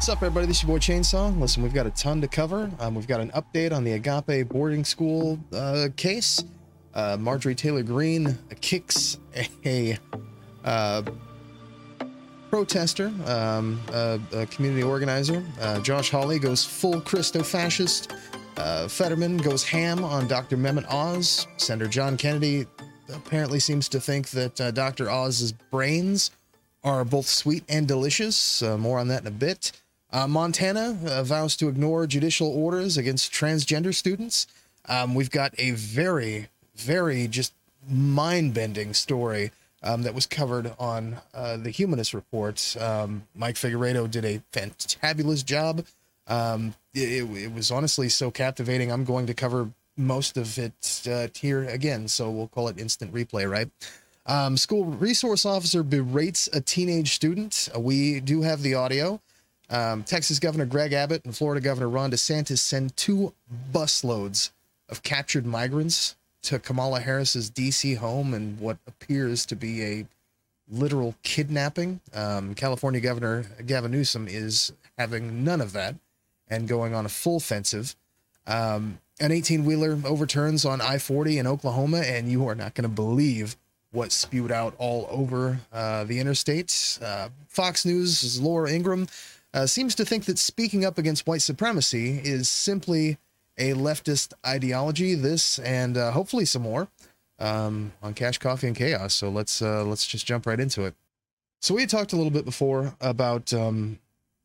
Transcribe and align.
What's 0.00 0.08
up, 0.08 0.22
everybody? 0.22 0.46
This 0.46 0.56
is 0.56 0.62
your 0.62 0.68
boy 0.68 0.78
Chainsaw. 0.78 1.38
Listen, 1.38 1.62
we've 1.62 1.74
got 1.74 1.86
a 1.86 1.90
ton 1.90 2.22
to 2.22 2.26
cover. 2.26 2.70
Um, 2.80 2.94
we've 2.94 3.06
got 3.06 3.20
an 3.20 3.30
update 3.32 3.70
on 3.70 3.84
the 3.84 3.92
Agape 3.92 4.48
boarding 4.48 4.82
school 4.82 5.38
uh, 5.52 5.88
case. 5.94 6.42
Uh, 6.94 7.18
Marjorie 7.20 7.54
Taylor 7.54 7.82
Greene 7.82 8.38
kicks 8.62 9.18
a 9.66 9.98
uh, 10.64 11.02
protester, 12.48 13.12
um, 13.26 13.78
a, 13.92 14.18
a 14.32 14.46
community 14.46 14.82
organizer. 14.82 15.44
Uh, 15.60 15.80
Josh 15.80 16.08
Hawley 16.08 16.38
goes 16.38 16.64
full 16.64 17.02
Christo 17.02 17.42
fascist. 17.42 18.14
Uh, 18.56 18.88
Fetterman 18.88 19.36
goes 19.36 19.62
ham 19.62 20.02
on 20.02 20.26
Dr. 20.26 20.56
Mehmet 20.56 20.90
Oz. 20.90 21.46
Senator 21.58 21.90
John 21.90 22.16
Kennedy 22.16 22.66
apparently 23.12 23.60
seems 23.60 23.86
to 23.90 24.00
think 24.00 24.30
that 24.30 24.58
uh, 24.62 24.70
Dr. 24.70 25.10
Oz's 25.10 25.52
brains 25.52 26.30
are 26.82 27.04
both 27.04 27.26
sweet 27.26 27.64
and 27.68 27.86
delicious. 27.86 28.62
More 28.62 28.98
on 28.98 29.08
that 29.08 29.20
in 29.20 29.26
a 29.26 29.30
bit. 29.30 29.72
Uh, 30.12 30.26
Montana 30.26 30.98
uh, 31.06 31.22
vows 31.22 31.56
to 31.56 31.68
ignore 31.68 32.06
judicial 32.06 32.48
orders 32.48 32.96
against 32.96 33.32
transgender 33.32 33.94
students. 33.94 34.46
Um, 34.88 35.14
we've 35.14 35.30
got 35.30 35.54
a 35.58 35.70
very, 35.72 36.48
very 36.74 37.28
just 37.28 37.52
mind 37.88 38.54
bending 38.54 38.92
story 38.92 39.52
um, 39.82 40.02
that 40.02 40.14
was 40.14 40.26
covered 40.26 40.72
on 40.78 41.18
uh, 41.32 41.56
the 41.56 41.70
Humanist 41.70 42.12
Report. 42.12 42.76
Um, 42.78 43.26
Mike 43.34 43.54
Figueredo 43.54 44.10
did 44.10 44.24
a 44.24 44.42
fantabulous 44.52 45.44
job. 45.44 45.84
Um, 46.26 46.74
it, 46.94 47.22
it, 47.22 47.52
was 47.52 47.70
honestly 47.70 48.08
so 48.08 48.30
captivating. 48.30 48.90
I'm 48.92 49.04
going 49.04 49.26
to 49.26 49.34
cover 49.34 49.70
most 49.96 50.36
of 50.36 50.58
it 50.58 51.08
uh, 51.10 51.28
here 51.34 51.64
again, 51.64 52.08
so 52.08 52.30
we'll 52.30 52.48
call 52.48 52.68
it 52.68 52.78
instant 52.78 53.12
replay, 53.12 53.50
right? 53.50 53.68
Um, 54.26 54.56
school 54.56 54.84
resource 54.84 55.44
officer 55.44 55.82
berates 55.82 56.48
a 56.52 56.60
teenage 56.60 57.14
student. 57.14 57.68
Uh, 57.74 57.80
we 57.80 58.20
do 58.20 58.42
have 58.42 58.62
the 58.62 58.74
audio. 58.74 59.20
Um, 59.70 60.02
Texas 60.02 60.38
Governor 60.38 60.66
Greg 60.66 60.92
Abbott 60.92 61.24
and 61.24 61.36
Florida 61.36 61.60
Governor 61.60 61.88
Ron 61.88 62.10
DeSantis 62.10 62.58
send 62.58 62.96
two 62.96 63.32
busloads 63.72 64.50
of 64.88 65.02
captured 65.02 65.46
migrants 65.46 66.16
to 66.42 66.58
Kamala 66.58 67.00
Harris's 67.00 67.48
D.C. 67.48 67.94
home 67.94 68.34
in 68.34 68.56
what 68.58 68.78
appears 68.86 69.46
to 69.46 69.56
be 69.56 69.84
a 69.84 70.06
literal 70.68 71.14
kidnapping. 71.22 72.00
Um, 72.14 72.54
California 72.54 73.00
Governor 73.00 73.44
Gavin 73.66 73.92
Newsom 73.92 74.26
is 74.28 74.72
having 74.98 75.44
none 75.44 75.60
of 75.60 75.72
that 75.72 75.94
and 76.48 76.66
going 76.66 76.94
on 76.94 77.06
a 77.06 77.08
full 77.08 77.36
offensive. 77.36 77.94
Um, 78.46 78.98
an 79.20 79.32
18 79.32 79.64
wheeler 79.64 79.98
overturns 80.04 80.64
on 80.64 80.80
I 80.80 80.98
40 80.98 81.38
in 81.38 81.46
Oklahoma, 81.46 81.98
and 81.98 82.28
you 82.28 82.48
are 82.48 82.54
not 82.54 82.74
going 82.74 82.88
to 82.88 82.88
believe 82.88 83.56
what 83.92 84.12
spewed 84.12 84.50
out 84.50 84.74
all 84.78 85.06
over 85.10 85.60
uh, 85.72 86.04
the 86.04 86.18
interstate. 86.18 86.98
Uh, 87.02 87.28
Fox 87.48 87.84
News' 87.84 88.40
Laura 88.40 88.70
Ingraham 88.70 89.08
uh, 89.52 89.66
seems 89.66 89.94
to 89.96 90.04
think 90.04 90.24
that 90.26 90.38
speaking 90.38 90.84
up 90.84 90.98
against 90.98 91.26
white 91.26 91.42
supremacy 91.42 92.20
is 92.22 92.48
simply 92.48 93.18
a 93.58 93.72
leftist 93.74 94.32
ideology. 94.46 95.14
This 95.14 95.58
and 95.60 95.96
uh, 95.96 96.12
hopefully 96.12 96.44
some 96.44 96.62
more 96.62 96.88
um, 97.38 97.92
on 98.02 98.14
Cash 98.14 98.38
Coffee 98.38 98.68
and 98.68 98.76
Chaos. 98.76 99.14
So 99.14 99.28
let's 99.28 99.60
uh, 99.60 99.84
let's 99.84 100.06
just 100.06 100.26
jump 100.26 100.46
right 100.46 100.60
into 100.60 100.84
it. 100.84 100.94
So 101.60 101.74
we 101.74 101.82
had 101.82 101.90
talked 101.90 102.12
a 102.12 102.16
little 102.16 102.30
bit 102.30 102.44
before 102.44 102.94
about 103.00 103.52
um, 103.52 103.98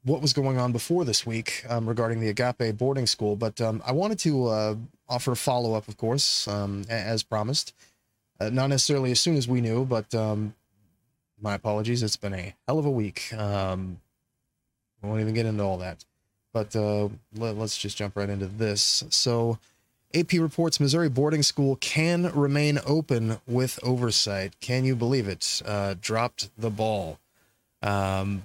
what 0.04 0.22
was 0.22 0.34
going 0.34 0.58
on 0.58 0.72
before 0.72 1.06
this 1.06 1.26
week 1.26 1.66
um, 1.70 1.88
regarding 1.88 2.20
the 2.20 2.30
Agape 2.30 2.78
boarding 2.78 3.08
school, 3.08 3.36
but 3.36 3.60
um, 3.60 3.82
I 3.86 3.92
wanted 3.92 4.20
to 4.20 4.48
uh, 4.48 4.76
offer 5.10 5.32
a 5.32 5.36
follow 5.36 5.74
up, 5.74 5.88
of 5.88 5.98
course, 5.98 6.48
um, 6.48 6.84
as 6.90 7.24
promised. 7.24 7.74
Uh, 8.40 8.50
not 8.50 8.68
necessarily 8.68 9.12
as 9.12 9.20
soon 9.20 9.38
as 9.38 9.48
we 9.48 9.62
knew, 9.62 9.86
but 9.86 10.14
um, 10.14 10.54
my 11.42 11.56
apologies. 11.56 12.04
It's 12.04 12.18
been 12.18 12.34
a 12.34 12.54
hell 12.68 12.78
of 12.78 12.86
a 12.86 12.92
week. 12.92 13.34
Um, 13.34 14.02
I 15.06 15.08
won't 15.10 15.22
even 15.22 15.34
get 15.34 15.46
into 15.46 15.64
all 15.64 15.78
that. 15.78 16.04
But 16.52 16.76
uh, 16.76 17.10
let, 17.36 17.58
us 17.58 17.78
just 17.78 17.98
jump 17.98 18.16
right 18.16 18.30
into 18.30 18.48
this. 18.48 19.04
So, 19.10 19.60
AP 20.14 20.34
reports 20.34 20.80
Missouri 20.80 21.10
boarding 21.10 21.44
school 21.44 21.76
can 21.76 22.32
remain 22.34 22.80
open 22.86 23.40
with 23.46 23.78
oversight. 23.84 24.60
Can 24.62 24.86
you 24.86 24.96
believe 24.96 25.28
it? 25.28 25.62
Uh, 25.66 25.96
dropped 26.00 26.50
the 26.58 26.70
ball. 26.70 27.20
Um, 27.82 28.44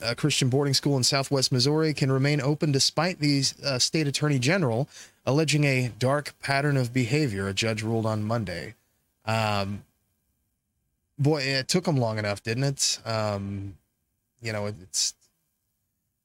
a 0.00 0.14
Christian 0.14 0.48
boarding 0.48 0.74
school 0.74 0.96
in 0.96 1.02
southwest 1.02 1.50
Missouri 1.50 1.92
can 1.92 2.12
remain 2.12 2.40
open 2.40 2.70
despite 2.70 3.18
the 3.18 3.42
uh, 3.64 3.80
state 3.80 4.06
attorney 4.06 4.38
general 4.38 4.88
alleging 5.26 5.64
a 5.64 5.90
dark 5.98 6.34
pattern 6.40 6.76
of 6.78 6.94
behavior, 6.94 7.48
a 7.48 7.52
judge 7.52 7.82
ruled 7.82 8.06
on 8.06 8.22
Monday. 8.22 8.74
Um, 9.26 9.84
boy, 11.18 11.42
it 11.42 11.68
took 11.68 11.84
them 11.84 11.96
long 11.96 12.18
enough, 12.18 12.42
didn't 12.42 12.64
it? 12.64 12.98
Um, 13.04 13.76
you 14.40 14.52
know, 14.52 14.66
it's 14.66 15.14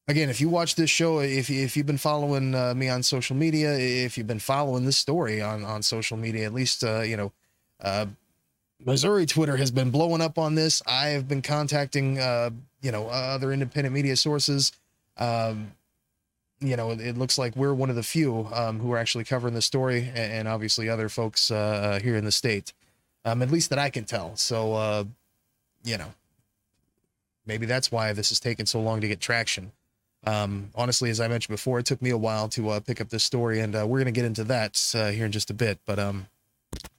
again, 0.07 0.29
if 0.29 0.41
you 0.41 0.49
watch 0.49 0.75
this 0.75 0.89
show, 0.89 1.19
if 1.19 1.49
if 1.49 1.77
you've 1.77 1.85
been 1.85 1.97
following 1.97 2.55
uh, 2.55 2.73
me 2.73 2.89
on 2.89 3.03
social 3.03 3.35
media, 3.35 3.73
if 3.77 4.17
you've 4.17 4.27
been 4.27 4.39
following 4.39 4.85
this 4.85 4.97
story 4.97 5.41
on 5.41 5.63
on 5.63 5.81
social 5.81 6.17
media, 6.17 6.45
at 6.45 6.53
least 6.53 6.83
uh, 6.83 7.01
you 7.01 7.17
know, 7.17 7.31
uh, 7.81 8.05
Missouri 8.83 9.25
Twitter 9.25 9.57
has 9.57 9.71
been 9.71 9.91
blowing 9.91 10.21
up 10.21 10.37
on 10.37 10.55
this. 10.55 10.81
I 10.87 11.07
have 11.07 11.27
been 11.27 11.41
contacting 11.41 12.19
uh, 12.19 12.51
you 12.81 12.91
know 12.91 13.07
other 13.07 13.51
independent 13.51 13.93
media 13.93 14.15
sources. 14.15 14.71
Um, 15.17 15.71
you 16.59 16.77
know, 16.77 16.91
it 16.91 17.17
looks 17.17 17.37
like 17.37 17.57
we're 17.57 17.73
one 17.73 17.89
of 17.89 17.97
the 17.97 18.03
few 18.03 18.47
um, 18.53 18.79
who 18.79 18.93
are 18.93 18.97
actually 18.97 19.25
covering 19.25 19.53
the 19.53 19.61
story, 19.61 20.09
and, 20.15 20.47
obviously 20.47 20.87
other 20.87 21.09
folks 21.09 21.51
uh, 21.51 21.55
uh, 21.55 21.99
here 21.99 22.15
in 22.15 22.23
the 22.23 22.31
state, 22.31 22.71
um, 23.25 23.41
at 23.41 23.51
least 23.51 23.69
that 23.71 23.79
I 23.79 23.89
can 23.89 24.05
tell. 24.05 24.37
So, 24.37 25.05
you 25.83 25.97
know, 25.97 26.13
maybe 27.45 27.65
that's 27.65 27.91
why 27.91 28.13
this 28.13 28.29
has 28.29 28.39
taken 28.39 28.65
so 28.65 28.79
long 28.79 29.01
to 29.01 29.09
get 29.09 29.19
traction. 29.19 29.73
Um, 30.25 30.69
honestly, 30.75 31.09
as 31.09 31.19
I 31.19 31.27
mentioned 31.27 31.53
before, 31.53 31.79
it 31.79 31.85
took 31.85 32.01
me 32.01 32.09
a 32.09 32.17
while 32.17 32.47
to 32.49 32.69
uh, 32.69 32.79
pick 32.79 33.01
up 33.01 33.09
this 33.09 33.23
story, 33.23 33.59
and 33.59 33.75
uh, 33.75 33.85
we're 33.85 33.99
going 33.99 34.05
to 34.05 34.11
get 34.11 34.25
into 34.25 34.43
that 34.45 34.81
uh, 34.95 35.09
here 35.09 35.25
in 35.25 35.31
just 35.31 35.49
a 35.49 35.53
bit. 35.53 35.79
But 35.85 35.99
um, 35.99 36.27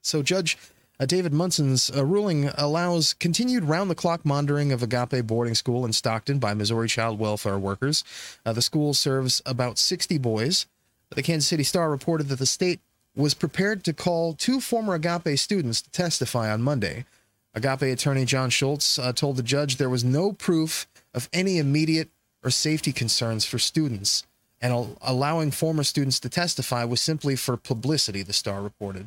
so 0.03 0.23
Judge 0.23 0.59
uh, 1.01 1.07
David 1.07 1.33
Munson's 1.33 1.91
uh, 1.95 2.05
ruling 2.05 2.51
allows 2.57 3.15
continued 3.15 3.65
round-the-clock 3.65 4.25
monitoring 4.25 4.71
of 4.71 4.83
Agape 4.83 5.27
boarding 5.27 5.55
school 5.55 5.85
in 5.85 5.93
Stockton 5.93 6.39
by 6.39 6.55
Missouri 6.55 6.89
child 6.89 7.19
welfare 7.19 7.59
workers. 7.59 8.05
Uh, 8.47 8.53
the 8.53 8.63
school 8.63 8.95
serves 8.95 9.43
about 9.45 9.79
60 9.79 10.19
boys. 10.19 10.67
The 11.11 11.23
Kansas 11.23 11.49
City 11.49 11.65
Star 11.65 11.91
reported 11.91 12.29
that 12.29 12.39
the 12.39 12.47
state 12.47 12.81
was 13.17 13.35
prepared 13.35 13.85
to 13.85 13.93
call 13.93 14.35
two 14.35 14.61
former 14.61 14.95
Agape 14.95 15.39
students 15.39 15.83
to 15.83 15.91
testify 15.91 16.53
on 16.53 16.63
Monday. 16.63 17.07
Agape 17.55 17.83
attorney 17.83 18.25
John 18.25 18.51
Schultz 18.51 18.99
told 19.15 19.37
the 19.37 19.43
judge 19.43 19.77
there 19.77 19.91
was 19.91 20.05
no 20.05 20.33
proof 20.33 20.89
of 21.13 21.29
any 21.33 21.59
immediate 21.59 22.09
or 22.45 22.51
safety 22.51 22.93
concerns 22.93 23.45
for 23.45 23.59
students, 23.59 24.25
and 24.61 24.97
allowing 25.03 25.51
former 25.51 25.83
students 25.83 26.21
to 26.21 26.29
testify 26.29 26.85
was 26.85 27.01
simply 27.01 27.35
for 27.37 27.57
publicity, 27.57 28.23
the 28.23 28.33
Star 28.33 28.63
reported. 28.63 29.07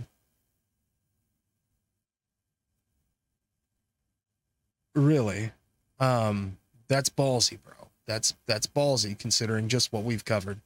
Really? 4.96 5.52
Um, 6.00 6.58
that's 6.88 7.10
ballsy, 7.10 7.60
bro. 7.64 7.74
That's 8.08 8.34
that's 8.48 8.66
ballsy 8.66 9.18
considering 9.18 9.68
just 9.68 9.94
what 9.94 10.04
we've 10.04 10.26
covered. 10.26 10.60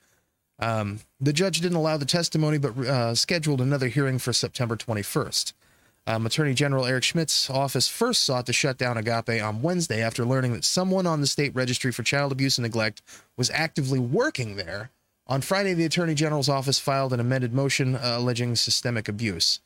Um, 0.60 1.00
the 1.20 1.34
judge 1.34 1.60
didn't 1.60 1.78
allow 1.78 1.98
the 1.98 2.06
testimony, 2.06 2.58
but 2.58 2.78
uh, 2.78 3.16
scheduled 3.16 3.62
another 3.62 3.88
hearing 3.88 4.20
for 4.20 4.32
September 4.32 4.78
21st. 4.78 5.54
Um, 6.08 6.26
Attorney 6.26 6.56
General 6.56 6.86
Eric 6.86 7.04
Schmitt's 7.04 7.50
office 7.50 7.88
first 7.88 8.24
sought 8.24 8.48
to 8.48 8.54
shut 8.54 8.78
down 8.78 8.98
Agape 8.98 9.42
on 9.42 9.62
Wednesday 9.62 10.02
after 10.02 10.26
learning 10.26 10.54
that 10.54 10.66
someone 10.66 11.06
on 11.06 11.22
the 11.22 11.28
state 11.28 11.54
registry 11.54 11.92
for 11.92 12.02
child 12.02 12.32
abuse 12.32 12.58
and 12.58 12.64
neglect 12.64 13.02
was 13.38 13.52
actively 13.52 14.00
working 14.00 14.56
there. 14.56 14.90
On 15.28 15.42
Friday, 15.42 15.74
the 15.74 15.86
Attorney 15.86 16.16
General's 16.16 16.50
office 16.50 16.80
filed 16.80 17.14
an 17.14 17.20
amended 17.20 17.54
motion 17.54 17.96
uh, 17.96 18.16
alleging 18.18 18.56
systemic 18.56 19.08
abuse. 19.08 19.60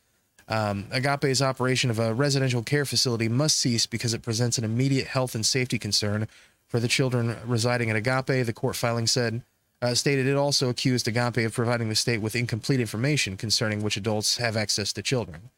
Um, 0.47 0.85
Agape's 0.91 1.41
operation 1.41 1.89
of 1.89 1.99
a 1.99 2.13
residential 2.13 2.61
care 2.61 2.85
facility 2.85 3.29
must 3.29 3.57
cease 3.57 3.85
because 3.85 4.13
it 4.13 4.21
presents 4.21 4.57
an 4.57 4.63
immediate 4.63 5.07
health 5.07 5.33
and 5.33 5.45
safety 5.45 5.79
concern 5.79 6.27
for 6.67 6.79
the 6.79 6.87
children 6.87 7.37
residing 7.45 7.89
at 7.89 7.95
Agape, 7.95 8.45
the 8.45 8.53
court 8.53 8.75
filing 8.75 9.07
said. 9.07 9.41
Uh, 9.81 9.93
stated 9.93 10.25
it 10.25 10.35
also 10.35 10.69
accused 10.69 11.07
Agape 11.07 11.45
of 11.45 11.53
providing 11.53 11.89
the 11.89 11.95
state 11.95 12.21
with 12.21 12.35
incomplete 12.35 12.79
information 12.79 13.37
concerning 13.37 13.81
which 13.81 13.97
adults 13.97 14.37
have 14.37 14.55
access 14.55 14.93
to 14.93 15.01
children. 15.01 15.49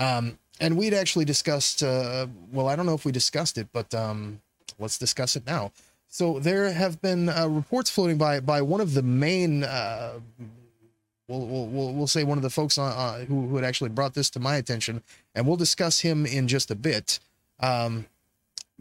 Um, 0.00 0.38
and 0.60 0.76
we'd 0.76 0.94
actually 0.94 1.24
discussed, 1.24 1.82
uh, 1.82 2.26
well, 2.50 2.68
I 2.68 2.74
don't 2.74 2.86
know 2.86 2.94
if 2.94 3.04
we 3.04 3.12
discussed 3.12 3.58
it, 3.58 3.68
but 3.72 3.94
um, 3.94 4.40
let's 4.78 4.98
discuss 4.98 5.36
it 5.36 5.46
now. 5.46 5.70
So 6.08 6.40
there 6.40 6.72
have 6.72 7.00
been 7.00 7.28
uh, 7.28 7.46
reports 7.48 7.88
floating 7.88 8.18
by 8.18 8.40
by 8.40 8.62
one 8.62 8.80
of 8.80 8.94
the 8.94 9.02
main, 9.02 9.62
uh, 9.62 10.14
we'll, 11.28 11.46
we'll, 11.46 11.92
we'll 11.92 12.06
say 12.08 12.24
one 12.24 12.36
of 12.36 12.42
the 12.42 12.50
folks 12.50 12.78
on, 12.78 12.90
uh, 12.90 13.24
who, 13.26 13.46
who 13.46 13.56
had 13.56 13.64
actually 13.64 13.90
brought 13.90 14.14
this 14.14 14.28
to 14.30 14.40
my 14.40 14.56
attention, 14.56 15.02
and 15.34 15.46
we'll 15.46 15.56
discuss 15.56 16.00
him 16.00 16.26
in 16.26 16.48
just 16.48 16.70
a 16.70 16.74
bit. 16.74 17.20
Um, 17.60 18.06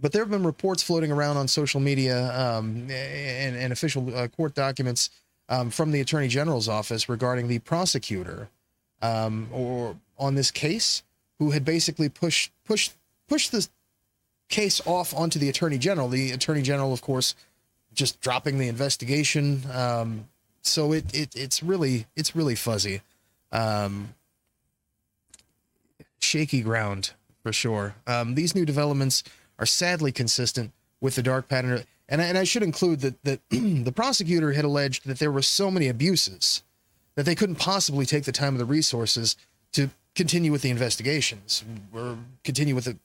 but 0.02 0.12
there 0.12 0.24
have 0.24 0.32
been 0.32 0.46
reports 0.46 0.82
floating 0.82 1.12
around 1.12 1.38
on 1.38 1.48
social 1.48 1.80
media 1.80 2.34
um, 2.34 2.88
and, 2.90 3.56
and, 3.56 3.74
official 3.74 4.16
uh, 4.16 4.28
court 4.30 4.56
documents 4.56 5.10
um, 5.50 5.70
from 5.70 5.92
the 5.92 6.00
attorney 6.00 6.30
general's 6.30 6.70
office 6.70 7.10
regarding 7.10 7.50
the 7.50 7.60
prosecutor 7.60 8.50
um, 9.02 9.50
or 9.52 9.98
on 10.18 10.36
this 10.36 10.52
case 10.52 11.04
who 11.40 11.52
had 11.52 11.66
basically 11.66 12.10
pushed 12.10 12.52
pushed 12.66 12.94
pushed 13.28 13.52
the 13.52 13.68
case 14.50 14.82
off 14.86 15.14
onto 15.16 15.40
the 15.40 15.50
attorney 15.50 15.78
general. 15.78 16.10
The 16.10 16.32
attorney 16.32 16.62
general, 16.62 16.92
of 16.92 17.02
course, 17.02 17.36
just 17.94 18.20
dropping 18.20 18.58
the 18.58 18.68
investigation. 18.68 19.64
Um, 19.72 20.28
so 20.62 20.92
it, 20.92 21.06
it 21.16 21.36
it's 21.36 21.64
really 21.64 22.06
it's 22.16 22.36
really 22.36 22.56
fuzzy, 22.56 23.02
um, 23.52 24.14
shaky 26.20 26.62
ground 26.62 27.12
for 27.42 27.54
sure. 27.54 27.96
Um, 28.06 28.36
these 28.36 28.54
new 28.54 28.66
developments 28.66 29.24
are 29.58 29.66
sadly 29.66 30.12
consistent 30.12 30.72
with 31.02 31.16
the 31.16 31.24
dark 31.24 31.48
pattern, 31.48 31.84
and 32.10 32.22
I, 32.22 32.26
and 32.26 32.38
I 32.38 32.44
should 32.44 32.64
include 32.64 33.00
that 33.00 33.24
that 33.24 33.40
the 33.50 33.94
prosecutor 33.94 34.52
had 34.52 34.66
alleged 34.66 35.08
that 35.08 35.20
there 35.20 35.32
were 35.32 35.42
so 35.42 35.72
many 35.72 35.88
abuses 35.88 36.64
that 37.16 37.26
they 37.26 37.36
couldn't 37.36 37.56
possibly 37.56 38.06
take 38.06 38.26
the 38.26 38.32
time 38.32 38.56
or 38.56 38.60
the 38.60 38.66
resources 38.66 39.36
to 39.74 39.90
continue 40.16 40.52
with 40.52 40.62
the 40.62 40.70
investigations 40.70 41.64
or 41.94 42.18
continue 42.44 42.76
with 42.76 42.86
the 42.86 42.98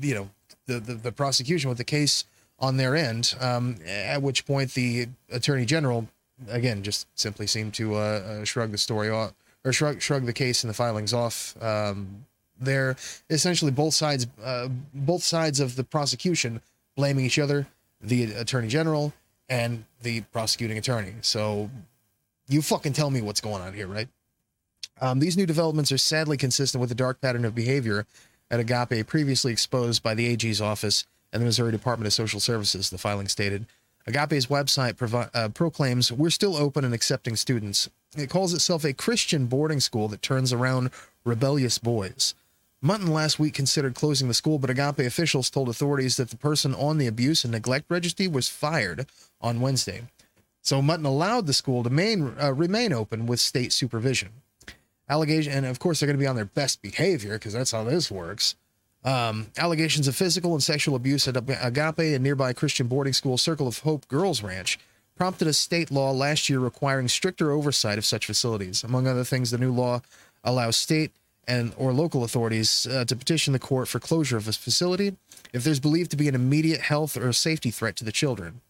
you 0.00 0.14
know 0.14 0.30
the 0.66 0.80
the, 0.80 0.94
the 0.94 1.12
prosecution 1.12 1.68
with 1.68 1.78
the 1.78 1.84
case 1.84 2.24
on 2.58 2.76
their 2.76 2.96
end. 2.96 3.34
Um, 3.40 3.76
at 3.86 4.22
which 4.22 4.46
point 4.46 4.74
the 4.74 5.08
attorney 5.30 5.64
general 5.64 6.08
again 6.48 6.82
just 6.82 7.06
simply 7.14 7.46
seemed 7.46 7.74
to 7.74 7.94
uh, 7.94 7.98
uh, 7.98 8.44
shrug 8.44 8.70
the 8.70 8.78
story 8.78 9.10
off 9.10 9.32
or 9.64 9.72
shrug 9.72 10.00
shrug 10.00 10.26
the 10.26 10.32
case 10.32 10.62
and 10.62 10.70
the 10.70 10.74
filings 10.74 11.12
off. 11.12 11.60
Um, 11.62 12.24
they're 12.60 12.96
essentially 13.30 13.70
both 13.70 13.94
sides 13.94 14.26
uh, 14.42 14.68
both 14.94 15.22
sides 15.22 15.60
of 15.60 15.76
the 15.76 15.84
prosecution 15.84 16.60
blaming 16.96 17.24
each 17.24 17.38
other, 17.38 17.66
the 18.00 18.24
attorney 18.32 18.68
general 18.68 19.12
and 19.48 19.84
the 20.02 20.20
prosecuting 20.32 20.78
attorney. 20.78 21.14
So 21.22 21.70
you 22.48 22.62
fucking 22.62 22.92
tell 22.92 23.10
me 23.10 23.22
what's 23.22 23.40
going 23.40 23.62
on 23.62 23.72
here, 23.72 23.86
right? 23.86 24.08
Um, 25.00 25.20
these 25.20 25.36
new 25.36 25.46
developments 25.46 25.92
are 25.92 25.98
sadly 25.98 26.36
consistent 26.36 26.80
with 26.80 26.88
the 26.88 26.94
dark 26.94 27.20
pattern 27.20 27.44
of 27.44 27.54
behavior 27.54 28.06
at 28.50 28.60
Agape 28.60 29.06
previously 29.06 29.52
exposed 29.52 30.02
by 30.02 30.14
the 30.14 30.26
AG's 30.26 30.60
office 30.60 31.06
and 31.32 31.42
the 31.42 31.46
Missouri 31.46 31.72
Department 31.72 32.06
of 32.06 32.12
Social 32.12 32.40
Services, 32.40 32.90
the 32.90 32.98
filing 32.98 33.28
stated. 33.28 33.66
Agape's 34.06 34.46
website 34.46 34.96
provi- 34.96 35.30
uh, 35.34 35.50
proclaims, 35.50 36.10
We're 36.10 36.30
still 36.30 36.56
open 36.56 36.84
and 36.84 36.94
accepting 36.94 37.36
students. 37.36 37.90
It 38.16 38.30
calls 38.30 38.54
itself 38.54 38.84
a 38.84 38.94
Christian 38.94 39.46
boarding 39.46 39.80
school 39.80 40.08
that 40.08 40.22
turns 40.22 40.52
around 40.52 40.90
rebellious 41.24 41.78
boys. 41.78 42.34
Munson 42.80 43.12
last 43.12 43.38
week 43.38 43.54
considered 43.54 43.94
closing 43.94 44.28
the 44.28 44.34
school, 44.34 44.58
but 44.58 44.70
Agape 44.70 45.00
officials 45.00 45.50
told 45.50 45.68
authorities 45.68 46.16
that 46.16 46.30
the 46.30 46.36
person 46.36 46.74
on 46.74 46.96
the 46.96 47.06
abuse 47.08 47.44
and 47.44 47.52
neglect 47.52 47.86
registry 47.90 48.28
was 48.28 48.48
fired 48.48 49.06
on 49.40 49.60
Wednesday. 49.60 50.02
So 50.62 50.80
Munson 50.80 51.04
allowed 51.04 51.46
the 51.46 51.52
school 51.52 51.82
to 51.82 51.90
main, 51.90 52.34
uh, 52.40 52.54
remain 52.54 52.92
open 52.92 53.26
with 53.26 53.40
state 53.40 53.72
supervision. 53.72 54.30
Allegation, 55.10 55.52
and 55.52 55.66
of 55.66 55.78
course 55.78 56.00
they're 56.00 56.06
going 56.06 56.18
to 56.18 56.22
be 56.22 56.26
on 56.26 56.36
their 56.36 56.44
best 56.44 56.82
behavior 56.82 57.34
because 57.34 57.52
that's 57.52 57.72
how 57.72 57.84
this 57.84 58.10
works. 58.10 58.56
Um, 59.04 59.46
allegations 59.56 60.08
of 60.08 60.16
physical 60.16 60.52
and 60.52 60.62
sexual 60.62 60.96
abuse 60.96 61.28
at 61.28 61.36
Agape 61.36 62.14
and 62.14 62.22
nearby 62.22 62.52
Christian 62.52 62.88
boarding 62.88 63.12
school 63.12 63.38
Circle 63.38 63.68
of 63.68 63.78
Hope 63.78 64.08
Girls 64.08 64.42
Ranch 64.42 64.78
prompted 65.16 65.48
a 65.48 65.52
state 65.52 65.90
law 65.90 66.10
last 66.10 66.48
year 66.48 66.58
requiring 66.60 67.08
stricter 67.08 67.50
oversight 67.50 67.98
of 67.98 68.04
such 68.04 68.26
facilities. 68.26 68.84
Among 68.84 69.06
other 69.06 69.24
things, 69.24 69.50
the 69.50 69.58
new 69.58 69.72
law 69.72 70.00
allows 70.44 70.76
state 70.76 71.12
and 71.46 71.72
or 71.76 71.92
local 71.92 72.22
authorities 72.22 72.86
uh, 72.86 73.04
to 73.06 73.16
petition 73.16 73.52
the 73.52 73.58
court 73.58 73.88
for 73.88 73.98
closure 73.98 74.36
of 74.36 74.46
a 74.46 74.52
facility 74.52 75.16
if 75.52 75.64
there's 75.64 75.80
believed 75.80 76.10
to 76.10 76.16
be 76.16 76.28
an 76.28 76.34
immediate 76.34 76.82
health 76.82 77.16
or 77.16 77.32
safety 77.32 77.70
threat 77.70 77.96
to 77.96 78.04
the 78.04 78.12
children. 78.12 78.60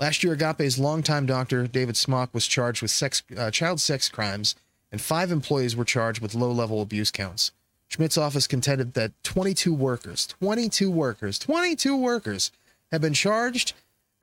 Last 0.00 0.24
year, 0.24 0.32
Agape's 0.32 0.78
longtime 0.78 1.26
doctor, 1.26 1.66
David 1.66 1.94
Smock, 1.94 2.32
was 2.32 2.46
charged 2.46 2.80
with 2.80 2.90
sex, 2.90 3.22
uh, 3.36 3.50
child 3.50 3.82
sex 3.82 4.08
crimes, 4.08 4.54
and 4.90 4.98
five 4.98 5.30
employees 5.30 5.76
were 5.76 5.84
charged 5.84 6.22
with 6.22 6.34
low 6.34 6.50
level 6.50 6.80
abuse 6.80 7.10
counts. 7.10 7.52
Schmitt's 7.86 8.16
office 8.16 8.46
contended 8.46 8.94
that 8.94 9.12
22 9.24 9.74
workers, 9.74 10.26
22 10.26 10.90
workers, 10.90 11.38
22 11.38 11.94
workers 11.94 12.50
have 12.90 13.02
been 13.02 13.12
charged 13.12 13.74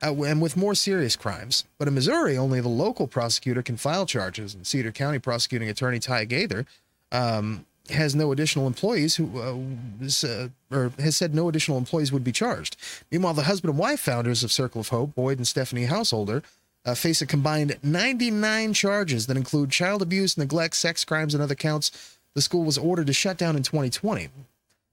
uh, 0.02 0.12
and 0.24 0.42
with 0.42 0.56
more 0.56 0.74
serious 0.74 1.14
crimes. 1.14 1.64
But 1.78 1.86
in 1.86 1.94
Missouri, 1.94 2.36
only 2.36 2.60
the 2.60 2.68
local 2.68 3.06
prosecutor 3.06 3.62
can 3.62 3.76
file 3.76 4.04
charges, 4.04 4.54
and 4.54 4.66
Cedar 4.66 4.90
County 4.90 5.20
prosecuting 5.20 5.68
attorney 5.68 6.00
Ty 6.00 6.24
Gaither 6.24 6.66
um, 7.12 7.66
has 7.90 8.14
no 8.14 8.32
additional 8.32 8.66
employees 8.66 9.16
who 9.16 9.40
uh, 9.40 10.06
uh, 10.24 10.48
or 10.70 10.92
has 10.98 11.16
said 11.16 11.34
no 11.34 11.48
additional 11.48 11.78
employees 11.78 12.12
would 12.12 12.24
be 12.24 12.32
charged. 12.32 12.76
Meanwhile, 13.10 13.34
the 13.34 13.44
husband 13.44 13.70
and 13.70 13.78
wife 13.78 14.00
founders 14.00 14.42
of 14.42 14.52
Circle 14.52 14.80
of 14.80 14.88
Hope, 14.88 15.14
Boyd 15.14 15.38
and 15.38 15.46
Stephanie 15.46 15.86
Householder, 15.86 16.42
uh, 16.84 16.94
face 16.94 17.20
a 17.20 17.26
combined 17.26 17.78
99 17.82 18.72
charges 18.72 19.26
that 19.26 19.36
include 19.36 19.70
child 19.70 20.02
abuse, 20.02 20.38
neglect, 20.38 20.76
sex 20.76 21.04
crimes, 21.04 21.34
and 21.34 21.42
other 21.42 21.54
counts. 21.54 22.18
The 22.34 22.42
school 22.42 22.64
was 22.64 22.78
ordered 22.78 23.08
to 23.08 23.12
shut 23.12 23.36
down 23.36 23.56
in 23.56 23.62
2020. 23.62 24.28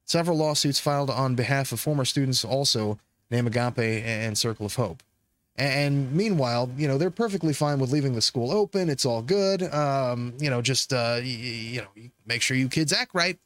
Several 0.06 0.38
lawsuits 0.38 0.80
filed 0.80 1.10
on 1.10 1.36
behalf 1.36 1.72
of 1.72 1.80
former 1.80 2.06
students 2.06 2.46
also 2.46 3.00
name 3.32 3.48
Agape 3.48 4.04
and 4.06 4.38
Circle 4.38 4.66
of 4.66 4.76
Hope. 4.76 5.02
And 5.57 6.12
meanwhile, 6.12 6.69
you 6.78 6.88
know, 6.88 6.98
they're 6.98 7.10
perfectly 7.10 7.54
fine 7.54 7.80
with 7.80 7.92
leaving 7.92 8.13
the 8.13 8.22
school 8.22 8.52
open. 8.52 8.90
It's 8.90 9.06
all 9.06 9.22
good. 9.22 9.63
Um, 9.74 10.34
you 10.38 10.50
know, 10.50 10.62
just, 10.62 10.92
uh, 10.92 11.19
you, 11.24 11.38
you 11.38 11.81
know, 11.81 11.88
make 12.25 12.42
sure 12.42 12.57
you 12.57 12.68
kids 12.68 12.92
act 12.92 13.12
right. 13.13 13.40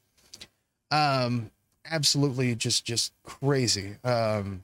Um, 0.89 1.51
absolutely 1.85 2.56
just, 2.56 2.83
just 2.83 3.13
crazy. 3.23 3.97
Um, 4.03 4.63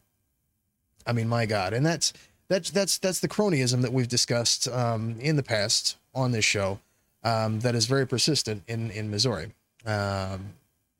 I 1.05 1.13
mean, 1.13 1.29
my 1.29 1.45
God. 1.45 1.73
And 1.73 1.85
that's, 1.85 2.13
that's, 2.47 2.71
that's, 2.71 2.97
that's 2.97 3.19
the 3.19 3.27
cronyism 3.27 3.83
that 3.83 3.93
we've 3.93 4.07
discussed, 4.07 4.67
um, 4.67 5.17
in 5.19 5.35
the 5.35 5.43
past 5.43 5.97
on 6.15 6.31
this 6.31 6.45
show, 6.45 6.79
um, 7.23 7.59
that 7.59 7.75
is 7.75 7.85
very 7.85 8.07
persistent 8.07 8.63
in, 8.67 8.89
in 8.89 9.11
Missouri. 9.11 9.51
Um, 9.85 10.53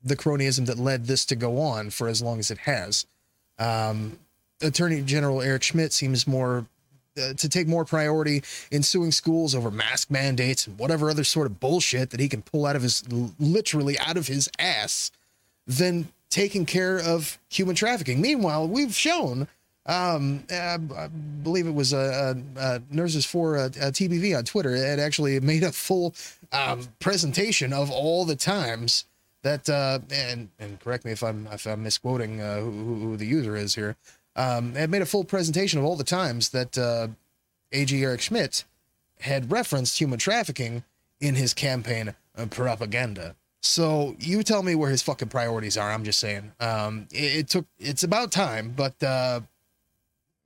the 0.04 0.16
cronyism 0.16 0.66
that 0.66 0.78
led 0.78 1.06
this 1.06 1.24
to 1.26 1.34
go 1.34 1.58
on 1.58 1.90
for 1.90 2.06
as 2.06 2.22
long 2.22 2.38
as 2.38 2.52
it 2.52 2.58
has. 2.58 3.04
Um, 3.58 4.20
Attorney 4.62 5.02
General 5.02 5.42
Eric 5.42 5.62
Schmitt 5.62 5.92
seems 5.92 6.26
more 6.26 6.66
uh, 7.18 7.32
to 7.34 7.48
take 7.48 7.66
more 7.66 7.84
priority 7.84 8.42
in 8.70 8.82
suing 8.82 9.10
schools 9.10 9.54
over 9.54 9.70
mask 9.70 10.10
mandates 10.10 10.66
and 10.66 10.78
whatever 10.78 11.08
other 11.08 11.24
sort 11.24 11.46
of 11.46 11.58
bullshit 11.58 12.10
that 12.10 12.20
he 12.20 12.28
can 12.28 12.42
pull 12.42 12.66
out 12.66 12.76
of 12.76 12.82
his 12.82 13.02
literally 13.38 13.98
out 13.98 14.16
of 14.16 14.26
his 14.26 14.50
ass 14.58 15.10
than 15.66 16.08
taking 16.28 16.66
care 16.66 16.98
of 16.98 17.38
human 17.48 17.74
trafficking. 17.74 18.20
Meanwhile, 18.20 18.68
we've 18.68 18.94
shown, 18.94 19.48
um, 19.86 20.44
I, 20.50 20.78
I 20.96 21.08
believe 21.42 21.66
it 21.66 21.74
was 21.74 21.92
a, 21.94 22.36
a, 22.56 22.60
a 22.60 22.82
Nurses 22.90 23.24
for 23.24 23.56
a, 23.56 23.66
a 23.66 23.92
TBV 23.92 24.36
on 24.36 24.44
Twitter. 24.44 24.74
It 24.74 24.98
actually 24.98 25.40
made 25.40 25.62
a 25.62 25.72
full 25.72 26.14
um, 26.52 26.86
presentation 27.00 27.72
of 27.72 27.90
all 27.90 28.24
the 28.24 28.36
times 28.36 29.06
that, 29.42 29.70
uh, 29.70 30.00
and 30.12 30.50
and 30.58 30.80
correct 30.80 31.04
me 31.04 31.12
if 31.12 31.22
I'm 31.22 31.46
if 31.52 31.66
I'm 31.66 31.82
misquoting 31.82 32.40
uh, 32.40 32.60
who, 32.60 32.70
who 32.70 33.16
the 33.16 33.26
user 33.26 33.56
is 33.56 33.74
here 33.74 33.96
um, 34.36 34.74
had 34.74 34.90
made 34.90 35.02
a 35.02 35.06
full 35.06 35.24
presentation 35.24 35.78
of 35.78 35.84
all 35.84 35.96
the 35.96 36.04
times 36.04 36.50
that 36.50 36.78
uh, 36.78 37.08
AG 37.72 38.02
Eric 38.02 38.20
Schmitt 38.20 38.64
had 39.20 39.50
referenced 39.50 39.98
human 39.98 40.18
trafficking 40.18 40.84
in 41.20 41.34
his 41.34 41.54
campaign 41.54 42.14
propaganda. 42.50 43.34
So 43.62 44.14
you 44.20 44.42
tell 44.42 44.62
me 44.62 44.74
where 44.74 44.90
his 44.90 45.02
fucking 45.02 45.28
priorities 45.28 45.76
are. 45.76 45.90
I'm 45.90 46.04
just 46.04 46.20
saying. 46.20 46.52
Um, 46.60 47.08
it, 47.10 47.36
it, 47.36 47.48
took. 47.48 47.66
It's 47.78 48.04
about 48.04 48.30
time, 48.30 48.72
but 48.76 49.02
uh, 49.02 49.40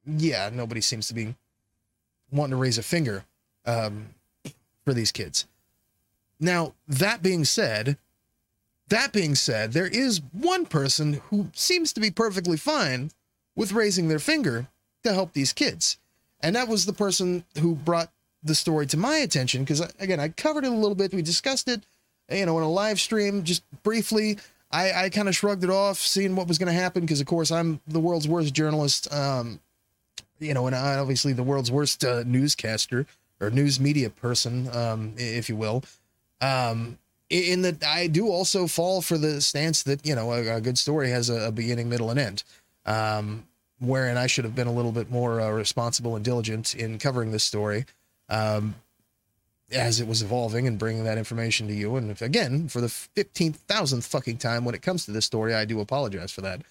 yeah, 0.07 0.51
nobody 0.53 0.81
seems 0.81 1.09
to 1.09 1.15
be 1.15 1.35
wanting 2.33 2.53
to 2.53 2.57
raise 2.57 2.79
a 2.79 2.83
finger 2.83 3.25
um, 3.67 4.07
for 4.85 4.95
these 4.95 5.13
kids. 5.13 5.47
Now 6.39 6.75
that 6.89 7.23
being 7.23 7.45
said, 7.45 7.99
that 8.89 9.13
being 9.13 9.35
said, 9.35 9.73
there 9.73 9.87
is 9.87 10.23
one 10.33 10.65
person 10.65 11.21
who 11.29 11.49
seems 11.53 11.93
to 11.93 12.01
be 12.01 12.11
perfectly 12.11 12.57
fine 12.57 13.11
with 13.57 13.73
raising 13.73 14.09
their 14.09 14.19
finger 14.19 14.67
to 15.03 15.13
help 15.13 15.33
these 15.33 15.53
kids. 15.53 15.99
And 16.41 16.57
that 16.57 16.69
was 16.69 16.87
the 16.87 16.93
person 16.93 17.45
who 17.59 17.75
brought 17.75 18.11
the 18.43 18.55
story 18.55 18.87
to 18.87 18.97
my 18.97 19.17
attention 19.17 19.63
because, 19.63 19.81
again, 19.99 20.21
I 20.21 20.29
covered 20.29 20.65
it 20.65 20.73
a 20.73 20.75
little 20.75 20.95
bit. 20.95 21.13
We 21.13 21.23
discussed 21.23 21.69
it, 21.69 21.85
you 22.31 22.47
know, 22.47 22.57
in 22.59 22.65
a 22.65 22.71
live 22.71 23.01
stream 23.01 23.45
just 23.45 23.63
briefly. 23.83 24.39
I, 24.73 24.93
I 25.05 25.09
kind 25.11 25.29
of 25.29 25.37
shrugged 25.37 25.65
it 25.65 25.71
off, 25.71 25.99
seeing 25.99 26.37
what 26.37 26.49
was 26.49 26.57
going 26.57 26.73
to 26.73 26.81
happen 26.81 27.03
because, 27.03 27.21
of 27.21 27.27
course, 27.27 27.51
I'm 27.51 27.81
the 27.89 28.01
world's 28.01 28.29
worst 28.29 28.55
journalist, 28.55 29.13
um, 29.13 29.61
you 30.39 30.55
know, 30.55 30.67
and 30.67 30.77
I 30.77 30.97
obviously 30.97 31.33
the 31.33 31.43
world's 31.43 31.71
worst 31.71 32.05
uh, 32.05 32.23
newscaster 32.25 33.07
or 33.41 33.51
news 33.51 33.81
media 33.81 34.11
person, 34.11 34.75
um, 34.75 35.15
if 35.17 35.49
you 35.49 35.57
will. 35.57 35.83
Um, 36.41 36.99
in 37.29 37.63
that 37.63 37.85
I 37.85 38.07
do 38.07 38.29
also 38.29 38.67
fall 38.67 39.03
for 39.03 39.19
the 39.19 39.41
stance 39.41 39.83
that, 39.85 40.07
you 40.07 40.15
know, 40.15 40.33
a, 40.33 40.57
a 40.57 40.61
good 40.61 40.79
story 40.79 41.11
has 41.11 41.31
a, 41.31 41.49
a 41.49 41.53
beginning, 41.53 41.89
middle, 41.89 42.11
and 42.11 42.19
end. 42.19 42.45
Um, 42.91 43.47
wherein 43.79 44.17
I 44.17 44.27
should 44.27 44.45
have 44.45 44.55
been 44.55 44.67
a 44.67 44.73
little 44.73 44.93
bit 44.93 45.11
more 45.11 45.41
uh, 45.41 45.51
responsible 45.51 46.17
and 46.17 46.25
diligent 46.25 46.75
in 46.75 46.99
covering 46.99 47.31
this 47.31 47.45
story 47.45 47.87
um, 48.29 48.75
as 49.73 50.01
it 50.01 50.09
was 50.09 50.23
evolving 50.23 50.67
and 50.67 50.79
bringing 50.79 51.05
that 51.05 51.17
information 51.17 51.69
to 51.69 51.75
you. 51.75 51.97
And 51.97 52.11
if, 52.11 52.21
again, 52.21 52.69
for 52.69 52.81
the 52.81 52.89
15,000th 52.89 54.07
fucking 54.07 54.39
time 54.39 54.65
when 54.65 54.75
it 54.75 54.83
comes 54.83 55.05
to 55.05 55.13
this 55.13 55.25
story, 55.25 55.55
I 55.55 55.65
do 55.65 55.81
apologize 55.81 56.33
for 56.33 56.41
that. 56.41 56.63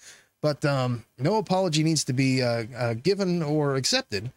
But 0.42 0.64
um, 0.64 1.04
no 1.18 1.36
apology 1.36 1.82
needs 1.82 2.04
to 2.04 2.12
be 2.12 2.42
uh, 2.42 2.64
uh, 2.76 2.94
given 2.94 3.42
or 3.42 3.76
accepted 3.76 4.30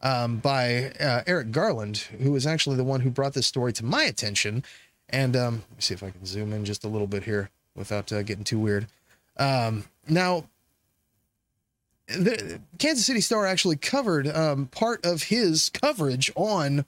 um, 0.00 0.38
by 0.38 0.92
uh, 1.00 1.22
Eric 1.26 1.50
Garland, 1.50 1.98
who 2.20 2.34
is 2.36 2.46
actually 2.46 2.76
the 2.76 2.84
one 2.84 3.00
who 3.00 3.10
brought 3.10 3.34
this 3.34 3.46
story 3.46 3.72
to 3.74 3.84
my 3.84 4.02
attention. 4.02 4.64
And 5.08 5.34
um, 5.34 5.54
let 5.70 5.76
me 5.76 5.80
see 5.80 5.94
if 5.94 6.02
I 6.02 6.10
can 6.10 6.26
zoom 6.26 6.52
in 6.52 6.64
just 6.64 6.84
a 6.84 6.88
little 6.88 7.06
bit 7.06 7.24
here 7.24 7.50
without 7.74 8.12
uh, 8.12 8.22
getting 8.22 8.44
too 8.44 8.58
weird. 8.58 8.86
Um, 9.36 9.84
now, 10.08 10.44
the 12.08 12.60
Kansas 12.78 13.06
City 13.06 13.20
Star 13.20 13.46
actually 13.46 13.76
covered 13.76 14.28
um, 14.28 14.66
part 14.66 15.04
of 15.04 15.24
his 15.24 15.68
coverage 15.68 16.32
on 16.34 16.84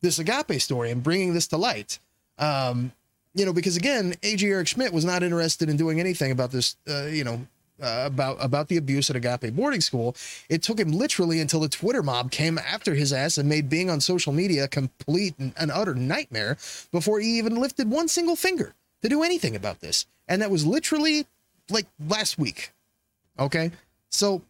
this 0.00 0.18
agape 0.18 0.60
story 0.60 0.90
and 0.90 1.02
bringing 1.02 1.34
this 1.34 1.46
to 1.48 1.56
light. 1.56 1.98
Um, 2.38 2.92
you 3.34 3.46
know, 3.46 3.52
because 3.52 3.76
again, 3.76 4.14
AG 4.22 4.44
Eric 4.46 4.68
Schmitt 4.68 4.92
was 4.92 5.04
not 5.04 5.22
interested 5.22 5.68
in 5.68 5.76
doing 5.76 6.00
anything 6.00 6.32
about 6.32 6.50
this, 6.50 6.76
uh, 6.88 7.04
you 7.04 7.24
know, 7.24 7.46
uh, 7.82 8.04
about 8.06 8.36
about 8.40 8.68
the 8.68 8.76
abuse 8.76 9.10
at 9.10 9.16
Agape 9.16 9.54
boarding 9.54 9.80
school. 9.80 10.14
It 10.48 10.62
took 10.62 10.78
him 10.78 10.92
literally 10.92 11.40
until 11.40 11.60
the 11.60 11.68
Twitter 11.68 12.02
mob 12.02 12.30
came 12.30 12.58
after 12.58 12.94
his 12.94 13.12
ass 13.12 13.38
and 13.38 13.48
made 13.48 13.68
being 13.68 13.90
on 13.90 14.00
social 14.00 14.32
media 14.32 14.64
a 14.64 14.68
complete 14.68 15.34
and 15.38 15.52
an 15.56 15.70
utter 15.70 15.94
nightmare 15.94 16.56
before 16.90 17.20
he 17.20 17.38
even 17.38 17.56
lifted 17.56 17.90
one 17.90 18.08
single 18.08 18.36
finger 18.36 18.74
to 19.02 19.08
do 19.08 19.22
anything 19.22 19.56
about 19.56 19.80
this. 19.80 20.06
And 20.28 20.42
that 20.42 20.50
was 20.50 20.64
literally 20.66 21.26
like 21.70 21.86
last 22.06 22.38
week. 22.38 22.72
Okay, 23.38 23.72
so 24.10 24.42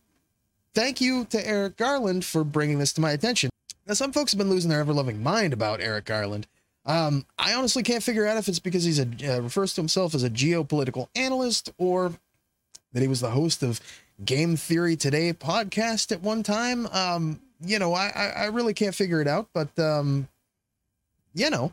thank 0.74 1.00
you 1.00 1.24
to 1.26 1.46
Eric 1.46 1.76
Garland 1.76 2.24
for 2.24 2.44
bringing 2.44 2.78
this 2.78 2.92
to 2.94 3.00
my 3.00 3.12
attention. 3.12 3.50
Now, 3.86 3.94
some 3.94 4.12
folks 4.12 4.32
have 4.32 4.38
been 4.38 4.50
losing 4.50 4.70
their 4.70 4.80
ever 4.80 4.92
loving 4.92 5.22
mind 5.22 5.52
about 5.52 5.80
Eric 5.80 6.04
Garland. 6.06 6.46
Um, 6.84 7.26
I 7.38 7.54
honestly 7.54 7.82
can't 7.82 8.02
figure 8.02 8.26
out 8.26 8.36
if 8.36 8.48
it's 8.48 8.58
because 8.58 8.84
he's 8.84 8.98
a 8.98 9.06
uh, 9.36 9.40
refers 9.40 9.74
to 9.74 9.80
himself 9.80 10.14
as 10.14 10.24
a 10.24 10.30
geopolitical 10.30 11.08
analyst 11.14 11.72
or 11.78 12.12
that 12.92 13.00
he 13.00 13.08
was 13.08 13.20
the 13.20 13.30
host 13.30 13.62
of 13.62 13.80
Game 14.24 14.56
Theory 14.56 14.96
Today 14.96 15.32
podcast 15.32 16.12
at 16.12 16.22
one 16.22 16.42
time. 16.42 16.86
Um, 16.88 17.40
you 17.64 17.78
know, 17.78 17.94
I, 17.94 18.32
I 18.36 18.44
really 18.46 18.74
can't 18.74 18.94
figure 18.94 19.20
it 19.20 19.28
out, 19.28 19.48
but, 19.52 19.76
um, 19.78 20.28
you 21.34 21.48
know, 21.50 21.72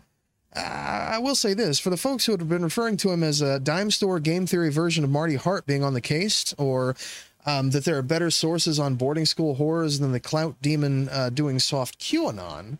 I 0.55 1.19
will 1.19 1.35
say 1.35 1.53
this 1.53 1.79
for 1.79 1.89
the 1.89 1.97
folks 1.97 2.25
who 2.25 2.31
have 2.31 2.49
been 2.49 2.63
referring 2.63 2.97
to 2.97 3.11
him 3.11 3.23
as 3.23 3.41
a 3.41 3.59
dime 3.59 3.91
store 3.91 4.19
game 4.19 4.47
theory 4.47 4.71
version 4.71 5.03
of 5.03 5.09
Marty 5.09 5.35
Hart 5.35 5.65
being 5.65 5.83
on 5.83 5.93
the 5.93 6.01
case, 6.01 6.53
or 6.57 6.95
um, 7.45 7.71
that 7.71 7.85
there 7.85 7.97
are 7.97 8.01
better 8.01 8.29
sources 8.29 8.79
on 8.79 8.95
boarding 8.95 9.25
school 9.25 9.55
horrors 9.55 9.99
than 9.99 10.11
the 10.11 10.19
clout 10.19 10.55
demon 10.61 11.09
uh, 11.09 11.29
doing 11.29 11.59
soft 11.59 11.99
QAnon. 11.99 12.77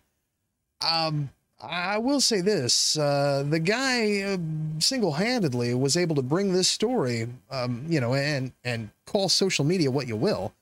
Um, 0.87 1.29
I 1.61 1.97
will 1.97 2.21
say 2.21 2.41
this: 2.41 2.97
uh, 2.97 3.43
the 3.47 3.59
guy 3.59 4.21
uh, 4.21 4.37
single-handedly 4.79 5.73
was 5.73 5.97
able 5.97 6.15
to 6.15 6.21
bring 6.21 6.53
this 6.53 6.69
story, 6.69 7.27
um, 7.51 7.85
you 7.89 7.99
know, 7.99 8.13
and 8.13 8.53
and 8.63 8.89
call 9.05 9.29
social 9.29 9.65
media 9.65 9.91
what 9.91 10.07
you 10.07 10.15
will. 10.15 10.53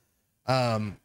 Um, 0.46 0.96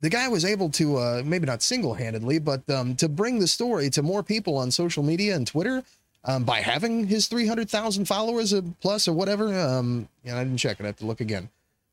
the 0.00 0.10
guy 0.10 0.28
was 0.28 0.44
able 0.44 0.68
to, 0.70 0.96
uh, 0.96 1.22
maybe 1.24 1.46
not 1.46 1.62
single-handedly, 1.62 2.40
but 2.40 2.68
um, 2.68 2.96
to 2.96 3.08
bring 3.08 3.38
the 3.38 3.46
story 3.46 3.88
to 3.90 4.02
more 4.02 4.24
people 4.24 4.58
on 4.58 4.72
social 4.72 5.04
media 5.04 5.36
and 5.36 5.46
Twitter 5.46 5.84
um, 6.24 6.42
by 6.42 6.60
having 6.60 7.06
his 7.06 7.28
300,000 7.28 8.04
followers 8.06 8.52
plus 8.80 9.06
or 9.06 9.12
whatever. 9.12 9.56
Um, 9.56 10.08
yeah, 10.24 10.38
I 10.38 10.44
didn't 10.44 10.58
check 10.58 10.80
it. 10.80 10.82
I 10.82 10.86
have 10.86 10.96
to 10.96 11.06
look 11.06 11.20
again. 11.20 11.48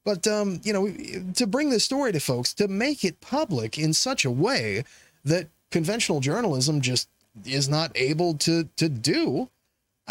But 0.06 0.27
um, 0.27 0.62
you 0.63 0.74
know, 0.74 0.88
to 1.34 1.48
bring 1.48 1.70
this 1.70 1.84
story 1.84 2.12
to 2.12 2.20
folks, 2.20 2.53
to 2.56 2.68
make 2.68 3.03
it 3.03 3.22
public 3.22 3.77
in 3.77 3.94
such 3.94 4.25
a 4.25 4.32
way 4.32 4.84
that 5.25 5.48
conventional 5.72 6.20
journalism 6.20 6.82
just 6.82 7.10
is 7.46 7.70
not 7.70 7.91
able 7.96 8.34
to 8.36 8.65
to 8.77 8.89
do 8.89 9.50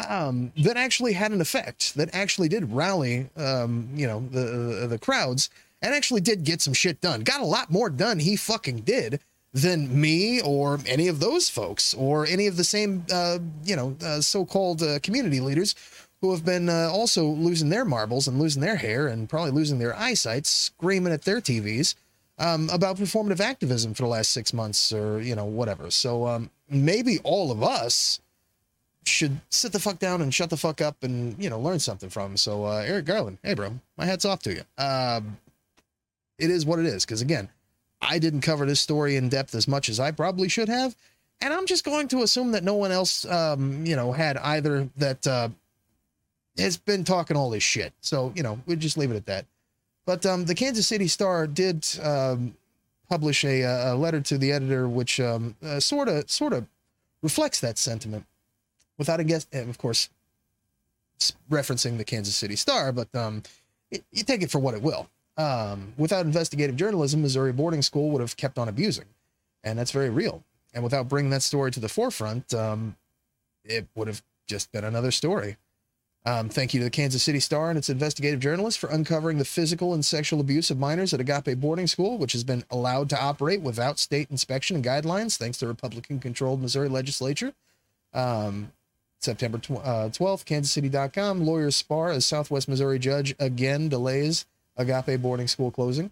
um, 0.08 0.52
that 0.56 0.76
actually 0.76 1.12
had 1.14 1.32
an 1.32 1.40
effect 1.40 1.94
that 1.96 2.14
actually 2.14 2.48
did 2.48 2.72
rally 2.72 3.28
um, 3.36 3.88
you 3.94 4.06
know 4.06 4.20
the 4.30 4.86
the 4.88 4.98
crowds 4.98 5.50
and 5.82 5.94
actually 5.94 6.20
did 6.20 6.44
get 6.44 6.60
some 6.60 6.74
shit 6.74 7.00
done. 7.00 7.22
Got 7.22 7.40
a 7.40 7.46
lot 7.46 7.70
more 7.70 7.90
done 7.90 8.18
he 8.18 8.36
fucking 8.36 8.80
did 8.80 9.20
than 9.54 9.98
me 9.98 10.40
or 10.42 10.78
any 10.86 11.08
of 11.08 11.20
those 11.20 11.48
folks 11.48 11.94
or 11.94 12.26
any 12.26 12.46
of 12.46 12.56
the 12.56 12.64
same 12.64 13.04
uh, 13.12 13.38
you 13.64 13.74
know 13.74 13.96
uh, 14.04 14.20
so-called 14.20 14.82
uh, 14.82 14.98
community 15.00 15.40
leaders 15.40 15.74
who 16.20 16.32
have 16.32 16.44
been 16.44 16.68
uh, 16.68 16.90
also 16.92 17.26
losing 17.26 17.68
their 17.68 17.84
marbles 17.84 18.26
and 18.26 18.38
losing 18.38 18.62
their 18.62 18.76
hair 18.76 19.06
and 19.06 19.28
probably 19.28 19.52
losing 19.52 19.78
their 19.78 19.96
eyesight 19.96 20.46
screaming 20.46 21.12
at 21.12 21.22
their 21.22 21.40
TVs 21.40 21.94
um, 22.38 22.68
about 22.70 22.96
performative 22.96 23.40
activism 23.40 23.94
for 23.94 24.02
the 24.02 24.08
last 24.08 24.32
six 24.32 24.52
months 24.52 24.92
or, 24.92 25.20
you 25.20 25.34
know, 25.34 25.44
whatever. 25.44 25.90
So 25.90 26.26
um, 26.26 26.50
maybe 26.68 27.18
all 27.22 27.50
of 27.50 27.62
us 27.62 28.20
should 29.04 29.40
sit 29.50 29.72
the 29.72 29.80
fuck 29.80 29.98
down 29.98 30.20
and 30.20 30.34
shut 30.34 30.50
the 30.50 30.56
fuck 30.56 30.80
up 30.80 31.02
and, 31.02 31.36
you 31.42 31.50
know, 31.50 31.58
learn 31.58 31.78
something 31.78 32.10
from. 32.10 32.36
So, 32.36 32.64
uh, 32.64 32.84
Eric 32.86 33.06
Garland, 33.06 33.38
hey, 33.42 33.54
bro, 33.54 33.78
my 33.96 34.04
hat's 34.04 34.24
off 34.24 34.42
to 34.42 34.54
you. 34.54 34.62
Um, 34.76 35.38
it 36.38 36.50
is 36.50 36.66
what 36.66 36.78
it 36.78 36.86
is. 36.86 37.04
Because 37.04 37.22
again, 37.22 37.48
I 38.00 38.18
didn't 38.18 38.42
cover 38.42 38.66
this 38.66 38.80
story 38.80 39.16
in 39.16 39.28
depth 39.28 39.54
as 39.54 39.66
much 39.66 39.88
as 39.88 39.98
I 39.98 40.10
probably 40.10 40.48
should 40.48 40.68
have. 40.68 40.94
And 41.40 41.54
I'm 41.54 41.66
just 41.66 41.84
going 41.84 42.08
to 42.08 42.22
assume 42.22 42.52
that 42.52 42.64
no 42.64 42.74
one 42.74 42.90
else, 42.90 43.24
um, 43.24 43.86
you 43.86 43.94
know, 43.94 44.12
had 44.12 44.36
either 44.38 44.88
that 44.96 45.26
uh, 45.26 45.48
has 46.58 46.76
been 46.76 47.04
talking 47.04 47.36
all 47.36 47.50
this 47.50 47.62
shit. 47.62 47.92
So, 48.00 48.32
you 48.34 48.42
know, 48.42 48.60
we 48.66 48.76
just 48.76 48.98
leave 48.98 49.10
it 49.10 49.16
at 49.16 49.26
that. 49.26 49.46
But 50.06 50.24
um, 50.24 50.46
the 50.46 50.54
Kansas 50.54 50.86
City 50.86 51.06
Star 51.06 51.46
did 51.46 51.86
um, 52.02 52.56
publish 53.08 53.44
a, 53.44 53.62
a, 53.62 53.94
letter 53.94 54.20
to 54.22 54.38
the 54.38 54.52
editor, 54.52 54.88
which 54.88 55.20
sort 55.80 56.08
of 56.08 56.30
sort 56.30 56.52
of 56.52 56.66
reflects 57.22 57.60
that 57.60 57.76
sentiment, 57.78 58.24
without 58.96 59.20
a 59.20 59.24
guess, 59.24 59.46
of 59.52 59.76
course, 59.78 60.08
referencing 61.50 61.98
the 61.98 62.04
Kansas 62.04 62.34
City 62.34 62.56
Star. 62.56 62.92
But 62.92 63.14
um, 63.14 63.42
it, 63.90 64.04
you 64.12 64.24
take 64.24 64.42
it 64.42 64.50
for 64.50 64.58
what 64.58 64.74
it 64.74 64.82
will. 64.82 65.08
Um, 65.36 65.92
without 65.96 66.26
investigative 66.26 66.76
journalism, 66.76 67.22
Missouri 67.22 67.52
boarding 67.52 67.82
school 67.82 68.10
would 68.10 68.20
have 68.20 68.36
kept 68.36 68.58
on 68.58 68.68
abusing, 68.68 69.04
and 69.62 69.78
that's 69.78 69.92
very 69.92 70.10
real. 70.10 70.42
And 70.74 70.82
without 70.82 71.08
bringing 71.08 71.30
that 71.30 71.42
story 71.42 71.70
to 71.72 71.80
the 71.80 71.88
forefront, 71.88 72.52
um, 72.54 72.96
it 73.64 73.86
would 73.94 74.08
have 74.08 74.22
just 74.46 74.72
been 74.72 74.84
another 74.84 75.10
story. 75.10 75.56
Um, 76.26 76.48
thank 76.48 76.74
you 76.74 76.80
to 76.80 76.84
the 76.84 76.90
Kansas 76.90 77.22
City 77.22 77.40
Star 77.40 77.70
and 77.70 77.78
its 77.78 77.88
investigative 77.88 78.40
journalists 78.40 78.78
for 78.78 78.90
uncovering 78.90 79.38
the 79.38 79.44
physical 79.44 79.94
and 79.94 80.04
sexual 80.04 80.40
abuse 80.40 80.70
of 80.70 80.78
minors 80.78 81.14
at 81.14 81.20
Agape 81.20 81.58
Boarding 81.58 81.86
School, 81.86 82.18
which 82.18 82.32
has 82.32 82.44
been 82.44 82.64
allowed 82.70 83.08
to 83.10 83.22
operate 83.22 83.62
without 83.62 83.98
state 83.98 84.30
inspection 84.30 84.76
and 84.76 84.84
guidelines, 84.84 85.38
thanks 85.38 85.58
to 85.58 85.66
Republican 85.66 86.18
controlled 86.18 86.60
Missouri 86.60 86.88
legislature. 86.88 87.54
Um, 88.12 88.72
September 89.20 89.58
tw- 89.58 89.72
uh, 89.72 90.10
12th, 90.10 90.44
kansascity.com. 90.44 91.44
Lawyers 91.44 91.76
spar 91.76 92.10
as 92.10 92.26
Southwest 92.26 92.68
Missouri 92.68 92.98
judge 92.98 93.34
again 93.38 93.88
delays 93.88 94.44
Agape 94.76 95.20
Boarding 95.20 95.48
School 95.48 95.70
closing. 95.70 96.10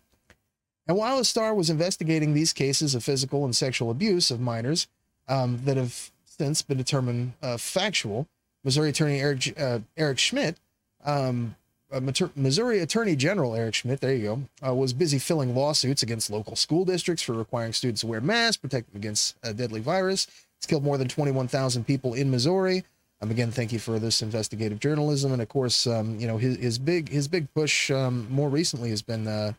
And 0.88 0.96
while 0.96 1.18
the 1.18 1.24
Star 1.24 1.54
was 1.54 1.68
investigating 1.68 2.32
these 2.32 2.52
cases 2.52 2.94
of 2.94 3.04
physical 3.04 3.44
and 3.44 3.54
sexual 3.54 3.90
abuse 3.90 4.30
of 4.30 4.40
minors 4.40 4.86
um, 5.28 5.60
that 5.64 5.76
have 5.76 6.10
since 6.24 6.62
been 6.62 6.78
determined 6.78 7.32
uh, 7.42 7.56
factual, 7.56 8.28
Missouri 8.66 8.90
Attorney 8.90 9.20
Eric 9.20 9.54
uh, 9.58 9.78
Eric 9.96 10.18
Schmitt, 10.18 10.56
um, 11.04 11.54
uh, 11.92 12.00
Missouri 12.34 12.80
Attorney 12.80 13.14
General 13.14 13.54
Eric 13.54 13.76
Schmitt, 13.76 14.00
there 14.00 14.12
you 14.12 14.24
go, 14.60 14.68
uh, 14.68 14.74
was 14.74 14.92
busy 14.92 15.20
filling 15.20 15.54
lawsuits 15.54 16.02
against 16.02 16.30
local 16.30 16.56
school 16.56 16.84
districts 16.84 17.22
for 17.22 17.32
requiring 17.32 17.72
students 17.72 18.00
to 18.00 18.08
wear 18.08 18.20
masks, 18.20 18.56
protect 18.56 18.90
them 18.90 19.00
against 19.00 19.36
a 19.44 19.54
deadly 19.54 19.80
virus. 19.80 20.26
It's 20.56 20.66
killed 20.66 20.82
more 20.82 20.98
than 20.98 21.06
21,000 21.06 21.86
people 21.86 22.14
in 22.14 22.28
Missouri. 22.28 22.82
Um, 23.22 23.30
again, 23.30 23.52
thank 23.52 23.72
you 23.72 23.78
for 23.78 24.00
this 24.00 24.20
investigative 24.20 24.80
journalism, 24.80 25.32
and 25.32 25.40
of 25.40 25.48
course, 25.48 25.86
um, 25.86 26.18
you 26.18 26.26
know 26.26 26.36
his, 26.36 26.56
his 26.56 26.78
big 26.78 27.08
his 27.08 27.28
big 27.28 27.46
push 27.54 27.90
um, 27.92 28.26
more 28.30 28.48
recently 28.48 28.90
has 28.90 29.00
been, 29.00 29.28
uh, 29.28 29.52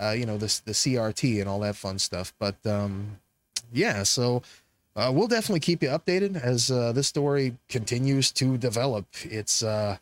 uh, 0.00 0.10
you 0.12 0.26
know, 0.26 0.38
this 0.38 0.60
the 0.60 0.72
CRT 0.72 1.40
and 1.40 1.48
all 1.48 1.58
that 1.60 1.74
fun 1.74 1.98
stuff. 1.98 2.32
But 2.38 2.64
um, 2.64 3.18
yeah, 3.72 4.04
so 4.04 4.42
uh, 4.96 5.10
we'll 5.12 5.28
definitely 5.28 5.60
keep 5.60 5.82
you 5.82 5.88
updated 5.88 6.40
as 6.40 6.70
uh, 6.70 6.92
this 6.92 7.08
story 7.08 7.56
continues 7.68 8.30
to 8.30 8.56
develop. 8.56 9.06
It's 9.24 9.62
uh, 9.62 9.96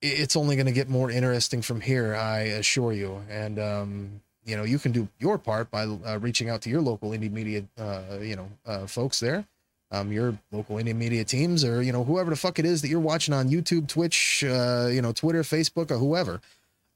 it's 0.00 0.36
only 0.36 0.54
going 0.54 0.66
to 0.66 0.72
get 0.72 0.88
more 0.88 1.10
interesting 1.10 1.62
from 1.62 1.80
here, 1.80 2.14
I 2.14 2.40
assure 2.40 2.92
you. 2.92 3.20
And 3.28 3.58
um, 3.58 4.20
you 4.44 4.56
know, 4.56 4.62
you 4.62 4.78
can 4.78 4.92
do 4.92 5.08
your 5.18 5.36
part 5.36 5.70
by 5.70 5.82
uh, 5.82 6.18
reaching 6.20 6.48
out 6.48 6.62
to 6.62 6.70
your 6.70 6.80
local 6.80 7.10
indie 7.10 7.30
media, 7.30 7.64
uh, 7.76 8.18
you 8.20 8.36
know, 8.36 8.48
uh, 8.64 8.86
folks 8.86 9.18
there, 9.18 9.44
um, 9.90 10.12
your 10.12 10.38
local 10.52 10.76
indie 10.76 10.94
media 10.94 11.24
teams, 11.24 11.64
or 11.64 11.82
you 11.82 11.90
know, 11.90 12.04
whoever 12.04 12.30
the 12.30 12.36
fuck 12.36 12.60
it 12.60 12.64
is 12.64 12.82
that 12.82 12.88
you're 12.88 13.00
watching 13.00 13.34
on 13.34 13.48
YouTube, 13.48 13.88
Twitch, 13.88 14.42
you 14.42 15.02
know, 15.02 15.12
Twitter, 15.12 15.42
Facebook, 15.42 15.90
or 15.90 15.98
whoever. 15.98 16.40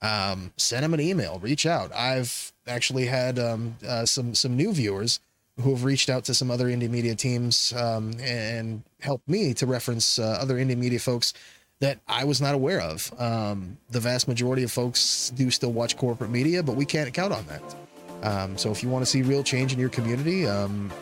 Um, 0.03 0.53
send 0.57 0.85
them 0.85 0.95
an 0.95 1.01
email. 1.01 1.39
Reach 1.41 1.65
out. 1.67 1.93
I've 1.93 2.53
actually 2.67 3.07
had 3.07 3.41
um, 3.41 3.77
some 4.05 4.37
some 4.37 4.57
new 4.57 4.73
viewers 4.73 5.19
who 5.61 5.71
have 5.71 5.85
reached 5.85 6.09
out 6.09 6.25
to 6.25 6.35
some 6.35 6.51
other 6.51 6.67
indie 6.67 6.89
media 6.89 7.15
teams 7.15 7.73
um, 7.75 8.13
and 8.21 8.83
helped 9.01 9.29
me 9.29 9.53
to 9.55 9.67
reference 9.67 10.19
uh, 10.19 10.39
other 10.41 10.57
indie 10.57 10.77
media 10.77 10.99
folks 10.99 11.35
that 11.81 11.99
I 12.07 12.25
was 12.25 12.41
not 12.41 12.55
aware 12.55 12.81
of. 12.81 13.13
Um, 13.19 13.77
the 13.91 14.01
vast 14.01 14.29
majority 14.29 14.63
of 14.63 14.71
folks 14.71 15.31
do 15.35 15.51
still 15.51 15.73
watch 15.73 15.97
corporate 15.97 16.31
media, 16.31 16.63
but 16.63 16.77
we 16.77 16.85
can't 16.85 17.13
count 17.13 17.33
on 17.33 17.45
that. 17.47 17.75
Um, 18.23 18.57
so 18.57 18.71
if 18.71 18.83
you 18.83 18.89
want 18.89 19.05
to 19.05 19.11
see 19.11 19.23
real 19.23 19.43
change 19.43 19.73
in 19.73 19.81
your 19.81 19.89
community, 19.89 20.47
um, 20.47 20.93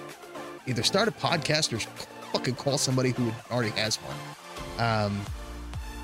either 0.66 0.82
start 0.82 1.06
a 1.06 1.12
podcast 1.12 1.72
or 1.72 1.80
fucking 2.32 2.54
call 2.54 2.78
somebody 2.78 3.10
who 3.10 3.30
already 3.50 3.70
has 3.72 3.96
one. 3.96 4.16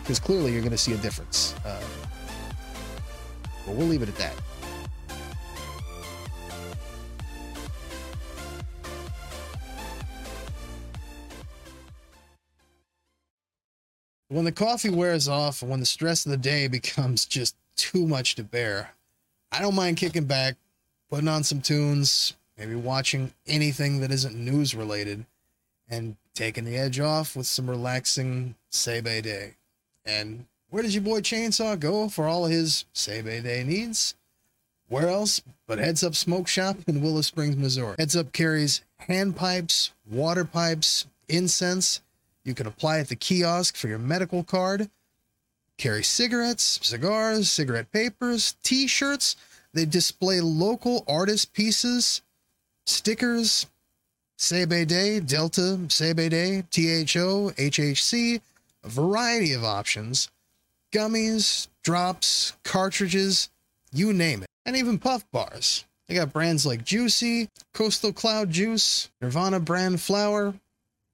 Because 0.02 0.18
um, 0.18 0.24
clearly 0.24 0.52
you're 0.52 0.60
going 0.60 0.72
to 0.72 0.78
see 0.78 0.92
a 0.92 0.98
difference. 0.98 1.54
Uh, 1.64 1.82
but 3.66 3.74
we'll 3.74 3.86
leave 3.86 4.02
it 4.02 4.08
at 4.08 4.16
that. 4.16 4.34
When 14.28 14.45
the 14.45 14.52
coffee 14.52 14.90
wears 14.90 15.28
off 15.28 15.62
and 15.62 15.71
when 15.71 15.80
the 15.80 15.87
stress 15.87 16.26
of 16.26 16.30
the 16.30 16.37
day 16.37 16.68
becomes 16.68 17.26
just 17.26 17.56
too 17.76 18.06
much 18.06 18.35
to 18.37 18.45
bear, 18.45 18.90
I 19.52 19.61
don't 19.61 19.75
mind 19.75 19.97
kicking 19.97 20.25
back, 20.25 20.56
putting 21.11 21.28
on 21.28 21.45
some 21.45 21.61
tunes, 21.61 22.35
maybe 22.59 22.75
watching 22.75 23.33
anything 23.47 24.00
that 24.00 24.11
isn't 24.11 24.37
news 24.37 24.75
related, 24.75 25.25
and 25.88 26.16
taking 26.35 26.64
the 26.64 26.76
edge 26.76 26.99
off 26.99 27.37
with 27.37 27.47
some 27.47 27.71
relaxing 27.71 28.54
CBD. 28.71 29.54
And 30.04 30.47
where 30.71 30.83
does 30.83 30.95
your 30.95 31.04
boy 31.04 31.21
Chainsaw 31.21 31.78
go 31.78 32.09
for 32.09 32.26
all 32.26 32.47
his 32.47 32.85
CBD 32.95 33.64
needs? 33.64 34.14
Where 34.88 35.09
else 35.09 35.40
but 35.66 35.78
Heads 35.78 36.04
Up 36.04 36.14
Smoke 36.14 36.47
Shop 36.47 36.76
in 36.87 37.02
Willow 37.02 37.21
Springs, 37.21 37.56
Missouri. 37.56 37.97
Heads 37.99 38.16
Up 38.16 38.33
carries 38.33 38.83
hand 38.99 39.37
pipes, 39.37 39.92
water 40.09 40.45
pipes, 40.45 41.06
incense. 41.28 42.00
You 42.46 42.54
can 42.54 42.68
apply 42.68 43.00
at 43.00 43.08
the 43.08 43.16
kiosk 43.16 43.74
for 43.74 43.88
your 43.88 43.98
medical 43.98 44.44
card. 44.44 44.88
Carry 45.78 46.04
cigarettes, 46.04 46.78
cigars, 46.80 47.50
cigarette 47.50 47.90
papers, 47.90 48.54
t 48.62 48.86
shirts. 48.86 49.34
They 49.74 49.84
display 49.84 50.40
local 50.40 51.04
artist 51.08 51.52
pieces, 51.52 52.22
stickers, 52.86 53.66
CBD, 54.38 55.26
Delta, 55.26 55.76
CBD, 55.88 56.62
THO, 56.70 57.50
HHC, 57.50 58.40
a 58.84 58.88
variety 58.88 59.52
of 59.52 59.64
options 59.64 60.30
gummies, 60.92 61.66
drops, 61.82 62.52
cartridges, 62.62 63.50
you 63.92 64.12
name 64.12 64.44
it, 64.44 64.48
and 64.64 64.76
even 64.76 64.98
puff 64.98 65.28
bars. 65.32 65.84
They 66.06 66.14
got 66.14 66.32
brands 66.32 66.64
like 66.64 66.84
Juicy, 66.84 67.50
Coastal 67.74 68.12
Cloud 68.12 68.50
Juice, 68.52 69.10
Nirvana 69.20 69.58
brand 69.58 70.00
flour, 70.00 70.54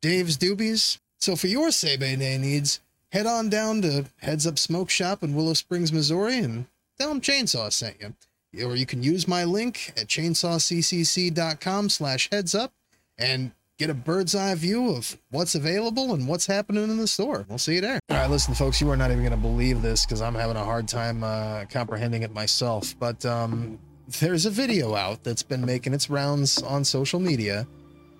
Dave's 0.02 0.36
Doobies. 0.36 0.98
So 1.22 1.36
for 1.36 1.46
your 1.46 1.68
CBD 1.68 2.40
needs, 2.40 2.80
head 3.12 3.26
on 3.26 3.48
down 3.48 3.80
to 3.82 4.06
Heads 4.22 4.44
Up 4.44 4.58
Smoke 4.58 4.90
Shop 4.90 5.22
in 5.22 5.36
Willow 5.36 5.54
Springs, 5.54 5.92
Missouri, 5.92 6.38
and 6.38 6.66
tell 6.98 7.10
them 7.10 7.20
Chainsaw 7.20 7.72
sent 7.72 7.98
you. 8.00 8.66
Or 8.66 8.74
you 8.74 8.86
can 8.86 9.04
use 9.04 9.28
my 9.28 9.44
link 9.44 9.92
at 9.96 10.08
chainsawccc.com 10.08 11.90
slash 11.90 12.28
heads 12.32 12.56
up 12.56 12.72
and 13.16 13.52
get 13.78 13.88
a 13.88 13.94
bird's 13.94 14.34
eye 14.34 14.56
view 14.56 14.96
of 14.96 15.16
what's 15.30 15.54
available 15.54 16.12
and 16.12 16.26
what's 16.26 16.46
happening 16.46 16.82
in 16.82 16.96
the 16.96 17.06
store. 17.06 17.46
We'll 17.48 17.58
see 17.58 17.76
you 17.76 17.82
there. 17.82 18.00
All 18.10 18.16
right, 18.16 18.28
listen, 18.28 18.52
folks, 18.54 18.80
you 18.80 18.90
are 18.90 18.96
not 18.96 19.12
even 19.12 19.22
going 19.22 19.30
to 19.30 19.36
believe 19.36 19.80
this 19.80 20.04
because 20.04 20.20
I'm 20.20 20.34
having 20.34 20.56
a 20.56 20.64
hard 20.64 20.88
time 20.88 21.22
uh, 21.22 21.66
comprehending 21.66 22.24
it 22.24 22.34
myself. 22.34 22.96
But 22.98 23.24
um, 23.24 23.78
there's 24.18 24.44
a 24.44 24.50
video 24.50 24.96
out 24.96 25.22
that's 25.22 25.44
been 25.44 25.64
making 25.64 25.94
its 25.94 26.10
rounds 26.10 26.60
on 26.62 26.82
social 26.82 27.20
media, 27.20 27.68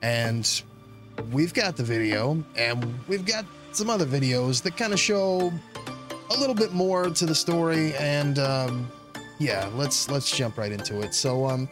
and 0.03 0.63
we've 1.33 1.55
got 1.55 1.77
the 1.77 1.83
video, 1.83 2.43
and 2.57 2.85
we've 3.09 3.25
got 3.25 3.45
some 3.73 3.89
other 3.91 4.07
videos 4.07 4.63
that 4.63 4.77
kind 4.77 4.93
of 4.93 5.01
show 5.01 5.53
a 6.31 6.37
little 6.39 6.55
bit 6.55 6.73
more 6.73 7.11
to 7.11 7.27
the 7.27 7.35
story. 7.35 7.95
And 7.95 8.39
um, 8.39 8.91
yeah, 9.39 9.71
let's 9.75 10.11
let's 10.11 10.35
jump 10.37 10.59
right 10.59 10.73
into 10.73 11.01
it. 11.01 11.15
So 11.15 11.47
um, 11.47 11.69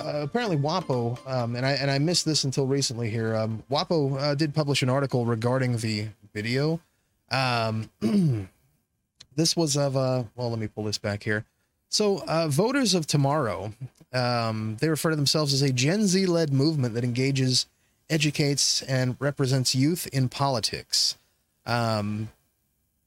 uh, 0.00 0.20
apparently 0.22 0.56
WAPO, 0.56 1.18
um, 1.26 1.56
and 1.56 1.64
I 1.64 1.72
and 1.72 1.90
I 1.90 1.98
missed 1.98 2.24
this 2.24 2.44
until 2.44 2.66
recently 2.66 3.10
here. 3.10 3.34
Um, 3.36 3.62
WAPO 3.70 4.20
uh, 4.20 4.34
did 4.34 4.54
publish 4.54 4.82
an 4.82 4.90
article 4.90 5.24
regarding 5.24 5.76
the 5.76 6.08
video. 6.32 6.80
Um, 7.30 7.90
this 9.36 9.56
was 9.56 9.76
of 9.76 9.96
uh, 9.96 10.24
well, 10.36 10.50
let 10.50 10.58
me 10.58 10.68
pull 10.68 10.84
this 10.84 10.98
back 10.98 11.22
here. 11.22 11.44
So, 11.90 12.22
uh, 12.26 12.48
voters 12.48 12.94
of 12.94 13.06
tomorrow, 13.06 13.72
um, 14.12 14.76
they 14.80 14.88
refer 14.88 15.10
to 15.10 15.16
themselves 15.16 15.54
as 15.54 15.62
a 15.62 15.72
Gen 15.72 16.06
Z 16.06 16.26
led 16.26 16.52
movement 16.52 16.94
that 16.94 17.04
engages, 17.04 17.66
educates, 18.10 18.82
and 18.82 19.16
represents 19.18 19.74
youth 19.74 20.06
in 20.08 20.28
politics. 20.28 21.16
Um, 21.66 22.30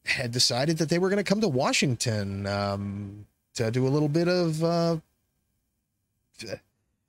had 0.05 0.31
decided 0.31 0.77
that 0.79 0.89
they 0.89 1.00
were 1.00 1.10
going 1.10 1.24
to 1.24 1.24
come 1.24 1.41
to 1.41 1.48
Washington 1.48 2.48
um, 2.48 3.25
to 3.55 3.72
do 3.72 3.88
a 3.88 3.89
little 3.89 4.10
bit 4.10 4.27
of 4.27 4.63
uh, 4.63 4.98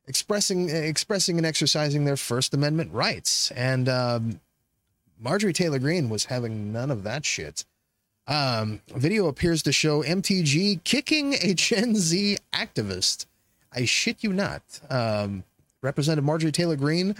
expressing 0.06 0.68
expressing 0.68 1.38
and 1.38 1.46
exercising 1.46 2.04
their 2.04 2.16
First 2.16 2.54
Amendment 2.54 2.92
rights. 2.92 3.50
And 3.52 3.88
um, 3.88 4.40
Marjorie 5.18 5.52
Taylor 5.52 5.78
Greene 5.78 6.09
was 6.09 6.26
having 6.26 6.72
none 6.72 6.90
of 6.90 7.02
that 7.05 7.24
shit. 7.24 7.64
Um, 8.26 8.81
video 8.94 9.26
appears 9.26 9.62
to 9.64 9.72
show 9.72 10.02
MTG 10.02 10.85
kicking 10.85 11.35
a 11.35 11.55
Gen 11.55 11.96
Z 11.96 12.38
activist. 12.52 13.26
I 13.74 13.85
shit 13.85 14.22
you 14.22 14.33
not. 14.33 14.62
Um, 14.90 15.44
Representative 15.81 16.24
Marjorie 16.24 16.52
Taylor 16.52 16.76
Greene 16.76 17.16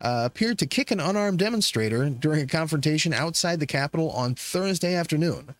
uh, 0.00 0.22
appeared 0.24 0.58
to 0.58 0.66
kick 0.66 0.90
an 0.90 1.00
unarmed 1.00 1.38
demonstrator 1.38 2.08
during 2.08 2.42
a 2.42 2.46
confrontation 2.46 3.12
outside 3.12 3.60
the 3.60 3.66
Capitol 3.66 4.10
on 4.10 4.34
Thursday 4.34 4.94
afternoon. 4.94 5.54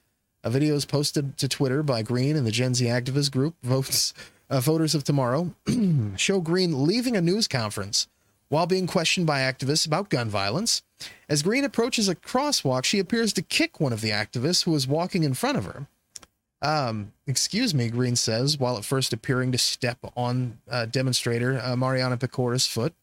A 0.45 0.51
video 0.51 0.75
is 0.75 0.85
posted 0.85 1.37
to 1.39 1.49
Twitter 1.49 1.83
by 1.83 2.03
Greene 2.03 2.37
and 2.37 2.47
the 2.47 2.53
Gen 2.53 2.75
Z 2.75 2.85
activist 2.85 3.33
group 3.33 3.55
Votes 3.63 4.15
uh, 4.49 4.61
Voters 4.61 4.95
of 4.95 5.05
Tomorrow 5.05 5.53
show 6.17 6.41
Greene 6.41 6.85
leaving 6.85 7.17
a 7.17 7.21
news 7.21 7.49
conference 7.49 8.07
while 8.49 8.67
being 8.67 8.87
questioned 8.87 9.27
by 9.27 9.41
activists 9.41 9.87
about 9.87 10.09
gun 10.09 10.29
violence. 10.29 10.83
As 11.29 11.43
Greene 11.43 11.65
approaches 11.65 12.09
a 12.09 12.15
crosswalk, 12.15 12.85
she 12.85 12.99
appears 12.99 13.33
to 13.33 13.43
kick 13.43 13.81
one 13.81 13.93
of 13.93 14.01
the 14.01 14.11
activists 14.11 14.65
who 14.65 14.75
is 14.75 14.87
walking 14.87 15.25
in 15.25 15.35
front 15.35 15.59
of 15.59 15.65
her. 15.65 15.87
Um, 16.63 17.13
excuse 17.27 17.75
me, 17.75 17.89
Greene 17.91 18.17
says, 18.17 18.59
while 18.59 18.79
at 18.79 18.85
first 18.85 19.13
appearing 19.13 19.53
to 19.53 19.59
step 19.59 19.99
on 20.17 20.59
uh, 20.71 20.87
demonstrator 20.87 21.61
uh, 21.63 21.77
Mariana 21.77 22.17
Pecora's 22.17 22.67
foot. 22.67 22.95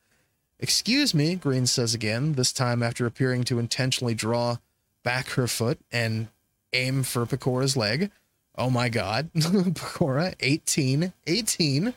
Excuse 0.64 1.14
me, 1.14 1.36
Greene 1.36 1.68
says 1.68 1.94
again, 1.94 2.34
this 2.34 2.54
time 2.54 2.82
after 2.82 3.06
appearing 3.06 3.44
to 3.44 3.60
intentionally 3.60 4.14
draw 4.16 4.60
back 5.04 5.32
her 5.32 5.46
foot 5.46 5.78
and 5.92 6.30
aim 6.72 7.04
for 7.04 7.26
Pecora's 7.26 7.76
leg. 7.76 8.10
Oh 8.58 8.70
my 8.70 8.88
God, 8.88 9.30
Pecora, 9.36 10.36
18, 10.40 11.12
18, 11.28 11.94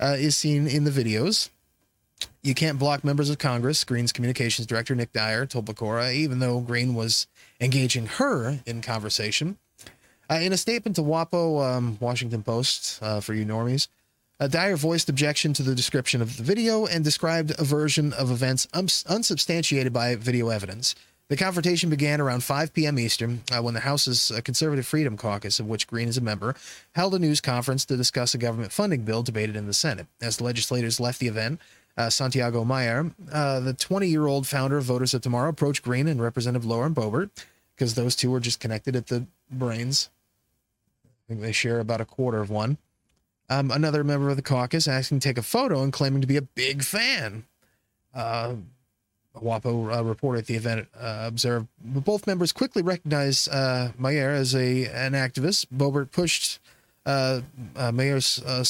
uh, 0.00 0.16
is 0.18 0.36
seen 0.36 0.66
in 0.66 0.82
the 0.82 0.90
videos. 0.90 1.50
You 2.42 2.52
can't 2.52 2.80
block 2.80 3.04
members 3.04 3.30
of 3.30 3.38
Congress, 3.38 3.84
Greene's 3.84 4.10
communications 4.10 4.66
director 4.66 4.96
Nick 4.96 5.12
Dyer 5.12 5.46
told 5.46 5.66
Pecora, 5.66 6.12
even 6.12 6.40
though 6.40 6.58
Greene 6.58 6.96
was 6.96 7.28
engaging 7.60 8.06
her 8.06 8.58
in 8.66 8.82
conversation. 8.82 9.56
Uh, 10.28 10.40
in 10.42 10.52
a 10.52 10.56
statement 10.56 10.96
to 10.96 11.02
WAPO, 11.02 11.64
um, 11.64 11.96
Washington 12.00 12.42
Post, 12.42 12.98
uh, 13.02 13.20
for 13.20 13.34
you 13.34 13.46
normies, 13.46 13.86
uh, 14.40 14.48
Dyer 14.48 14.76
voiced 14.76 15.08
objection 15.08 15.52
to 15.52 15.62
the 15.62 15.74
description 15.74 16.22
of 16.22 16.38
the 16.38 16.42
video 16.42 16.86
and 16.86 17.04
described 17.04 17.52
a 17.58 17.64
version 17.64 18.12
of 18.14 18.30
events 18.30 18.66
unsubstantiated 18.74 19.92
by 19.92 20.16
video 20.16 20.48
evidence. 20.48 20.94
The 21.28 21.36
confrontation 21.36 21.90
began 21.90 22.20
around 22.20 22.42
5 22.42 22.72
p.m. 22.72 22.98
Eastern 22.98 23.42
uh, 23.52 23.62
when 23.62 23.74
the 23.74 23.80
House's 23.80 24.32
uh, 24.32 24.40
Conservative 24.40 24.84
Freedom 24.84 25.16
Caucus, 25.16 25.60
of 25.60 25.66
which 25.66 25.86
Greene 25.86 26.08
is 26.08 26.16
a 26.16 26.22
member, 26.22 26.56
held 26.92 27.14
a 27.14 27.20
news 27.20 27.40
conference 27.40 27.84
to 27.84 27.96
discuss 27.96 28.34
a 28.34 28.38
government 28.38 28.72
funding 28.72 29.02
bill 29.02 29.22
debated 29.22 29.54
in 29.54 29.68
the 29.68 29.72
Senate. 29.72 30.08
As 30.20 30.38
the 30.38 30.44
legislators 30.44 30.98
left 30.98 31.20
the 31.20 31.28
event, 31.28 31.60
uh, 31.96 32.10
Santiago 32.10 32.64
Mayer, 32.64 33.12
uh, 33.30 33.60
the 33.60 33.74
20 33.74 34.08
year 34.08 34.26
old 34.26 34.46
founder 34.46 34.78
of 34.78 34.84
Voters 34.84 35.14
of 35.14 35.20
Tomorrow, 35.20 35.50
approached 35.50 35.82
Greene 35.82 36.08
and 36.08 36.20
Representative 36.20 36.66
Lauren 36.66 36.94
Boebert 36.94 37.30
because 37.76 37.94
those 37.94 38.16
two 38.16 38.30
were 38.30 38.40
just 38.40 38.58
connected 38.58 38.96
at 38.96 39.06
the 39.06 39.26
brains. 39.50 40.10
I 41.04 41.28
think 41.28 41.42
they 41.42 41.52
share 41.52 41.78
about 41.78 42.00
a 42.00 42.04
quarter 42.04 42.40
of 42.40 42.50
one. 42.50 42.78
Um, 43.50 43.72
another 43.72 44.04
member 44.04 44.30
of 44.30 44.36
the 44.36 44.42
caucus 44.42 44.86
asking 44.86 45.18
to 45.18 45.28
take 45.28 45.36
a 45.36 45.42
photo 45.42 45.82
and 45.82 45.92
claiming 45.92 46.20
to 46.20 46.26
be 46.28 46.36
a 46.36 46.42
big 46.42 46.84
fan. 46.84 47.44
Uh, 48.14 48.54
WAPO 49.36 49.96
uh, 49.96 50.04
reporter 50.04 50.38
at 50.38 50.46
the 50.46 50.54
event 50.54 50.86
uh, 50.96 51.24
observed 51.26 51.66
both 51.82 52.28
members 52.28 52.52
quickly 52.52 52.82
recognized 52.82 53.48
uh, 53.52 53.90
Mayer 53.98 54.30
as 54.30 54.54
a 54.54 54.86
an 54.86 55.12
activist. 55.12 55.66
Boebert 55.74 56.12
pushed 56.12 56.60
uh, 57.04 57.40
uh, 57.74 57.90
Mayer's. 57.90 58.40
Uh, 58.44 58.64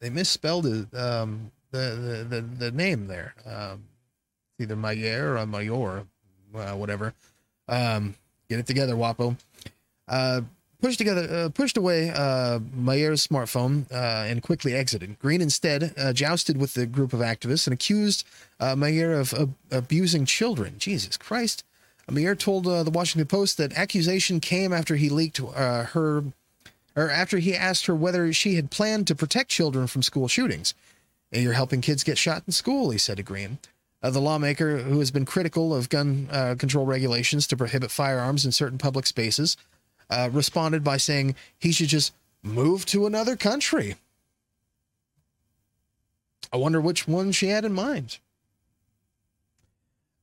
they 0.00 0.10
misspelled 0.10 0.66
it, 0.66 0.94
um, 0.94 1.50
the, 1.70 2.26
the, 2.28 2.36
the 2.36 2.40
the 2.40 2.70
name 2.70 3.06
there. 3.06 3.34
Um, 3.46 3.84
either 4.58 4.76
Mayer 4.76 5.36
or 5.36 5.46
Mayor, 5.46 6.04
whatever. 6.52 7.14
Um, 7.68 8.14
get 8.48 8.58
it 8.58 8.66
together, 8.66 8.94
WAPO 8.94 9.36
pushed 10.80 10.98
together, 10.98 11.28
uh, 11.30 11.48
pushed 11.50 11.76
away 11.76 12.10
uh, 12.10 12.60
Mayer's 12.72 13.26
smartphone 13.26 13.90
uh, 13.92 14.24
and 14.26 14.42
quickly 14.42 14.74
exited. 14.74 15.18
Greene 15.18 15.40
instead 15.40 15.94
uh, 15.96 16.12
jousted 16.12 16.56
with 16.56 16.74
the 16.74 16.86
group 16.86 17.12
of 17.12 17.20
activists 17.20 17.66
and 17.66 17.74
accused 17.74 18.26
uh, 18.58 18.74
Mayer 18.76 19.12
of 19.12 19.34
abusing 19.70 20.24
children. 20.24 20.74
Jesus 20.78 21.16
Christ! 21.16 21.64
Mayer 22.10 22.34
told 22.34 22.66
uh, 22.66 22.82
the 22.82 22.90
Washington 22.90 23.28
Post 23.28 23.56
that 23.58 23.72
accusation 23.78 24.40
came 24.40 24.72
after 24.72 24.96
he 24.96 25.08
leaked 25.08 25.38
her, 25.38 26.24
or 26.96 27.10
after 27.10 27.38
he 27.38 27.54
asked 27.54 27.86
her 27.86 27.94
whether 27.94 28.32
she 28.32 28.56
had 28.56 28.70
planned 28.70 29.06
to 29.06 29.14
protect 29.14 29.48
children 29.48 29.86
from 29.86 30.02
school 30.02 30.26
shootings. 30.26 30.74
You're 31.30 31.52
helping 31.52 31.80
kids 31.80 32.02
get 32.02 32.18
shot 32.18 32.42
in 32.46 32.52
school, 32.52 32.90
he 32.90 32.98
said 32.98 33.18
to 33.18 33.22
Greene. 33.22 33.58
Uh, 34.02 34.10
the 34.10 34.20
lawmaker, 34.20 34.78
who 34.78 34.98
has 34.98 35.10
been 35.10 35.26
critical 35.26 35.74
of 35.74 35.88
gun 35.88 36.26
uh, 36.32 36.54
control 36.58 36.86
regulations 36.86 37.46
to 37.46 37.56
prohibit 37.56 37.90
firearms 37.90 38.44
in 38.44 38.52
certain 38.52 38.78
public 38.78 39.06
spaces, 39.06 39.56
uh, 40.10 40.28
responded 40.32 40.84
by 40.84 40.96
saying 40.96 41.34
he 41.58 41.72
should 41.72 41.88
just 41.88 42.12
move 42.42 42.84
to 42.86 43.06
another 43.06 43.36
country. 43.36 43.96
I 46.52 46.56
wonder 46.56 46.80
which 46.80 47.06
one 47.06 47.32
she 47.32 47.48
had 47.48 47.64
in 47.64 47.72
mind. 47.72 48.18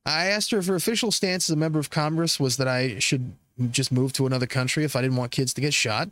I 0.04 0.26
asked 0.26 0.50
her 0.52 0.58
if 0.58 0.66
her 0.66 0.74
official 0.74 1.12
stance 1.12 1.48
as 1.48 1.54
a 1.54 1.56
member 1.56 1.78
of 1.78 1.90
Congress 1.90 2.40
was 2.40 2.56
that 2.56 2.68
I 2.68 2.98
should 2.98 3.32
just 3.70 3.92
move 3.92 4.12
to 4.14 4.26
another 4.26 4.46
country 4.46 4.84
if 4.84 4.96
I 4.96 5.02
didn't 5.02 5.16
want 5.16 5.32
kids 5.32 5.52
to 5.54 5.60
get 5.60 5.74
shot. 5.74 6.08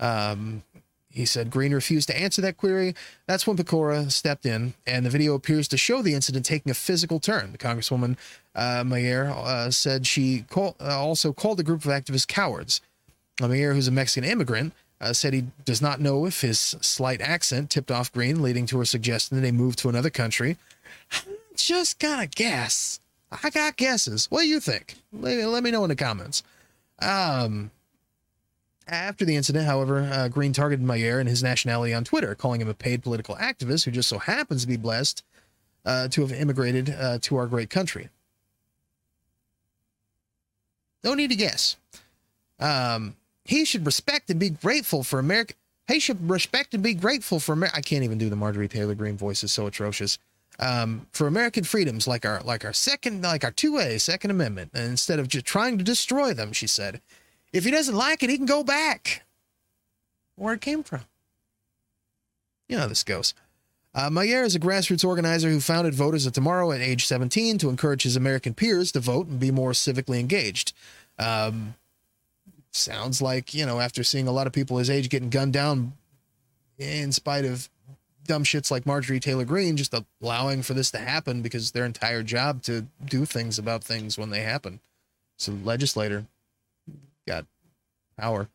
Um, 0.00 0.62
he 1.16 1.24
said 1.24 1.50
Greene 1.50 1.72
refused 1.72 2.08
to 2.08 2.20
answer 2.20 2.42
that 2.42 2.58
query. 2.58 2.94
That's 3.26 3.46
when 3.46 3.56
Pecora 3.56 4.10
stepped 4.12 4.44
in, 4.44 4.74
and 4.86 5.06
the 5.06 5.10
video 5.10 5.34
appears 5.34 5.66
to 5.68 5.76
show 5.78 6.02
the 6.02 6.12
incident 6.12 6.44
taking 6.44 6.70
a 6.70 6.74
physical 6.74 7.20
turn. 7.20 7.52
The 7.52 7.58
Congresswoman 7.58 8.16
uh, 8.54 8.84
Mayer 8.84 9.32
uh, 9.34 9.70
said 9.70 10.06
she 10.06 10.44
call, 10.50 10.76
uh, 10.78 10.98
also 10.98 11.32
called 11.32 11.56
the 11.56 11.62
group 11.62 11.84
of 11.84 11.90
activists 11.90 12.26
cowards. 12.28 12.82
Mayer, 13.40 13.74
who's 13.74 13.88
a 13.88 13.92
Mexican 13.92 14.28
immigrant, 14.28 14.72
uh, 15.00 15.12
said 15.12 15.34
he 15.34 15.46
does 15.64 15.82
not 15.82 16.00
know 16.00 16.26
if 16.26 16.40
his 16.40 16.58
slight 16.58 17.20
accent 17.20 17.70
tipped 17.70 17.90
off 17.90 18.12
Greene, 18.12 18.42
leading 18.42 18.66
to 18.66 18.78
her 18.78 18.84
suggestion 18.84 19.36
that 19.36 19.42
they 19.42 19.52
move 19.52 19.76
to 19.76 19.88
another 19.88 20.10
country. 20.10 20.56
Just 21.56 21.98
gotta 21.98 22.26
guess. 22.26 23.00
I 23.42 23.50
got 23.50 23.76
guesses. 23.76 24.26
What 24.30 24.42
do 24.42 24.48
you 24.48 24.60
think? 24.60 24.94
Let, 25.12 25.46
let 25.48 25.62
me 25.62 25.70
know 25.70 25.84
in 25.84 25.88
the 25.88 25.96
comments. 25.96 26.42
Um, 27.00 27.70
after 28.88 29.24
the 29.24 29.36
incident, 29.36 29.66
however, 29.66 30.08
uh, 30.10 30.28
Greene 30.28 30.52
targeted 30.52 30.84
Mayer 30.84 31.18
and 31.18 31.28
his 31.28 31.42
nationality 31.42 31.92
on 31.92 32.04
Twitter, 32.04 32.34
calling 32.34 32.60
him 32.60 32.68
a 32.68 32.74
paid 32.74 33.02
political 33.02 33.34
activist 33.36 33.84
who 33.84 33.90
just 33.90 34.08
so 34.08 34.18
happens 34.18 34.62
to 34.62 34.68
be 34.68 34.76
blessed 34.76 35.24
uh, 35.84 36.08
to 36.08 36.20
have 36.22 36.32
immigrated 36.32 36.90
uh, 36.90 37.18
to 37.22 37.36
our 37.36 37.46
great 37.46 37.68
country. 37.68 38.08
No 41.02 41.14
need 41.14 41.30
to 41.30 41.36
guess. 41.36 41.76
Um, 42.58 43.16
he 43.48 43.64
should 43.64 43.86
respect 43.86 44.30
and 44.30 44.38
be 44.38 44.50
grateful 44.50 45.02
for 45.02 45.18
America. 45.18 45.54
He 45.88 46.00
should 46.00 46.28
respect 46.28 46.74
and 46.74 46.82
be 46.82 46.94
grateful 46.94 47.38
for 47.38 47.52
America. 47.52 47.76
I 47.76 47.80
can't 47.80 48.04
even 48.04 48.18
do 48.18 48.28
the 48.28 48.36
Marjorie 48.36 48.68
Taylor 48.68 48.94
Greene 48.94 49.16
voice; 49.16 49.44
is 49.44 49.52
so 49.52 49.66
atrocious. 49.66 50.18
Um, 50.58 51.06
for 51.12 51.26
American 51.26 51.64
freedoms, 51.64 52.06
like 52.06 52.24
our 52.24 52.40
like 52.42 52.64
our 52.64 52.72
second, 52.72 53.22
like 53.22 53.44
our 53.44 53.50
two 53.50 53.78
A 53.78 53.98
Second 53.98 54.30
Amendment, 54.30 54.70
and 54.74 54.84
instead 54.84 55.18
of 55.18 55.28
just 55.28 55.46
trying 55.46 55.78
to 55.78 55.84
destroy 55.84 56.32
them, 56.34 56.52
she 56.52 56.66
said. 56.66 57.00
If 57.52 57.64
he 57.64 57.70
doesn't 57.70 57.94
like 57.94 58.22
it, 58.22 58.28
he 58.28 58.36
can 58.36 58.46
go 58.46 58.64
back 58.64 59.24
where 60.34 60.54
it 60.54 60.60
came 60.60 60.82
from. 60.82 61.00
You 62.68 62.76
know 62.76 62.82
how 62.82 62.88
this 62.88 63.04
goes. 63.04 63.34
Uh, 63.94 64.10
Mayer 64.10 64.42
is 64.42 64.54
a 64.54 64.60
grassroots 64.60 65.06
organizer 65.06 65.48
who 65.48 65.60
founded 65.60 65.94
Voters 65.94 66.26
of 66.26 66.34
Tomorrow 66.34 66.72
at 66.72 66.82
age 66.82 67.06
17 67.06 67.56
to 67.58 67.70
encourage 67.70 68.02
his 68.02 68.16
American 68.16 68.52
peers 68.52 68.92
to 68.92 69.00
vote 69.00 69.26
and 69.26 69.40
be 69.40 69.50
more 69.50 69.72
civically 69.72 70.20
engaged. 70.20 70.74
Um, 71.18 71.76
sounds 72.76 73.20
like, 73.20 73.54
you 73.54 73.66
know, 73.66 73.80
after 73.80 74.04
seeing 74.04 74.28
a 74.28 74.32
lot 74.32 74.46
of 74.46 74.52
people 74.52 74.78
his 74.78 74.90
age 74.90 75.08
getting 75.08 75.30
gunned 75.30 75.52
down 75.52 75.92
in 76.78 77.12
spite 77.12 77.44
of 77.44 77.68
dumb 78.26 78.44
shits 78.44 78.70
like 78.70 78.86
Marjorie 78.86 79.20
Taylor 79.20 79.44
Greene, 79.44 79.76
just 79.76 79.94
allowing 80.22 80.62
for 80.62 80.74
this 80.74 80.90
to 80.90 80.98
happen 80.98 81.42
because 81.42 81.70
their 81.70 81.84
entire 81.84 82.22
job 82.22 82.62
to 82.62 82.86
do 83.04 83.24
things 83.24 83.58
about 83.58 83.84
things 83.84 84.18
when 84.18 84.30
they 84.30 84.42
happen. 84.42 84.80
So, 85.38 85.52
legislator, 85.64 86.26
got 87.26 87.46
power. 88.18 88.48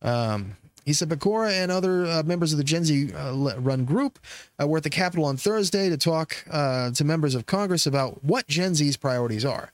Um, 0.00 0.56
he 0.84 0.92
said 0.92 1.08
Pecora 1.08 1.50
and 1.50 1.70
other 1.70 2.06
uh, 2.06 2.22
members 2.24 2.52
of 2.52 2.58
the 2.58 2.64
Gen 2.64 2.84
Z 2.84 3.12
uh, 3.12 3.34
run 3.58 3.84
group 3.84 4.18
uh, 4.60 4.66
were 4.66 4.78
at 4.78 4.84
the 4.84 4.90
Capitol 4.90 5.24
on 5.24 5.36
Thursday 5.36 5.88
to 5.88 5.96
talk 5.96 6.44
uh, 6.50 6.90
to 6.92 7.04
members 7.04 7.34
of 7.34 7.46
Congress 7.46 7.86
about 7.86 8.24
what 8.24 8.48
Gen 8.48 8.74
Z's 8.74 8.96
priorities 8.96 9.44
are. 9.44 9.72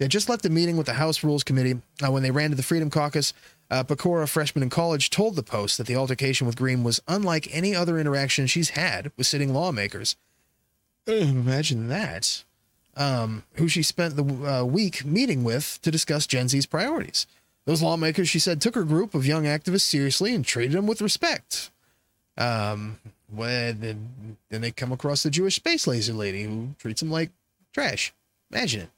They 0.00 0.08
just 0.08 0.30
left 0.30 0.46
a 0.46 0.50
meeting 0.50 0.78
with 0.78 0.86
the 0.86 0.94
House 0.94 1.22
Rules 1.22 1.44
Committee 1.44 1.78
uh, 2.02 2.10
when 2.10 2.22
they 2.22 2.30
ran 2.30 2.48
to 2.48 2.56
the 2.56 2.62
Freedom 2.62 2.88
Caucus. 2.88 3.34
Uh, 3.70 3.84
Pecora, 3.84 4.22
a 4.22 4.26
freshman 4.26 4.62
in 4.62 4.70
college, 4.70 5.10
told 5.10 5.36
the 5.36 5.42
Post 5.42 5.76
that 5.76 5.86
the 5.86 5.94
altercation 5.94 6.46
with 6.46 6.56
Greene 6.56 6.82
was 6.82 7.02
unlike 7.06 7.54
any 7.54 7.76
other 7.76 7.98
interaction 7.98 8.46
she's 8.46 8.70
had 8.70 9.12
with 9.18 9.26
sitting 9.26 9.52
lawmakers. 9.52 10.16
Imagine 11.06 11.88
that. 11.88 12.44
Um, 12.96 13.44
who 13.54 13.68
she 13.68 13.82
spent 13.82 14.16
the 14.16 14.64
week 14.64 15.04
meeting 15.04 15.44
with 15.44 15.78
to 15.82 15.90
discuss 15.90 16.26
Gen 16.26 16.48
Z's 16.48 16.64
priorities. 16.64 17.26
Those 17.66 17.82
lawmakers, 17.82 18.30
she 18.30 18.38
said, 18.38 18.62
took 18.62 18.76
her 18.76 18.84
group 18.84 19.14
of 19.14 19.26
young 19.26 19.44
activists 19.44 19.82
seriously 19.82 20.34
and 20.34 20.46
treated 20.46 20.72
them 20.72 20.86
with 20.86 21.02
respect. 21.02 21.70
Um, 22.38 22.98
then, 23.30 24.38
then 24.48 24.60
they 24.62 24.70
come 24.70 24.92
across 24.92 25.22
the 25.22 25.30
Jewish 25.30 25.56
space 25.56 25.86
laser 25.86 26.14
lady 26.14 26.44
who 26.44 26.70
treats 26.78 27.00
them 27.02 27.10
like 27.10 27.30
trash. 27.74 28.14
Imagine 28.50 28.80
it. 28.80 28.90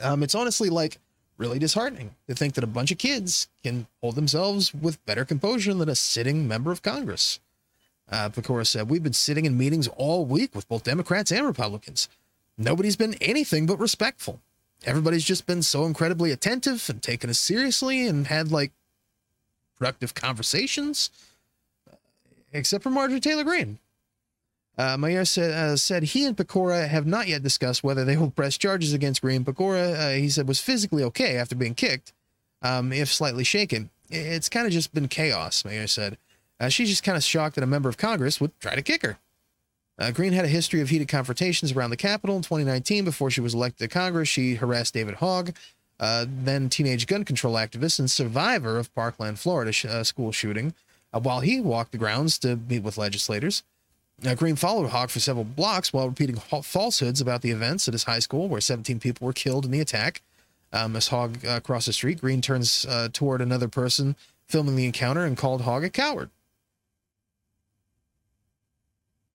Um, 0.00 0.22
it's 0.22 0.34
honestly 0.34 0.70
like 0.70 0.98
really 1.38 1.58
disheartening 1.58 2.14
to 2.28 2.34
think 2.34 2.54
that 2.54 2.64
a 2.64 2.68
bunch 2.68 2.90
of 2.90 2.98
kids 2.98 3.48
can 3.62 3.86
hold 4.00 4.14
themselves 4.14 4.72
with 4.74 5.04
better 5.04 5.24
composure 5.24 5.74
than 5.74 5.88
a 5.88 5.94
sitting 5.94 6.48
member 6.48 6.72
of 6.72 6.82
Congress. 6.82 7.40
Uh, 8.10 8.28
Pecora 8.28 8.66
said, 8.66 8.88
We've 8.88 9.02
been 9.02 9.12
sitting 9.12 9.44
in 9.44 9.58
meetings 9.58 9.88
all 9.96 10.24
week 10.24 10.54
with 10.54 10.68
both 10.68 10.84
Democrats 10.84 11.32
and 11.32 11.46
Republicans. 11.46 12.08
Nobody's 12.56 12.96
been 12.96 13.14
anything 13.20 13.66
but 13.66 13.78
respectful 13.78 14.40
everybody's 14.84 15.24
just 15.24 15.46
been 15.46 15.62
so 15.62 15.84
incredibly 15.84 16.30
attentive 16.30 16.88
and 16.88 17.02
taken 17.02 17.30
us 17.30 17.38
seriously 17.38 18.06
and 18.06 18.26
had 18.26 18.50
like 18.50 18.72
productive 19.78 20.14
conversations, 20.14 21.10
except 22.52 22.82
for 22.82 22.90
Marjorie 22.90 23.20
Taylor 23.20 23.44
Greene. 23.44 23.78
Uh, 24.78 24.96
Mayer 24.96 25.24
said, 25.24 25.52
uh, 25.52 25.76
said 25.76 26.02
he 26.02 26.26
and 26.26 26.36
Pecora 26.36 26.86
have 26.86 27.06
not 27.06 27.28
yet 27.28 27.42
discussed 27.42 27.82
whether 27.82 28.04
they 28.04 28.16
will 28.16 28.30
press 28.30 28.58
charges 28.58 28.92
against 28.92 29.22
Greene. 29.22 29.44
Pecora, 29.44 29.94
uh, 29.94 30.10
he 30.18 30.28
said, 30.28 30.46
was 30.46 30.60
physically 30.60 31.02
okay 31.04 31.36
after 31.36 31.54
being 31.54 31.74
kicked, 31.74 32.12
um, 32.62 32.92
if 32.92 33.12
slightly 33.12 33.44
shaken. 33.44 33.88
It's 34.10 34.48
kind 34.48 34.66
of 34.66 34.72
just 34.72 34.92
been 34.92 35.08
chaos, 35.08 35.64
Mayer 35.64 35.86
said. 35.86 36.18
Uh, 36.60 36.68
she's 36.68 36.88
just 36.88 37.02
kind 37.02 37.16
of 37.16 37.24
shocked 37.24 37.54
that 37.54 37.64
a 37.64 37.66
member 37.66 37.88
of 37.88 37.96
Congress 37.96 38.40
would 38.40 38.58
try 38.60 38.74
to 38.74 38.82
kick 38.82 39.02
her. 39.02 39.18
Uh, 39.98 40.10
Greene 40.10 40.34
had 40.34 40.44
a 40.44 40.48
history 40.48 40.82
of 40.82 40.90
heated 40.90 41.08
confrontations 41.08 41.72
around 41.72 41.90
the 41.90 41.96
Capitol 41.96 42.36
in 42.36 42.42
2019. 42.42 43.04
Before 43.04 43.30
she 43.30 43.40
was 43.40 43.54
elected 43.54 43.88
to 43.90 43.94
Congress, 43.94 44.28
she 44.28 44.56
harassed 44.56 44.92
David 44.92 45.16
Hogg, 45.16 45.54
uh, 45.98 46.26
then 46.28 46.68
teenage 46.68 47.06
gun 47.06 47.24
control 47.24 47.54
activist 47.54 47.98
and 47.98 48.10
survivor 48.10 48.78
of 48.78 48.94
Parkland, 48.94 49.38
Florida 49.38 49.72
sh- 49.72 49.86
uh, 49.86 50.04
school 50.04 50.32
shooting, 50.32 50.74
uh, 51.14 51.20
while 51.20 51.40
he 51.40 51.60
walked 51.60 51.92
the 51.92 51.98
grounds 51.98 52.38
to 52.40 52.56
meet 52.56 52.82
with 52.82 52.98
legislators. 52.98 53.62
Uh, 54.24 54.34
Greene 54.34 54.56
followed 54.56 54.88
Hogg 54.88 55.10
for 55.10 55.20
several 55.20 55.44
blocks 55.44 55.92
while 55.92 56.08
repeating 56.08 56.36
falsehoods 56.36 57.20
about 57.20 57.42
the 57.42 57.50
events 57.50 57.86
at 57.86 57.94
his 57.94 58.04
high 58.04 58.18
school, 58.18 58.48
where 58.48 58.60
17 58.60 58.98
people 58.98 59.26
were 59.26 59.32
killed 59.32 59.64
in 59.64 59.70
the 59.70 59.80
attack. 59.80 60.22
Um, 60.72 60.96
as 60.96 61.08
Hogg 61.08 61.44
uh, 61.44 61.60
crossed 61.60 61.86
the 61.86 61.92
street, 61.92 62.20
Greene 62.20 62.40
turns 62.40 62.86
toward 63.12 63.40
another 63.40 63.68
person 63.68 64.16
filming 64.46 64.76
the 64.76 64.86
encounter 64.86 65.24
and 65.24 65.36
called 65.36 65.62
Hogg 65.62 65.84
a 65.84 65.90
coward. 65.90 66.30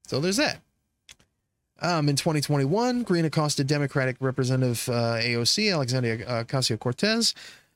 So 0.08 0.20
there's 0.20 0.38
that. 0.38 0.60
Um, 1.82 2.10
in 2.10 2.16
2021, 2.16 3.04
Greene 3.04 3.26
accosted 3.26 3.66
Democratic 3.66 4.18
Representative 4.20 4.88
uh, 4.88 5.16
AOC 5.16 5.74
Alexandria 5.74 6.28
uh, 6.28 6.44
Ocasio 6.44 6.78
Cortez 6.78 7.34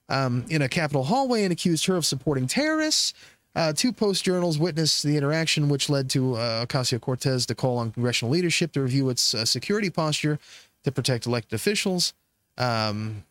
um, 0.09 0.45
in 0.49 0.61
a 0.61 0.69
Capitol 0.69 1.05
hallway 1.05 1.43
and 1.43 1.51
accused 1.51 1.85
her 1.87 1.95
of 1.95 2.05
supporting 2.05 2.45
terrorists. 2.45 3.13
Uh, 3.55 3.71
two 3.71 3.93
Post 3.93 4.25
journals 4.25 4.59
witnessed 4.59 5.03
the 5.03 5.15
interaction, 5.15 5.69
which 5.69 5.89
led 5.89 6.09
to 6.09 6.35
uh, 6.35 6.65
Ocasio 6.65 6.99
Cortez 6.99 7.45
to 7.45 7.55
call 7.55 7.77
on 7.77 7.91
congressional 7.91 8.31
leadership 8.31 8.73
to 8.73 8.81
review 8.81 9.09
its 9.09 9.33
uh, 9.33 9.45
security 9.45 9.89
posture 9.89 10.37
to 10.83 10.91
protect 10.91 11.25
elected 11.25 11.53
officials. 11.53 12.13
Um, 12.57 13.23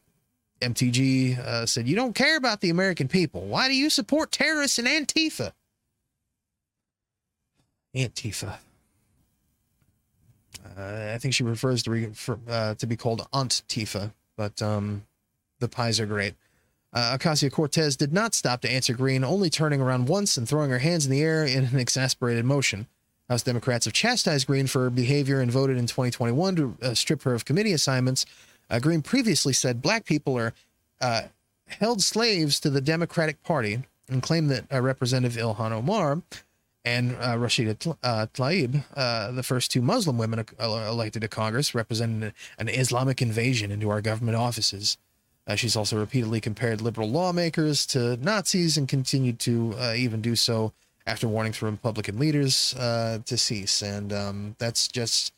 MTG 0.61 1.39
uh, 1.39 1.67
said, 1.67 1.87
You 1.87 1.95
don't 1.95 2.15
care 2.15 2.37
about 2.37 2.63
the 2.63 2.71
American 2.71 3.07
people. 3.07 3.43
Why 3.43 3.69
do 3.69 3.75
you 3.75 3.91
support 3.91 4.33
terrorists 4.33 4.79
and 4.79 4.89
Antifa? 4.89 5.53
Antifa. 7.95 8.57
Uh, 10.77 11.13
I 11.15 11.19
think 11.19 11.35
she 11.35 11.45
refers 11.45 11.83
to 11.85 11.91
re, 11.91 12.07
for, 12.15 12.39
uh, 12.49 12.75
to 12.75 12.87
be 12.87 12.97
called 12.97 13.27
Aunt 13.33 13.63
Tifa, 13.69 14.13
but 14.37 14.61
um, 14.63 15.05
the 15.61 15.69
pies 15.69 16.01
are 16.01 16.07
great. 16.07 16.35
Uh, 16.95 17.19
Ocasio 17.19 17.51
Cortez 17.51 17.97
did 17.97 18.13
not 18.13 18.35
stop 18.35 18.61
to 18.61 18.71
answer 18.71 18.95
Greene, 18.95 19.25
only 19.25 19.51
turning 19.51 19.81
around 19.81 20.07
once 20.07 20.37
and 20.37 20.49
throwing 20.49 20.71
her 20.71 20.79
hands 20.79 21.05
in 21.05 21.11
the 21.11 21.23
air 21.23 21.45
in 21.45 21.65
an 21.65 21.79
exasperated 21.79 22.45
motion. 22.45 22.87
House 23.29 23.43
Democrats 23.43 23.87
have 23.87 23.95
chastised 23.95 24.47
Greene 24.47 24.67
for 24.67 24.83
her 24.83 24.91
behavior 24.91 25.41
and 25.41 25.51
voted 25.51 25.77
in 25.77 25.87
2021 25.87 26.57
to 26.57 26.77
uh, 26.83 26.95
strip 26.95 27.23
her 27.23 27.35
of 27.35 27.45
committee 27.45 27.73
assignments. 27.73 28.27
Uh, 28.71 28.79
Greene 28.79 29.03
previously 29.03 29.53
said 29.53 29.83
black 29.83 30.05
people 30.05 30.39
are 30.39 30.55
uh, 31.01 31.23
held 31.67 32.01
slaves 32.03 32.61
to 32.61 32.71
the 32.71 32.81
Democratic 32.81 33.43
Party 33.43 33.83
and 34.09 34.23
claimed 34.23 34.51
that 34.51 34.67
Representative 34.71 35.41
Ilhan 35.41 35.73
Omar 35.73 36.23
and 36.85 37.17
uh, 37.17 37.35
Rashida 37.37 37.97
uh, 38.03 38.27
Tlaib, 38.35 38.85
uh, 38.95 39.33
the 39.33 39.43
first 39.43 39.71
two 39.71 39.81
Muslim 39.81 40.19
women 40.19 40.45
uh, 40.61 40.87
elected 40.89 41.23
to 41.23 41.29
Congress, 41.29 41.75
represented 41.75 42.35
an 42.59 42.69
Islamic 42.69 43.23
invasion 43.23 43.71
into 43.71 43.89
our 43.89 44.03
government 44.03 44.37
offices. 44.37 44.99
Uh, 45.47 45.55
she's 45.55 45.77
also 45.77 45.99
repeatedly 45.99 46.41
compared 46.41 46.81
liberal 46.81 47.09
lawmakers 47.09 47.85
to 47.87 48.17
Nazis 48.17 48.77
and 48.77 48.89
continued 48.89 49.39
to 49.41 49.75
uh, 49.79 49.95
even 49.95 50.23
do 50.23 50.35
so 50.35 50.73
after 51.07 51.29
warning 51.29 51.53
from 51.53 51.71
Republican 51.71 52.19
leaders 52.19 52.75
uh, 52.75 53.19
to 53.27 53.37
cease. 53.37 53.83
And 53.83 54.13
um, 54.13 54.57
that's 54.59 54.89
just 54.89 55.33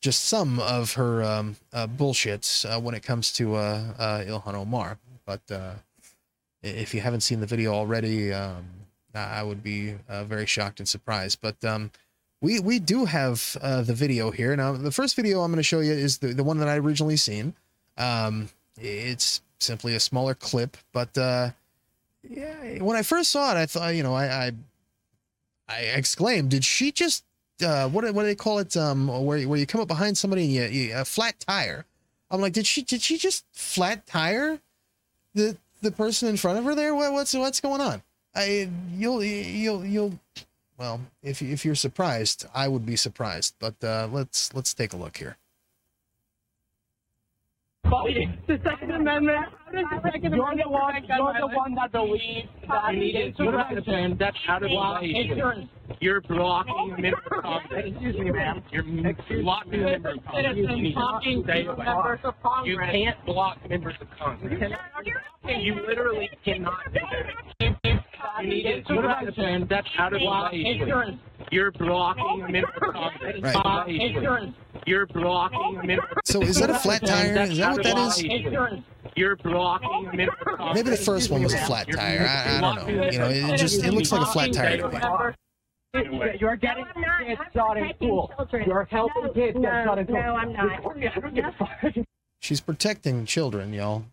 just 0.00 0.24
some 0.24 0.58
of 0.60 0.94
her 0.94 1.22
um, 1.22 1.56
bullshit 1.96 2.64
when 2.80 2.94
it 2.94 3.02
comes 3.02 3.32
to 3.32 3.48
Ilhan 3.48 4.54
Omar. 4.54 4.98
But 5.24 5.40
if 6.62 6.94
you 6.94 7.00
haven't 7.00 7.20
seen 7.22 7.40
the 7.40 7.46
video 7.46 7.72
already, 7.72 8.32
um, 8.32 8.66
I 9.14 9.42
would 9.42 9.62
be 9.62 9.94
uh, 10.08 10.24
very 10.24 10.46
shocked 10.46 10.80
and 10.80 10.88
surprised. 10.88 11.40
But 11.40 11.64
um, 11.64 11.90
we 12.40 12.60
we 12.60 12.78
do 12.78 13.06
have 13.06 13.56
uh, 13.62 13.82
the 13.82 13.94
video 13.94 14.30
here. 14.30 14.54
Now, 14.56 14.72
the 14.72 14.92
first 14.92 15.16
video 15.16 15.40
I'm 15.40 15.50
going 15.50 15.58
to 15.58 15.62
show 15.62 15.80
you 15.80 15.92
is 15.92 16.18
the, 16.18 16.28
the 16.28 16.44
one 16.44 16.58
that 16.58 16.68
I 16.68 16.76
originally 16.76 17.16
seen. 17.16 17.54
Um, 17.96 18.50
it's 18.78 19.42
simply 19.58 19.94
a 19.94 20.00
smaller 20.00 20.34
clip, 20.34 20.76
but 20.92 21.16
uh, 21.16 21.50
Yeah, 22.28 22.82
when 22.82 22.96
I 22.96 23.02
first 23.02 23.30
saw 23.30 23.52
it, 23.52 23.56
I 23.56 23.66
thought, 23.66 23.94
you 23.94 24.02
know, 24.02 24.14
I 24.14 24.46
I, 24.46 24.52
I 25.68 25.78
exclaimed, 25.96 26.50
"Did 26.50 26.64
she 26.64 26.92
just 26.92 27.24
uh, 27.64 27.88
what 27.88 28.04
what 28.12 28.22
do 28.22 28.26
they 28.26 28.34
call 28.34 28.58
it? 28.58 28.76
Um, 28.76 29.08
where 29.08 29.42
where 29.48 29.58
you 29.58 29.66
come 29.66 29.80
up 29.80 29.88
behind 29.88 30.18
somebody 30.18 30.44
and 30.44 30.52
you, 30.52 30.64
you 30.64 30.94
a 30.96 31.04
flat 31.04 31.38
tire?" 31.40 31.84
I'm 32.30 32.40
like, 32.40 32.52
"Did 32.52 32.66
she 32.66 32.82
did 32.82 33.02
she 33.02 33.16
just 33.18 33.44
flat 33.52 34.06
tire 34.06 34.60
the 35.34 35.56
the 35.82 35.90
person 35.90 36.28
in 36.28 36.36
front 36.36 36.58
of 36.58 36.64
her 36.64 36.74
there? 36.74 36.94
What, 36.94 37.12
what's 37.12 37.34
what's 37.34 37.60
going 37.60 37.80
on?" 37.80 38.02
I 38.34 38.68
you'll 38.94 39.24
you'll 39.24 39.84
you'll 39.84 40.18
well, 40.78 41.00
if 41.22 41.40
if 41.40 41.64
you're 41.64 41.74
surprised, 41.74 42.46
I 42.54 42.68
would 42.68 42.84
be 42.84 42.96
surprised. 42.96 43.54
But 43.58 43.82
uh, 43.82 44.08
let's 44.10 44.52
let's 44.54 44.74
take 44.74 44.92
a 44.92 44.96
look 44.96 45.16
here. 45.16 45.38
The 47.90 48.58
Second 48.64 48.90
Amendment. 48.92 49.46
How 49.66 49.72
does 49.72 49.84
the 49.90 50.00
Second 50.02 50.34
You're 50.34 50.44
Amendment 50.44 50.64
the 50.64 50.70
one. 50.70 50.86
protect 50.92 51.08
gun 51.08 51.18
You're 51.18 51.32
the 51.32 51.38
violence? 51.38 51.56
one 51.56 51.74
that 51.76 51.92
believes 51.92 52.48
that 52.68 52.94
need 52.94 53.14
insurrection. 53.14 54.16
That's 54.18 54.36
out 54.48 54.62
of 54.62 54.70
insurance. 55.02 55.68
You're 56.00 56.20
blocking 56.22 56.74
oh 56.76 56.94
a 56.94 57.00
member 57.00 57.22
of 57.36 57.42
Congress. 57.42 57.84
Excuse 57.86 58.16
me, 58.16 58.30
ma'am. 58.32 58.62
You're 58.72 58.82
blocking 59.42 59.74
a 59.74 59.90
member 59.90 60.10
of 60.10 60.24
Congress. 60.24 60.56
You 60.56 60.66
Citizens 60.66 60.94
talking 60.94 61.44
to 61.46 61.76
members 61.76 62.20
of 62.24 62.34
You 62.64 62.78
can't 62.78 63.24
block 63.24 63.58
members 63.70 63.94
of 64.00 64.08
Congress. 64.18 64.72
You 65.44 65.76
literally 65.86 66.28
cannot 66.44 66.80
do 66.92 67.00
that. 67.82 68.04
You 68.42 68.48
need 68.48 68.62
to 68.62 68.76
Insurrection. 68.78 69.66
That's 69.68 69.88
out 69.98 70.12
of 70.12 70.20
Well, 70.22 70.48
relation. 70.50 70.82
insurance. 70.82 71.18
You're 71.52 71.70
blocking 71.72 72.24
oh 72.26 72.44
a 72.44 72.48
member. 72.50 72.70
Right. 73.40 73.88
Insurance. 73.88 74.56
You're 74.86 75.06
blocking 75.06 75.58
oh 75.62 75.78
a 75.80 75.86
member. 75.86 76.08
So 76.24 76.42
is 76.42 76.56
that 76.58 76.70
a 76.70 76.78
flat 76.78 77.04
tire? 77.06 77.36
Is 77.42 77.58
that 77.58 77.72
what 77.72 77.82
that 77.84 77.98
is? 77.98 78.22
Insurance. 78.22 78.84
You're 79.16 79.36
blocking 79.36 79.88
oh 79.92 80.08
a 80.12 80.16
member. 80.16 80.34
Maybe 80.74 80.90
the 80.90 80.96
first 80.96 81.30
one 81.30 81.42
was 81.42 81.54
a 81.54 81.58
flat 81.58 81.86
tire. 81.90 82.26
I, 82.28 82.58
I 82.58 82.60
don't 82.60 82.76
know. 82.96 83.10
You 83.10 83.18
know, 83.18 83.28
it 83.28 83.56
just 83.56 83.84
it 83.84 83.92
looks 83.92 84.12
like 84.12 84.22
a 84.26 84.32
flat 84.32 84.52
tire 84.52 84.76
to 84.78 84.88
me. 84.88 84.98
You're 86.40 86.56
getting 86.56 86.84
No, 86.96 87.02
I'm 87.02 87.02
not. 87.02 87.26
kids 87.26 87.40
I'm 87.40 87.52
shot 87.54 87.76
in 87.78 87.92
school. 87.96 88.30
children. 88.36 88.64
You're 88.66 88.84
helping 88.90 89.22
No, 89.24 89.28
kids 89.32 89.52
get 89.54 89.62
no, 89.62 89.84
shot 89.84 89.98
in 89.98 90.04
school. 90.06 90.16
no, 90.16 90.36
I'm 90.36 90.52
not. 90.52 90.70
I 91.16 91.20
don't 91.20 91.34
give 91.34 91.44
a 91.46 91.52
fuck. 91.58 92.04
She's 92.40 92.60
protecting 92.60 93.24
children, 93.24 93.72
y'all. 93.72 94.04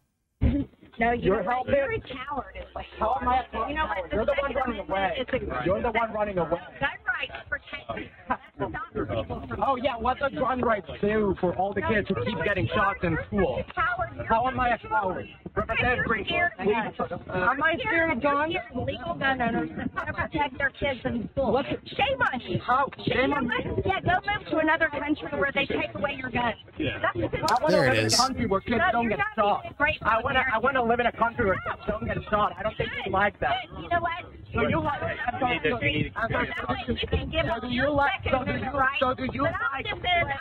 No, 0.99 1.11
you 1.11 1.23
You're 1.23 1.41
know 1.41 1.45
what? 1.45 1.53
helping- 1.55 1.73
You're 1.75 1.91
a 1.91 1.99
coward. 2.01 2.53
Is 2.55 2.65
what 2.73 2.85
you 2.93 2.99
How 2.99 3.17
am 3.21 3.27
I 3.27 3.39
a. 3.41 3.69
You 3.69 3.75
know 3.75 3.85
what? 3.87 3.97
coward? 3.97 4.11
You're 4.13 4.25
the 4.25 4.31
one 4.39 4.53
Second 4.53 4.55
running 4.55 4.79
away. 4.81 5.17
Is 5.17 5.27
a- 5.33 5.65
You're 5.65 5.81
the 5.81 5.91
one 5.91 6.13
running 6.13 6.37
away. 6.37 6.49
Gun 6.79 6.89
rights 7.07 7.33
protect. 7.49 7.87
That's 8.29 8.41
stopping 8.52 8.52
people 8.52 8.52
from. 8.52 8.52
Oh 8.59 9.75
yeah, 9.81 9.97
what 9.97 10.19
does 10.19 10.31
gun 10.33 10.61
rights 10.61 10.87
do 11.01 11.35
for 11.41 11.55
all 11.55 11.73
the 11.73 11.81
kids 11.81 12.07
who 12.07 12.15
keep 12.23 12.37
getting 12.45 12.67
shots 12.67 12.99
in 13.01 13.17
school? 13.27 13.57
You're 13.57 13.65
a 13.65 13.73
coward. 13.73 14.09
You're 14.15 14.25
How 14.25 14.47
am 14.47 14.59
I 14.59 14.69
a 14.75 14.77
coward? 14.77 15.27
Representative 15.55 15.97
You're 15.97 16.05
Greene, 16.05 16.25
scared 16.25 16.51
of 16.59 16.65
please. 16.65 16.73
guns. 17.09 17.21
Am 17.33 17.63
I 17.63 17.77
scared 17.79 18.11
of 18.11 18.21
guns? 18.21 18.55
Of 18.75 18.83
legal 18.85 19.15
gun 19.15 19.41
owners 19.41 19.69
that 19.95 20.05
to 20.05 20.13
protect 20.13 20.57
their 20.59 20.69
kids 20.69 20.99
in 21.05 21.29
school. 21.33 21.51
What? 21.51 21.65
Shame 21.65 22.21
on 22.21 22.39
you. 22.41 22.59
How? 22.59 22.89
Shame 23.07 23.33
on 23.33 23.47
me. 23.47 23.55
Yeah, 23.85 24.01
go 24.01 24.19
move 24.21 24.47
to 24.51 24.57
another 24.59 24.89
country 24.89 25.27
where 25.39 25.51
they 25.53 25.65
take 25.65 25.93
away 25.95 26.17
your 26.19 26.29
guns. 26.29 26.55
That's 26.77 27.15
what 27.15 27.33
I 27.51 27.61
want 27.61 27.65
to 27.65 27.71
There 27.71 27.85
it 27.85 27.89
live 27.89 28.05
in 28.05 28.13
a 28.13 28.17
country 28.17 28.45
where 28.45 28.61
kids 28.61 28.77
No, 28.77 28.91
don't 28.91 29.09
get 29.09 29.19
shot. 29.35 29.77
great 29.77 29.97
I 30.03 30.21
want 30.21 30.35
to. 30.35 30.43
I 30.53 30.59
want 30.59 30.75
to 30.75 30.83
live 30.83 30.99
in 30.99 31.07
a 31.07 31.11
country 31.11 31.45
where 31.45 31.55
kids 31.55 31.81
don't 31.87 32.05
get 32.05 32.17
shot. 32.29 32.53
I 32.57 32.61
don't 32.63 32.77
think 32.77 32.89
you 33.05 33.11
like 33.11 33.39
that. 33.39 33.55
Good. 33.75 33.83
You 33.83 33.89
know 33.89 33.99
what? 34.01 34.25
So 34.53 34.67
you 34.67 34.79
like? 34.79 35.01
I'm 35.01 35.39
sorry, 35.39 35.59
You 35.63 36.03
need 36.03 36.13
to- 36.13 36.19
I'm 36.19 36.29
sorry. 36.31 36.49
You 36.87 37.07
can 37.09 37.29
give 37.29 37.45
So 37.49 37.59
do 37.61 37.73
you 37.73 37.89
like? 37.89 38.21
So 38.29 38.43
do 38.45 38.53
you? 38.53 38.69
right, 38.71 38.97
So 38.99 39.13
do 39.13 39.25
you 39.33 39.43
like? 39.43 39.87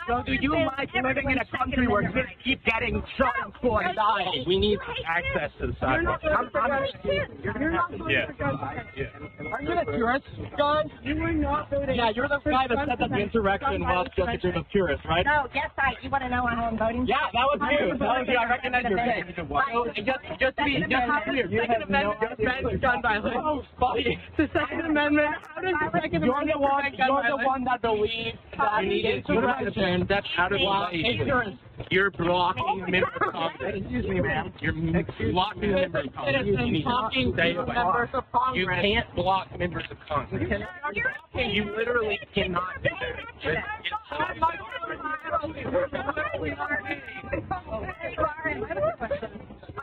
So 0.07 0.21
do 0.23 0.33
you 0.33 0.53
like 0.53 0.89
living 0.93 1.31
in 1.31 1.37
a 1.39 1.45
country 1.45 1.87
where 1.87 2.01
Amendment 2.01 2.27
kids 2.29 2.41
keep 2.43 2.63
getting 2.65 3.01
shot 3.17 3.33
in 3.45 3.53
school 3.57 3.79
and 3.79 3.95
dying? 3.95 4.43
We 4.45 4.59
need 4.59 4.77
access 5.07 5.51
to 5.59 5.67
the 5.67 5.75
sidewalk. 5.79 6.21
voting 6.21 6.49
for 6.51 6.61
gun. 6.61 6.87
You're 7.03 7.57
You're 7.59 7.71
not 7.71 7.91
not 7.91 7.99
voting 7.99 8.15
Yeah. 8.15 8.25
Yeah. 8.95 9.49
Are 9.51 9.61
you 9.61 9.75
the 9.75 9.91
purist, 9.91 10.25
Gun? 10.57 10.91
You 11.01 11.15
were 11.15 11.31
not 11.31 11.69
voting. 11.69 11.95
Yeah, 11.95 12.11
you're 12.15 12.27
the 12.27 12.39
guy 12.45 12.67
that 12.67 12.77
said 12.87 12.99
that 12.99 13.09
the 13.09 13.17
insurrection 13.17 13.81
was 13.81 14.07
just 14.15 14.29
a 14.29 14.37
group 14.37 14.55
of 14.57 14.65
purists, 14.69 15.05
right? 15.05 15.25
No, 15.25 15.47
yes, 15.55 15.69
I. 15.77 15.93
You 16.01 16.09
want 16.09 16.23
to 16.23 16.29
know 16.29 16.45
how 16.45 16.65
I'm 16.65 16.77
voting? 16.77 17.05
Yeah, 17.07 17.17
that 17.33 17.45
was 17.49 17.59
you. 17.71 17.97
That 17.97 17.99
was 17.99 18.27
you. 18.27 18.37
I 18.37 18.45
recognize 18.49 18.85
your 18.87 18.97
face. 18.99 19.25
Just, 20.05 20.19
just 20.39 20.57
to 20.57 20.63
be, 20.65 20.79
just 20.81 20.91
to 20.91 21.31
be 21.33 21.43
clear, 21.47 21.49
Second 21.49 21.83
Amendment 21.83 22.37
defends 22.37 22.81
gun 22.81 23.01
violence. 23.01 23.65
The 24.37 24.47
Second 24.53 24.81
Amendment. 24.81 25.35
How 25.55 25.61
does 25.61 25.73
the 25.93 25.99
Second 26.01 26.23
You're 26.23 26.33
Amendment 26.35 26.51
the 26.53 26.59
one. 26.59 26.75
protect 26.83 26.97
gun 26.97 27.07
You're 27.07 27.21
the 27.23 27.29
violence? 27.29 27.47
one 27.47 27.63
that 27.65 27.81
believes 27.81 28.37
that 28.57 28.83
You 28.83 28.89
need 28.89 29.01
to 29.03 29.09
insurrection. 29.17 30.05
That's 30.09 30.27
out 30.37 30.51
of 30.51 30.59
Well, 30.63 30.87
insurance. 30.91 31.57
You're 31.89 32.11
blocking 32.11 32.83
a 32.87 32.91
member 32.91 33.09
of 33.25 33.31
Congress. 33.33 33.75
Excuse 33.77 34.05
me, 34.05 34.21
ma'am. 34.21 34.53
You're 34.59 34.73
blocking 35.31 35.73
a 35.73 35.75
member 35.77 35.99
of 35.99 36.13
Congress. 36.13 36.45
You 36.45 36.53
Citizens 36.53 36.71
need 36.71 36.83
to 36.83 36.89
talking 36.89 37.31
stay 37.33 37.53
to 37.53 37.59
away. 37.61 37.73
members 37.73 38.09
of 38.13 38.23
You 38.53 38.65
Congress. 38.67 38.81
can't 38.81 39.15
block 39.15 39.59
members 39.59 39.83
of 39.89 39.97
Congress. 40.07 40.43
You 41.35 41.75
literally 41.75 42.19
cannot 42.35 42.83
do 42.83 42.89
that. 43.45 43.65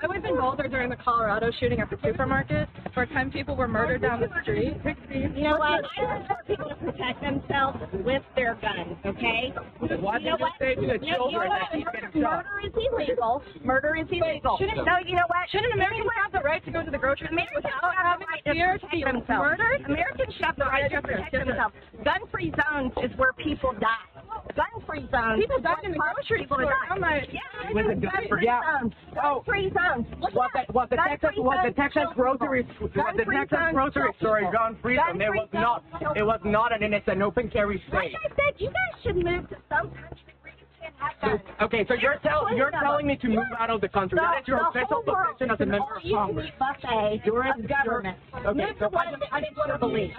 I 0.03 0.07
was 0.07 0.23
in 0.25 0.37
Boulder 0.37 0.67
during 0.69 0.89
the 0.89 0.97
Colorado 0.97 1.51
shooting 1.61 1.81
at 1.81 1.91
the 1.91 1.99
supermarket, 2.03 2.69
where 2.95 3.05
10 3.07 3.31
people 3.31 3.55
were 3.55 3.69
murdered 3.69 4.01
down 4.01 4.21
the 4.21 4.29
street. 4.43 4.75
You 5.13 5.29
know 5.45 5.59
what? 5.59 5.85
I 5.85 6.05
want 6.05 6.47
people 6.49 6.69
to 6.71 6.75
protect 6.77 7.21
themselves 7.21 7.79
with 8.05 8.23
their 8.35 8.55
guns, 8.65 8.97
okay? 9.05 9.53
Why 10.01 10.17
You 10.19 10.31
know 10.31 10.37
what? 10.41 10.53
say 10.59 10.75
to 10.75 10.81
the 10.81 10.87
You 10.87 10.93
you 11.05 11.13
know 11.13 11.29
children 11.31 11.49
what? 11.49 11.61
that 11.61 11.77
keep 11.77 11.87
getting 11.93 12.23
shot? 12.23 12.45
Murder 12.49 12.61
is 12.65 12.73
illegal. 12.81 13.43
Murder 13.63 13.93
is 13.97 14.07
illegal. 14.11 14.57
Shouldn't- 14.59 14.87
no, 14.89 14.97
you 15.05 15.15
know 15.17 15.29
what? 15.29 15.45
Shouldn't 15.53 15.75
Americans 15.75 16.11
have 16.23 16.33
the 16.33 16.41
right 16.41 16.65
to 16.65 16.71
go 16.71 16.83
to 16.83 16.91
the 16.91 16.99
grocery 16.99 17.29
store 17.29 17.47
without 17.57 17.95
having 17.95 18.27
right 18.29 18.45
to 18.45 18.53
fear 18.53 18.79
to 18.79 18.87
be 18.89 19.05
themselves. 19.05 19.29
murdered? 19.53 19.85
Americans 19.85 20.35
have 20.41 20.57
the 20.57 20.65
right 20.65 20.91
to 20.91 21.03
protect 21.03 21.33
themselves. 21.33 21.75
Gun-free 22.05 22.53
zones 22.57 22.93
is 23.05 23.13
where 23.19 23.33
people 23.35 23.73
die. 23.79 24.10
Gun-free 24.57 25.09
zones. 25.11 25.41
People 25.41 25.57
is 25.59 25.63
died 25.63 25.85
in 25.85 25.93
the 25.93 25.99
grocery 25.99 26.47
store. 26.47 26.65
die. 26.65 26.73
Oh 26.91 26.99
my- 26.99 27.27
Yeah, 27.31 27.41
With 27.73 27.87
a 27.87 27.95
gun- 27.95 28.01
gun-free 28.01 28.45
yeah. 28.45 28.81
zones. 28.81 28.95
Oh. 29.23 29.43
Gun-free 29.45 29.73
zones. 29.73 30.07
Look 30.21 30.35
What 30.35 30.51
the, 30.55 30.73
what 30.73 30.91
the 30.91 30.97
Gun-free 30.97 31.19
Texas, 31.19 31.39
what 31.43 31.59
the 31.67 31.73
Texas 31.73 32.09
grocery, 32.15 32.63
what 32.81 33.17
the 33.17 33.25
Texas 33.25 33.59
grocery 33.73 34.13
store 34.21 34.39
people. 34.41 34.53
gone 34.53 34.77
freedom. 34.83 35.05
It 35.15 35.19
Gun-free 35.19 35.41
was 35.41 35.49
not, 35.53 35.85
it 36.17 36.23
was 36.27 36.41
not 36.45 36.73
an 36.75 36.83
innocent 36.83 37.23
open 37.23 37.49
carry 37.51 37.83
Like 37.93 38.11
state. 38.11 38.17
I 38.17 38.29
said, 38.29 38.61
you 38.61 38.69
guys 38.69 39.03
should 39.03 39.17
move 39.17 39.49
to 39.51 39.57
some 39.69 39.91
country 39.91 40.35
where 40.43 40.53
you 40.59 40.67
can't 40.81 40.90
have 40.90 40.90
So, 41.21 41.39
okay, 41.63 41.85
so 41.87 41.95
you're 41.95 42.17
tell, 42.23 42.47
you're 42.57 42.71
telling 42.71 43.07
me 43.07 43.17
to 43.17 43.29
move 43.29 43.45
out 43.59 43.71
of 43.71 43.81
the 43.81 43.89
country. 43.89 44.17
The- 44.17 44.23
That 44.23 44.41
is 44.43 44.49
your 44.49 44.67
official 44.69 45.03
position 45.05 45.51
as 45.51 45.61
a 45.61 45.67
member 45.67 45.97
of 45.97 46.03
Congress. 46.11 46.51
buffet 46.59 47.21
You're 47.25 47.45
in- 47.45 47.67
government. 47.67 48.17
okay, 48.47 48.73
so 48.79 48.89
what 48.89 49.07
I- 49.33 49.41
just 49.41 49.57
want 49.57 49.73
to 49.73 49.79
believe. 49.79 50.13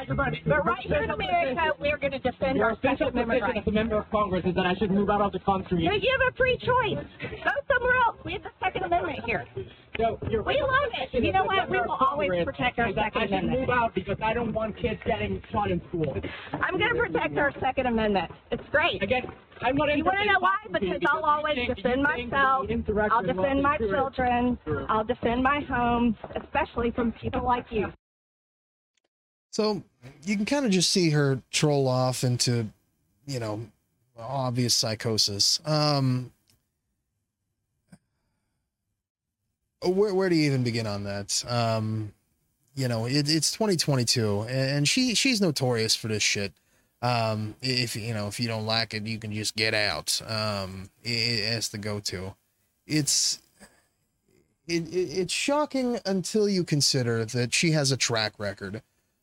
But 0.46 0.66
right 0.66 0.78
here 0.86 1.04
in 1.04 1.10
America, 1.10 1.74
we're 1.80 1.98
going 1.98 2.12
to 2.14 2.20
defend 2.20 2.58
Your 2.58 2.68
our 2.68 2.72
official 2.74 3.12
position 3.12 3.58
as 3.58 3.68
a 3.68 3.72
member 3.72 3.98
of 3.98 4.10
Congress 4.12 4.46
is 4.46 4.56
that 4.56 4.66
I 4.66 4.76
should 4.76 4.92
move 4.92 5.10
out 5.10 5.22
of 5.22 5.32
the 5.32 5.40
country. 5.40 5.84
No, 5.86 5.94
you 5.94 6.12
have 6.20 6.34
a 6.34 6.38
free 6.38 6.58
choice. 6.58 7.06
Go 7.22 7.52
somewhere 7.74 7.96
else. 8.06 8.18
We 8.24 8.34
have 8.34 8.44
the 8.44 8.52
Second 8.64 8.84
Amendment 8.84 9.20
here. 9.26 9.46
So 9.98 10.18
your 10.30 10.44
We 10.44 10.62
love 10.62 11.10
it. 11.14 11.24
You 11.24 11.32
know 11.32 11.44
what? 11.44 11.70
We 11.70 11.80
will 11.80 11.98
always 12.00 12.32
protect 12.46 12.80
our 12.80 12.90
is 12.90 12.96
that 12.96 13.14
Second 13.14 13.34
I 13.34 13.40
should 13.40 13.50
move 13.50 13.70
out 13.70 13.94
because 13.94 14.18
I 14.24 14.34
don't 14.34 14.54
want 14.54 14.76
kids 14.82 15.00
getting 15.06 15.42
shot 15.52 15.70
in 15.70 15.82
school. 15.90 16.16
I'm 16.54 16.78
going 16.78 16.94
to 16.94 17.00
protect 17.00 17.38
our 17.38 17.54
Second 17.60 17.88
Amendment. 17.88 18.32
It's 18.52 18.64
great. 18.72 19.04
Again, 19.04 19.24
I'm 19.62 19.76
not 19.76 19.96
You 19.96 20.04
want 20.04 20.18
to 20.20 20.26
know 20.26 20.40
why? 20.40 20.56
Because 20.72 21.02
I'll 21.10 21.26
always 21.26 21.58
defend 21.68 22.04
myself. 22.04 22.68
I'll 23.12 23.24
defend 23.24 23.62
my 23.62 23.78
children. 23.78 24.58
I'll 24.88 25.04
defend 25.04 25.44
my 25.44 25.60
home, 25.70 26.18
especially 26.42 26.92
from 26.92 27.12
people 27.14 27.44
like 27.44 27.66
you. 27.70 27.92
So 29.52 29.84
you 30.24 30.38
can 30.38 30.46
kind 30.46 30.66
of 30.66 30.72
just 30.72 30.90
see 30.90 31.10
her 31.10 31.42
troll 31.52 31.88
off 31.88 32.24
into, 32.24 32.68
you 33.26 33.40
know, 33.40 33.68
obvious 34.18 34.74
psychosis. 34.74 35.60
Um, 35.66 36.32
where 39.90 40.14
where 40.14 40.30
do 40.30 40.36
you 40.36 40.46
even 40.46 40.64
begin 40.64 40.88
on 40.88 41.04
that? 41.06 41.44
Um, 41.48 42.14
you 42.76 42.88
know, 42.88 43.06
it, 43.06 43.30
it's 43.30 43.52
2022, 43.52 44.44
and 44.44 44.88
she 44.88 45.16
she's 45.16 45.42
notorious 45.42 45.96
for 45.96 46.08
this 46.08 46.24
shit. 46.24 46.54
Um, 47.02 47.56
if 47.62 47.96
you 47.96 48.14
know 48.14 48.28
if 48.28 48.40
you 48.40 48.48
don't 48.48 48.66
like 48.66 48.94
it, 48.94 49.06
you 49.08 49.18
can 49.18 49.34
just 49.34 49.56
get 49.56 49.74
out. 49.74 50.22
Um, 50.28 50.90
it, 51.04 51.70
the 51.72 51.78
go-to. 51.78 52.36
It's 52.86 53.42
it, 54.68 54.88
it 54.94 55.18
it's 55.20 55.34
shocking 55.34 56.00
until 56.06 56.48
you 56.48 56.64
consider 56.64 57.26
that 57.26 57.54
she 57.54 57.72
has 57.72 57.92
a 57.92 57.98
track 57.98 58.34
record 58.38 58.82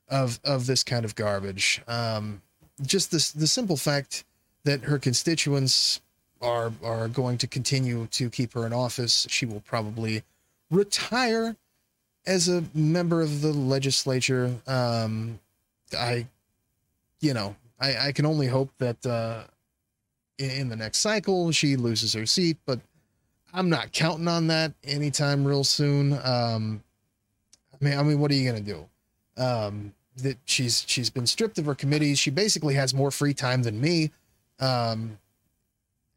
of 0.09 0.41
of 0.45 0.67
this 0.67 0.83
kind 0.83 1.05
of 1.05 1.15
garbage. 1.15 1.83
Um, 1.87 2.43
just 2.83 3.13
this 3.13 3.31
the 3.31 3.47
simple 3.47 3.77
fact 3.77 4.25
that 4.65 4.83
her 4.83 4.99
constituents 4.99 6.01
are 6.43 6.73
are 6.83 7.09
going 7.09 7.39
to 7.39 7.47
continue 7.47 8.07
to 8.09 8.29
keep 8.29 8.55
her 8.55 8.67
in 8.67 8.73
office. 8.73 9.27
She 9.31 9.47
will 9.47 9.61
probably 9.61 10.25
retire 10.71 11.57
as 12.27 12.49
a 12.49 12.65
member 12.75 13.21
of 13.23 13.41
the 13.41 13.53
legislature. 13.53 14.55
Um, 14.67 15.41
I, 15.97 16.27
you 17.21 17.35
know, 17.35 17.57
I 17.81 18.09
I 18.09 18.13
can 18.13 18.27
only 18.27 18.47
hope 18.47 18.71
that 18.79 19.05
uh, 19.07 19.45
in, 20.39 20.69
the 20.69 20.77
next 20.77 20.99
cycle 20.99 21.51
she 21.53 21.77
loses 21.77 22.13
her 22.13 22.27
seat, 22.27 22.59
but 22.67 22.81
I'm 23.53 23.69
not 23.69 23.93
counting 23.93 24.29
on 24.29 24.49
that 24.49 24.73
anytime 24.85 25.45
real 25.45 25.65
soon. 25.65 26.13
Um, 26.23 26.83
I 27.73 27.85
mean, 27.85 27.99
I 27.99 28.03
mean, 28.03 28.21
what 28.21 28.31
are 28.31 28.35
you 28.35 28.49
gonna 28.49 28.61
do? 28.61 28.87
Um, 29.37 29.95
that 30.17 30.37
she's 30.45 30.85
she's 30.87 31.11
been 31.11 31.27
stripped 31.27 31.59
of 31.59 31.67
her 31.67 31.75
committees. 31.75 32.19
She 32.19 32.31
basically 32.31 32.75
has 32.75 32.93
more 32.93 33.11
free 33.11 33.35
time 33.35 33.63
than 33.63 33.81
me, 33.81 34.11
um, 34.61 35.19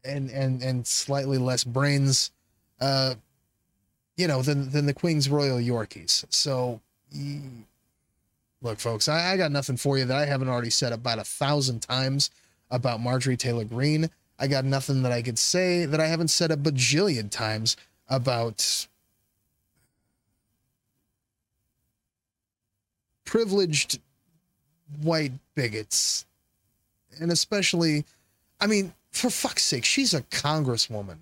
and 0.04 0.30
and 0.30 0.62
and 0.62 0.86
slightly 0.86 1.38
less 1.38 1.64
brains, 1.64 2.32
uh, 2.80 3.16
you 4.17 4.28
know, 4.28 4.41
than 4.41 4.69
than 4.71 4.86
the 4.86 4.93
Queen's 4.93 5.30
Royal 5.30 5.58
Yorkies. 5.58 6.26
So, 6.30 6.82
look, 8.62 8.80
folks, 8.80 9.08
I, 9.08 9.34
I 9.34 9.38
got 9.38 9.52
nothing 9.52 9.78
for 9.78 9.97
you 9.97 10.06
that 10.06 10.17
I 10.17 10.26
haven't 10.26 10.50
already 10.50 10.69
said 10.69 10.93
about 10.93 11.19
a 11.19 11.24
thousand 11.24 11.82
times 11.82 12.30
about 12.69 13.00
Marjorie 13.00 13.38
Taylor 13.38 13.65
Greene. 13.65 14.10
I 14.39 14.47
got 14.47 14.65
nothing 14.65 15.04
that 15.04 15.12
I 15.12 15.21
could 15.21 15.38
say 15.38 15.86
that 15.86 16.00
I 16.00 16.08
haven't 16.08 16.30
said 16.30 16.52
a 16.52 16.58
bajillion 16.58 17.30
times 17.30 17.78
about 18.10 18.88
privileged 23.26 24.00
white 25.02 25.32
bigots. 25.56 26.26
And 27.19 27.32
especially, 27.32 28.04
I 28.60 28.67
mean, 28.67 28.93
for 29.12 29.30
fuck's 29.30 29.63
sake, 29.63 29.86
she's 29.86 30.13
a 30.13 30.21
congresswoman. 30.24 31.17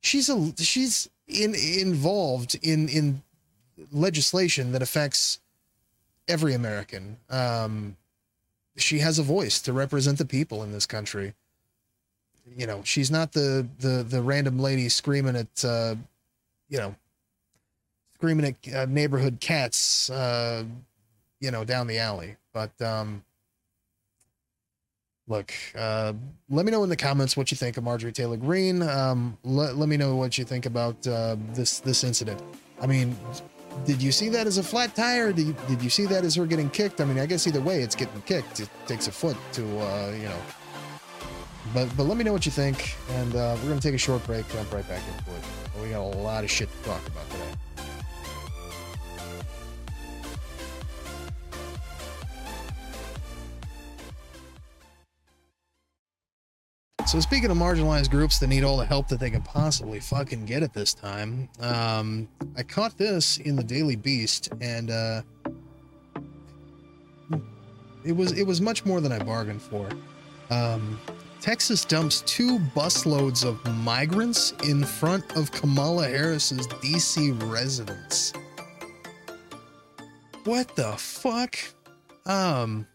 She's 0.00 0.28
a 0.28 0.52
she's 0.56 1.08
in 1.28 1.54
involved 1.54 2.58
in 2.62 2.88
in 2.88 3.22
legislation 3.92 4.72
that 4.72 4.82
affects 4.82 5.40
every 6.26 6.54
American. 6.54 7.18
Um, 7.30 7.96
she 8.76 9.00
has 9.00 9.18
a 9.18 9.22
voice 9.22 9.60
to 9.62 9.72
represent 9.72 10.18
the 10.18 10.24
people 10.24 10.62
in 10.62 10.72
this 10.72 10.86
country. 10.86 11.34
You 12.56 12.66
know, 12.66 12.82
she's 12.84 13.10
not 13.10 13.32
the 13.32 13.66
the 13.78 14.02
the 14.02 14.22
random 14.22 14.58
lady 14.58 14.88
screaming 14.88 15.36
at 15.36 15.64
uh, 15.64 15.96
you 16.68 16.78
know 16.78 16.94
screaming 18.14 18.56
at 18.64 18.74
uh, 18.74 18.86
neighborhood 18.86 19.38
cats 19.40 20.10
uh, 20.10 20.64
you 21.40 21.50
know 21.50 21.64
down 21.64 21.86
the 21.86 21.98
alley. 21.98 22.36
But 22.52 22.80
um, 22.80 23.22
look, 25.28 25.52
uh, 25.76 26.12
let 26.50 26.64
me 26.64 26.72
know 26.72 26.82
in 26.82 26.88
the 26.88 26.96
comments 26.96 27.36
what 27.36 27.50
you 27.50 27.56
think 27.56 27.76
of 27.76 27.84
Marjorie 27.84 28.12
Taylor 28.12 28.36
Greene. 28.36 28.82
Um, 28.82 29.36
let, 29.44 29.76
let 29.76 29.88
me 29.88 29.96
know 29.96 30.16
what 30.16 30.38
you 30.38 30.44
think 30.44 30.66
about 30.66 31.06
uh, 31.06 31.36
this 31.52 31.80
this 31.80 32.02
incident. 32.02 32.42
I 32.80 32.86
mean, 32.86 33.16
did 33.84 34.02
you 34.02 34.12
see 34.12 34.28
that 34.30 34.46
as 34.46 34.58
a 34.58 34.62
flat 34.62 34.94
tire? 34.94 35.32
Did 35.32 35.48
you, 35.48 35.56
did 35.68 35.82
you 35.82 35.90
see 35.90 36.06
that 36.06 36.24
as 36.24 36.34
her 36.34 36.46
getting 36.46 36.70
kicked? 36.70 37.00
I 37.00 37.04
mean, 37.04 37.18
I 37.18 37.26
guess 37.26 37.46
either 37.46 37.60
way, 37.60 37.82
it's 37.82 37.94
getting 37.94 38.20
kicked. 38.22 38.60
It 38.60 38.68
takes 38.86 39.06
a 39.06 39.12
foot 39.12 39.36
to, 39.52 39.62
uh, 39.62 40.12
you 40.16 40.24
know. 40.24 40.40
But 41.74 41.94
but 41.96 42.04
let 42.04 42.16
me 42.16 42.24
know 42.24 42.32
what 42.32 42.46
you 42.46 42.52
think, 42.52 42.96
and 43.10 43.34
uh, 43.34 43.56
we're 43.62 43.68
gonna 43.68 43.80
take 43.80 43.94
a 43.94 43.98
short 43.98 44.24
break. 44.26 44.48
Jump 44.48 44.72
right 44.72 44.88
back 44.88 45.02
into 45.18 45.30
it. 45.36 45.82
We 45.82 45.90
got 45.90 46.00
a 46.00 46.18
lot 46.18 46.42
of 46.42 46.50
shit 46.50 46.70
to 46.70 46.88
talk 46.88 47.06
about 47.06 47.28
today. 47.30 47.67
So 57.08 57.20
speaking 57.20 57.50
of 57.50 57.56
marginalized 57.56 58.10
groups 58.10 58.38
that 58.38 58.48
need 58.48 58.64
all 58.64 58.76
the 58.76 58.84
help 58.84 59.08
that 59.08 59.18
they 59.18 59.30
can 59.30 59.40
possibly 59.40 59.98
fucking 59.98 60.44
get 60.44 60.62
at 60.62 60.74
this 60.74 60.92
time, 60.92 61.48
um, 61.58 62.28
I 62.54 62.62
caught 62.62 62.98
this 62.98 63.38
in 63.38 63.56
the 63.56 63.64
Daily 63.64 63.96
Beast, 63.96 64.50
and 64.60 64.90
uh, 64.90 65.22
it 68.04 68.12
was 68.12 68.32
it 68.32 68.46
was 68.46 68.60
much 68.60 68.84
more 68.84 69.00
than 69.00 69.10
I 69.10 69.20
bargained 69.20 69.62
for. 69.62 69.88
Um, 70.50 71.00
Texas 71.40 71.82
dumps 71.86 72.20
two 72.26 72.58
busloads 72.58 73.42
of 73.42 73.64
migrants 73.78 74.52
in 74.64 74.84
front 74.84 75.34
of 75.34 75.50
Kamala 75.50 76.08
Harris's 76.08 76.66
DC 76.66 77.50
residence. 77.50 78.34
What 80.44 80.76
the 80.76 80.92
fuck? 80.98 81.56
Um, 82.26 82.86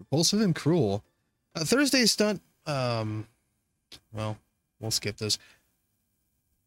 repulsive 0.00 0.40
and 0.40 0.56
cruel. 0.56 1.04
A 1.54 1.64
Thursday 1.64 2.06
stunt 2.06 2.42
um 2.66 3.26
well 4.12 4.38
we'll 4.80 4.90
skip 4.90 5.16
this. 5.16 5.38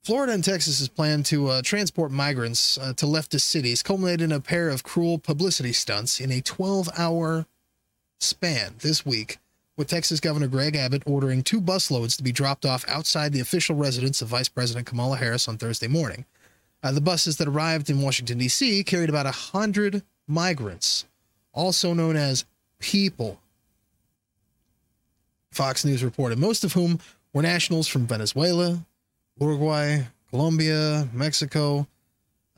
Florida 0.03 0.33
and 0.33 0.43
texas's 0.43 0.87
plan 0.87 1.23
to 1.23 1.47
uh, 1.47 1.61
transport 1.63 2.11
migrants 2.11 2.77
uh, 2.77 2.93
to 2.93 3.07
leftist 3.07 3.41
cities 3.41 3.81
culminated 3.81 4.21
in 4.21 4.31
a 4.31 4.39
pair 4.39 4.69
of 4.69 4.83
cruel 4.83 5.17
publicity 5.17 5.73
stunts 5.73 6.19
in 6.19 6.31
a 6.31 6.41
12-hour 6.41 7.47
span 8.19 8.75
this 8.79 9.03
week 9.03 9.39
with 9.77 9.87
texas 9.87 10.19
governor 10.19 10.47
greg 10.47 10.75
abbott 10.75 11.01
ordering 11.07 11.41
two 11.41 11.59
busloads 11.59 12.15
to 12.15 12.23
be 12.23 12.31
dropped 12.31 12.65
off 12.65 12.85
outside 12.87 13.33
the 13.33 13.39
official 13.39 13.75
residence 13.75 14.21
of 14.21 14.27
vice 14.27 14.47
president 14.47 14.85
kamala 14.85 15.17
harris 15.17 15.47
on 15.47 15.57
thursday 15.57 15.87
morning. 15.87 16.23
Uh, 16.83 16.91
the 16.91 17.01
buses 17.01 17.37
that 17.37 17.47
arrived 17.47 17.89
in 17.89 17.99
washington 17.99 18.37
d.c 18.37 18.83
carried 18.83 19.09
about 19.09 19.25
100 19.25 20.03
migrants 20.27 21.05
also 21.51 21.93
known 21.95 22.15
as 22.15 22.45
people 22.79 23.39
Fox 25.55 25.85
News 25.85 26.03
reported, 26.03 26.37
most 26.37 26.63
of 26.65 26.73
whom 26.73 26.99
were 27.33 27.41
nationals 27.41 27.87
from 27.87 28.05
Venezuela, 28.05 28.85
Uruguay, 29.39 30.01
Colombia, 30.29 31.07
Mexico. 31.13 31.87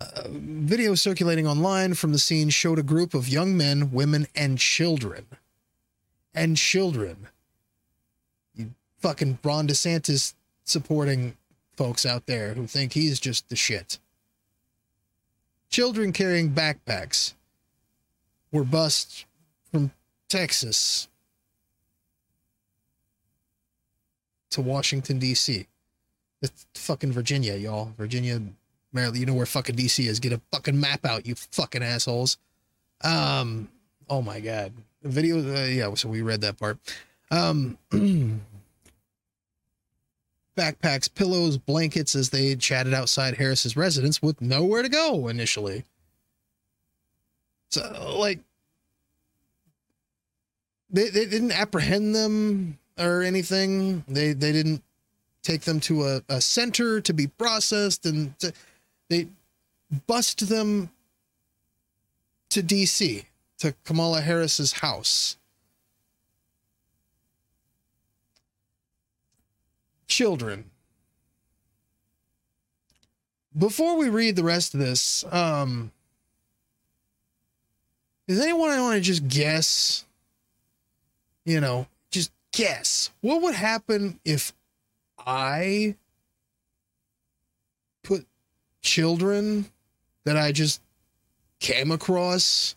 Uh, 0.02 0.24
video 0.30 0.96
circulating 0.96 1.48
online 1.48 1.94
from 1.94 2.12
the 2.12 2.20
scene 2.20 2.50
showed 2.50 2.80
a 2.80 2.84
group 2.84 3.14
of 3.14 3.30
young 3.30 3.56
men, 3.56 3.92
women, 3.92 4.28
and 4.36 4.58
children. 4.58 5.26
And 6.34 6.58
children. 6.58 7.28
You 8.56 8.72
fucking 9.00 9.40
Ron 9.44 9.68
DeSantis 9.68 10.34
supporting 10.64 11.38
folks 11.76 12.06
out 12.06 12.26
there 12.26 12.56
who 12.56 12.66
think 12.66 12.94
he's 12.94 13.20
just 13.20 13.50
the 13.50 13.56
shit. 13.56 14.00
Children 15.70 16.14
carrying 16.14 16.52
backpacks 16.52 17.34
were 18.52 18.64
bussed 18.64 19.26
from 19.72 19.92
Texas 20.30 21.08
to 24.52 24.62
Washington 24.62 25.20
D.C. 25.20 25.68
It's 26.42 26.66
fucking 26.76 27.12
Virginia, 27.12 27.56
y'all. 27.56 27.94
Virginia, 27.98 28.42
Maryland. 28.94 29.20
You 29.20 29.26
know 29.26 29.34
where 29.34 29.46
fucking 29.46 29.76
D.C. 29.76 30.08
is. 30.08 30.20
Get 30.20 30.34
a 30.34 30.42
fucking 30.52 30.80
map 30.80 31.06
out, 31.06 31.26
you 31.26 31.36
fucking 31.36 31.84
assholes. 31.84 32.38
Um. 33.04 33.70
Oh 34.10 34.22
my 34.22 34.40
god. 34.40 34.74
The 35.02 35.10
video. 35.10 35.38
Uh, 35.38 35.66
yeah. 35.66 35.94
So 35.96 36.10
we 36.10 36.22
read 36.22 36.42
that 36.42 36.58
part. 36.58 36.78
Um. 37.32 37.78
backpacks, 40.58 41.14
pillows, 41.14 41.58
blankets 41.58 42.16
as 42.16 42.32
they 42.32 42.56
chatted 42.56 42.94
outside 42.94 43.36
Harris's 43.36 43.78
residence 43.78 44.22
with 44.22 44.42
nowhere 44.42 44.82
to 44.82 44.90
go 44.90 45.28
initially. 45.28 45.86
So 47.70 48.18
like 48.18 48.40
they, 50.90 51.10
they 51.10 51.26
didn't 51.26 51.52
apprehend 51.52 52.16
them 52.16 52.80
or 52.98 53.22
anything. 53.22 54.04
They 54.08 54.34
they 54.34 54.52
didn't 54.52 54.84
take 55.44 55.62
them 55.62 55.80
to 55.82 56.06
a, 56.06 56.22
a 56.30 56.42
center 56.42 57.00
to 57.02 57.14
be 57.14 57.28
processed 57.28 58.06
and 58.06 58.38
to, 58.40 58.52
they 59.10 59.28
bust 60.06 60.50
them 60.50 60.90
to 62.50 62.62
DC 62.62 63.26
to 63.60 63.74
Kamala 63.86 64.22
Harris's 64.22 64.74
house. 64.74 65.38
Children. 70.08 70.66
Before 73.58 73.98
we 73.98 74.10
read 74.10 74.36
the 74.36 74.44
rest 74.44 74.74
of 74.74 74.80
this, 74.80 75.24
um 75.32 75.92
does 78.28 78.42
anyone 78.42 78.70
want 78.82 78.96
to 78.96 79.02
just 79.02 79.28
guess? 79.28 80.04
You 81.46 81.62
know, 81.62 81.88
guess 82.52 83.12
what 83.22 83.42
would 83.42 83.56
happen 83.56 84.20
if 84.26 84.54
I 85.18 85.96
put 88.04 88.26
children 88.82 89.66
that 90.24 90.38
I 90.38 90.52
just 90.52 90.82
came 91.60 91.92
across 91.92 92.76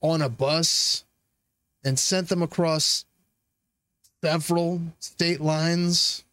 on 0.00 0.22
a 0.22 0.28
bus 0.28 1.04
and 1.84 1.98
sent 1.98 2.28
them 2.28 2.42
across 2.42 3.04
several 4.22 4.80
state 4.98 5.40
lines? 5.40 6.24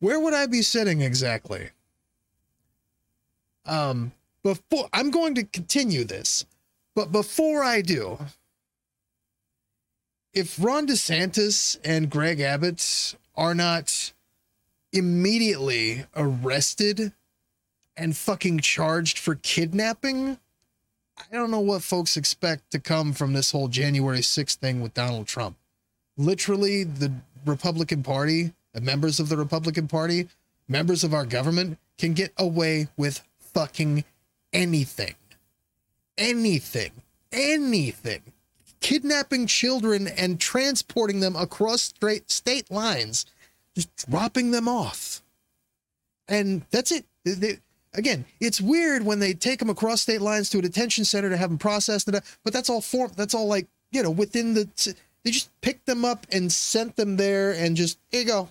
Where 0.00 0.20
would 0.20 0.34
I 0.34 0.46
be 0.46 0.62
sitting 0.62 1.00
exactly? 1.00 1.70
Um, 3.66 4.12
before 4.42 4.88
I'm 4.92 5.10
going 5.10 5.34
to 5.34 5.44
continue 5.44 6.04
this, 6.04 6.46
but 6.94 7.12
before 7.12 7.62
I 7.62 7.82
do, 7.82 8.18
if 10.32 10.62
Ron 10.62 10.86
DeSantis 10.86 11.78
and 11.84 12.10
Greg 12.10 12.40
Abbott 12.40 13.16
are 13.36 13.54
not 13.54 14.12
immediately 14.92 16.04
arrested 16.16 17.12
and 17.96 18.16
fucking 18.16 18.60
charged 18.60 19.18
for 19.18 19.34
kidnapping, 19.36 20.38
I 21.18 21.34
don't 21.34 21.50
know 21.50 21.60
what 21.60 21.82
folks 21.82 22.16
expect 22.16 22.70
to 22.70 22.78
come 22.78 23.12
from 23.12 23.32
this 23.32 23.50
whole 23.50 23.68
January 23.68 24.20
6th 24.20 24.56
thing 24.56 24.80
with 24.80 24.94
Donald 24.94 25.26
Trump. 25.26 25.56
Literally, 26.16 26.84
the 26.84 27.12
Republican 27.44 28.02
Party, 28.02 28.52
the 28.72 28.80
members 28.80 29.18
of 29.18 29.28
the 29.28 29.36
Republican 29.36 29.88
Party, 29.88 30.28
members 30.68 31.02
of 31.02 31.14
our 31.14 31.24
government 31.24 31.78
can 31.96 32.12
get 32.12 32.32
away 32.36 32.88
with 32.96 33.26
fucking 33.40 34.04
anything, 34.52 35.14
anything, 36.16 36.92
anything, 37.32 38.22
kidnapping 38.80 39.46
children 39.46 40.08
and 40.08 40.40
transporting 40.40 41.20
them 41.20 41.36
across 41.36 41.92
state 42.26 42.70
lines, 42.70 43.26
just 43.74 44.10
dropping 44.10 44.50
them 44.50 44.68
off. 44.68 45.22
And 46.28 46.62
that's 46.70 46.92
it. 46.92 47.04
They- 47.24 47.60
again, 47.94 48.24
it's 48.40 48.60
weird 48.60 49.04
when 49.04 49.18
they 49.18 49.34
take 49.34 49.58
them 49.58 49.70
across 49.70 50.02
state 50.02 50.20
lines 50.20 50.50
to 50.50 50.58
a 50.58 50.62
detention 50.62 51.04
center 51.04 51.30
to 51.30 51.36
have 51.36 51.50
them 51.50 51.58
processed, 51.58 52.10
but 52.10 52.52
that's 52.52 52.70
all 52.70 52.80
form. 52.80 53.12
That's 53.16 53.34
all 53.34 53.46
like 53.46 53.66
you 53.90 54.02
know 54.02 54.10
within 54.10 54.54
the. 54.54 54.68
They 55.24 55.30
just 55.32 55.50
picked 55.60 55.86
them 55.86 56.04
up 56.04 56.26
and 56.30 56.50
sent 56.50 56.96
them 56.96 57.16
there, 57.16 57.52
and 57.52 57.76
just 57.76 57.98
here 58.10 58.20
you 58.22 58.26
go. 58.26 58.48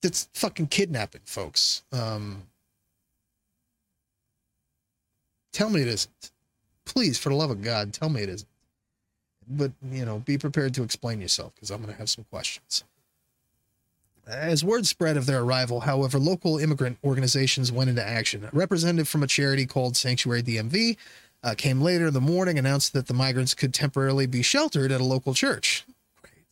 That's 0.00 0.28
fucking 0.34 0.66
kidnapping, 0.68 1.22
folks. 1.24 1.82
Um, 1.90 2.42
tell 5.54 5.70
me 5.70 5.80
it 5.80 5.88
isn't. 5.88 6.30
Please, 6.84 7.18
for 7.18 7.30
the 7.30 7.34
love 7.34 7.50
of 7.50 7.62
God, 7.62 7.94
tell 7.94 8.10
me 8.10 8.20
it 8.20 8.28
isn't. 8.28 8.48
But 9.48 9.72
you 9.90 10.04
know, 10.04 10.18
be 10.18 10.36
prepared 10.36 10.74
to 10.74 10.82
explain 10.82 11.20
yourself 11.20 11.54
because 11.54 11.70
I'm 11.70 11.80
going 11.80 11.92
to 11.92 11.98
have 11.98 12.10
some 12.10 12.24
questions. 12.30 12.84
As 14.26 14.64
word 14.64 14.86
spread 14.86 15.16
of 15.16 15.26
their 15.26 15.42
arrival, 15.42 15.80
however, 15.80 16.18
local 16.18 16.58
immigrant 16.58 16.98
organizations 17.04 17.70
went 17.70 17.90
into 17.90 18.06
action. 18.06 18.44
A 18.44 18.50
representative 18.56 19.06
from 19.08 19.22
a 19.22 19.26
charity 19.26 19.66
called 19.66 19.96
Sanctuary 19.96 20.42
DMV 20.42 20.96
uh, 21.42 21.54
came 21.56 21.82
later 21.82 22.06
in 22.06 22.14
the 22.14 22.22
morning, 22.22 22.58
announced 22.58 22.94
that 22.94 23.06
the 23.06 23.12
migrants 23.12 23.52
could 23.52 23.74
temporarily 23.74 24.26
be 24.26 24.40
sheltered 24.40 24.90
at 24.90 25.00
a 25.00 25.04
local 25.04 25.34
church. 25.34 25.84
Great. 26.22 26.46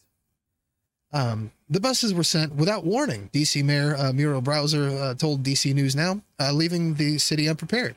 Um, 1.19 1.51
the 1.71 1.81
buses 1.81 2.13
were 2.13 2.25
sent 2.25 2.55
without 2.55 2.85
warning. 2.85 3.31
DC 3.33 3.65
Mayor 3.65 3.97
uh, 3.97 4.13
Muriel 4.13 4.43
Bowser 4.43 4.91
uh, 4.91 5.15
told 5.15 5.43
DC 5.43 5.73
News 5.73 5.97
Now, 5.97 6.21
uh, 6.39 6.53
leaving 6.53 6.97
the 6.97 7.17
city 7.17 7.49
unprepared. 7.49 7.97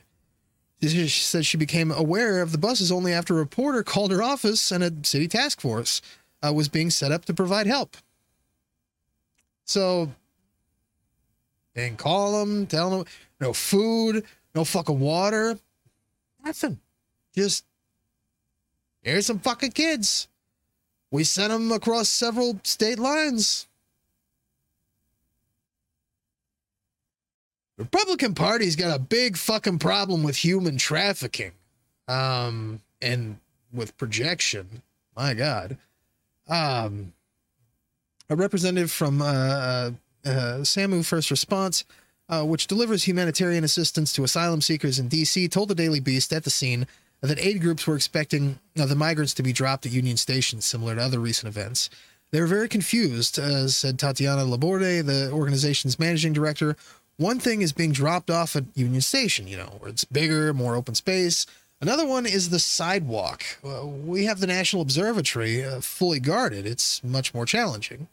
She 0.82 1.08
said 1.08 1.46
she 1.46 1.58
became 1.58 1.92
aware 1.92 2.42
of 2.42 2.52
the 2.52 2.58
buses 2.58 2.92
only 2.92 3.14
after 3.14 3.36
a 3.36 3.38
reporter 3.38 3.84
called 3.84 4.12
her 4.12 4.22
office 4.22 4.72
and 4.72 4.84
a 4.84 4.92
city 5.04 5.28
task 5.28 5.62
force 5.62 6.02
uh, 6.46 6.54
was 6.54 6.70
being 6.70 6.90
set 6.90 7.12
up 7.12 7.26
to 7.26 7.34
provide 7.34 7.66
help. 7.66 7.98
So 9.64 10.12
they 11.74 11.86
didn't 11.86 11.98
call 11.98 12.40
them, 12.40 12.68
tell 12.68 12.90
them 12.90 13.06
no 13.40 13.52
food, 13.52 14.26
no 14.54 14.64
fucking 14.64 15.00
water, 15.00 15.58
nothing. 16.44 16.80
Just 17.36 17.66
here's 19.02 19.26
some 19.26 19.40
fucking 19.40 19.72
kids. 19.72 20.28
We 21.12 21.24
sent 21.24 21.52
them 21.52 21.72
across 21.72 22.10
several 22.10 22.60
state 22.64 23.00
lines. 23.00 23.68
Republican 27.78 28.34
Party's 28.34 28.76
got 28.76 28.96
a 28.96 29.00
big 29.00 29.38
fucking 29.38 29.80
problem 29.80 30.24
with 30.24 30.38
human 30.38 30.78
trafficking, 30.78 31.52
um, 32.08 32.82
and 33.02 33.38
with 33.74 33.98
projection. 33.98 34.82
My 35.16 35.34
God, 35.34 35.78
um, 36.48 37.14
a 38.30 38.36
representative 38.36 38.92
from 38.92 39.22
uh, 39.22 39.26
uh, 39.26 39.92
uh, 40.26 40.64
SAMU 40.64 41.04
First 41.04 41.32
Response, 41.32 41.84
uh, 42.30 42.44
which 42.44 42.68
delivers 42.68 43.04
humanitarian 43.04 43.64
assistance 43.64 44.12
to 44.14 44.24
asylum 44.24 44.62
seekers 44.62 45.00
in 45.00 45.08
D.C., 45.08 45.48
told 45.50 45.70
the 45.70 45.76
Daily 45.76 46.00
Beast 46.00 46.34
at 46.34 46.44
the 46.44 46.50
scene 46.50 46.88
that 47.22 47.40
aid 47.40 47.62
groups 47.62 47.88
were 47.88 47.96
expecting 47.96 48.60
the 48.76 48.96
migrants 48.96 49.34
to 49.36 49.44
be 49.44 49.54
dropped 49.54 49.86
at 49.86 49.92
Union 49.92 50.18
Station, 50.18 50.62
similar 50.62 50.96
to 50.96 51.02
other 51.02 51.20
recent 51.20 51.48
events. 51.48 51.90
They 52.32 52.42
were 52.42 52.48
very 52.48 52.68
confused, 52.68 53.40
uh, 53.40 53.68
said 53.68 53.98
Tatiana 53.98 54.44
Laborde, 54.44 55.06
the 55.06 55.32
organization's 55.32 56.00
managing 56.00 56.34
director. 56.34 56.76
One 57.18 57.40
thing 57.40 57.62
is 57.62 57.72
being 57.72 57.94
dropped 57.94 58.30
off 58.30 58.56
at 58.56 58.66
Union 58.74 59.02
Station, 59.02 59.48
you 59.48 59.56
know, 59.56 59.78
where 59.80 59.90
it's 59.90 60.04
bigger, 60.04 60.54
more 60.54 60.76
open 60.76 60.96
space. 60.96 61.46
Another 61.80 62.06
one 62.06 62.26
is 62.26 62.50
the 62.50 62.60
sidewalk. 62.60 63.44
We 63.64 64.26
have 64.26 64.40
the 64.40 64.48
National 64.48 64.82
Observatory 64.82 65.64
uh, 65.64 65.82
fully 65.82 66.20
guarded. 66.20 66.66
It's 66.66 67.04
much 67.04 67.34
more 67.34 67.46
challenging. 67.46 68.08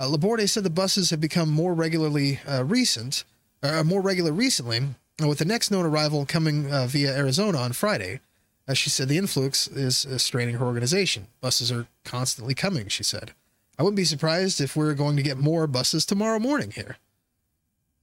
Uh, 0.00 0.06
Laborde 0.06 0.48
said 0.48 0.64
the 0.64 0.70
buses 0.70 1.10
have 1.10 1.20
become 1.20 1.50
more 1.50 1.74
regularly 1.74 2.40
uh, 2.46 2.64
recent, 2.64 3.24
uh, 3.62 3.82
more 3.82 4.00
regular 4.00 4.32
recently, 4.32 4.80
uh, 5.22 5.28
with 5.28 5.38
the 5.38 5.44
next 5.44 5.70
known 5.70 5.84
arrival 5.84 6.24
coming 6.26 6.68
via 6.86 7.16
Arizona 7.16 7.58
on 7.58 7.72
Friday. 7.72 8.20
As 8.66 8.78
she 8.78 8.90
said, 8.90 9.08
the 9.08 9.18
influx 9.18 9.68
is 9.68 10.06
straining 10.22 10.54
her 10.54 10.64
organization. 10.64 11.26
Buses 11.40 11.72
are 11.72 11.86
constantly 12.04 12.54
coming, 12.54 12.88
she 12.88 13.02
said. 13.02 13.32
I 13.78 13.82
wouldn't 13.82 13.96
be 13.96 14.04
surprised 14.04 14.60
if 14.60 14.76
we're 14.76 14.94
going 14.94 15.16
to 15.16 15.22
get 15.22 15.38
more 15.38 15.66
buses 15.66 16.06
tomorrow 16.06 16.38
morning 16.38 16.70
here. 16.70 16.96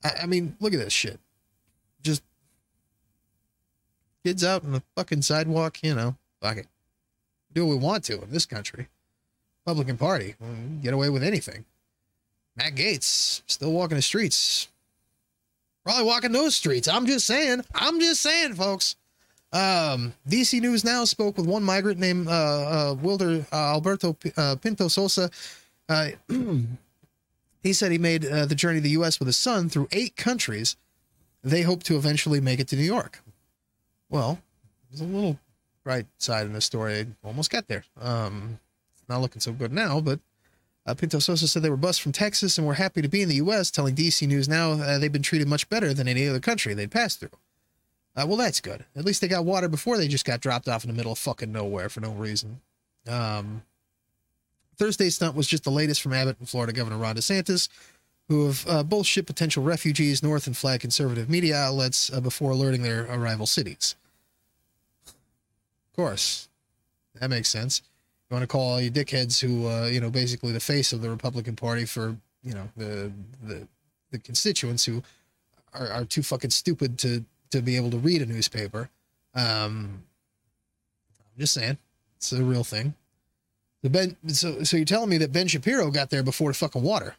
I, 0.04 0.12
I 0.24 0.26
mean, 0.26 0.56
look 0.60 0.74
at 0.74 0.80
this 0.80 0.94
shit. 0.94 1.20
Just 2.02 2.24
kids 4.24 4.44
out 4.44 4.64
on 4.64 4.72
the 4.72 4.84
fucking 4.96 5.22
sidewalk, 5.22 5.82
you 5.84 5.96
know, 5.96 6.16
fuck 6.42 6.58
it. 6.58 6.68
Do 7.54 7.66
what 7.66 7.78
we 7.78 7.84
want 7.84 8.04
to 8.06 8.22
in 8.22 8.32
this 8.32 8.46
country. 8.46 8.88
Republican 9.66 9.98
Party, 9.98 10.36
get 10.82 10.94
away 10.94 11.10
with 11.10 11.24
anything. 11.24 11.66
Matt 12.56 12.76
Gaetz 12.76 13.42
still 13.48 13.72
walking 13.72 13.96
the 13.96 14.02
streets. 14.02 14.68
Probably 15.86 16.04
walking 16.04 16.32
those 16.32 16.56
streets. 16.56 16.88
I'm 16.88 17.06
just 17.06 17.26
saying. 17.26 17.64
I'm 17.74 18.00
just 18.00 18.22
saying, 18.22 18.56
folks. 18.56 18.96
Um, 19.52 20.14
DC 20.28 20.62
News 20.62 20.84
Now 20.84 21.06
spoke 21.06 21.38
with 21.38 21.48
one 21.48 21.64
migrant 21.64 22.00
named 22.00 22.28
uh, 22.28 22.32
uh, 22.32 22.96
Wilder 23.02 23.46
uh, 23.52 23.56
Alberto 23.56 24.14
P- 24.14 24.32
uh, 24.38 24.56
Pinto 24.58 24.88
Sosa. 24.88 25.30
He 27.62 27.74
said 27.74 27.92
he 27.92 27.98
made 27.98 28.26
uh, 28.26 28.46
the 28.46 28.56
journey 28.56 28.80
to 28.80 28.84
the 28.84 28.90
U.S. 28.92 29.20
with 29.20 29.28
his 29.28 29.38
son 29.38 29.70
through 29.70 29.88
eight 29.92 30.16
countries. 30.16 30.78
They 31.44 31.62
hope 31.62 31.84
to 31.84 31.96
eventually 31.96 32.42
make 32.42 32.60
it 32.60 32.68
to 32.70 32.76
New 32.76 32.84
York. 32.84 33.22
Well, 34.10 34.40
there's 34.90 35.02
a 35.02 35.06
little 35.06 35.40
bright 35.84 36.08
side 36.18 36.46
in 36.46 36.54
the 36.54 36.62
story. 36.62 37.08
Almost 37.24 37.52
got 37.52 37.68
there. 37.68 37.84
Um, 38.00 38.60
not 39.08 39.22
looking 39.22 39.42
so 39.42 39.52
good 39.52 39.74
now, 39.74 40.00
but 40.02 40.20
uh, 40.86 40.94
Pinto 40.94 41.20
Sosa 41.20 41.48
said 41.48 41.62
they 41.62 41.70
were 41.70 41.78
bused 41.78 42.02
from 42.02 42.12
Texas 42.12 42.58
and 42.58 42.66
were 42.66 42.76
happy 42.76 43.02
to 43.02 43.08
be 43.08 43.22
in 43.22 43.30
the 43.30 43.36
U.S., 43.36 43.72
telling 43.72 43.96
DC 43.96 44.28
News 44.28 44.48
Now 44.50 44.72
uh, 44.72 44.98
they've 44.98 45.12
been 45.12 45.22
treated 45.22 45.48
much 45.48 45.70
better 45.70 45.94
than 45.94 46.08
any 46.08 46.28
other 46.28 46.40
country 46.40 46.74
they'd 46.74 46.92
passed 46.92 47.20
through. 47.20 47.30
Uh, 48.16 48.26
well, 48.28 48.38
that's 48.38 48.60
good. 48.60 48.86
At 48.96 49.06
least 49.06 49.22
they 49.22 49.28
got 49.28 49.46
water 49.46 49.70
before 49.70 49.98
they 49.98 50.08
just 50.08 50.26
got 50.26 50.42
dropped 50.42 50.68
off 50.68 50.84
in 50.84 50.90
the 50.90 50.96
middle 50.96 51.12
of 51.12 51.20
fucking 51.20 51.52
nowhere 51.52 51.90
for 51.90 52.02
no 52.02 52.12
reason. 52.12 52.62
Um, 53.08 53.64
Thursday's 54.80 55.16
stunt 55.16 55.36
was 55.36 55.46
just 55.46 55.66
the 55.66 55.72
latest 55.72 56.02
from 56.02 56.14
Abbott 56.14 56.38
and 56.40 56.48
Florida 56.48 56.72
Governor 56.72 56.98
Ron 56.98 57.16
DeSantis, 57.16 57.68
who 58.30 58.48
have 58.48 58.66
uh, 58.68 58.82
both 58.82 59.06
shipped 59.06 59.28
potential 59.28 59.62
refugees 59.62 60.24
north 60.24 60.48
and 60.48 60.56
flagged 60.56 60.82
conservative 60.82 61.30
media 61.30 61.58
outlets 61.58 62.12
uh, 62.12 62.22
before 62.22 62.52
alerting 62.52 62.82
their 62.82 63.06
arrival 63.12 63.46
cities. 63.46 63.96
Of 65.06 65.96
course, 65.96 66.48
that 67.20 67.30
makes 67.30 67.50
sense. 67.50 67.82
You 68.30 68.36
want 68.36 68.44
to 68.44 68.48
call 68.48 68.62
all 68.62 68.82
you 68.82 68.90
dickheads 68.90 69.42
who, 69.42 69.68
uh, 69.68 69.88
you 69.88 70.00
know, 70.00 70.10
basically 70.10 70.54
the 70.54 70.60
face 70.60 70.94
of 70.94 71.02
the 71.02 71.10
Republican 71.10 71.56
Party 71.56 71.86
for, 71.86 72.16
you 72.44 72.54
know, 72.54 72.70
the 72.78 73.12
the 73.44 73.68
the 74.12 74.20
constituents 74.20 74.86
who 74.86 75.04
are, 75.74 75.90
are 75.90 76.06
too 76.06 76.24
fucking 76.24 76.52
stupid 76.52 76.98
to 77.00 77.26
to 77.52 77.62
be 77.62 77.76
able 77.76 77.92
to 77.92 77.98
read 77.98 78.22
a 78.22 78.26
newspaper. 78.26 78.90
Um, 79.36 80.04
I'm 81.20 81.40
just 81.40 81.54
saying, 81.54 81.78
it's 82.16 82.32
a 82.32 82.44
real 82.44 82.64
thing. 82.64 82.94
The 83.82 83.90
Ben, 83.90 84.18
so 84.28 84.64
so 84.64 84.78
you're 84.78 84.86
telling 84.86 85.10
me 85.10 85.18
that 85.20 85.32
Ben 85.32 85.48
Shapiro 85.48 85.90
got 85.92 86.10
there 86.10 86.24
before 86.24 86.50
the 86.52 86.58
fucking 86.58 86.84
water? 86.84 87.16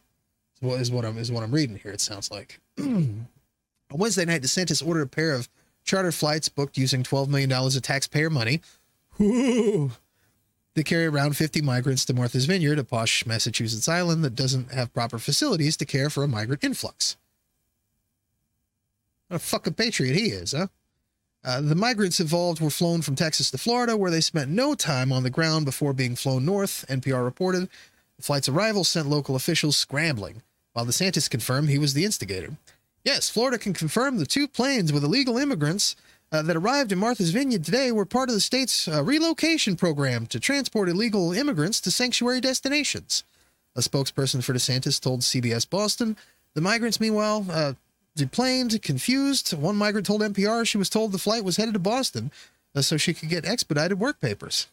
Is 0.61 0.91
what 0.91 1.05
I'm 1.05 1.17
is 1.17 1.31
what 1.31 1.43
I'm 1.43 1.51
reading 1.51 1.77
here. 1.77 1.91
It 1.91 2.01
sounds 2.01 2.29
like. 2.29 2.59
On 2.79 3.27
Wednesday 3.91 4.25
night, 4.25 4.43
DeSantis 4.43 4.85
ordered 4.85 5.01
a 5.01 5.07
pair 5.07 5.33
of 5.33 5.49
charter 5.83 6.11
flights 6.11 6.47
booked 6.47 6.77
using 6.77 7.03
$12 7.03 7.27
million 7.27 7.51
of 7.51 7.81
taxpayer 7.81 8.29
money. 8.29 8.61
Whoo! 9.17 9.91
to 10.75 10.83
carry 10.83 11.05
around 11.05 11.35
50 11.35 11.61
migrants 11.61 12.05
to 12.05 12.13
Martha's 12.13 12.45
Vineyard, 12.45 12.79
a 12.79 12.83
posh 12.83 13.25
Massachusetts 13.25 13.89
island 13.89 14.23
that 14.23 14.35
doesn't 14.35 14.71
have 14.71 14.93
proper 14.93 15.19
facilities 15.19 15.75
to 15.77 15.85
care 15.85 16.09
for 16.09 16.23
a 16.23 16.27
migrant 16.27 16.63
influx. 16.63 17.17
What 19.27 19.37
a 19.37 19.39
fucking 19.39 19.73
patriot 19.73 20.15
he 20.15 20.27
is, 20.27 20.53
huh? 20.53 20.67
Uh, 21.43 21.59
the 21.61 21.75
migrants 21.75 22.19
involved 22.19 22.61
were 22.61 22.69
flown 22.69 23.01
from 23.01 23.15
Texas 23.15 23.49
to 23.49 23.57
Florida, 23.57 23.97
where 23.97 24.11
they 24.11 24.21
spent 24.21 24.51
no 24.51 24.75
time 24.75 25.11
on 25.11 25.23
the 25.23 25.29
ground 25.29 25.65
before 25.65 25.93
being 25.93 26.15
flown 26.15 26.45
north, 26.45 26.85
NPR 26.87 27.23
reported. 27.23 27.67
The 28.17 28.23
flight's 28.23 28.49
arrival 28.49 28.83
sent 28.83 29.09
local 29.09 29.35
officials 29.35 29.77
scrambling, 29.77 30.43
while 30.73 30.85
DeSantis 30.85 31.29
confirmed 31.29 31.69
he 31.69 31.79
was 31.79 31.93
the 31.95 32.05
instigator. 32.05 32.51
Yes, 33.03 33.29
Florida 33.29 33.57
can 33.57 33.73
confirm 33.73 34.17
the 34.17 34.27
two 34.27 34.47
planes 34.47 34.93
with 34.93 35.03
illegal 35.03 35.37
immigrants 35.37 35.95
uh, 36.31 36.43
that 36.43 36.55
arrived 36.55 36.91
in 36.91 36.99
Martha's 36.99 37.31
Vineyard 37.31 37.65
today 37.65 37.91
were 37.91 38.05
part 38.05 38.29
of 38.29 38.35
the 38.35 38.41
state's 38.41 38.87
uh, 38.87 39.03
relocation 39.03 39.75
program 39.75 40.27
to 40.27 40.39
transport 40.39 40.87
illegal 40.87 41.33
immigrants 41.33 41.81
to 41.81 41.91
sanctuary 41.91 42.39
destinations. 42.39 43.23
A 43.75 43.81
spokesperson 43.81 44.43
for 44.43 44.53
DeSantis 44.53 45.01
told 45.01 45.21
CBS 45.21 45.69
Boston. 45.69 46.15
The 46.53 46.61
migrants, 46.61 46.99
meanwhile, 46.99 47.45
uh, 47.49 47.73
deplaned, 48.15 48.81
confused. 48.81 49.51
One 49.53 49.75
migrant 49.75 50.07
told 50.07 50.21
NPR 50.21 50.67
she 50.67 50.77
was 50.77 50.89
told 50.89 51.11
the 51.11 51.17
flight 51.17 51.43
was 51.43 51.57
headed 51.57 51.73
to 51.73 51.79
Boston 51.79 52.31
uh, 52.75 52.81
so 52.81 52.97
she 52.97 53.13
could 53.13 53.29
get 53.29 53.45
expedited 53.45 53.99
work 53.99 54.19
papers. 54.19 54.67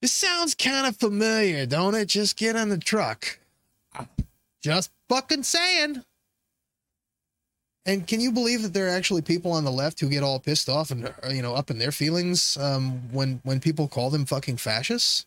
This 0.00 0.12
sounds 0.12 0.54
kind 0.54 0.86
of 0.86 0.96
familiar, 0.96 1.66
don't 1.66 1.94
it? 1.94 2.06
Just 2.06 2.36
get 2.36 2.56
on 2.56 2.70
the 2.70 2.78
truck. 2.78 3.38
Just 4.62 4.90
fucking 5.08 5.42
saying. 5.42 6.04
And 7.86 8.06
can 8.06 8.20
you 8.20 8.30
believe 8.30 8.62
that 8.62 8.72
there 8.72 8.86
are 8.86 8.96
actually 8.96 9.22
people 9.22 9.52
on 9.52 9.64
the 9.64 9.70
left 9.70 10.00
who 10.00 10.08
get 10.08 10.22
all 10.22 10.38
pissed 10.38 10.68
off 10.68 10.90
and 10.90 11.06
uh, 11.06 11.28
you 11.30 11.42
know 11.42 11.54
up 11.54 11.70
in 11.70 11.78
their 11.78 11.92
feelings 11.92 12.56
um, 12.58 13.12
when 13.12 13.40
when 13.42 13.60
people 13.60 13.88
call 13.88 14.10
them 14.10 14.26
fucking 14.26 14.58
fascists? 14.58 15.26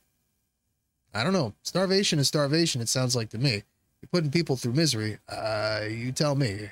I 1.14 1.24
don't 1.24 1.34
know. 1.34 1.54
Starvation 1.62 2.20
is 2.20 2.28
starvation. 2.28 2.82
It 2.82 2.90
sounds 2.90 3.16
like 3.16 3.30
to 3.30 3.38
me. 3.38 3.64
You're 4.02 4.10
putting 4.12 4.32
people 4.32 4.56
through 4.56 4.74
misery. 4.74 5.18
Uh, 5.30 5.82
you 5.90 6.12
tell 6.12 6.36
me. 6.36 6.70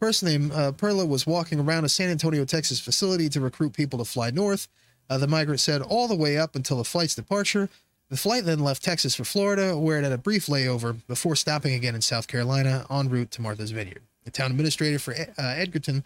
Person 0.00 0.28
named 0.28 0.52
uh, 0.52 0.72
Perla 0.72 1.06
was 1.06 1.26
walking 1.26 1.60
around 1.60 1.84
a 1.84 1.88
San 1.88 2.10
Antonio, 2.10 2.44
Texas 2.44 2.80
facility 2.80 3.28
to 3.30 3.40
recruit 3.40 3.72
people 3.72 3.98
to 3.98 4.04
fly 4.04 4.30
north. 4.30 4.68
Uh, 5.08 5.18
the 5.18 5.26
migrant 5.26 5.60
said 5.60 5.80
all 5.80 6.08
the 6.08 6.16
way 6.16 6.36
up 6.36 6.56
until 6.56 6.76
the 6.76 6.84
flight's 6.84 7.14
departure. 7.14 7.68
The 8.10 8.16
flight 8.16 8.44
then 8.44 8.60
left 8.60 8.82
Texas 8.82 9.14
for 9.14 9.24
Florida, 9.24 9.78
where 9.78 9.98
it 9.98 10.02
had 10.02 10.12
a 10.12 10.18
brief 10.18 10.46
layover 10.46 10.96
before 11.06 11.36
stopping 11.36 11.74
again 11.74 11.94
in 11.94 12.02
South 12.02 12.28
Carolina 12.28 12.84
en 12.90 13.08
route 13.08 13.30
to 13.32 13.42
Martha's 13.42 13.70
Vineyard. 13.70 14.02
The 14.24 14.30
town 14.30 14.50
administrator 14.50 14.98
for 14.98 15.14
uh, 15.14 15.24
Edgartown, 15.38 16.02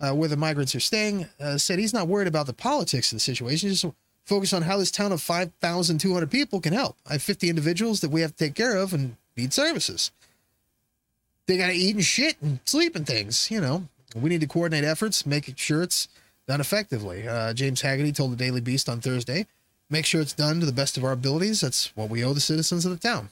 uh, 0.00 0.14
where 0.14 0.28
the 0.28 0.36
migrants 0.36 0.74
are 0.74 0.80
staying, 0.80 1.26
uh, 1.40 1.58
said 1.58 1.78
he's 1.78 1.92
not 1.94 2.08
worried 2.08 2.28
about 2.28 2.46
the 2.46 2.54
politics 2.54 3.12
of 3.12 3.16
the 3.16 3.20
situation. 3.20 3.68
Just 3.68 3.84
focused 4.24 4.54
on 4.54 4.62
how 4.62 4.78
this 4.78 4.90
town 4.90 5.12
of 5.12 5.20
5,200 5.20 6.30
people 6.30 6.60
can 6.60 6.72
help. 6.72 6.96
I 7.08 7.14
have 7.14 7.22
50 7.22 7.48
individuals 7.48 8.00
that 8.00 8.10
we 8.10 8.20
have 8.22 8.32
to 8.32 8.44
take 8.44 8.54
care 8.54 8.76
of 8.76 8.92
and 8.94 9.16
need 9.36 9.52
services. 9.52 10.10
They 11.46 11.58
got 11.58 11.68
to 11.68 11.74
eat 11.74 11.94
and 11.94 12.04
shit 12.04 12.36
and 12.40 12.60
sleep 12.64 12.96
and 12.96 13.06
things, 13.06 13.50
you 13.50 13.60
know. 13.60 13.88
We 14.16 14.30
need 14.30 14.40
to 14.40 14.46
coordinate 14.46 14.84
efforts, 14.84 15.26
make 15.26 15.52
sure 15.58 15.82
it's 15.82 16.08
done 16.46 16.60
effectively. 16.60 17.26
Uh, 17.26 17.52
James 17.52 17.82
Hagerty 17.82 18.14
told 18.14 18.32
the 18.32 18.36
Daily 18.36 18.60
Beast 18.60 18.88
on 18.88 19.00
Thursday, 19.00 19.46
make 19.90 20.06
sure 20.06 20.20
it's 20.20 20.32
done 20.32 20.60
to 20.60 20.66
the 20.66 20.72
best 20.72 20.96
of 20.96 21.04
our 21.04 21.12
abilities. 21.12 21.60
That's 21.60 21.94
what 21.96 22.08
we 22.08 22.24
owe 22.24 22.32
the 22.32 22.40
citizens 22.40 22.86
of 22.86 22.92
the 22.92 22.98
town. 22.98 23.30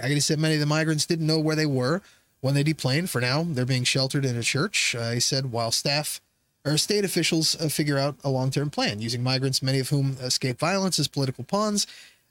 Haggerty 0.00 0.20
said 0.20 0.38
many 0.38 0.54
of 0.54 0.60
the 0.60 0.66
migrants 0.66 1.06
didn't 1.06 1.26
know 1.26 1.38
where 1.38 1.56
they 1.56 1.66
were 1.66 2.00
when 2.40 2.54
they 2.54 2.62
deplaned. 2.62 3.10
For 3.10 3.20
now, 3.20 3.44
they're 3.46 3.66
being 3.66 3.84
sheltered 3.84 4.24
in 4.24 4.36
a 4.36 4.42
church. 4.42 4.94
Uh, 4.94 5.10
he 5.10 5.20
said 5.20 5.52
while 5.52 5.70
staff 5.70 6.20
or 6.64 6.76
state 6.76 7.04
officials 7.04 7.60
uh, 7.60 7.68
figure 7.68 7.98
out 7.98 8.16
a 8.22 8.30
long-term 8.30 8.70
plan 8.70 9.00
using 9.00 9.22
migrants, 9.22 9.62
many 9.62 9.78
of 9.78 9.88
whom 9.88 10.16
escape 10.20 10.58
violence 10.58 10.98
as 10.98 11.08
political 11.08 11.44
pawns. 11.44 11.86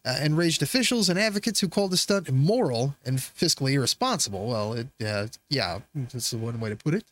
Uh, 0.05 0.17
enraged 0.23 0.61
officials 0.61 1.09
and 1.09 1.19
advocates 1.19 1.59
who 1.59 1.67
called 1.67 1.91
the 1.91 1.97
stunt 1.97 2.29
immoral 2.29 2.95
and 3.05 3.17
fiscally 3.17 3.73
irresponsible. 3.73 4.47
Well, 4.47 4.73
it, 4.73 4.87
uh, 5.05 5.27
yeah, 5.49 5.79
that's 5.93 6.33
one 6.33 6.57
way 6.61 6.69
to 6.69 6.77
put 6.77 6.93
it. 6.93 7.03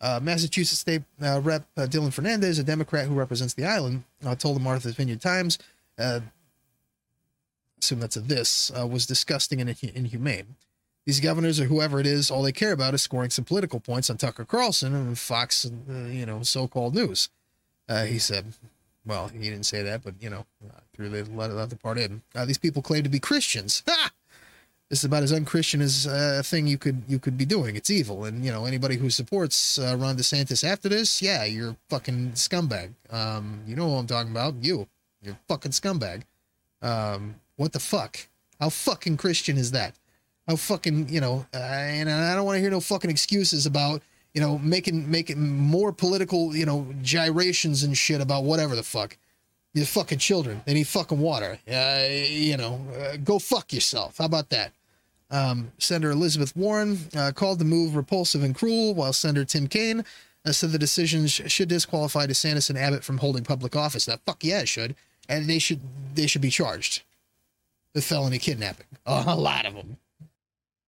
Uh, 0.00 0.18
Massachusetts 0.22 0.80
State 0.80 1.02
uh, 1.22 1.40
Rep 1.42 1.66
uh, 1.76 1.82
Dylan 1.82 2.08
Fernandes, 2.08 2.58
a 2.58 2.62
Democrat 2.62 3.06
who 3.06 3.14
represents 3.14 3.52
the 3.52 3.66
island, 3.66 4.04
told 4.38 4.56
the 4.56 4.60
Martha's 4.60 4.94
Vineyard 4.94 5.20
Times, 5.20 5.58
assume 5.98 8.00
that's 8.00 8.16
a 8.16 8.20
this, 8.20 8.72
was 8.74 9.04
disgusting 9.04 9.60
and 9.60 9.68
inhumane. 9.82 10.56
These 11.06 11.20
governors 11.20 11.60
or 11.60 11.64
whoever 11.66 12.00
it 12.00 12.06
is, 12.06 12.30
all 12.30 12.42
they 12.42 12.52
care 12.52 12.72
about 12.72 12.92
is 12.92 13.00
scoring 13.02 13.30
some 13.30 13.44
political 13.44 13.78
points 13.78 14.10
on 14.10 14.16
Tucker 14.16 14.44
Carlson 14.44 14.92
and 14.94 15.18
Fox, 15.18 15.64
you 15.88 16.26
know, 16.26 16.42
so-called 16.42 16.94
news. 16.94 17.28
he 17.88 18.18
said, 18.18 18.52
well, 19.06 19.28
he 19.28 19.38
didn't 19.38 19.66
say 19.66 19.82
that, 19.82 20.02
but 20.02 20.14
you 20.20 20.28
know, 20.28 20.44
threw 20.94 21.08
the 21.08 21.40
other 21.40 21.76
part 21.76 21.98
in. 21.98 22.22
these 22.44 22.58
people 22.58 22.82
claim 22.82 23.04
to 23.04 23.08
be 23.08 23.20
Christians. 23.20 23.82
Ha! 23.96 24.10
This 24.88 25.00
is 25.00 25.04
about 25.04 25.24
as 25.24 25.32
unchristian 25.32 25.80
as 25.80 26.06
uh, 26.06 26.36
a 26.38 26.42
thing 26.44 26.68
you 26.68 26.78
could 26.78 27.02
you 27.08 27.18
could 27.18 27.36
be 27.36 27.44
doing. 27.44 27.74
It's 27.74 27.90
evil, 27.90 28.24
and 28.24 28.44
you 28.44 28.52
know 28.52 28.66
anybody 28.66 28.96
who 28.96 29.10
supports 29.10 29.78
uh, 29.80 29.96
Ron 29.98 30.16
DeSantis 30.16 30.62
after 30.62 30.88
this, 30.88 31.20
yeah, 31.20 31.44
you're 31.44 31.70
a 31.70 31.76
fucking 31.88 32.32
scumbag. 32.34 32.90
Um, 33.10 33.62
you 33.66 33.74
know 33.74 33.88
what 33.88 33.98
I'm 33.98 34.06
talking 34.06 34.30
about? 34.30 34.54
You, 34.60 34.86
you're 35.22 35.36
fucking 35.48 35.72
scumbag. 35.72 36.22
Um, 36.82 37.34
what 37.56 37.72
the 37.72 37.80
fuck? 37.80 38.28
How 38.60 38.68
fucking 38.70 39.16
Christian 39.16 39.58
is 39.58 39.72
that? 39.72 39.96
How 40.46 40.56
fucking 40.56 41.08
you 41.08 41.20
know? 41.20 41.46
Uh, 41.52 41.58
and 41.58 42.08
I 42.08 42.34
don't 42.34 42.44
want 42.44 42.56
to 42.56 42.60
hear 42.60 42.70
no 42.70 42.80
fucking 42.80 43.10
excuses 43.10 43.66
about 43.66 44.02
you 44.34 44.40
know 44.40 44.58
making 44.58 45.10
making 45.10 45.58
more 45.58 45.92
political 45.92 46.54
you 46.54 46.66
know 46.66 46.86
gyrations 47.02 47.82
and 47.82 47.96
shit 47.96 48.20
about 48.20 48.44
whatever 48.44 48.76
the 48.76 48.82
fuck. 48.82 49.16
You're 49.74 49.84
fucking 49.84 50.18
children. 50.18 50.62
They 50.64 50.72
need 50.72 50.86
fucking 50.86 51.18
water. 51.18 51.58
Uh, 51.70 52.06
you 52.08 52.56
know, 52.56 52.80
uh, 52.98 53.18
go 53.18 53.38
fuck 53.38 53.74
yourself. 53.74 54.16
How 54.16 54.24
about 54.24 54.48
that? 54.48 54.72
Um, 55.30 55.72
Senator 55.76 56.12
Elizabeth 56.12 56.56
Warren 56.56 56.98
uh, 57.14 57.32
called 57.34 57.58
the 57.58 57.66
move 57.66 57.94
repulsive 57.94 58.42
and 58.42 58.54
cruel, 58.54 58.94
while 58.94 59.12
Senator 59.12 59.44
Tim 59.44 59.66
Kaine 59.66 60.02
uh, 60.46 60.52
said 60.52 60.70
the 60.70 60.78
decision 60.78 61.26
sh- 61.26 61.42
should 61.48 61.68
disqualify 61.68 62.26
DeSantis 62.26 62.70
and 62.70 62.78
Abbott 62.78 63.04
from 63.04 63.18
holding 63.18 63.44
public 63.44 63.76
office. 63.76 64.06
That 64.06 64.20
fuck 64.24 64.42
yeah, 64.44 64.60
it 64.60 64.68
should, 64.68 64.94
and 65.28 65.46
they 65.46 65.58
should 65.58 65.80
they 66.14 66.26
should 66.26 66.42
be 66.42 66.50
charged 66.50 67.02
with 67.94 68.04
felony 68.04 68.38
kidnapping. 68.38 68.86
A 69.06 69.36
lot 69.36 69.66
of 69.66 69.74
them. 69.74 69.98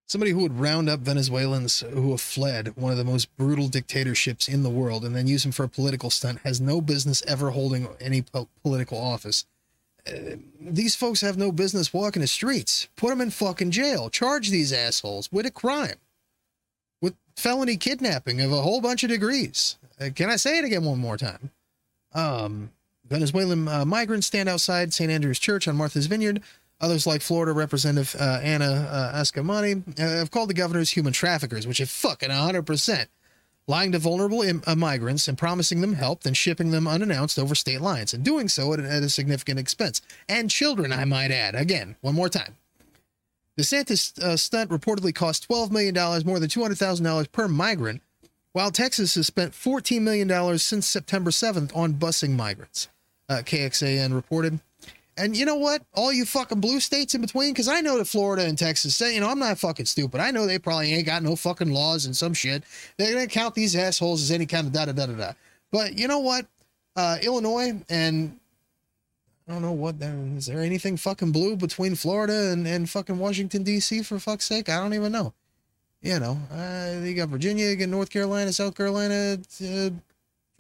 Somebody 0.09 0.31
who 0.33 0.41
would 0.41 0.59
round 0.59 0.89
up 0.89 1.01
Venezuelans 1.01 1.81
who 1.81 2.11
have 2.13 2.21
fled 2.21 2.77
one 2.77 2.91
of 2.91 2.99
the 2.99 3.05
most 3.05 3.35
brutal 3.37 3.69
dictatorships 3.69 4.49
in 4.49 4.63
the 4.63 4.71
world 4.71 5.05
and 5.05 5.15
then 5.15 5.27
use 5.27 5.43
them 5.43 5.53
for 5.53 5.65
a 5.65 5.69
political 5.69 6.09
stunt 6.11 6.41
has 6.45 6.61
no 6.61 6.81
business 6.81 7.23
ever 7.27 7.51
holding 7.51 7.89
any 8.01 8.23
po- 8.23 8.49
political 8.63 8.99
office 8.99 9.45
these 10.61 10.95
folks 10.95 11.21
have 11.21 11.37
no 11.37 11.53
business 11.53 11.93
walking 11.93 12.21
the 12.21 12.27
streets. 12.27 12.89
Put 12.97 13.11
them 13.11 13.21
in 13.21 13.31
fucking 13.31 13.71
jail. 13.71 14.11
Charge 14.11 14.51
these 14.51 14.73
assholes 14.73 15.31
with 15.33 15.47
a 15.47 15.51
crime, 15.51 15.97
with 17.01 17.15
felony 17.37 17.77
kidnapping 17.77 18.41
of 18.41 18.53
a 18.53 18.63
whole 18.63 18.81
bunch 18.81 19.03
of 19.03 19.11
degrees. 19.11 19.79
Uh, 20.01 20.09
can 20.15 20.31
I 20.31 20.37
say 20.37 20.59
it 20.59 20.65
again 20.65 20.85
one 20.85 20.99
more 20.99 21.17
time? 21.17 21.51
Um, 22.15 22.71
Venezuelan 23.09 23.69
uh, 23.69 23.85
migrants 23.85 24.27
stand 24.27 24.49
outside 24.49 24.93
St. 24.93 25.11
Andrew's 25.11 25.39
Church 25.39 25.67
on 25.67 25.77
Martha's 25.77 26.07
Vineyard. 26.07 26.43
Others, 26.81 27.07
like 27.07 27.23
Florida 27.23 27.53
Representative 27.53 28.15
uh, 28.21 28.41
Anna 28.43 28.89
uh, 28.91 29.25
uh, 29.25 29.25
have 29.99 30.31
called 30.31 30.49
the 30.49 30.55
governors 30.55 30.91
human 30.91 31.13
traffickers, 31.13 31.67
which 31.67 31.81
is 31.81 31.91
fucking 31.91 32.31
100% 32.31 33.07
lying 33.69 33.93
to 33.93 33.99
vulnerable 33.99 34.43
Im- 34.43 34.63
uh, 34.67 34.75
migrants 34.75 35.29
and 35.29 35.37
promising 35.39 35.81
them 35.81 35.93
help, 35.93 36.23
then 36.23 36.35
shipping 36.35 36.71
them 36.71 36.89
unannounced 36.89 37.39
over 37.39 37.55
state 37.55 37.81
lines, 37.81 38.15
and 38.15 38.25
doing 38.25 38.49
so 38.49 38.73
at, 38.73 38.81
at 38.81 39.03
a 39.03 39.09
significant 39.09 39.61
expense. 39.61 40.01
And 40.29 40.51
children, 40.51 40.93
I 40.93 41.05
might 41.05 41.31
add. 41.31 41.55
Again, 41.55 41.97
one 42.01 42.15
more 42.15 42.29
time. 42.29 42.57
DeSantis 43.59 44.19
uh, 44.21 44.37
stunt 44.37 44.71
reportedly 44.71 45.15
cost 45.15 45.49
$12 45.49 45.71
million, 45.71 45.95
more 46.25 46.39
than 46.39 46.49
$200,000 46.49 47.31
per 47.31 47.49
migrant, 47.49 48.03
while 48.53 48.71
Texas 48.71 49.17
has 49.17 49.27
spent 49.27 49.53
$14 49.53 50.01
million 50.01 50.59
since 50.59 50.87
September 50.87 51.31
7th 51.31 51.77
on 51.77 51.95
busing 51.95 52.31
migrants. 52.31 52.89
Uh, 53.29 53.43
KXAN 53.45 54.15
reported. 54.15 54.61
And 55.19 55.37
you 55.37 55.45
know 55.45 55.57
what? 55.57 55.83
All 55.95 56.13
you 56.13 56.25
fucking 56.25 56.61
blue 56.61 56.81
states 56.81 57.15
in 57.15 57.21
between, 57.21 57.53
because 57.53 57.69
I 57.69 57.81
know 57.81 57.99
that 57.99 58.07
Florida 58.07 58.45
and 58.47 58.57
Texas 58.57 58.95
say, 58.95 59.15
you 59.15 59.21
know, 59.21 59.29
I'm 59.29 59.39
not 59.39 59.59
fucking 59.59 59.87
stupid. 59.87 60.21
I 60.21 60.31
know 60.31 60.47
they 60.47 60.59
probably 60.59 60.95
ain't 60.95 61.07
got 61.07 61.23
no 61.23 61.35
fucking 61.35 61.71
laws 61.71 62.07
and 62.07 62.17
some 62.17 62.35
shit. 62.35 62.63
They're 62.97 63.13
gonna 63.13 63.27
count 63.27 63.55
these 63.55 63.75
assholes 63.75 64.23
as 64.23 64.31
any 64.31 64.47
kind 64.47 64.67
of 64.67 64.73
da 64.73 64.85
da 64.85 64.93
da 64.93 65.07
da 65.07 65.13
da. 65.15 65.33
But 65.73 65.99
you 65.99 66.07
know 66.09 66.21
what? 66.21 66.47
Uh, 66.97 67.19
Illinois 67.23 67.81
and 67.89 68.39
I 69.49 69.53
don't 69.53 69.63
know 69.63 69.73
what 69.73 69.97
is 70.03 70.47
there 70.47 70.61
anything 70.61 70.97
fucking 70.97 71.33
blue 71.33 71.57
between 71.57 71.95
Florida 71.95 72.53
and, 72.53 72.67
and 72.67 72.89
fucking 72.89 73.19
Washington 73.19 73.63
D.C. 73.63 74.03
for 74.03 74.19
fuck's 74.19 74.45
sake? 74.45 74.69
I 74.69 74.79
don't 74.79 74.95
even 74.95 75.11
know. 75.11 75.33
You 76.03 76.21
know, 76.21 76.39
uh, 76.53 77.01
you 77.03 77.15
got 77.15 77.29
Virginia, 77.29 77.67
you 77.67 77.77
got 77.77 77.89
North 77.89 78.11
Carolina, 78.11 78.53
South 78.53 78.77
Carolina, 78.77 79.39
uh, 79.65 79.91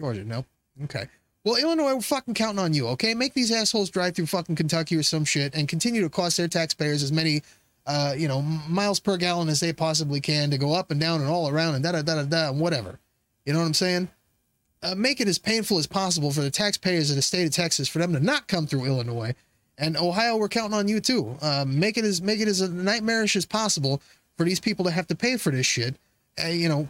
Georgia. 0.01 0.25
Nope. 0.25 0.47
Okay. 0.85 1.07
Well, 1.49 1.57
Illinois, 1.57 1.95
we're 1.95 2.03
fucking 2.03 2.35
counting 2.35 2.59
on 2.59 2.75
you, 2.75 2.89
okay? 2.89 3.15
Make 3.15 3.33
these 3.33 3.51
assholes 3.51 3.89
drive 3.89 4.15
through 4.15 4.27
fucking 4.27 4.57
Kentucky 4.57 4.97
or 4.97 5.03
some 5.03 5.25
shit 5.25 5.55
and 5.55 5.67
continue 5.67 6.03
to 6.03 6.11
cost 6.11 6.37
their 6.37 6.47
taxpayers 6.47 7.03
as 7.03 7.11
many, 7.11 7.41
uh, 7.87 8.15
you 8.15 8.29
know, 8.29 8.43
miles 8.43 9.01
per 9.01 9.17
gallon 9.17 9.49
as 9.49 9.59
they 9.59 9.73
possibly 9.73 10.21
can 10.21 10.51
to 10.51 10.59
go 10.59 10.75
up 10.75 10.91
and 10.91 11.01
down 11.01 11.23
and 11.23 11.31
all 11.31 11.49
around 11.49 11.75
and 11.75 11.83
da 11.83 11.93
da 11.93 12.03
da 12.03 12.17
da 12.17 12.25
da 12.25 12.51
and 12.51 12.61
whatever. 12.61 12.99
You 13.47 13.55
know 13.55 13.61
what 13.61 13.65
I'm 13.65 13.73
saying? 13.73 14.11
Uh, 14.83 14.95
make 14.95 15.23
it 15.23 15.27
as 15.27 15.39
painful 15.39 15.79
as 15.79 15.87
possible 15.87 16.31
for 16.33 16.43
the 16.43 16.51
taxpayers 16.51 17.09
of 17.09 17.17
the 17.17 17.23
state 17.23 17.47
of 17.47 17.53
Texas 17.53 17.89
for 17.89 17.99
them 17.99 18.13
to 18.13 18.21
not 18.21 18.47
come 18.47 18.67
through 18.67 18.85
Illinois. 18.85 19.35
And 19.79 19.97
Ohio, 19.97 20.37
we're 20.37 20.49
counting 20.49 20.77
on 20.77 20.87
you 20.87 21.01
too. 21.01 21.35
Uh, 21.41 21.65
make 21.67 21.97
it 21.97 22.05
as 22.05 22.21
make 22.21 22.41
it 22.41 22.49
as 22.49 22.61
nightmarish 22.61 23.37
as 23.37 23.47
possible 23.47 24.03
for 24.37 24.45
these 24.45 24.61
people 24.61 24.85
to 24.85 24.91
have 24.91 25.07
to 25.07 25.17
pay 25.17 25.39
for 25.39 25.51
this 25.51 25.65
shit. 25.65 25.97
Uh, 26.45 26.49
you 26.49 26.69
know, 26.69 26.87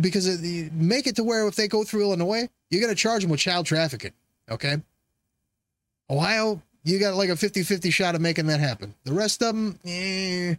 because 0.00 0.26
it, 0.26 0.72
make 0.72 1.06
it 1.06 1.16
to 1.16 1.24
where 1.24 1.46
if 1.46 1.56
they 1.56 1.68
go 1.68 1.84
through 1.84 2.02
Illinois, 2.02 2.48
you're 2.70 2.80
going 2.80 2.94
to 2.94 3.00
charge 3.00 3.22
them 3.22 3.30
with 3.30 3.40
child 3.40 3.66
trafficking. 3.66 4.12
Okay. 4.50 4.76
Ohio, 6.10 6.60
you 6.82 6.98
got 6.98 7.14
like 7.14 7.30
a 7.30 7.36
50 7.36 7.62
50 7.62 7.90
shot 7.90 8.14
of 8.14 8.20
making 8.20 8.46
that 8.46 8.60
happen. 8.60 8.94
The 9.04 9.12
rest 9.12 9.42
of 9.42 9.54
them, 9.54 9.78
eh. 9.84 10.54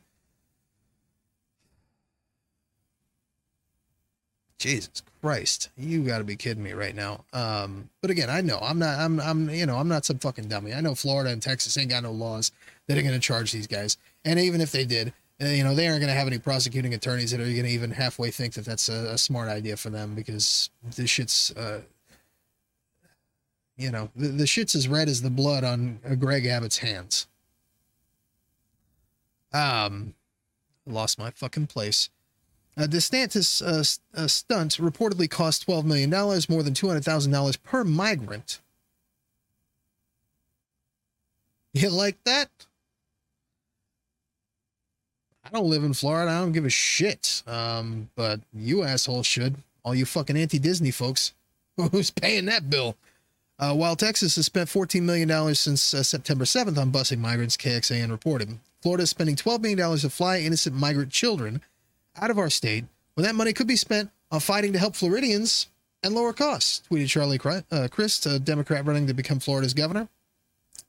Jesus 4.57 5.03
Christ, 5.21 5.69
you 5.77 6.03
got 6.03 6.19
to 6.19 6.23
be 6.23 6.35
kidding 6.35 6.63
me 6.63 6.73
right 6.73 6.95
now. 6.95 7.23
Um, 7.33 7.89
but 8.01 8.09
again, 8.09 8.29
I 8.29 8.41
know 8.41 8.57
I'm 8.59 8.79
not, 8.79 8.97
I'm, 8.99 9.19
I'm, 9.19 9.49
you 9.49 9.65
know, 9.65 9.77
I'm 9.77 9.87
not 9.87 10.05
some 10.05 10.17
fucking 10.17 10.47
dummy. 10.47 10.73
I 10.73 10.81
know 10.81 10.95
Florida 10.95 11.29
and 11.29 11.41
Texas 11.41 11.77
ain't 11.77 11.89
got 11.89 12.03
no 12.03 12.11
laws 12.11 12.51
that 12.87 12.97
are 12.97 13.01
going 13.01 13.13
to 13.13 13.19
charge 13.19 13.51
these 13.51 13.67
guys. 13.67 13.97
And 14.23 14.39
even 14.39 14.61
if 14.61 14.71
they 14.71 14.85
did, 14.85 15.13
uh, 15.41 15.47
you 15.47 15.63
know, 15.63 15.75
they 15.75 15.87
aren't 15.87 15.99
going 15.99 16.11
to 16.11 16.17
have 16.17 16.27
any 16.27 16.39
prosecuting 16.39 16.93
attorneys 16.93 17.31
that 17.31 17.41
are 17.41 17.43
going 17.43 17.63
to 17.63 17.69
even 17.69 17.91
halfway 17.91 18.31
think 18.31 18.53
that 18.53 18.65
that's 18.65 18.87
a, 18.87 19.11
a, 19.11 19.17
smart 19.17 19.49
idea 19.49 19.75
for 19.75 19.89
them 19.89 20.15
because 20.15 20.69
this 20.95 21.09
shit's, 21.09 21.51
uh, 21.57 21.81
you 23.75 23.91
know, 23.91 24.09
the, 24.15 24.29
the 24.29 24.47
shit's 24.47 24.75
as 24.75 24.87
red 24.87 25.09
as 25.09 25.21
the 25.21 25.29
blood 25.29 25.65
on 25.65 25.99
uh, 26.09 26.15
Greg 26.15 26.45
Abbott's 26.45 26.77
hands. 26.77 27.27
Um, 29.51 30.13
lost 30.85 31.19
my 31.19 31.31
fucking 31.31 31.67
place. 31.67 32.09
Uh, 32.77 32.83
DeSantis 32.83 33.61
uh, 33.61 34.21
uh, 34.21 34.27
stunt 34.27 34.77
reportedly 34.77 35.29
cost 35.29 35.67
$12 35.67 35.83
million, 35.85 36.09
more 36.09 36.63
than 36.63 36.73
$200,000 36.73 37.63
per 37.63 37.83
migrant. 37.83 38.59
You 41.73 41.89
like 41.89 42.17
that? 42.23 42.49
I 45.45 45.49
don't 45.49 45.69
live 45.69 45.83
in 45.83 45.93
Florida. 45.93 46.31
I 46.31 46.39
don't 46.39 46.51
give 46.51 46.65
a 46.65 46.69
shit. 46.69 47.43
Um, 47.45 48.09
but 48.15 48.39
you 48.53 48.83
assholes 48.83 49.27
should. 49.27 49.55
All 49.83 49.93
you 49.93 50.05
fucking 50.05 50.37
anti 50.37 50.59
Disney 50.59 50.91
folks. 50.91 51.33
Who's 51.91 52.09
paying 52.09 52.45
that 52.45 52.69
bill? 52.69 52.95
Uh, 53.57 53.73
while 53.73 53.95
Texas 53.95 54.35
has 54.35 54.45
spent 54.45 54.67
$14 54.69 55.01
million 55.01 55.55
since 55.55 55.93
uh, 55.93 56.03
September 56.03 56.43
7th 56.43 56.77
on 56.77 56.91
busing 56.91 57.19
migrants, 57.19 57.55
KXAN 57.55 58.11
reported. 58.11 58.57
Florida 58.81 59.03
is 59.03 59.09
spending 59.09 59.35
$12 59.35 59.61
million 59.61 59.97
to 59.99 60.09
fly 60.09 60.39
innocent 60.39 60.75
migrant 60.75 61.11
children 61.11 61.61
out 62.19 62.29
of 62.29 62.37
our 62.37 62.49
state 62.49 62.85
when 63.13 63.25
that 63.25 63.35
money 63.35 63.53
could 63.53 63.67
be 63.67 63.75
spent 63.75 64.09
on 64.31 64.39
fighting 64.39 64.73
to 64.73 64.79
help 64.79 64.95
Floridians 64.95 65.67
and 66.03 66.13
lower 66.13 66.33
costs, 66.33 66.83
tweeted 66.89 67.07
Charlie 67.07 67.39
uh, 67.71 67.87
Crist, 67.89 68.25
a 68.25 68.39
Democrat 68.39 68.85
running 68.85 69.07
to 69.07 69.13
become 69.13 69.39
Florida's 69.39 69.73
governor. 69.73 70.09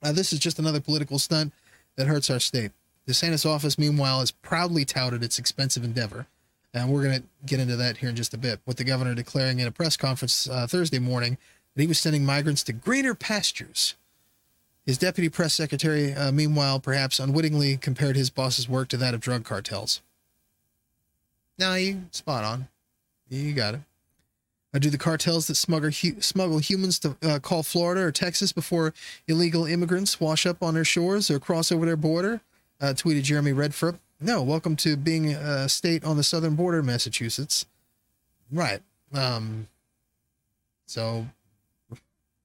Uh, 0.02 0.12
this 0.12 0.32
is 0.32 0.38
just 0.38 0.58
another 0.58 0.80
political 0.80 1.18
stunt 1.18 1.52
that 1.96 2.06
hurts 2.06 2.30
our 2.30 2.40
state. 2.40 2.72
DeSantis' 3.08 3.46
office, 3.46 3.78
meanwhile, 3.78 4.20
has 4.20 4.30
proudly 4.30 4.84
touted 4.84 5.22
its 5.22 5.38
expensive 5.38 5.84
endeavor. 5.84 6.26
And 6.74 6.90
we're 6.90 7.02
going 7.02 7.20
to 7.20 7.26
get 7.46 7.60
into 7.60 7.76
that 7.76 7.98
here 7.98 8.08
in 8.08 8.16
just 8.16 8.34
a 8.34 8.38
bit, 8.38 8.60
with 8.66 8.76
the 8.76 8.84
governor 8.84 9.14
declaring 9.14 9.60
in 9.60 9.66
a 9.66 9.70
press 9.70 9.96
conference 9.96 10.48
uh, 10.48 10.66
Thursday 10.66 10.98
morning 10.98 11.38
that 11.74 11.82
he 11.82 11.88
was 11.88 11.98
sending 11.98 12.24
migrants 12.24 12.62
to 12.64 12.72
greener 12.72 13.14
pastures. 13.14 13.94
His 14.84 14.98
deputy 14.98 15.28
press 15.28 15.54
secretary, 15.54 16.12
uh, 16.12 16.32
meanwhile, 16.32 16.78
perhaps 16.78 17.18
unwittingly 17.18 17.76
compared 17.76 18.16
his 18.16 18.30
boss's 18.30 18.68
work 18.68 18.88
to 18.88 18.96
that 18.98 19.14
of 19.14 19.20
drug 19.20 19.44
cartels. 19.44 20.02
Now, 21.58 21.74
you 21.74 22.02
spot 22.10 22.44
on. 22.44 22.68
You 23.28 23.52
got 23.54 23.74
it. 23.74 23.80
Uh, 24.74 24.78
do 24.78 24.90
the 24.90 24.98
cartels 24.98 25.46
that 25.46 25.54
smuggle, 25.54 25.90
hu- 25.90 26.20
smuggle 26.20 26.58
humans 26.58 26.98
to 26.98 27.16
uh, 27.22 27.38
call 27.38 27.62
Florida 27.62 28.02
or 28.02 28.12
Texas 28.12 28.52
before 28.52 28.92
illegal 29.26 29.64
immigrants 29.64 30.20
wash 30.20 30.44
up 30.44 30.62
on 30.62 30.74
their 30.74 30.84
shores 30.84 31.30
or 31.30 31.40
cross 31.40 31.72
over 31.72 31.86
their 31.86 31.96
border? 31.96 32.42
Uh, 32.80 32.92
tweeted 32.92 33.22
Jeremy 33.22 33.52
Redfern. 33.52 33.98
No, 34.20 34.42
welcome 34.42 34.76
to 34.76 34.96
being 34.96 35.32
a 35.32 35.68
state 35.68 36.04
on 36.04 36.16
the 36.16 36.22
southern 36.22 36.54
border, 36.54 36.82
Massachusetts. 36.82 37.66
Right. 38.50 38.80
Um. 39.12 39.68
So 40.86 41.26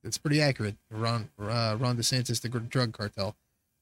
it's 0.04 0.18
pretty 0.18 0.42
accurate. 0.42 0.76
Ron 0.90 1.30
uh, 1.40 1.78
Ron 1.80 1.98
DeSantis, 1.98 2.42
the 2.42 2.50
drug 2.50 2.94
cartel. 2.94 3.36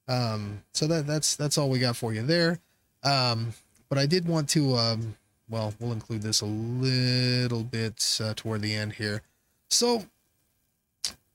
Um. 0.08 0.62
So 0.72 0.86
that 0.86 1.06
that's 1.06 1.36
that's 1.36 1.58
all 1.58 1.70
we 1.70 1.78
got 1.78 1.96
for 1.96 2.12
you 2.12 2.22
there. 2.22 2.58
Um. 3.02 3.52
But 3.88 3.98
I 3.98 4.06
did 4.06 4.26
want 4.26 4.48
to 4.50 4.74
um. 4.74 5.16
Well, 5.48 5.74
we'll 5.80 5.92
include 5.92 6.22
this 6.22 6.42
a 6.42 6.46
little 6.46 7.64
bit 7.64 8.20
uh, 8.22 8.34
toward 8.36 8.62
the 8.62 8.72
end 8.74 8.92
here. 8.92 9.22
So 9.68 10.04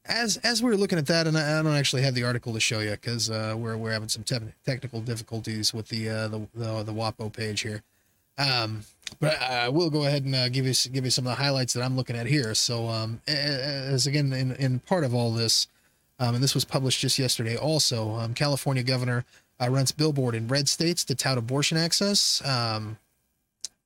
as 0.08 0.38
as 0.38 0.62
we 0.62 0.70
were 0.70 0.78
looking 0.78 0.98
at 0.98 1.08
that, 1.08 1.28
and 1.28 1.38
I, 1.38 1.60
I 1.60 1.64
don't 1.64 1.76
actually 1.76 2.04
have 2.04 2.14
the 2.14 2.24
article 2.24 2.54
to 2.54 2.60
show 2.60 2.80
you 2.80 2.92
because 2.92 3.30
uh, 3.30 3.56
we're 3.58 3.78
we're 3.78 3.92
having 3.92 4.10
some 4.10 4.24
te- 4.24 4.54
technical 4.66 5.02
difficulties 5.02 5.74
with 5.74 5.88
the 5.90 6.10
uh, 6.10 6.28
the, 6.28 6.48
the 6.54 6.84
the 6.84 6.94
WAPO 6.94 7.34
page 7.34 7.62
here. 7.62 7.82
Um, 8.38 8.82
but 9.20 9.42
I, 9.42 9.66
I 9.66 9.70
will 9.70 9.90
go 9.90 10.06
ahead 10.06 10.24
and 10.26 10.36
uh, 10.36 10.50
give 10.50 10.66
you 10.66 10.74
give 10.92 11.06
you 11.06 11.12
some 11.12 11.26
of 11.26 11.38
the 11.38 11.44
highlights 11.44 11.74
that 11.74 11.82
I'm 11.82 11.96
looking 11.96 12.16
at 12.16 12.28
here. 12.28 12.54
So 12.54 12.88
um, 12.88 13.22
as 13.28 14.08
again 14.08 14.32
in 14.34 14.52
in 14.54 14.80
part 14.80 15.04
of 15.04 15.14
all 15.14 15.32
this, 15.32 15.68
um, 16.20 16.36
and 16.36 16.44
this 16.44 16.54
was 16.54 16.66
published 16.66 17.00
just 17.00 17.18
yesterday. 17.18 17.58
Also, 17.58 18.12
um, 18.12 18.34
California 18.34 18.84
governor 18.84 19.26
uh, 19.60 19.70
rents 19.70 19.92
billboard 19.92 20.36
in 20.36 20.48
red 20.48 20.70
states 20.70 21.04
to 21.06 21.16
tout 21.16 21.38
abortion 21.38 21.78
access. 21.78 22.42
Um, 22.46 22.98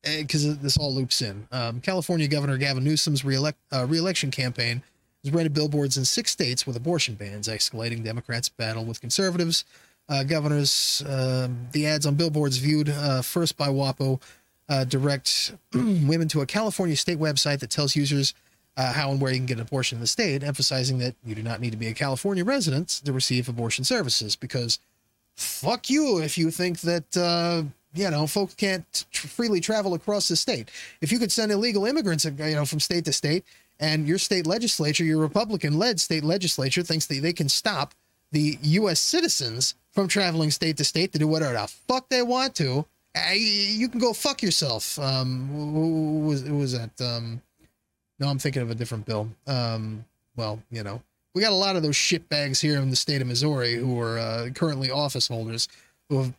because 0.02 0.58
this 0.60 0.78
all 0.78 0.94
loops 0.94 1.22
in. 1.22 1.46
Um, 1.52 1.82
California 1.82 2.26
Governor 2.26 2.58
Gavin 2.58 2.86
Newsom's 2.86 3.26
reelect, 3.26 3.58
uh, 3.74 3.86
reelection 3.86 4.32
campaign 4.32 4.82
has 5.24 5.34
rented 5.34 5.54
billboards 5.54 5.98
in 5.98 6.06
six 6.06 6.32
states 6.32 6.66
with 6.66 6.76
abortion 6.76 7.16
bans, 7.16 7.48
escalating 7.48 8.04
Democrats' 8.04 8.50
battle 8.50 8.86
with 8.86 9.02
conservatives. 9.02 9.66
Uh, 10.08 10.24
governors, 10.24 11.04
um 11.08 11.68
the 11.72 11.86
ads 11.86 12.06
on 12.06 12.16
billboards 12.16 12.58
viewed 12.58 12.90
uh, 12.90 13.22
first 13.22 13.58
by 13.58 13.68
WAPO 13.68 14.20
uh, 14.70 14.84
direct 14.86 15.54
women 15.74 16.28
to 16.30 16.42
a 16.42 16.46
California 16.46 16.96
state 16.96 17.20
website 17.20 17.60
that 17.60 17.70
tells 17.70 17.96
users 17.96 18.34
uh, 18.78 18.94
how 18.94 19.12
and 19.12 19.20
where 19.20 19.32
you 19.32 19.38
can 19.38 19.46
get 19.46 19.58
an 19.58 19.62
abortion 19.62 19.98
in 19.98 20.02
the 20.02 20.08
state, 20.08 20.44
emphasizing 20.44 21.00
that 21.00 21.16
you 21.26 21.36
do 21.36 21.44
not 21.44 21.60
need 21.60 21.72
to 21.72 21.78
be 21.78 21.88
a 21.88 21.94
California 21.94 22.46
resident 22.46 22.88
to 23.04 23.12
receive 23.12 23.50
abortion 23.50 23.84
services 23.84 24.36
because 24.36 24.80
fuck 25.36 25.90
you 25.90 26.20
if 26.20 26.38
you 26.38 26.52
think 26.52 26.80
that 26.82 27.18
uh, 27.18 27.64
you 27.94 28.10
know 28.10 28.26
folks 28.28 28.54
can't 28.56 29.06
freely 29.12 29.60
travel 29.60 29.94
across 29.96 30.28
the 30.28 30.36
state. 30.36 30.70
If 31.02 31.12
you 31.12 31.20
could 31.20 31.32
send 31.32 31.52
illegal 31.52 31.86
immigrants, 31.86 32.26
you 32.26 32.32
know, 32.56 32.66
from 32.66 32.80
state 32.80 33.06
to 33.06 33.14
state, 33.14 33.44
and 33.80 34.08
your 34.08 34.18
state 34.18 34.46
legislature, 34.46 35.04
your 35.04 35.20
Republican-led 35.20 36.00
state 36.00 36.24
legislature, 36.24 36.84
thinks 36.84 37.06
that 37.08 37.22
they 37.22 37.34
can 37.34 37.50
stop 37.50 37.94
the 38.32 38.58
U.S. 38.62 39.00
citizens 39.00 39.76
from 39.92 40.08
traveling 40.08 40.52
state 40.52 40.78
to 40.78 40.84
state 40.84 41.12
to 41.14 41.20
do 41.20 41.28
whatever 41.28 41.54
the 41.54 41.68
fuck 41.88 42.10
they 42.10 42.22
want 42.22 42.56
to, 42.56 42.86
you, 43.34 43.90
can 43.90 44.00
go 44.00 44.14
fuck 44.14 44.44
yourself. 44.44 45.00
Um, 45.00 45.48
who- 45.52 45.72
who 45.72 46.20
was 46.28 46.42
who 46.46 46.58
was 46.58 46.74
that? 46.74 46.92
Um, 47.02 47.42
no, 48.20 48.28
I'm 48.28 48.38
thinking 48.40 48.62
of 48.62 48.70
a 48.70 48.76
different 48.76 49.06
bill. 49.06 49.30
Um, 49.48 50.06
well, 50.36 50.62
you 50.70 50.84
know, 50.84 51.02
we 51.34 51.42
got 51.42 51.52
a 51.52 51.56
lot 51.56 51.76
of 51.76 51.84
those 51.84 51.96
shitbags 51.96 52.62
here 52.62 52.80
in 52.80 52.90
the 52.90 52.96
state 52.96 53.22
of 53.22 53.28
Missouri 53.28 53.76
who 53.76 54.00
are 54.00 54.20
uh, 54.20 54.50
currently 54.54 54.92
office 54.92 55.28
holders 55.28 55.68
who 56.10 56.18
have 56.22 56.34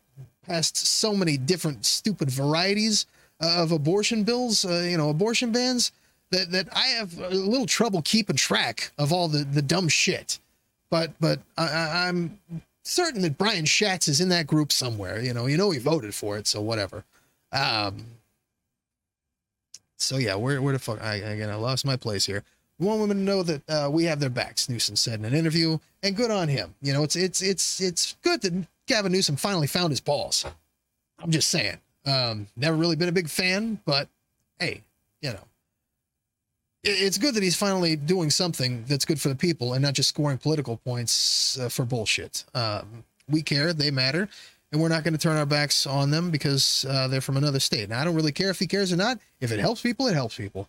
passed 0.47 0.76
so 0.76 1.14
many 1.14 1.36
different 1.36 1.84
stupid 1.84 2.30
varieties 2.30 3.07
uh, 3.43 3.57
of 3.62 3.72
abortion 3.72 4.22
bills, 4.24 4.64
uh, 4.64 4.86
you 4.88 4.97
know, 4.97 5.09
abortion 5.11 5.53
bans 5.53 5.93
that, 6.31 6.51
that 6.53 6.68
I 6.74 6.87
have 6.89 7.18
a 7.18 7.28
little 7.31 7.66
trouble 7.66 8.03
keeping 8.03 8.37
track 8.37 8.93
of 8.99 9.12
all 9.12 9.28
the, 9.28 9.45
the 9.45 9.62
dumb 9.62 9.89
shit. 9.89 10.39
But 10.91 11.12
but 11.20 11.41
I, 11.57 12.09
I'm 12.09 12.39
certain 12.85 13.22
that 13.22 13.39
Brian 13.39 13.64
Schatz 13.64 14.09
is 14.09 14.20
in 14.20 14.28
that 14.31 14.47
group 14.47 14.72
somewhere. 14.72 15.20
You 15.20 15.35
know, 15.35 15.47
you 15.47 15.57
know 15.57 15.70
he 15.70 15.78
voted 15.78 16.14
for 16.14 16.37
it, 16.37 16.47
so 16.47 16.61
whatever. 16.61 17.05
Um, 17.53 18.05
so 19.97 20.16
yeah, 20.16 20.35
where 20.35 20.61
where 20.61 20.72
the 20.72 20.78
fuck? 20.78 21.03
I 21.03 21.16
again, 21.16 21.51
I 21.51 21.55
lost 21.55 21.85
my 21.85 21.97
place 21.97 22.26
here. 22.26 22.43
Want 22.78 23.01
women 23.01 23.18
to 23.18 23.22
know 23.22 23.43
that 23.43 23.62
uh, 23.68 23.91
we 23.93 24.05
have 24.05 24.20
their 24.20 24.31
backs. 24.31 24.68
Newsom 24.68 24.97
said 24.97 25.18
in 25.18 25.26
an 25.26 25.35
interview, 25.35 25.78
and 26.03 26.16
good 26.16 26.31
on 26.31 26.49
him. 26.49 26.74
You 26.81 26.93
know, 26.95 27.03
it's 27.03 27.14
it's 27.14 27.43
it's 27.43 27.81
it's 27.81 28.16
good 28.22 28.41
that 28.43 28.66
Gavin 28.87 29.12
Newsom 29.12 29.37
finally 29.37 29.66
found 29.66 29.91
his 29.91 30.01
balls. 30.01 30.45
I'm 31.22 31.31
just 31.31 31.51
saying. 31.51 31.76
Um, 32.07 32.47
never 32.57 32.76
really 32.76 32.97
been 32.97 33.11
a 33.11 33.12
big 33.12 33.28
fan, 33.28 33.78
but 33.85 34.09
hey, 34.59 34.83
you 35.20 35.31
know, 35.31 35.45
it's 36.83 37.18
good 37.18 37.35
that 37.35 37.43
he's 37.43 37.57
finally 37.57 37.97
doing 37.97 38.31
something 38.31 38.85
that's 38.89 39.05
good 39.05 39.20
for 39.20 39.28
the 39.28 39.35
people 39.35 39.74
and 39.74 39.83
not 39.83 39.95
just 39.95 40.09
scoring 40.09 40.39
political 40.39 40.76
points 40.78 41.59
uh, 41.59 41.68
for 41.68 41.85
bullshit. 41.85 42.45
Um, 42.55 43.05
we 43.28 43.43
care, 43.43 43.72
they 43.72 43.91
matter, 43.91 44.28
and 44.72 44.81
we're 44.81 44.89
not 44.89 45.05
going 45.05 45.12
to 45.12 45.18
turn 45.18 45.37
our 45.37 45.47
backs 45.47 45.87
on 45.87 46.11
them 46.11 46.31
because 46.31 46.87
uh, 46.89 47.09
they're 47.09 47.20
from 47.20 47.37
another 47.37 47.61
state. 47.61 47.89
Now, 47.89 48.01
I 48.01 48.05
don't 48.05 48.14
really 48.14 48.33
care 48.33 48.51
if 48.51 48.59
he 48.59 48.66
cares 48.66 48.93
or 48.93 48.97
not. 48.97 49.18
If 49.41 49.53
it 49.53 49.61
helps 49.61 49.83
people, 49.83 50.07
it 50.07 50.14
helps 50.14 50.37
people. 50.37 50.68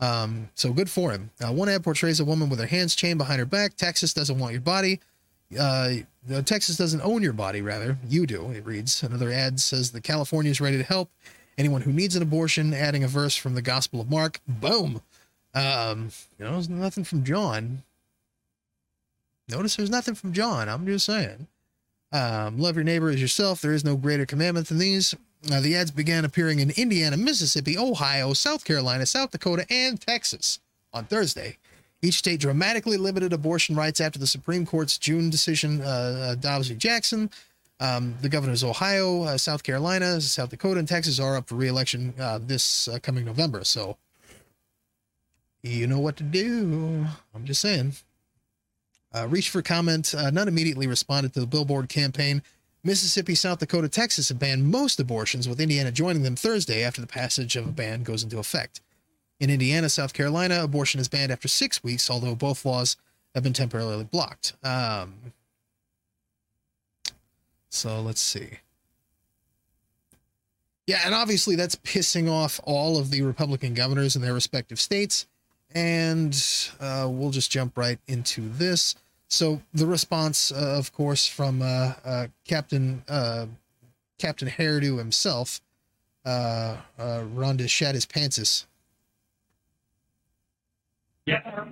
Um, 0.00 0.48
so 0.54 0.72
good 0.72 0.90
for 0.90 1.12
him. 1.12 1.30
Uh, 1.40 1.52
one 1.52 1.68
ad 1.68 1.84
portrays 1.84 2.18
a 2.18 2.24
woman 2.24 2.48
with 2.48 2.58
her 2.58 2.66
hands 2.66 2.96
chained 2.96 3.18
behind 3.18 3.38
her 3.38 3.46
back. 3.46 3.76
Texas 3.76 4.12
doesn't 4.12 4.38
want 4.38 4.52
your 4.52 4.62
body. 4.62 5.00
Uh, 5.58 5.96
Texas 6.44 6.76
doesn't 6.76 7.02
own 7.02 7.22
your 7.22 7.34
body, 7.34 7.62
rather. 7.62 7.98
You 8.08 8.26
do, 8.26 8.50
it 8.50 8.66
reads. 8.66 9.02
Another 9.02 9.30
ad 9.30 9.60
says 9.60 9.92
that 9.92 10.02
California 10.02 10.50
is 10.50 10.60
ready 10.60 10.78
to 10.78 10.82
help 10.82 11.10
anyone 11.56 11.82
who 11.82 11.92
needs 11.92 12.16
an 12.16 12.22
abortion, 12.22 12.74
adding 12.74 13.04
a 13.04 13.08
verse 13.08 13.36
from 13.36 13.54
the 13.54 13.62
Gospel 13.62 14.00
of 14.00 14.10
Mark. 14.10 14.40
Boom. 14.48 15.02
Um, 15.54 16.10
you 16.38 16.44
know, 16.44 16.52
there's 16.52 16.68
nothing 16.68 17.04
from 17.04 17.24
John. 17.24 17.82
Notice 19.48 19.76
there's 19.76 19.90
nothing 19.90 20.14
from 20.14 20.32
John. 20.32 20.68
I'm 20.68 20.86
just 20.86 21.06
saying. 21.06 21.46
Um, 22.12 22.58
love 22.58 22.76
your 22.76 22.84
neighbor 22.84 23.10
as 23.10 23.20
yourself. 23.20 23.60
There 23.60 23.72
is 23.72 23.84
no 23.84 23.96
greater 23.96 24.26
commandment 24.26 24.68
than 24.68 24.78
these. 24.78 25.14
Uh, 25.50 25.60
the 25.60 25.74
ads 25.74 25.90
began 25.90 26.24
appearing 26.24 26.60
in 26.60 26.70
Indiana, 26.76 27.16
Mississippi, 27.16 27.76
Ohio, 27.76 28.32
South 28.32 28.64
Carolina, 28.64 29.06
South 29.06 29.30
Dakota, 29.30 29.66
and 29.70 30.00
Texas 30.00 30.60
on 30.92 31.04
Thursday. 31.04 31.58
Each 32.00 32.14
state 32.14 32.40
dramatically 32.40 32.96
limited 32.96 33.32
abortion 33.32 33.74
rights 33.74 34.00
after 34.00 34.18
the 34.18 34.26
Supreme 34.26 34.66
Court's 34.66 34.98
June 34.98 35.30
decision, 35.30 35.80
uh, 35.80 35.84
uh, 35.84 36.34
Dobbs 36.36 36.68
v. 36.68 36.74
Jackson. 36.74 37.30
Um, 37.80 38.14
the 38.20 38.28
governors 38.28 38.62
of 38.62 38.70
Ohio, 38.70 39.22
uh, 39.22 39.38
South 39.38 39.64
Carolina, 39.64 40.20
South 40.20 40.50
Dakota, 40.50 40.78
and 40.78 40.86
Texas 40.86 41.18
are 41.18 41.36
up 41.36 41.48
for 41.48 41.56
re-election 41.56 42.14
uh, 42.20 42.38
this 42.40 42.86
uh, 42.86 42.98
coming 43.02 43.24
November. 43.24 43.64
So 43.64 43.96
you 45.62 45.86
know 45.86 46.00
what 46.00 46.16
to 46.16 46.22
do. 46.22 47.06
I'm 47.34 47.44
just 47.44 47.60
saying. 47.60 47.94
Uh, 49.14 49.28
reached 49.28 49.50
for 49.50 49.62
comment. 49.62 50.14
Uh, 50.14 50.30
none 50.30 50.48
immediately 50.48 50.86
responded 50.86 51.32
to 51.34 51.40
the 51.40 51.46
billboard 51.46 51.88
campaign. 51.88 52.42
Mississippi, 52.84 53.34
South 53.34 53.60
Dakota, 53.60 53.88
Texas 53.88 54.28
have 54.28 54.38
banned 54.38 54.70
most 54.70 54.98
abortions, 54.98 55.48
with 55.48 55.60
Indiana 55.60 55.92
joining 55.92 56.22
them 56.22 56.34
Thursday 56.34 56.82
after 56.82 57.00
the 57.00 57.06
passage 57.06 57.54
of 57.54 57.66
a 57.66 57.70
ban 57.70 58.02
goes 58.02 58.24
into 58.24 58.38
effect. 58.38 58.80
In 59.38 59.50
Indiana, 59.50 59.88
South 59.88 60.12
Carolina, 60.12 60.64
abortion 60.64 61.00
is 61.00 61.08
banned 61.08 61.30
after 61.30 61.46
six 61.46 61.84
weeks, 61.84 62.10
although 62.10 62.34
both 62.34 62.64
laws 62.64 62.96
have 63.34 63.44
been 63.44 63.52
temporarily 63.52 64.04
blocked. 64.04 64.54
Um, 64.64 65.14
so 67.68 68.00
let's 68.00 68.20
see. 68.20 68.58
Yeah, 70.86 71.00
and 71.04 71.14
obviously 71.14 71.54
that's 71.54 71.76
pissing 71.76 72.30
off 72.30 72.60
all 72.64 72.98
of 72.98 73.10
the 73.10 73.22
Republican 73.22 73.74
governors 73.74 74.16
in 74.16 74.22
their 74.22 74.34
respective 74.34 74.80
states. 74.80 75.26
And 75.74 76.34
uh, 76.80 77.08
we'll 77.10 77.30
just 77.30 77.50
jump 77.50 77.76
right 77.76 77.98
into 78.06 78.48
this. 78.48 78.94
So 79.28 79.62
the 79.72 79.86
response, 79.86 80.52
uh, 80.52 80.76
of 80.78 80.92
course, 80.92 81.26
from 81.26 81.62
uh, 81.62 81.94
uh 82.04 82.26
Captain 82.46 83.02
uh, 83.08 83.46
Captain 84.18 84.48
Hairdo 84.48 84.98
himself, 84.98 85.60
uh, 86.24 86.76
Ron 86.98 87.56
DeSantis. 87.58 88.66
Yeah. 91.24 91.64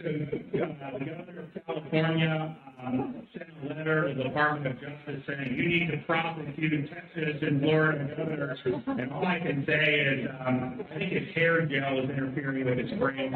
So, 0.00 0.06
uh, 0.06 0.98
the 0.98 1.04
governor 1.04 1.46
of 1.54 1.66
California 1.66 2.56
um, 2.82 3.26
sent 3.36 3.50
a 3.62 3.74
letter 3.74 4.08
to 4.08 4.14
the 4.14 4.24
Department 4.24 4.66
of 4.66 4.80
Justice 4.80 5.22
saying 5.26 5.54
you 5.54 5.68
need 5.68 5.90
to 5.90 5.98
prosecute 6.06 6.88
Texas 6.88 7.42
and 7.42 7.60
Florida 7.60 8.14
governors. 8.16 8.58
And 8.64 9.12
all 9.12 9.26
I 9.26 9.40
can 9.40 9.64
say 9.66 10.00
is 10.00 10.28
um, 10.46 10.82
I 10.90 10.98
think 10.98 11.12
his 11.12 11.34
hair 11.34 11.66
gel 11.66 11.98
is 11.98 12.08
interfering 12.08 12.64
with 12.64 12.78
his 12.78 12.98
brain. 12.98 13.34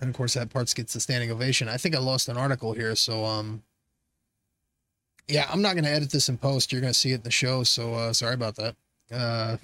And 0.00 0.10
of 0.10 0.16
course, 0.16 0.34
that 0.34 0.50
part 0.50 0.72
gets 0.74 0.92
the 0.92 1.00
standing 1.00 1.32
ovation. 1.32 1.68
I 1.68 1.78
think 1.78 1.96
I 1.96 1.98
lost 1.98 2.28
an 2.28 2.36
article 2.36 2.74
here, 2.74 2.94
so 2.94 3.24
um, 3.24 3.62
yeah, 5.26 5.48
I'm 5.50 5.62
not 5.62 5.72
going 5.72 5.84
to 5.84 5.90
edit 5.90 6.10
this 6.10 6.28
in 6.28 6.38
post. 6.38 6.70
You're 6.70 6.80
going 6.80 6.92
to 6.92 6.98
see 6.98 7.10
it 7.10 7.16
in 7.16 7.22
the 7.22 7.30
show, 7.30 7.64
so 7.64 7.94
uh, 7.94 8.12
sorry 8.12 8.34
about 8.34 8.56
that. 8.56 8.76
Uh, 9.10 9.56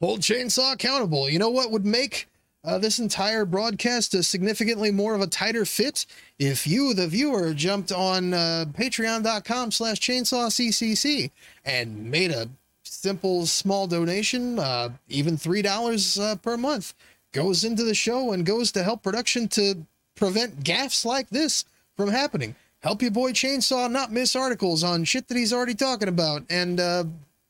hold 0.00 0.20
chainsaw 0.20 0.72
accountable. 0.72 1.28
You 1.28 1.38
know 1.38 1.50
what 1.50 1.70
would 1.70 1.86
make 1.86 2.28
uh, 2.64 2.78
this 2.78 2.98
entire 2.98 3.44
broadcast 3.44 4.14
a 4.14 4.22
significantly 4.22 4.90
more 4.90 5.14
of 5.14 5.20
a 5.20 5.26
tighter 5.26 5.64
fit 5.64 6.06
if 6.38 6.66
you, 6.66 6.94
the 6.94 7.08
viewer, 7.08 7.54
jumped 7.54 7.92
on 7.92 8.34
uh, 8.34 8.66
patreon.com 8.72 9.70
slash 9.70 10.00
chainsawccc 10.00 11.30
and 11.64 12.10
made 12.10 12.30
a 12.30 12.48
simple 12.82 13.46
small 13.46 13.86
donation, 13.86 14.58
uh, 14.58 14.90
even 15.08 15.36
$3 15.36 16.20
uh, 16.20 16.36
per 16.36 16.56
month, 16.56 16.94
goes 17.32 17.64
into 17.64 17.84
the 17.84 17.94
show 17.94 18.32
and 18.32 18.46
goes 18.46 18.72
to 18.72 18.82
help 18.82 19.02
production 19.02 19.46
to 19.48 19.86
prevent 20.16 20.64
gaffes 20.64 21.04
like 21.04 21.28
this 21.30 21.64
from 21.96 22.10
happening. 22.10 22.54
Help 22.80 23.02
your 23.02 23.10
boy 23.10 23.32
Chainsaw 23.32 23.90
not 23.90 24.12
miss 24.12 24.36
articles 24.36 24.84
on 24.84 25.04
shit 25.04 25.28
that 25.28 25.36
he's 25.36 25.52
already 25.52 25.74
talking 25.74 26.08
about 26.08 26.44
and 26.48 26.78
uh, 26.78 27.04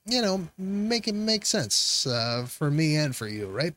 you 0.08 0.22
know, 0.22 0.48
make 0.56 1.08
it 1.08 1.14
make 1.14 1.46
sense 1.46 2.06
uh, 2.06 2.46
for 2.48 2.70
me 2.70 2.96
and 2.96 3.14
for 3.14 3.28
you, 3.28 3.46
right? 3.46 3.74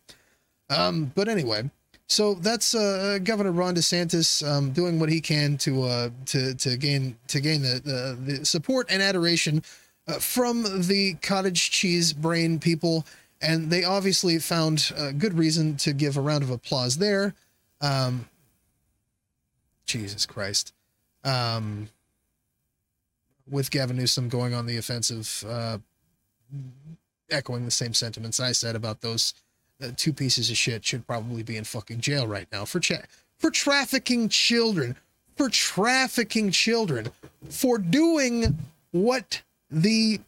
Um, 0.70 1.12
but 1.16 1.28
anyway, 1.28 1.70
so 2.08 2.36
that's 2.36 2.74
uh, 2.74 3.20
Governor 3.24 3.52
Ron 3.52 3.76
DeSantis 3.76 4.48
um, 4.48 4.72
doing 4.72 5.00
what 5.00 5.10
he 5.10 5.22
can 5.22 5.58
to 5.60 5.84
uh, 5.84 6.10
to 6.28 6.54
to 6.56 6.78
gain 6.78 7.18
to 7.28 7.40
gain 7.40 7.62
the 7.62 7.82
the, 7.84 8.34
the 8.38 8.46
support 8.46 8.88
and 8.90 9.02
adoration 9.02 9.64
uh, 10.08 10.14
from 10.14 10.64
the 10.88 11.16
cottage 11.22 11.72
cheese 11.72 12.14
brain 12.14 12.60
people, 12.60 13.06
and 13.42 13.70
they 13.70 13.84
obviously 13.84 14.40
found 14.40 14.92
a 14.98 15.14
good 15.14 15.38
reason 15.38 15.76
to 15.78 15.94
give 15.94 16.18
a 16.18 16.22
round 16.22 16.44
of 16.44 16.50
applause 16.50 16.98
there. 16.98 17.34
Um, 17.82 18.28
Jesus 19.86 20.26
Christ. 20.26 20.74
Um, 21.24 21.90
with 23.50 23.70
Gavin 23.70 23.98
Newsom 23.98 24.30
going 24.30 24.54
on 24.54 24.66
the 24.66 24.78
offensive, 24.78 25.44
uh, 25.48 25.78
echoing 27.30 27.66
the 27.66 27.72
same 27.72 27.94
sentiments 27.94 28.40
I 28.40 28.52
said 28.52 28.76
about 28.76 29.02
those 29.02 29.34
uh, 29.82 29.90
two 29.96 30.14
pieces 30.14 30.50
of 30.50 30.58
shit 30.58 30.86
should 30.86 31.08
probably 31.08 31.44
be 31.44 31.58
in 31.58 31.64
fucking 31.64 32.02
jail 32.02 32.28
right 32.28 32.48
now 32.52 32.66
for 32.66 32.80
cha- 32.80 33.02
for 33.38 33.50
trafficking 33.50 34.30
children, 34.30 34.96
for 35.36 35.50
trafficking 35.50 36.52
children, 36.52 37.10
for 37.50 37.78
doing 37.80 38.60
what 38.92 39.42
the 39.70 40.20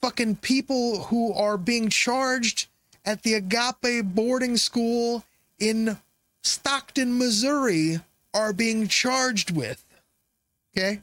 fucking 0.00 0.36
people 0.36 1.04
who 1.04 1.32
are 1.32 1.56
being 1.56 1.88
charged 1.88 2.68
at 3.04 3.22
the 3.22 3.34
Agape 3.34 4.04
boarding 4.04 4.56
school 4.56 5.24
in 5.58 5.96
Stockton, 6.42 7.18
Missouri 7.18 8.00
are 8.32 8.52
being 8.52 8.86
charged 8.86 9.50
with. 9.50 9.84
Okay? 10.76 11.00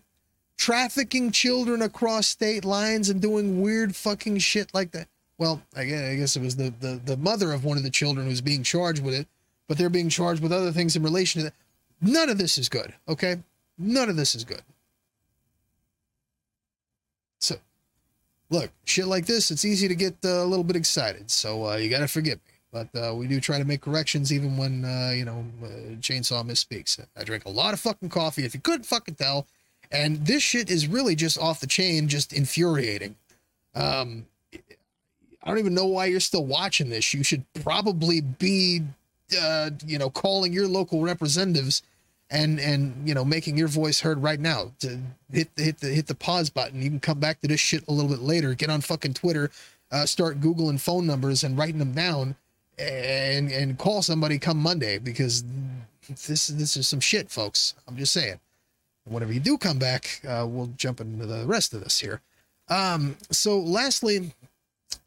Trafficking 0.61 1.31
children 1.31 1.81
across 1.81 2.27
state 2.27 2.63
lines 2.63 3.09
and 3.09 3.19
doing 3.19 3.63
weird 3.63 3.95
fucking 3.95 4.37
shit 4.37 4.71
like 4.75 4.91
that. 4.91 5.07
Well, 5.39 5.59
I 5.75 5.85
guess 5.85 6.35
it 6.35 6.41
was 6.43 6.55
the, 6.55 6.71
the, 6.79 7.01
the 7.03 7.17
mother 7.17 7.51
of 7.51 7.65
one 7.65 7.77
of 7.77 7.83
the 7.83 7.89
children 7.89 8.27
who's 8.27 8.41
being 8.41 8.61
charged 8.61 9.03
with 9.03 9.15
it, 9.15 9.27
but 9.67 9.79
they're 9.79 9.89
being 9.89 10.07
charged 10.07 10.43
with 10.43 10.51
other 10.51 10.71
things 10.71 10.95
in 10.95 11.01
relation 11.01 11.39
to 11.39 11.45
that. 11.45 11.55
None 11.99 12.29
of 12.29 12.37
this 12.37 12.59
is 12.59 12.69
good, 12.69 12.93
okay? 13.09 13.37
None 13.79 14.07
of 14.07 14.15
this 14.15 14.35
is 14.35 14.43
good. 14.43 14.61
So, 17.39 17.55
look, 18.51 18.69
shit 18.85 19.07
like 19.07 19.25
this, 19.25 19.49
it's 19.49 19.65
easy 19.65 19.87
to 19.87 19.95
get 19.95 20.13
uh, 20.23 20.43
a 20.43 20.45
little 20.45 20.63
bit 20.63 20.75
excited, 20.75 21.31
so 21.31 21.71
uh, 21.71 21.77
you 21.77 21.89
gotta 21.89 22.07
forgive 22.07 22.37
me. 22.37 22.53
But 22.71 22.95
uh, 22.95 23.15
we 23.15 23.25
do 23.25 23.39
try 23.39 23.57
to 23.57 23.65
make 23.65 23.81
corrections 23.81 24.31
even 24.31 24.57
when, 24.57 24.85
uh, 24.85 25.11
you 25.15 25.25
know, 25.25 25.43
uh, 25.63 25.67
Chainsaw 26.01 26.45
misspeaks. 26.45 27.03
I 27.17 27.23
drink 27.23 27.45
a 27.45 27.49
lot 27.49 27.73
of 27.73 27.79
fucking 27.79 28.09
coffee. 28.09 28.45
If 28.45 28.53
you 28.53 28.61
couldn't 28.61 28.85
fucking 28.85 29.15
tell, 29.15 29.47
and 29.91 30.25
this 30.25 30.41
shit 30.41 30.69
is 30.69 30.87
really 30.87 31.15
just 31.15 31.37
off 31.37 31.59
the 31.59 31.67
chain, 31.67 32.07
just 32.07 32.33
infuriating. 32.33 33.15
Um, 33.75 34.25
I 35.43 35.49
don't 35.49 35.59
even 35.59 35.73
know 35.73 35.87
why 35.87 36.05
you're 36.05 36.19
still 36.19 36.45
watching 36.45 36.89
this. 36.89 37.13
You 37.13 37.23
should 37.23 37.43
probably 37.63 38.21
be, 38.21 38.81
uh, 39.39 39.71
you 39.85 39.97
know, 39.97 40.09
calling 40.09 40.53
your 40.53 40.67
local 40.67 41.01
representatives 41.01 41.81
and 42.29 42.59
and 42.59 43.07
you 43.07 43.13
know 43.13 43.25
making 43.25 43.57
your 43.57 43.67
voice 43.67 43.99
heard 43.99 44.21
right 44.23 44.39
now. 44.39 44.71
To 44.79 44.99
hit 45.31 45.49
hit 45.55 45.79
the 45.79 45.87
hit 45.87 46.07
the 46.07 46.15
pause 46.15 46.49
button. 46.49 46.81
You 46.81 46.89
can 46.89 46.99
come 46.99 47.19
back 47.19 47.41
to 47.41 47.47
this 47.47 47.59
shit 47.59 47.83
a 47.87 47.91
little 47.91 48.09
bit 48.09 48.21
later. 48.21 48.53
Get 48.53 48.69
on 48.69 48.81
fucking 48.81 49.15
Twitter, 49.15 49.51
uh, 49.91 50.05
start 50.05 50.39
googling 50.39 50.79
phone 50.79 51.05
numbers 51.05 51.43
and 51.43 51.57
writing 51.57 51.79
them 51.79 51.93
down, 51.93 52.35
and 52.77 53.51
and 53.51 53.77
call 53.77 54.01
somebody 54.01 54.39
come 54.39 54.57
Monday 54.57 54.99
because 54.99 55.43
this 56.07 56.47
this 56.47 56.77
is 56.77 56.87
some 56.87 56.99
shit, 56.99 57.29
folks. 57.29 57.73
I'm 57.87 57.97
just 57.97 58.13
saying 58.13 58.39
whenever 59.05 59.33
you 59.33 59.39
do 59.39 59.57
come 59.57 59.79
back, 59.79 60.21
uh, 60.27 60.45
we'll 60.47 60.71
jump 60.77 61.01
into 61.01 61.25
the 61.25 61.45
rest 61.45 61.73
of 61.73 61.83
this 61.83 61.99
here. 61.99 62.21
Um, 62.69 63.17
so 63.31 63.59
lastly, 63.59 64.33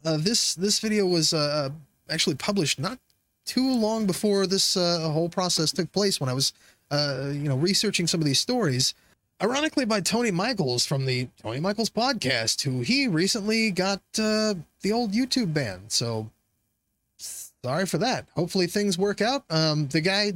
uh, 0.05 0.19
this 0.19 0.55
this 0.55 0.79
video 0.81 1.07
was 1.07 1.33
uh, 1.33 1.71
actually 2.11 2.37
published 2.37 2.79
not 2.79 2.99
too 3.45 3.75
long 3.75 4.07
before 4.07 4.47
this 4.47 4.77
uh, 4.77 5.09
whole 5.11 5.29
process 5.29 5.73
took 5.73 5.91
place 5.93 6.21
when 6.21 6.29
I 6.29 6.35
was 6.35 6.53
uh, 6.91 7.31
you 7.33 7.49
know 7.49 7.57
researching 7.57 8.07
some 8.07 8.21
of 8.21 8.27
these 8.27 8.41
stories. 8.41 8.95
Ironically, 9.43 9.85
by 9.85 10.01
Tony 10.01 10.31
Michaels 10.31 10.87
from 10.87 11.07
the 11.07 11.29
Tony 11.43 11.61
Michaels 11.61 11.91
podcast, 11.91 12.63
who 12.63 12.81
he 12.81 13.09
recently 13.09 13.71
got 13.71 14.01
uh, 14.19 14.55
the 14.83 14.93
old 14.93 15.13
YouTube 15.13 15.53
ban. 15.53 15.81
So 15.89 16.31
sorry 17.17 17.87
for 17.87 17.99
that. 17.99 18.27
Hopefully 18.37 18.67
things 18.67 18.97
work 18.97 19.21
out. 19.21 19.45
Um, 19.51 19.89
the 19.89 20.01
guy 20.01 20.35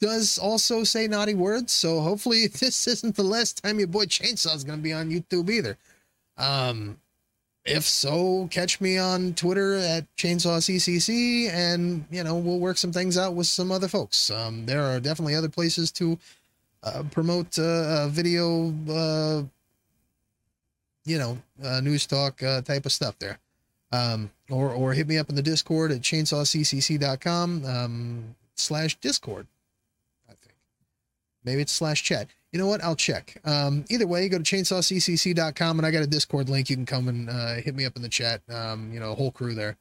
does 0.00 0.38
also 0.38 0.84
say 0.84 1.08
naughty 1.08 1.34
words, 1.34 1.72
so 1.72 2.00
hopefully 2.00 2.46
this 2.60 2.86
isn't 2.86 3.16
the 3.16 3.22
last 3.22 3.62
time 3.62 3.78
your 3.78 3.88
boy 3.88 4.04
Chainsaw 4.04 4.54
is 4.54 4.64
going 4.64 4.78
to 4.78 4.82
be 4.82 4.92
on 4.92 5.10
YouTube 5.10 5.50
either. 5.50 5.76
Um, 6.36 6.98
if 7.64 7.82
so, 7.82 8.48
catch 8.50 8.80
me 8.80 8.96
on 8.96 9.34
Twitter 9.34 9.74
at 9.74 10.04
ChainsawCCC, 10.16 11.50
and 11.50 12.04
you 12.10 12.22
know 12.22 12.36
we'll 12.36 12.60
work 12.60 12.78
some 12.78 12.92
things 12.92 13.18
out 13.18 13.34
with 13.34 13.48
some 13.48 13.72
other 13.72 13.88
folks. 13.88 14.30
Um, 14.30 14.66
there 14.66 14.82
are 14.82 15.00
definitely 15.00 15.34
other 15.34 15.48
places 15.48 15.90
to 15.92 16.16
uh, 16.84 17.02
promote 17.10 17.58
uh, 17.58 18.06
video, 18.08 18.72
uh, 18.88 19.42
you 21.04 21.18
know, 21.18 21.38
uh, 21.64 21.80
news 21.80 22.06
talk 22.06 22.40
uh, 22.42 22.60
type 22.60 22.86
of 22.86 22.92
stuff 22.92 23.18
there. 23.18 23.38
Um, 23.90 24.30
or 24.48 24.70
or 24.70 24.92
hit 24.92 25.08
me 25.08 25.18
up 25.18 25.28
in 25.28 25.34
the 25.34 25.42
Discord 25.42 25.90
at 25.90 26.02
chainsawccc.com 26.02 27.64
um, 27.64 28.36
slash 28.54 28.94
Discord. 28.96 29.46
Maybe 31.46 31.62
it's 31.62 31.72
slash 31.72 32.02
chat. 32.02 32.28
You 32.52 32.58
know 32.58 32.66
what? 32.66 32.82
I'll 32.82 32.96
check. 32.96 33.36
Um, 33.44 33.84
either 33.88 34.06
way, 34.06 34.28
go 34.28 34.38
to 34.38 34.44
chainsawccc.com 34.44 35.78
and 35.78 35.86
I 35.86 35.90
got 35.90 36.02
a 36.02 36.06
Discord 36.06 36.48
link. 36.48 36.68
You 36.68 36.76
can 36.76 36.86
come 36.86 37.08
and 37.08 37.30
uh, 37.30 37.54
hit 37.54 37.74
me 37.74 37.84
up 37.84 37.96
in 37.96 38.02
the 38.02 38.08
chat. 38.08 38.42
Um, 38.52 38.90
you 38.92 38.98
know, 38.98 39.14
whole 39.14 39.30
crew 39.30 39.54
there. 39.54 39.76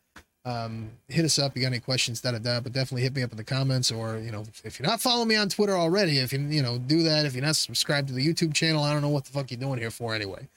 Um, 0.45 0.91
hit 1.07 1.25
us 1.25 1.39
up. 1.39 1.55
You 1.55 1.63
got 1.63 1.69
any 1.69 1.79
questions, 1.79 2.21
da 2.21 2.31
da 2.31 2.37
da. 2.37 2.59
But 2.59 2.71
definitely 2.71 3.01
hit 3.01 3.15
me 3.15 3.23
up 3.23 3.31
in 3.31 3.37
the 3.37 3.43
comments, 3.43 3.91
or 3.91 4.19
you 4.19 4.31
know, 4.31 4.43
if 4.63 4.79
you're 4.79 4.87
not 4.87 5.01
following 5.01 5.27
me 5.27 5.35
on 5.35 5.49
Twitter 5.49 5.75
already, 5.75 6.19
if 6.19 6.31
you 6.31 6.39
you 6.39 6.61
know 6.61 6.77
do 6.77 7.01
that. 7.03 7.25
If 7.25 7.33
you're 7.33 7.43
not 7.43 7.55
subscribed 7.55 8.09
to 8.09 8.13
the 8.13 8.25
YouTube 8.25 8.53
channel, 8.53 8.83
I 8.83 8.93
don't 8.93 9.01
know 9.01 9.09
what 9.09 9.25
the 9.25 9.31
fuck 9.31 9.49
you're 9.49 9.59
doing 9.59 9.79
here 9.79 9.89
for 9.89 10.13
anyway. 10.13 10.47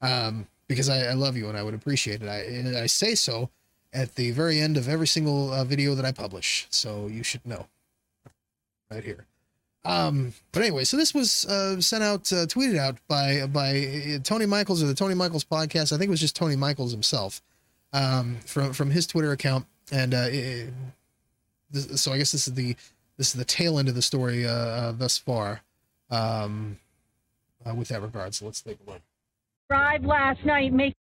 Um, 0.00 0.46
because 0.66 0.88
I, 0.88 1.08
I 1.08 1.12
love 1.12 1.36
you 1.36 1.48
and 1.48 1.58
I 1.58 1.62
would 1.62 1.74
appreciate 1.74 2.22
it. 2.22 2.28
I 2.28 2.82
I 2.82 2.86
say 2.86 3.14
so 3.14 3.50
at 3.92 4.14
the 4.14 4.30
very 4.30 4.60
end 4.60 4.78
of 4.78 4.88
every 4.88 5.06
single 5.06 5.52
uh, 5.52 5.64
video 5.64 5.94
that 5.94 6.06
I 6.06 6.12
publish, 6.12 6.66
so 6.70 7.06
you 7.06 7.22
should 7.22 7.44
know 7.44 7.66
right 8.90 9.04
here. 9.04 9.26
Um, 9.84 10.32
but 10.52 10.62
anyway, 10.62 10.84
so 10.84 10.96
this 10.96 11.12
was 11.12 11.44
uh, 11.44 11.80
sent 11.80 12.02
out, 12.02 12.32
uh, 12.32 12.46
tweeted 12.46 12.78
out 12.78 12.96
by 13.06 13.46
by 13.46 14.14
uh, 14.16 14.18
Tony 14.22 14.46
Michaels 14.46 14.82
or 14.82 14.86
the 14.86 14.94
Tony 14.94 15.14
Michaels 15.14 15.44
podcast. 15.44 15.92
I 15.92 15.98
think 15.98 16.08
it 16.08 16.10
was 16.10 16.20
just 16.20 16.36
Tony 16.36 16.56
Michaels 16.56 16.92
himself. 16.92 17.42
um, 17.94 18.36
from 18.44 18.72
from 18.74 18.90
his 18.90 19.06
Twitter 19.06 19.32
account, 19.32 19.66
and 19.90 20.12
uh, 20.12 20.26
it, 20.28 20.70
this, 21.70 22.02
so 22.02 22.12
I 22.12 22.18
guess 22.18 22.32
this 22.32 22.46
is 22.46 22.54
the 22.54 22.76
this 23.16 23.28
is 23.28 23.34
the 23.34 23.44
tail 23.44 23.78
end 23.78 23.88
of 23.88 23.94
the 23.94 24.02
story 24.02 24.46
uh, 24.46 24.50
uh, 24.50 24.92
thus 24.92 25.16
far. 25.16 25.62
Um, 26.10 26.78
with 27.74 27.88
that 27.88 28.02
regard, 28.02 28.34
so 28.34 28.44
let's 28.44 28.60
take 28.60 28.76
a 28.86 28.90
look. 28.90 29.00
Arrived 29.70 30.04
last 30.04 30.44
night, 30.44 30.70
make 30.74 30.94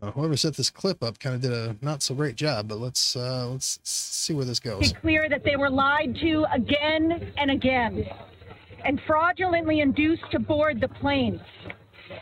Uh, 0.00 0.10
whoever 0.10 0.36
set 0.36 0.54
this 0.54 0.68
clip 0.68 1.02
up 1.02 1.18
kind 1.20 1.36
of 1.36 1.40
did 1.40 1.52
a 1.52 1.76
not 1.80 2.02
so 2.02 2.14
great 2.14 2.34
job, 2.34 2.66
but 2.66 2.78
let's 2.78 3.14
uh, 3.14 3.48
let's 3.48 3.78
see 3.84 4.34
where 4.34 4.44
this 4.44 4.58
goes. 4.58 4.90
it 4.90 5.00
clear 5.00 5.28
that 5.28 5.44
they 5.44 5.54
were 5.54 5.70
lied 5.70 6.16
to 6.20 6.44
again 6.52 7.32
and 7.36 7.50
again 7.50 8.04
and 8.84 9.00
fraudulently 9.06 9.80
induced 9.80 10.24
to 10.32 10.38
board 10.38 10.80
the 10.80 10.88
planes. 10.88 11.40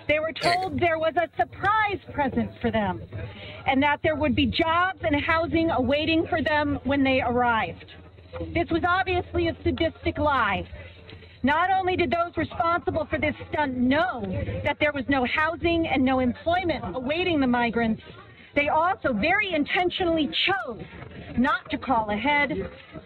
They 0.09 0.19
were 0.19 0.33
told 0.33 0.79
there 0.79 0.99
was 0.99 1.15
a 1.17 1.29
surprise 1.37 1.99
present 2.13 2.51
for 2.61 2.71
them 2.71 3.01
and 3.67 3.83
that 3.83 4.01
there 4.03 4.15
would 4.17 4.35
be 4.37 4.47
jobs 4.47 5.01
and 5.03 5.21
housing 5.25 5.71
awaiting 5.71 6.27
for 6.29 6.43
them 6.43 6.79
when 6.85 7.03
they 7.03 7.21
arrived. 7.23 7.87
This 8.55 8.69
was 8.71 8.83
obviously 8.87 9.49
a 9.49 9.57
sadistic 9.65 10.19
lie. 10.19 10.69
Not 11.43 11.71
only 11.71 11.97
did 11.97 12.11
those 12.11 12.37
responsible 12.37 13.07
for 13.09 13.19
this 13.19 13.35
stunt 13.51 13.77
know 13.77 14.23
that 14.63 14.77
there 14.79 14.93
was 14.93 15.05
no 15.09 15.25
housing 15.25 15.87
and 15.87 16.05
no 16.05 16.21
employment 16.21 16.85
awaiting 16.95 17.41
the 17.41 17.47
migrants, 17.47 18.03
they 18.55 18.69
also 18.69 19.13
very 19.13 19.55
intentionally 19.55 20.29
chose 20.47 20.85
not 21.39 21.71
to 21.71 21.79
call 21.79 22.11
ahead 22.11 22.51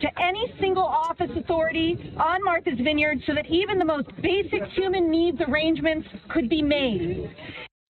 to 0.01 0.23
any 0.23 0.53
single 0.59 0.83
office 0.83 1.31
authority 1.37 2.13
on 2.17 2.43
Martha's 2.43 2.79
Vineyard 2.83 3.19
so 3.27 3.35
that 3.35 3.47
even 3.47 3.79
the 3.79 3.85
most 3.85 4.09
basic 4.21 4.65
human 4.75 5.11
needs 5.11 5.39
arrangements 5.47 6.09
could 6.29 6.49
be 6.49 6.63
made. 6.63 7.31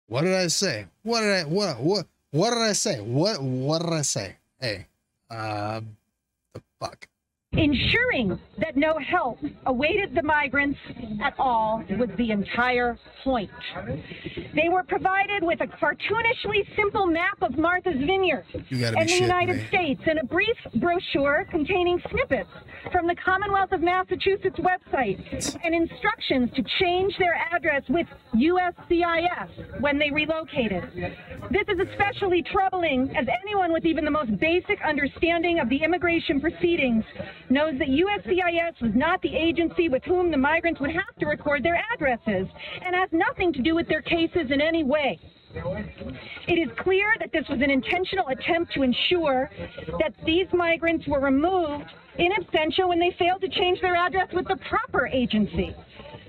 What 0.09 0.23
did 0.23 0.35
I 0.35 0.49
say? 0.49 0.87
What 1.03 1.21
did 1.21 1.33
I 1.33 1.45
what 1.45 1.81
what 1.81 2.07
what 2.31 2.51
did 2.51 2.63
I 2.63 2.73
say? 2.73 3.01
What 3.01 3.43
what 3.43 3.83
did 3.83 3.93
I 3.93 4.03
say? 4.03 4.37
Hey, 4.61 4.87
uh, 5.31 5.81
the 6.53 6.63
fuck. 6.79 7.09
Ensuring 7.57 8.39
that 8.59 8.77
no 8.77 8.99
help 8.99 9.39
awaited 9.67 10.15
the 10.15 10.23
migrants 10.23 10.79
at 11.23 11.35
all 11.39 11.83
was 11.99 12.11
the 12.19 12.31
entire 12.31 12.99
point. 13.25 13.51
They 14.55 14.69
were 14.69 14.83
provided 14.83 15.43
with 15.43 15.61
a 15.61 15.67
cartoonishly 15.67 16.77
simple 16.77 17.07
map 17.07 17.41
of 17.43 17.57
Martha's 17.57 17.97
Vineyard 17.97 18.45
You 18.69 18.81
gotta 18.81 18.97
be 18.97 19.01
and 19.01 19.09
the 19.09 19.15
United. 19.15 19.69
States 19.69 20.03
and 20.07 20.19
a 20.19 20.25
brief 20.25 20.57
brochure 20.77 21.47
containing 21.51 22.01
snippets 22.11 22.51
from 22.93 23.07
the 23.07 23.15
Commonwealth 23.17 23.73
of 23.73 23.81
Massachusetts 23.81 24.59
website 24.59 25.59
and 25.65 25.75
instructions 25.75 26.51
to 26.55 26.63
change 26.79 27.17
their 27.19 27.35
address 27.53 27.83
with 27.89 28.07
USCIS 28.35 29.81
when 29.81 29.99
they 29.99 30.11
relocated. 30.11 30.85
This 31.51 31.67
is 31.69 31.81
especially 31.91 32.43
troubling 32.43 33.15
as 33.17 33.27
anyone 33.43 33.73
with 33.73 33.85
even 33.85 34.05
the 34.05 34.11
most 34.11 34.39
basic 34.39 34.79
understanding 34.87 35.59
of 35.59 35.69
the 35.69 35.83
immigration 35.83 36.41
proceedings 36.41 37.05
knows 37.51 37.79
that 37.79 37.89
USCIS 37.89 38.81
was 38.83 38.93
not 38.95 39.21
the 39.23 39.35
agency 39.35 39.89
with 39.89 40.03
whom 40.05 40.31
the 40.31 40.37
migrants 40.37 40.81
would 40.81 40.91
have 40.91 41.17
to 41.21 41.27
record 41.27 41.63
their 41.63 41.81
addresses 41.95 42.47
and 42.85 42.95
has 42.95 43.09
nothing 43.13 43.53
to 43.53 43.63
do 43.63 43.75
with 43.75 43.89
their 43.89 44.03
cases 44.03 44.51
in 44.51 44.61
any 44.61 44.85
way. 44.85 45.19
It 46.49 46.55
is 46.55 46.69
clear 46.81 47.15
that 47.19 47.33
this 47.33 47.45
was 47.49 47.61
an 47.63 47.71
intentional 47.71 48.29
attempt 48.29 48.73
to 48.75 48.83
ensure 48.83 49.51
that 50.01 50.13
these 50.25 50.47
migrants 50.53 51.07
were 51.07 51.21
removed 51.21 51.87
in 52.19 52.31
absentia 52.33 52.87
when 52.87 52.99
they 52.99 53.15
failed 53.19 53.41
to 53.41 53.49
change 53.49 53.81
their 53.81 53.97
address 53.97 54.29
with 54.33 54.47
the 54.49 54.57
proper 54.69 55.07
agency. 55.07 55.75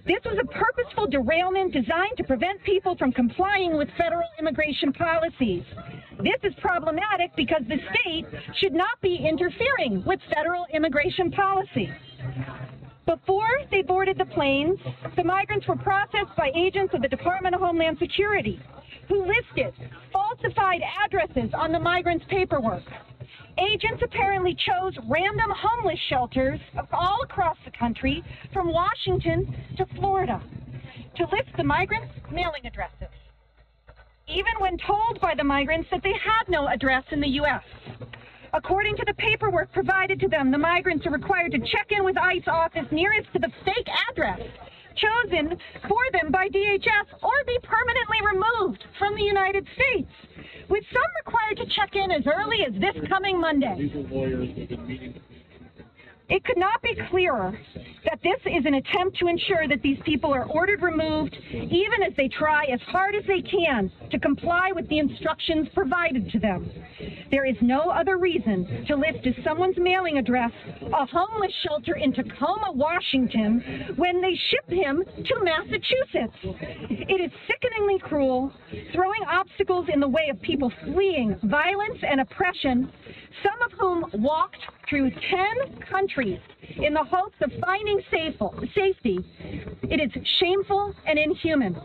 This 0.07 0.23
was 0.23 0.37
a 0.41 0.47
purposeful 0.47 1.07
derailment 1.07 1.73
designed 1.73 2.15
to 2.15 2.23
prevent 2.23 2.63
people 2.63 2.95
from 2.95 3.11
complying 3.11 3.75
with 3.75 3.89
federal 3.97 4.23
immigration 4.39 4.93
policies. 4.93 5.63
This 6.23 6.39
is 6.43 6.53
problematic 6.61 7.35
because 7.35 7.61
the 7.67 7.75
state 7.91 8.25
should 8.55 8.73
not 8.73 9.01
be 9.01 9.17
interfering 9.17 10.03
with 10.05 10.21
federal 10.33 10.65
immigration 10.73 11.29
policy. 11.31 11.91
Before 13.05 13.51
they 13.69 13.81
boarded 13.81 14.17
the 14.17 14.25
planes, 14.25 14.79
the 15.17 15.25
migrants 15.25 15.67
were 15.67 15.75
processed 15.75 16.35
by 16.37 16.51
agents 16.55 16.93
of 16.93 17.01
the 17.01 17.09
Department 17.09 17.53
of 17.53 17.59
Homeland 17.59 17.97
Security, 17.99 18.61
who 19.09 19.25
listed 19.25 19.73
falsified 20.13 20.81
addresses 21.03 21.51
on 21.53 21.73
the 21.73 21.79
migrants' 21.79 22.25
paperwork. 22.29 22.83
Agents 23.57 24.03
apparently 24.03 24.55
chose 24.55 24.93
random 25.09 25.51
homeless 25.55 25.99
shelters 26.09 26.59
all 26.93 27.17
across 27.23 27.57
the 27.65 27.71
country, 27.71 28.23
from 28.53 28.71
Washington 28.71 29.55
to 29.77 29.85
Florida, 29.95 30.41
to 31.15 31.23
list 31.23 31.49
the 31.57 31.63
migrants' 31.63 32.13
mailing 32.31 32.65
addresses, 32.65 33.09
even 34.27 34.53
when 34.59 34.77
told 34.77 35.19
by 35.21 35.33
the 35.35 35.43
migrants 35.43 35.89
that 35.91 36.03
they 36.03 36.13
had 36.13 36.43
no 36.47 36.67
address 36.67 37.03
in 37.11 37.19
the 37.19 37.29
U.S. 37.41 37.63
According 38.53 38.95
to 38.97 39.05
the 39.05 39.13
paperwork 39.15 39.71
provided 39.73 40.19
to 40.19 40.27
them, 40.27 40.51
the 40.51 40.57
migrants 40.57 41.05
are 41.07 41.11
required 41.11 41.51
to 41.53 41.59
check 41.59 41.87
in 41.89 42.05
with 42.05 42.17
ICE 42.17 42.47
office 42.47 42.85
nearest 42.91 43.31
to 43.33 43.39
the 43.39 43.51
fake 43.65 43.87
address 44.09 44.39
chosen 44.97 45.57
for 45.87 46.03
them 46.11 46.31
by 46.31 46.47
DHS 46.49 47.07
or 47.21 47.37
be 47.45 47.57
permanently 47.63 48.17
removed 48.25 48.83
from 48.97 49.15
the 49.15 49.21
United 49.21 49.67
States, 49.75 50.09
with 50.69 50.83
some 50.91 51.11
required 51.25 51.57
to 51.57 51.65
check 51.75 51.95
in 51.95 52.11
as 52.11 52.23
early 52.27 52.65
as 52.65 52.73
this 52.79 52.95
coming 53.09 53.39
Monday. 53.39 53.91
It 56.29 56.43
could 56.43 56.57
not 56.57 56.81
be 56.81 56.93
clearer 57.09 57.57
that 58.03 58.19
this 58.21 58.39
is 58.45 58.65
an 58.65 58.73
attempt 58.73 59.17
to 59.19 59.27
ensure 59.27 59.67
that 59.67 59.81
these 59.81 59.97
people 60.03 60.33
are 60.33 60.45
ordered 60.45 60.81
removed, 60.81 61.37
even 61.51 62.03
as 62.05 62.13
they 62.17 62.27
try 62.27 62.65
as 62.65 62.81
hard 62.81 63.15
as 63.15 63.23
they 63.27 63.41
can 63.41 63.89
to 64.11 64.19
comply 64.19 64.71
with 64.75 64.89
the 64.89 64.99
instructions 64.99 65.69
provided 65.73 66.29
to 66.31 66.39
them. 66.39 66.69
There 67.31 67.45
is 67.45 67.55
no 67.61 67.89
other 67.89 68.17
reason 68.17 68.85
to 68.87 68.95
list 68.95 69.25
as 69.25 69.41
someone's 69.43 69.77
mailing 69.77 70.17
address 70.17 70.51
a 70.81 71.05
homeless 71.05 71.53
shelter 71.65 71.95
in 71.95 72.11
Tacoma, 72.11 72.71
Washington, 72.73 73.93
when 73.95 74.21
they 74.21 74.35
ship 74.49 74.69
him 74.69 75.03
to 75.05 75.43
Massachusetts. 75.43 76.37
It 76.89 77.21
is 77.21 77.31
sickeningly 77.47 77.99
cruel, 77.99 78.51
throwing 78.93 79.23
obstacles 79.29 79.87
in 79.93 80.01
the 80.01 80.07
way 80.07 80.29
of 80.29 80.41
people 80.41 80.71
fleeing 80.83 81.37
violence 81.43 81.99
and 82.01 82.19
oppression, 82.19 82.91
some 83.43 83.61
of 83.65 83.71
whom 83.79 84.05
walked 84.21 84.59
through 84.89 85.09
10 85.09 85.79
countries 85.89 86.39
in 86.77 86.93
the 86.93 87.03
hopes 87.03 87.35
of 87.41 87.51
finding 87.61 88.01
safety. 88.11 89.19
It 89.83 89.99
is 89.99 90.27
shameful 90.39 90.93
and 91.05 91.19
inhuman. 91.19 91.75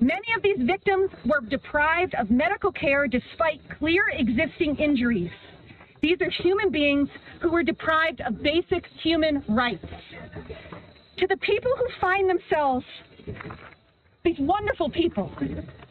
Many 0.00 0.26
of 0.36 0.42
these 0.42 0.58
victims 0.66 1.10
were 1.26 1.40
deprived 1.48 2.14
of 2.14 2.30
medical 2.30 2.72
care 2.72 3.06
despite 3.06 3.60
clear 3.78 4.08
existing 4.12 4.76
injuries. 4.76 5.30
These 6.02 6.20
are 6.22 6.30
human 6.30 6.70
beings 6.70 7.08
who 7.40 7.50
were 7.50 7.62
deprived 7.62 8.20
of 8.22 8.42
basic 8.42 8.86
human 9.02 9.44
rights. 9.48 9.84
To 11.18 11.26
the 11.26 11.36
people 11.36 11.70
who 11.76 11.86
find 12.00 12.28
themselves, 12.28 12.86
these 14.24 14.38
wonderful 14.38 14.90
people 14.90 15.30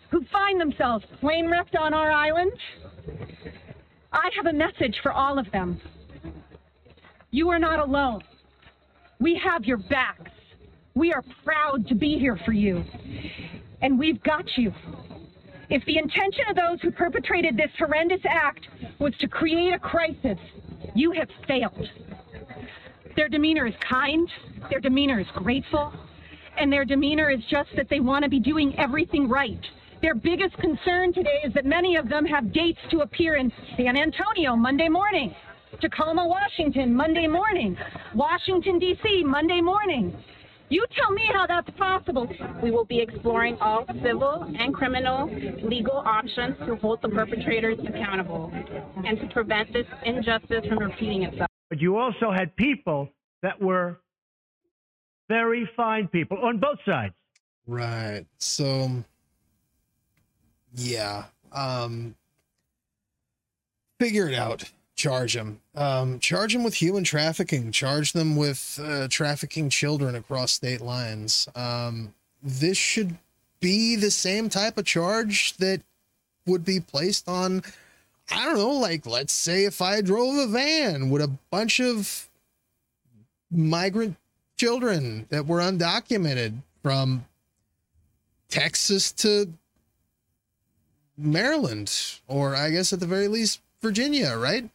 who 0.09 0.25
find 0.31 0.59
themselves 0.59 1.05
plane 1.19 1.49
wrecked 1.49 1.75
on 1.75 1.93
our 1.93 2.11
island, 2.11 2.51
I 4.11 4.29
have 4.35 4.47
a 4.47 4.53
message 4.53 4.99
for 5.03 5.11
all 5.11 5.37
of 5.37 5.49
them. 5.51 5.79
You 7.31 7.49
are 7.49 7.59
not 7.59 7.79
alone. 7.79 8.21
We 9.19 9.39
have 9.43 9.65
your 9.65 9.77
backs. 9.77 10.31
We 10.95 11.13
are 11.13 11.23
proud 11.43 11.87
to 11.87 11.95
be 11.95 12.17
here 12.17 12.39
for 12.45 12.53
you. 12.53 12.83
And 13.81 13.99
we've 13.99 14.21
got 14.23 14.45
you. 14.57 14.73
If 15.69 15.85
the 15.85 15.97
intention 15.99 16.45
of 16.49 16.55
those 16.55 16.81
who 16.81 16.91
perpetrated 16.91 17.55
this 17.55 17.69
horrendous 17.77 18.21
act 18.27 18.67
was 18.97 19.13
to 19.19 19.27
create 19.27 19.73
a 19.73 19.79
crisis, 19.79 20.39
you 20.95 21.11
have 21.11 21.29
failed. 21.47 21.87
Their 23.15 23.29
demeanor 23.29 23.67
is 23.67 23.75
kind, 23.87 24.27
their 24.71 24.79
demeanor 24.79 25.19
is 25.19 25.27
grateful, 25.35 25.93
and 26.57 26.73
their 26.73 26.85
demeanor 26.85 27.29
is 27.29 27.41
just 27.49 27.69
that 27.75 27.87
they 27.89 27.99
want 27.99 28.23
to 28.23 28.29
be 28.29 28.39
doing 28.39 28.73
everything 28.79 29.29
right. 29.29 29.63
Their 30.01 30.15
biggest 30.15 30.57
concern 30.57 31.13
today 31.13 31.41
is 31.45 31.53
that 31.53 31.65
many 31.65 31.97
of 31.97 32.09
them 32.09 32.25
have 32.25 32.51
dates 32.51 32.79
to 32.89 33.01
appear 33.01 33.35
in 33.35 33.51
San 33.77 33.97
Antonio 33.97 34.55
Monday 34.55 34.89
morning, 34.89 35.35
Tacoma, 35.81 36.27
Washington 36.27 36.93
Monday 36.93 37.27
morning, 37.27 37.77
Washington, 38.15 38.79
D.C. 38.79 39.23
Monday 39.23 39.61
morning. 39.61 40.15
You 40.69 40.85
tell 40.95 41.11
me 41.11 41.23
how 41.33 41.47
that's 41.47 41.69
possible. 41.77 42.27
We 42.61 42.69
will 42.69 42.85
be 42.85 42.99
exploring 42.99 43.57
all 43.59 43.85
civil 44.03 44.45
and 44.59 44.73
criminal 44.73 45.27
legal 45.63 45.97
options 46.05 46.55
to 46.67 46.75
hold 46.75 47.01
the 47.01 47.09
perpetrators 47.09 47.79
accountable 47.87 48.51
and 48.53 49.19
to 49.19 49.27
prevent 49.33 49.73
this 49.73 49.87
injustice 50.05 50.65
from 50.67 50.77
repeating 50.77 51.23
itself. 51.23 51.49
But 51.69 51.79
you 51.81 51.97
also 51.97 52.31
had 52.31 52.55
people 52.55 53.09
that 53.41 53.59
were 53.59 53.99
very 55.27 55.67
fine 55.75 56.07
people 56.07 56.37
on 56.43 56.59
both 56.59 56.79
sides. 56.85 57.13
Right. 57.65 58.25
So 58.37 58.91
yeah. 60.75 61.25
Um 61.51 62.15
figure 63.99 64.27
it 64.29 64.35
out. 64.35 64.63
Charge 64.99 65.33
them. 65.33 65.61
Um 65.75 66.19
charge 66.19 66.51
them 66.51 66.65
with 66.65 66.73
human 66.73 67.05
trafficking. 67.05 67.71
Charge 67.71 68.11
them 68.11 68.35
with 68.35 68.77
uh, 68.83 69.07
trafficking 69.07 69.69
children 69.69 70.13
across 70.13 70.51
state 70.51 70.81
lines. 70.81 71.47
Um 71.55 72.13
this 72.43 72.77
should 72.77 73.17
be 73.61 73.95
the 73.95 74.11
same 74.11 74.49
type 74.49 74.77
of 74.77 74.83
charge 74.83 75.55
that 75.55 75.81
would 76.45 76.65
be 76.65 76.81
placed 76.81 77.29
on 77.29 77.63
I 78.29 78.43
don't 78.43 78.57
know, 78.57 78.71
like 78.71 79.05
let's 79.05 79.31
say 79.31 79.63
if 79.63 79.81
I 79.81 80.01
drove 80.01 80.35
a 80.35 80.47
van 80.47 81.09
with 81.09 81.21
a 81.21 81.31
bunch 81.49 81.79
of 81.79 82.27
migrant 83.49 84.17
children 84.57 85.27
that 85.29 85.47
were 85.47 85.59
undocumented 85.59 86.57
from 86.83 87.23
Texas 88.49 89.13
to 89.13 89.53
Maryland, 91.17 92.19
or 92.27 92.53
I 92.53 92.69
guess 92.71 92.91
at 92.91 92.99
the 92.99 93.07
very 93.07 93.29
least 93.29 93.61
Virginia, 93.81 94.35
right? 94.35 94.69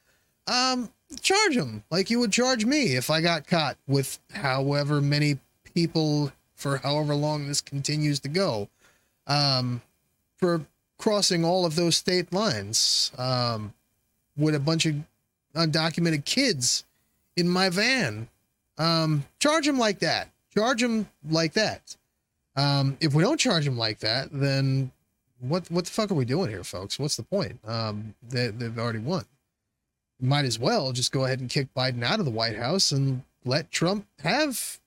Um, 0.47 0.90
charge 1.20 1.57
them 1.57 1.84
like 1.90 2.11
you 2.11 2.18
would 2.20 2.32
charge 2.32 2.64
me 2.64 2.97
if 2.97 3.11
I 3.11 3.20
got 3.20 3.47
caught 3.47 3.76
with 3.86 4.18
however 4.32 5.01
many 5.01 5.38
people 5.74 6.32
for 6.55 6.78
however 6.78 7.14
long 7.14 7.47
this 7.47 7.61
continues 7.61 8.20
to 8.20 8.28
go. 8.28 8.68
Um, 9.26 9.80
for 10.36 10.66
crossing 10.99 11.45
all 11.45 11.64
of 11.64 11.76
those 11.76 11.97
state 11.97 12.32
lines 12.32 13.11
um, 13.18 13.72
with 14.36 14.55
a 14.55 14.61
bunch 14.61 14.86
of 14.86 14.97
undocumented 15.55 16.24
kids 16.24 16.84
in 17.36 17.49
my 17.49 17.68
van. 17.68 18.28
Um, 18.78 19.24
charge 19.38 19.66
them 19.66 19.78
like 19.78 20.01
that. 20.01 20.28
Charge 20.53 20.82
them 20.82 21.09
like 21.28 21.55
that. 21.55 21.97
Um, 22.57 22.97
if 23.01 23.14
we 23.14 23.22
don't 23.22 23.38
charge 23.38 23.64
them 23.64 23.78
like 23.78 23.99
that, 24.01 24.28
then 24.32 24.92
what 25.40 25.70
what 25.70 25.84
the 25.84 25.90
fuck 25.90 26.11
are 26.11 26.14
we 26.14 26.24
doing 26.24 26.51
here, 26.51 26.64
folks? 26.64 26.99
What's 26.99 27.16
the 27.16 27.22
point? 27.22 27.59
Um, 27.66 28.14
they, 28.28 28.49
they've 28.49 28.78
already 28.78 29.01
won. 29.01 29.24
Might 30.21 30.45
as 30.45 30.59
well 30.59 30.93
just 30.93 31.12
go 31.12 31.25
ahead 31.25 31.41
and 31.41 31.51
kick 31.51 31.69
Biden 31.75 32.03
out 32.03 32.19
of 32.19 32.25
the 32.25 32.31
White 32.31 32.57
House 32.57 32.93
and 32.93 33.23
let 33.45 33.71
Trump 33.71 34.07
have 34.21 34.79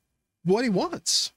what 0.44 0.64
he 0.64 0.70
wants. 0.70 1.32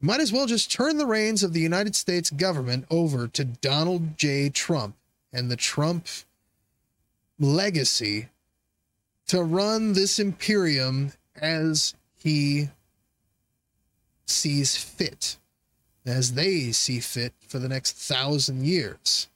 Might 0.00 0.20
as 0.20 0.32
well 0.32 0.46
just 0.46 0.72
turn 0.72 0.96
the 0.96 1.06
reins 1.06 1.42
of 1.42 1.52
the 1.52 1.60
United 1.60 1.94
States 1.94 2.30
government 2.30 2.86
over 2.90 3.28
to 3.28 3.44
Donald 3.44 4.16
J. 4.18 4.48
Trump 4.48 4.96
and 5.32 5.50
the 5.50 5.56
Trump 5.56 6.06
legacy 7.38 8.28
to 9.28 9.42
run 9.42 9.92
this 9.92 10.18
imperium 10.18 11.12
as 11.36 11.94
he 12.16 12.68
sees 14.26 14.76
fit, 14.76 15.38
as 16.04 16.34
they 16.34 16.72
see 16.72 17.00
fit 17.00 17.32
for 17.46 17.58
the 17.58 17.68
next 17.68 17.92
thousand 17.96 18.66
years. 18.66 19.28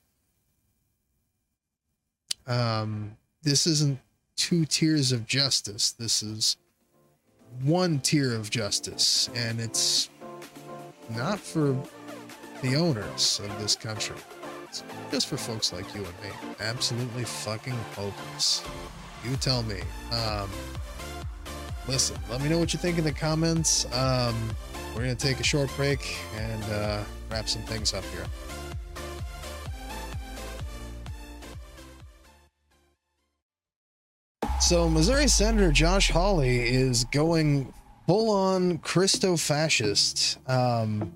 Um, 2.46 3.16
this 3.46 3.64
isn't 3.64 4.00
two 4.34 4.64
tiers 4.64 5.12
of 5.12 5.24
justice. 5.24 5.92
This 5.92 6.20
is 6.20 6.56
one 7.62 8.00
tier 8.00 8.34
of 8.34 8.50
justice, 8.50 9.30
and 9.36 9.60
it's 9.60 10.10
not 11.10 11.38
for 11.38 11.80
the 12.60 12.74
owners 12.74 13.40
of 13.44 13.56
this 13.60 13.76
country. 13.76 14.16
It's 14.64 14.82
just 15.12 15.28
for 15.28 15.36
folks 15.36 15.72
like 15.72 15.86
you 15.94 16.04
and 16.04 16.22
me. 16.24 16.56
Absolutely 16.58 17.22
fucking 17.22 17.78
hopeless. 17.94 18.64
You 19.24 19.36
tell 19.36 19.62
me. 19.62 19.78
Um, 20.10 20.50
listen, 21.86 22.16
let 22.28 22.42
me 22.42 22.48
know 22.48 22.58
what 22.58 22.72
you 22.72 22.80
think 22.80 22.98
in 22.98 23.04
the 23.04 23.12
comments. 23.12 23.86
Um, 23.94 24.34
we're 24.92 25.04
going 25.04 25.16
to 25.16 25.26
take 25.26 25.38
a 25.38 25.44
short 25.44 25.70
break 25.76 26.16
and 26.36 26.64
uh, 26.64 27.04
wrap 27.30 27.48
some 27.48 27.62
things 27.62 27.94
up 27.94 28.04
here. 28.06 28.26
So, 34.66 34.88
Missouri 34.88 35.28
Senator 35.28 35.70
Josh 35.70 36.10
Hawley 36.10 36.58
is 36.58 37.04
going 37.04 37.72
full 38.08 38.32
on 38.32 38.78
Christo 38.78 39.36
fascist. 39.36 40.38
Um, 40.48 41.12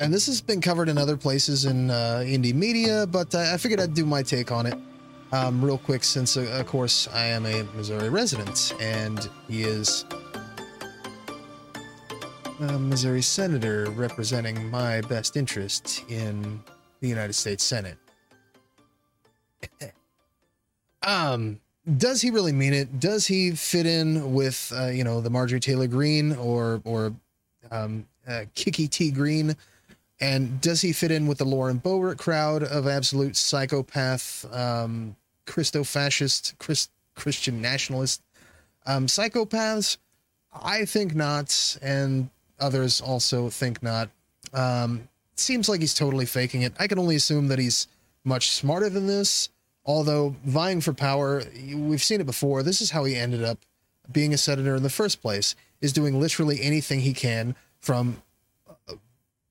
and 0.00 0.12
this 0.12 0.26
has 0.26 0.40
been 0.40 0.60
covered 0.60 0.88
in 0.88 0.98
other 0.98 1.16
places 1.16 1.66
in 1.66 1.92
uh, 1.92 2.24
indie 2.26 2.52
media, 2.52 3.06
but 3.06 3.32
I 3.32 3.58
figured 3.58 3.78
I'd 3.78 3.94
do 3.94 4.04
my 4.04 4.24
take 4.24 4.50
on 4.50 4.66
it 4.66 4.74
um, 5.30 5.64
real 5.64 5.78
quick 5.78 6.02
since, 6.02 6.36
uh, 6.36 6.48
of 6.50 6.66
course, 6.66 7.06
I 7.14 7.26
am 7.26 7.46
a 7.46 7.62
Missouri 7.76 8.08
resident 8.08 8.74
and 8.80 9.30
he 9.46 9.62
is 9.62 10.04
a 12.58 12.76
Missouri 12.76 13.22
senator 13.22 13.88
representing 13.92 14.68
my 14.68 15.00
best 15.02 15.36
interest 15.36 16.02
in 16.08 16.60
the 16.98 17.08
United 17.08 17.34
States 17.34 17.62
Senate. 17.62 17.98
um, 21.04 21.60
does 21.96 22.22
he 22.22 22.30
really 22.30 22.52
mean 22.52 22.72
it? 22.72 22.98
Does 22.98 23.26
he 23.26 23.52
fit 23.52 23.86
in 23.86 24.32
with 24.32 24.72
uh, 24.74 24.86
you 24.86 25.04
know 25.04 25.20
the 25.20 25.30
Marjorie 25.30 25.60
Taylor 25.60 25.86
Greene 25.86 26.34
or 26.36 26.80
or 26.84 27.12
um, 27.70 28.06
uh, 28.26 28.44
Kiki 28.54 28.88
T 28.88 29.10
Greene? 29.10 29.56
And 30.20 30.60
does 30.60 30.80
he 30.80 30.92
fit 30.92 31.10
in 31.10 31.26
with 31.26 31.38
the 31.38 31.44
Lauren 31.44 31.80
Boebert 31.80 32.18
crowd 32.18 32.62
of 32.62 32.86
absolute 32.86 33.36
psychopath, 33.36 34.46
um, 34.54 35.16
Christo-fascist, 35.44 36.54
Christ, 36.58 36.90
Christian 37.16 37.60
nationalist 37.60 38.22
um, 38.86 39.06
psychopaths? 39.06 39.98
I 40.52 40.84
think 40.84 41.14
not, 41.14 41.76
and 41.82 42.30
others 42.60 43.00
also 43.00 43.50
think 43.50 43.82
not. 43.82 44.08
Um, 44.52 45.08
seems 45.34 45.68
like 45.68 45.80
he's 45.80 45.94
totally 45.94 46.26
faking 46.26 46.62
it. 46.62 46.72
I 46.78 46.86
can 46.86 46.98
only 46.98 47.16
assume 47.16 47.48
that 47.48 47.58
he's 47.58 47.88
much 48.24 48.50
smarter 48.50 48.88
than 48.88 49.06
this 49.06 49.50
Although 49.86 50.36
vying 50.44 50.80
for 50.80 50.92
power, 50.94 51.42
we've 51.74 52.02
seen 52.02 52.20
it 52.20 52.26
before. 52.26 52.62
This 52.62 52.80
is 52.80 52.90
how 52.90 53.04
he 53.04 53.16
ended 53.16 53.44
up 53.44 53.58
being 54.10 54.32
a 54.32 54.38
senator 54.38 54.74
in 54.74 54.82
the 54.82 54.90
first 54.90 55.20
place, 55.20 55.54
is 55.80 55.92
doing 55.92 56.20
literally 56.20 56.60
anything 56.62 57.00
he 57.00 57.12
can 57.12 57.54
from 57.80 58.22
uh, 58.68 58.94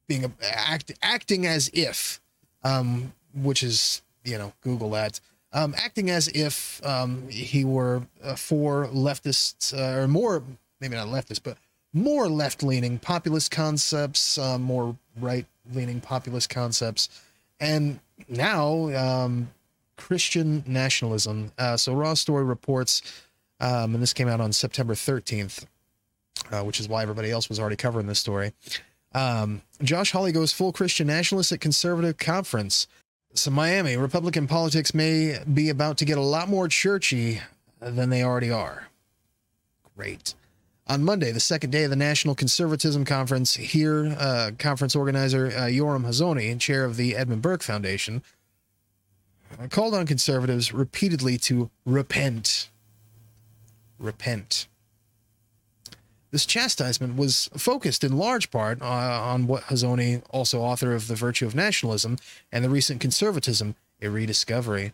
being 0.07 0.25
a, 0.25 0.31
act, 0.43 0.91
acting 1.01 1.45
as 1.45 1.69
if, 1.73 2.19
um, 2.63 3.13
which 3.33 3.63
is, 3.63 4.01
you 4.23 4.37
know, 4.37 4.53
Google 4.61 4.89
that, 4.91 5.19
um, 5.53 5.75
acting 5.77 6.09
as 6.09 6.27
if 6.29 6.83
um, 6.85 7.27
he 7.29 7.63
were 7.63 8.01
uh, 8.23 8.35
for 8.35 8.87
leftists, 8.87 9.73
uh, 9.77 10.01
or 10.01 10.07
more, 10.07 10.43
maybe 10.79 10.95
not 10.95 11.07
leftist, 11.07 11.41
but 11.43 11.57
more 11.93 12.27
left 12.27 12.63
leaning 12.63 12.97
populist 12.97 13.51
concepts, 13.51 14.37
uh, 14.39 14.57
more 14.57 14.95
right 15.19 15.45
leaning 15.73 16.01
populist 16.01 16.49
concepts. 16.49 17.09
And 17.59 17.99
now, 18.27 18.89
um, 18.95 19.49
Christian 19.97 20.63
nationalism. 20.65 21.51
Uh, 21.57 21.77
so 21.77 21.93
Raw 21.93 22.13
Story 22.13 22.43
reports, 22.43 23.01
um, 23.59 23.93
and 23.93 24.01
this 24.01 24.13
came 24.13 24.27
out 24.27 24.41
on 24.41 24.51
September 24.53 24.93
13th, 24.93 25.65
uh, 26.51 26.63
which 26.63 26.79
is 26.79 26.87
why 26.87 27.01
everybody 27.01 27.31
else 27.31 27.49
was 27.49 27.59
already 27.59 27.75
covering 27.75 28.07
this 28.07 28.19
story. 28.19 28.53
Um, 29.13 29.61
Josh 29.81 30.11
Hawley 30.11 30.31
goes 30.31 30.51
full 30.51 30.71
Christian 30.71 31.07
nationalist 31.07 31.51
at 31.51 31.59
conservative 31.61 32.17
conference. 32.17 32.87
So 33.35 33.51
Miami 33.51 33.97
Republican 33.97 34.47
politics 34.47 34.93
may 34.93 35.39
be 35.51 35.69
about 35.69 35.97
to 35.99 36.05
get 36.05 36.17
a 36.17 36.21
lot 36.21 36.49
more 36.49 36.67
churchy 36.67 37.41
than 37.79 38.09
they 38.09 38.23
already 38.23 38.51
are. 38.51 38.87
Great. 39.95 40.35
On 40.85 41.03
Monday, 41.03 41.31
the 41.31 41.39
second 41.39 41.69
day 41.69 41.85
of 41.85 41.89
the 41.89 41.95
National 41.95 42.35
Conservatism 42.35 43.05
Conference, 43.05 43.53
here, 43.53 44.15
uh, 44.19 44.51
conference 44.59 44.95
organizer 44.95 45.47
uh, 45.47 45.61
Yoram 45.61 46.05
Hazony, 46.05 46.59
chair 46.59 46.83
of 46.83 46.97
the 46.97 47.15
Edmund 47.15 47.41
Burke 47.41 47.63
Foundation, 47.63 48.21
called 49.69 49.93
on 49.93 50.05
conservatives 50.05 50.73
repeatedly 50.73 51.37
to 51.39 51.69
repent. 51.85 52.69
Repent. 53.99 54.67
This 56.31 56.45
chastisement 56.47 57.15
was 57.15 57.47
focused 57.55 58.03
in 58.03 58.17
large 58.17 58.49
part 58.49 58.81
uh, 58.81 58.85
on 58.85 59.45
what 59.45 59.65
Hazony, 59.65 60.23
also 60.31 60.61
author 60.61 60.93
of 60.93 61.07
The 61.07 61.15
Virtue 61.15 61.45
of 61.45 61.53
Nationalism 61.53 62.17
and 62.51 62.65
the 62.65 62.71
recent 62.71 62.99
Conservatism, 62.99 63.75
a 64.01 64.09
Rediscovery, 64.09 64.93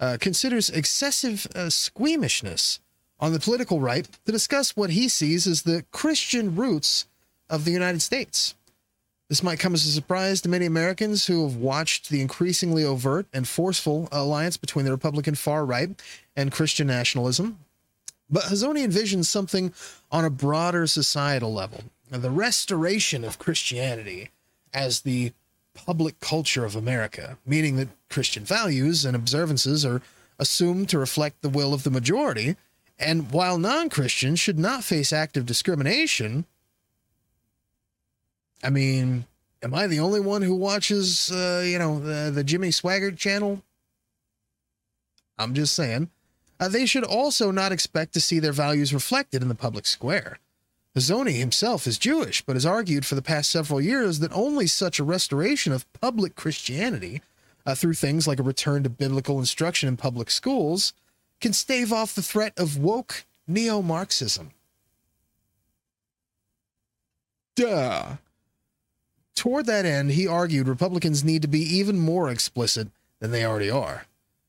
uh, 0.00 0.16
considers 0.18 0.70
excessive 0.70 1.46
uh, 1.54 1.68
squeamishness 1.68 2.80
on 3.20 3.32
the 3.32 3.40
political 3.40 3.80
right 3.80 4.08
to 4.24 4.32
discuss 4.32 4.76
what 4.76 4.90
he 4.90 5.08
sees 5.08 5.46
as 5.46 5.62
the 5.62 5.84
Christian 5.90 6.56
roots 6.56 7.06
of 7.50 7.64
the 7.64 7.70
United 7.70 8.00
States. 8.00 8.54
This 9.28 9.42
might 9.42 9.58
come 9.58 9.74
as 9.74 9.86
a 9.86 9.90
surprise 9.90 10.40
to 10.40 10.48
many 10.48 10.64
Americans 10.64 11.26
who 11.26 11.46
have 11.46 11.56
watched 11.56 12.08
the 12.08 12.22
increasingly 12.22 12.82
overt 12.82 13.26
and 13.32 13.46
forceful 13.46 14.08
alliance 14.10 14.56
between 14.56 14.86
the 14.86 14.90
Republican 14.90 15.34
far 15.34 15.66
right 15.66 15.90
and 16.34 16.50
Christian 16.50 16.86
nationalism. 16.86 17.58
But 18.30 18.44
Hazony 18.44 18.86
envisions 18.86 19.26
something 19.26 19.72
on 20.10 20.24
a 20.24 20.30
broader 20.30 20.86
societal 20.86 21.52
level 21.52 21.84
the 22.10 22.30
restoration 22.30 23.24
of 23.24 23.38
Christianity 23.38 24.30
as 24.72 25.02
the 25.02 25.32
public 25.74 26.20
culture 26.20 26.64
of 26.64 26.74
America, 26.74 27.38
meaning 27.46 27.76
that 27.76 27.88
Christian 28.08 28.44
values 28.44 29.04
and 29.04 29.14
observances 29.14 29.84
are 29.84 30.02
assumed 30.38 30.88
to 30.88 30.98
reflect 30.98 31.42
the 31.42 31.48
will 31.48 31.74
of 31.74 31.82
the 31.82 31.90
majority. 31.90 32.56
And 32.98 33.30
while 33.30 33.58
non 33.58 33.88
Christians 33.90 34.40
should 34.40 34.58
not 34.58 34.84
face 34.84 35.12
active 35.12 35.46
discrimination, 35.46 36.46
I 38.62 38.70
mean, 38.70 39.26
am 39.62 39.74
I 39.74 39.86
the 39.86 40.00
only 40.00 40.20
one 40.20 40.42
who 40.42 40.54
watches, 40.54 41.30
uh, 41.30 41.62
you 41.64 41.78
know, 41.78 42.00
the, 42.00 42.30
the 42.30 42.44
Jimmy 42.44 42.68
Swaggart 42.68 43.16
channel? 43.16 43.62
I'm 45.38 45.54
just 45.54 45.74
saying. 45.74 46.10
Uh, 46.60 46.68
they 46.68 46.86
should 46.86 47.04
also 47.04 47.50
not 47.52 47.70
expect 47.70 48.12
to 48.14 48.20
see 48.20 48.40
their 48.40 48.52
values 48.52 48.92
reflected 48.92 49.42
in 49.42 49.48
the 49.48 49.54
public 49.54 49.86
square. 49.86 50.38
Hazony 50.96 51.38
himself 51.38 51.86
is 51.86 51.98
Jewish, 51.98 52.42
but 52.42 52.56
has 52.56 52.66
argued 52.66 53.06
for 53.06 53.14
the 53.14 53.22
past 53.22 53.50
several 53.50 53.80
years 53.80 54.18
that 54.18 54.32
only 54.32 54.66
such 54.66 54.98
a 54.98 55.04
restoration 55.04 55.72
of 55.72 55.90
public 55.92 56.34
Christianity 56.34 57.22
uh, 57.68 57.74
through 57.74 57.92
things 57.92 58.26
like 58.26 58.40
a 58.40 58.42
return 58.42 58.82
to 58.82 58.88
biblical 58.88 59.38
instruction 59.38 59.88
in 59.88 59.96
public 59.96 60.30
schools, 60.30 60.94
can 61.38 61.52
stave 61.52 61.92
off 61.92 62.14
the 62.14 62.22
threat 62.22 62.58
of 62.58 62.78
woke 62.78 63.26
neo 63.46 63.82
Marxism. 63.82 64.50
Duh. 67.54 68.16
Toward 69.38 69.66
that 69.66 69.86
end, 69.86 70.10
he 70.10 70.26
argued 70.26 70.66
Republicans 70.66 71.22
need 71.22 71.42
to 71.42 71.48
be 71.48 71.60
even 71.60 71.96
more 71.96 72.28
explicit 72.28 72.88
than 73.20 73.30
they 73.30 73.44
already 73.44 73.70
are. 73.70 74.04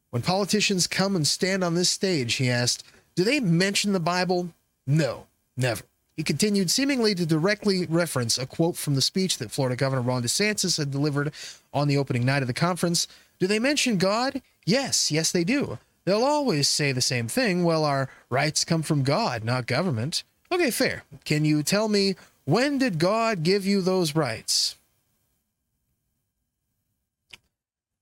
When 0.10 0.24
politicians 0.24 0.88
come 0.88 1.16
and 1.16 1.28
stand 1.28 1.64
on 1.64 1.76
this 1.76 1.92
stage, 1.92 2.34
he 2.38 2.50
asked, 2.50 2.84
Do 3.14 3.24
they 3.24 3.40
mention 3.40 3.94
the 3.94 4.00
Bible? 4.00 4.50
No, 4.88 5.28
never. 5.56 5.84
He 6.18 6.24
continued 6.24 6.72
seemingly 6.72 7.14
to 7.14 7.28
directly 7.28 7.86
reference 7.86 8.40
a 8.40 8.48
quote 8.48 8.78
from 8.78 8.96
the 8.96 9.02
speech 9.04 9.38
that 9.38 9.52
Florida 9.52 9.76
Governor 9.76 10.02
Ron 10.02 10.24
DeSantis 10.24 10.80
had 10.80 10.90
delivered 10.90 11.34
on 11.72 11.88
the 11.88 11.98
opening 11.98 12.26
night 12.26 12.42
of 12.42 12.48
the 12.48 12.54
conference. 12.54 13.08
Do 13.38 13.46
they 13.46 13.60
mention 13.60 13.98
God? 13.98 14.42
Yes, 14.66 15.12
yes, 15.12 15.32
they 15.32 15.44
do. 15.44 15.78
They'll 16.06 16.24
always 16.24 16.68
say 16.68 16.94
the 16.94 17.00
same 17.00 17.28
thing. 17.28 17.64
Well, 17.64 17.86
our 17.86 18.10
rights 18.32 18.66
come 18.66 18.82
from 18.82 19.04
God, 19.04 19.44
not 19.44 19.68
government. 19.68 20.24
Okay, 20.52 20.72
fair. 20.72 21.04
Can 21.26 21.46
you 21.46 21.62
tell 21.62 21.90
me 21.90 22.16
when 22.46 22.80
did 22.80 22.98
God 22.98 23.44
give 23.44 23.68
you 23.68 23.82
those 23.82 24.16
rights? 24.16 24.78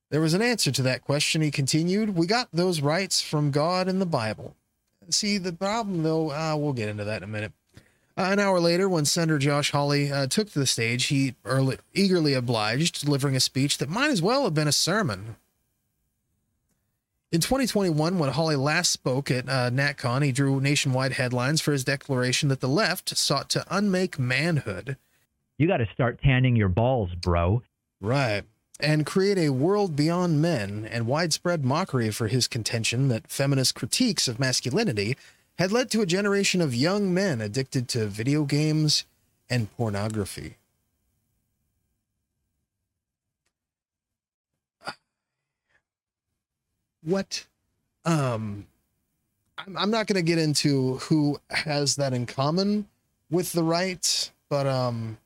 There 0.10 0.22
was 0.22 0.34
an 0.34 0.42
answer 0.42 0.72
to 0.72 0.82
that 0.84 1.04
question, 1.04 1.42
he 1.42 1.52
continued. 1.52 2.16
We 2.16 2.28
got 2.28 2.48
those 2.54 2.82
rights 2.82 3.20
from 3.22 3.52
God 3.52 3.88
in 3.88 4.00
the 4.00 4.06
Bible. 4.06 4.56
See, 5.10 5.38
the 5.38 5.54
problem, 5.54 6.04
though, 6.04 6.32
uh, 6.32 6.56
we'll 6.58 6.74
get 6.74 6.90
into 6.90 7.04
that 7.04 7.18
in 7.18 7.24
a 7.24 7.32
minute. 7.32 7.52
Uh, 8.18 8.30
an 8.32 8.40
hour 8.40 8.60
later, 8.60 8.90
when 8.90 9.06
Senator 9.06 9.38
Josh 9.38 9.72
Hawley 9.72 10.12
uh, 10.12 10.28
took 10.28 10.50
to 10.52 10.60
the 10.60 10.66
stage, 10.66 11.06
he 11.06 11.36
early, 11.46 11.78
eagerly 11.94 12.34
obliged, 12.34 13.06
delivering 13.06 13.36
a 13.36 13.40
speech 13.40 13.78
that 13.78 13.90
might 13.90 14.10
as 14.10 14.22
well 14.22 14.46
have 14.46 14.54
been 14.54 14.68
a 14.68 14.74
sermon. 14.74 15.36
In 17.32 17.42
2021, 17.42 18.18
when 18.18 18.30
Hawley 18.32 18.56
last 18.56 18.92
spoke 18.92 19.30
at 19.30 19.50
uh, 19.50 19.70
NatCon, 19.70 20.24
he 20.24 20.32
drew 20.32 20.62
nationwide 20.62 21.14
headlines 21.14 21.60
for 21.60 21.74
his 21.74 21.84
declaration 21.84 22.48
that 22.50 22.62
the 22.62 22.70
left 22.70 23.16
sought 23.18 23.50
to 23.50 23.66
unmake 23.70 24.18
manhood. 24.18 24.96
You 25.58 25.68
got 25.68 25.78
to 25.78 25.88
start 25.94 26.22
tanning 26.24 26.56
your 26.56 26.70
balls, 26.70 27.10
bro. 27.22 27.62
Right. 28.00 28.44
And 28.80 29.08
create 29.08 29.40
a 29.40 29.50
world 29.50 29.96
beyond 29.96 30.40
men, 30.40 30.88
and 30.92 31.08
widespread 31.08 31.66
mockery 31.66 32.12
for 32.12 32.28
his 32.28 32.48
contention 32.48 33.08
that 33.08 33.28
feminist 33.28 33.74
critiques 33.74 34.28
of 34.28 34.40
masculinity 34.40 35.18
had 35.58 35.72
led 35.72 35.90
to 35.92 36.02
a 36.02 36.06
generation 36.06 36.62
of 36.62 36.76
young 36.76 37.12
men 37.12 37.42
addicted 37.42 37.88
to 37.90 38.06
video 38.06 38.44
games 38.44 39.06
and 39.50 39.76
pornography. 39.76 40.58
What? 47.02 47.46
Um, 48.06 48.68
I'm, 49.58 49.78
I'm 49.78 49.90
not 49.90 50.08
going 50.08 50.18
to 50.18 50.22
get 50.22 50.38
into 50.38 50.98
who 50.98 51.40
has 51.50 51.96
that 51.96 52.14
in 52.14 52.26
common 52.26 52.88
with 53.32 53.54
the 53.54 53.64
right, 53.64 54.32
but 54.50 54.68
um, 54.68 55.18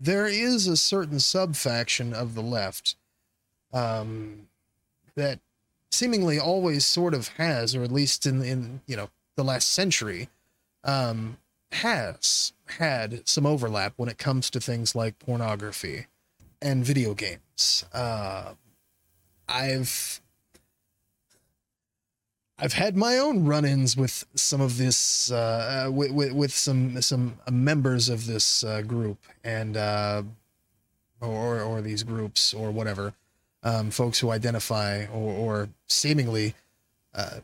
there 0.00 0.26
is 0.26 0.66
a 0.66 0.76
certain 0.76 1.20
subfaction 1.20 2.12
of 2.12 2.34
the 2.34 2.42
left 2.42 2.96
um, 3.72 4.48
that 5.14 5.40
seemingly 5.90 6.38
always 6.38 6.86
sort 6.86 7.14
of 7.14 7.28
has, 7.28 7.74
or 7.74 7.82
at 7.82 7.92
least 7.92 8.26
in 8.26 8.42
in 8.42 8.80
you 8.86 8.96
know 8.96 9.10
the 9.36 9.44
last 9.44 9.70
century, 9.70 10.28
um, 10.84 11.38
has 11.72 12.52
had 12.66 13.26
some 13.28 13.46
overlap 13.46 13.94
when 13.96 14.08
it 14.08 14.18
comes 14.18 14.50
to 14.50 14.60
things 14.60 14.94
like 14.94 15.18
pornography 15.18 16.06
and 16.60 16.84
video 16.84 17.14
games. 17.14 17.84
Uh, 17.92 18.54
I've 19.48 20.20
I've 22.60 22.72
had 22.72 22.96
my 22.96 23.18
own 23.18 23.44
run-ins 23.44 23.96
with 23.96 24.26
some 24.34 24.60
of 24.60 24.78
this, 24.78 25.30
uh, 25.30 25.88
with, 25.92 26.10
with, 26.10 26.32
with 26.32 26.52
some 26.52 27.00
some 27.00 27.38
members 27.50 28.08
of 28.08 28.26
this 28.26 28.64
uh, 28.64 28.82
group 28.82 29.18
and 29.44 29.76
uh, 29.76 30.22
or 31.20 31.60
or 31.60 31.80
these 31.80 32.02
groups 32.02 32.52
or 32.52 32.72
whatever, 32.72 33.14
um, 33.62 33.90
folks 33.90 34.18
who 34.18 34.30
identify 34.30 35.06
or, 35.06 35.32
or 35.32 35.68
seemingly 35.86 36.54
uh, 37.14 37.40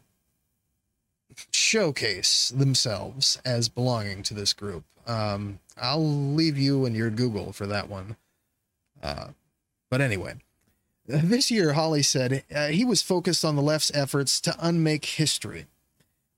showcase 1.53 2.51
themselves 2.51 3.41
as 3.45 3.69
belonging 3.69 4.23
to 4.25 4.35
this 4.35 4.53
group. 4.53 4.85
Um, 5.07 5.61
I'll 5.81 6.05
leave 6.05 6.59
you 6.59 6.87
and 6.87 6.97
your 6.97 7.11
Google 7.11 7.53
for 7.53 7.67
that 7.67 7.89
one. 7.89 8.17
Uh, 9.03 9.29
but 9.91 10.01
anyway, 10.01 10.35
this 11.07 11.50
year, 11.50 11.74
Hawley 11.74 12.02
said 12.02 12.44
uh, 12.55 12.68
he 12.68 12.84
was 12.84 13.02
focused 13.02 13.44
on 13.44 13.57
the 13.57 13.62
left's 13.62 13.90
efforts 13.94 14.40
to 14.42 14.57
unmake 14.59 15.05
history. 15.05 15.66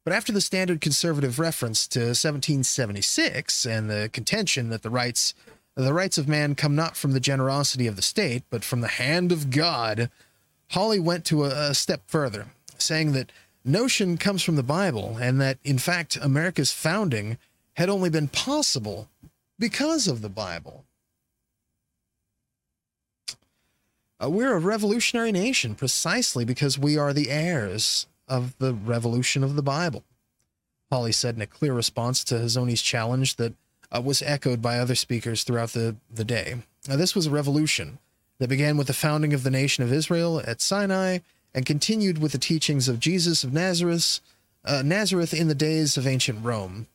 But 0.04 0.12
after 0.12 0.32
the 0.32 0.40
standard 0.40 0.80
conservative 0.80 1.38
reference 1.38 1.88
to 1.88 2.00
1776 2.00 3.64
and 3.66 3.90
the 3.90 4.08
contention 4.12 4.70
that 4.70 4.82
the 4.82 4.90
rights 4.90 5.34
the 5.74 5.92
rights 5.92 6.16
of 6.16 6.26
man 6.26 6.54
come 6.54 6.74
not 6.74 6.96
from 6.96 7.12
the 7.12 7.20
generosity 7.20 7.86
of 7.86 7.96
the 7.96 8.02
state, 8.02 8.44
but 8.48 8.64
from 8.64 8.80
the 8.80 8.88
hand 8.88 9.30
of 9.30 9.50
God, 9.50 10.10
Hawley 10.70 10.98
went 10.98 11.26
to 11.26 11.44
a, 11.44 11.70
a 11.70 11.74
step 11.74 12.00
further, 12.06 12.46
saying 12.78 13.12
that 13.12 13.30
notion 13.62 14.16
comes 14.16 14.42
from 14.42 14.56
the 14.56 14.62
Bible 14.62 15.18
and 15.20 15.38
that, 15.42 15.58
in 15.64 15.76
fact, 15.76 16.16
America's 16.16 16.72
founding 16.72 17.36
had 17.74 17.90
only 17.90 18.08
been 18.08 18.28
possible 18.28 19.10
because 19.58 20.08
of 20.08 20.22
the 20.22 20.30
Bible. 20.30 20.85
Uh, 24.22 24.30
we're 24.30 24.54
a 24.54 24.60
revolutionary 24.60 25.32
nation 25.32 25.74
precisely 25.74 26.44
because 26.44 26.78
we 26.78 26.96
are 26.96 27.12
the 27.12 27.30
heirs 27.30 28.06
of 28.28 28.56
the 28.58 28.72
revolution 28.72 29.44
of 29.44 29.56
the 29.56 29.62
Bible. 29.62 30.04
Hawley 30.90 31.12
said 31.12 31.34
in 31.34 31.42
a 31.42 31.46
clear 31.46 31.74
response 31.74 32.24
to 32.24 32.38
Hazony's 32.38 32.82
challenge 32.82 33.36
that 33.36 33.54
uh, 33.94 34.00
was 34.00 34.22
echoed 34.22 34.62
by 34.62 34.78
other 34.78 34.94
speakers 34.94 35.44
throughout 35.44 35.70
the, 35.70 35.96
the 36.12 36.24
day. 36.24 36.56
Now, 36.88 36.96
this 36.96 37.14
was 37.14 37.26
a 37.26 37.30
revolution 37.30 37.98
that 38.38 38.48
began 38.48 38.76
with 38.76 38.86
the 38.86 38.92
founding 38.92 39.34
of 39.34 39.42
the 39.42 39.50
nation 39.50 39.84
of 39.84 39.92
Israel 39.92 40.40
at 40.46 40.60
Sinai 40.60 41.18
and 41.54 41.66
continued 41.66 42.18
with 42.18 42.32
the 42.32 42.38
teachings 42.38 42.88
of 42.88 43.00
Jesus 43.00 43.44
of 43.44 43.52
Nazareth, 43.52 44.20
uh, 44.64 44.82
Nazareth 44.84 45.32
in 45.34 45.48
the 45.48 45.54
days 45.54 45.96
of 45.96 46.06
ancient 46.06 46.44
Rome. 46.44 46.86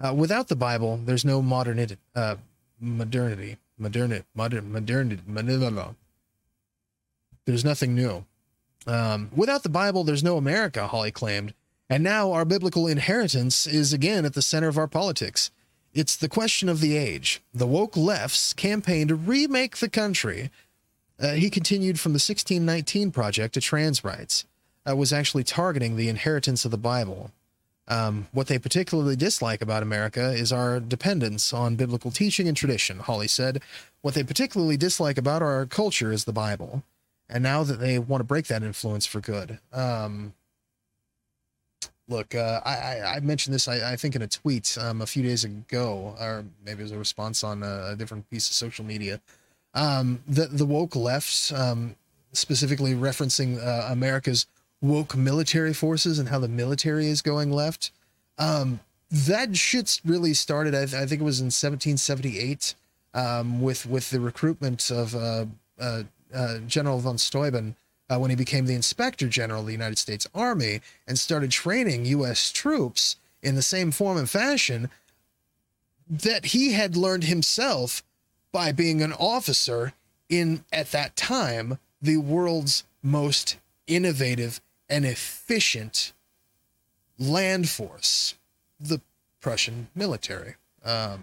Uh, 0.00 0.14
without 0.14 0.48
the 0.48 0.56
Bible, 0.56 0.98
there's 1.04 1.24
no 1.24 1.42
modernity, 1.42 1.98
uh, 2.16 2.36
modernity, 2.80 3.58
modernity, 3.78 4.24
modern, 4.34 4.72
modernity, 4.72 5.22
modernity, 5.26 5.96
there's 7.50 7.64
nothing 7.64 7.94
new. 7.94 8.24
Um, 8.86 9.30
without 9.34 9.62
the 9.62 9.68
Bible, 9.68 10.04
there's 10.04 10.24
no 10.24 10.36
America, 10.36 10.86
Hawley 10.86 11.10
claimed. 11.10 11.54
And 11.88 12.04
now 12.04 12.32
our 12.32 12.44
biblical 12.44 12.86
inheritance 12.86 13.66
is 13.66 13.92
again 13.92 14.24
at 14.24 14.34
the 14.34 14.42
center 14.42 14.68
of 14.68 14.78
our 14.78 14.86
politics. 14.86 15.50
It's 15.92 16.16
the 16.16 16.28
question 16.28 16.68
of 16.68 16.80
the 16.80 16.96
age. 16.96 17.42
The 17.52 17.66
woke 17.66 17.96
left's 17.96 18.52
campaign 18.52 19.08
to 19.08 19.16
remake 19.16 19.78
the 19.78 19.88
country. 19.88 20.50
Uh, 21.18 21.32
he 21.32 21.50
continued 21.50 21.98
from 21.98 22.12
the 22.12 22.22
1619 22.22 23.10
Project 23.10 23.54
to 23.54 23.60
trans 23.60 24.04
rights, 24.04 24.44
uh, 24.88 24.94
was 24.94 25.12
actually 25.12 25.44
targeting 25.44 25.96
the 25.96 26.08
inheritance 26.08 26.64
of 26.64 26.70
the 26.70 26.78
Bible. 26.78 27.32
Um, 27.88 28.28
what 28.30 28.46
they 28.46 28.58
particularly 28.58 29.16
dislike 29.16 29.60
about 29.60 29.82
America 29.82 30.30
is 30.30 30.52
our 30.52 30.78
dependence 30.78 31.52
on 31.52 31.74
biblical 31.74 32.12
teaching 32.12 32.46
and 32.46 32.56
tradition, 32.56 33.00
Hawley 33.00 33.26
said. 33.26 33.60
What 34.00 34.14
they 34.14 34.22
particularly 34.22 34.76
dislike 34.76 35.18
about 35.18 35.42
our 35.42 35.66
culture 35.66 36.12
is 36.12 36.24
the 36.24 36.32
Bible 36.32 36.84
and 37.30 37.42
now 37.42 37.62
that 37.62 37.78
they 37.80 37.98
want 37.98 38.20
to 38.20 38.24
break 38.24 38.48
that 38.48 38.62
influence 38.62 39.06
for 39.06 39.20
good. 39.20 39.58
Um, 39.72 40.34
look, 42.08 42.34
uh, 42.34 42.60
I, 42.64 43.00
I 43.16 43.20
mentioned 43.20 43.54
this, 43.54 43.68
I, 43.68 43.92
I 43.92 43.96
think, 43.96 44.16
in 44.16 44.22
a 44.22 44.26
tweet 44.26 44.76
um, 44.78 45.00
a 45.00 45.06
few 45.06 45.22
days 45.22 45.44
ago, 45.44 46.16
or 46.20 46.44
maybe 46.64 46.80
it 46.80 46.82
was 46.82 46.92
a 46.92 46.98
response 46.98 47.42
on 47.44 47.62
a, 47.62 47.90
a 47.92 47.96
different 47.96 48.28
piece 48.28 48.48
of 48.48 48.54
social 48.54 48.84
media. 48.84 49.20
Um, 49.72 50.22
the 50.26 50.46
the 50.46 50.66
woke 50.66 50.96
left, 50.96 51.52
um, 51.52 51.94
specifically 52.32 52.94
referencing 52.94 53.64
uh, 53.64 53.86
America's 53.90 54.46
woke 54.82 55.16
military 55.16 55.72
forces 55.72 56.18
and 56.18 56.28
how 56.28 56.40
the 56.40 56.48
military 56.48 57.06
is 57.06 57.22
going 57.22 57.52
left. 57.52 57.92
Um, 58.38 58.80
that 59.10 59.56
shit's 59.56 60.00
really 60.04 60.34
started. 60.34 60.74
I, 60.74 60.82
I, 60.82 61.06
think 61.06 61.20
it 61.20 61.24
was 61.24 61.40
in 61.40 61.46
1778 61.46 62.74
um, 63.14 63.60
with 63.60 63.86
with 63.86 64.10
the 64.10 64.18
recruitment 64.18 64.90
of 64.90 65.14
uh, 65.14 65.44
uh 66.34 66.58
General 66.66 66.98
von 66.98 67.18
Steuben 67.18 67.76
uh, 68.10 68.18
when 68.18 68.30
he 68.30 68.36
became 68.36 68.66
the 68.66 68.74
Inspector 68.74 69.26
General 69.28 69.60
of 69.60 69.66
the 69.66 69.72
United 69.72 69.98
States 69.98 70.26
Army 70.34 70.80
and 71.06 71.18
started 71.18 71.50
training 71.50 72.04
U.S. 72.06 72.50
troops 72.50 73.16
in 73.42 73.54
the 73.54 73.62
same 73.62 73.90
form 73.90 74.18
and 74.18 74.28
fashion 74.28 74.90
that 76.08 76.46
he 76.46 76.72
had 76.72 76.96
learned 76.96 77.24
himself 77.24 78.02
by 78.52 78.72
being 78.72 79.00
an 79.00 79.12
officer 79.12 79.92
in, 80.28 80.64
at 80.72 80.90
that 80.90 81.14
time, 81.14 81.78
the 82.02 82.16
world's 82.16 82.84
most 83.02 83.56
innovative 83.86 84.60
and 84.88 85.04
efficient 85.04 86.12
land 87.18 87.68
force, 87.68 88.34
the 88.80 89.00
Prussian 89.40 89.88
military. 89.94 90.56
Um, 90.84 91.22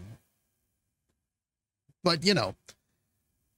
but, 2.04 2.24
you 2.24 2.34
know, 2.34 2.56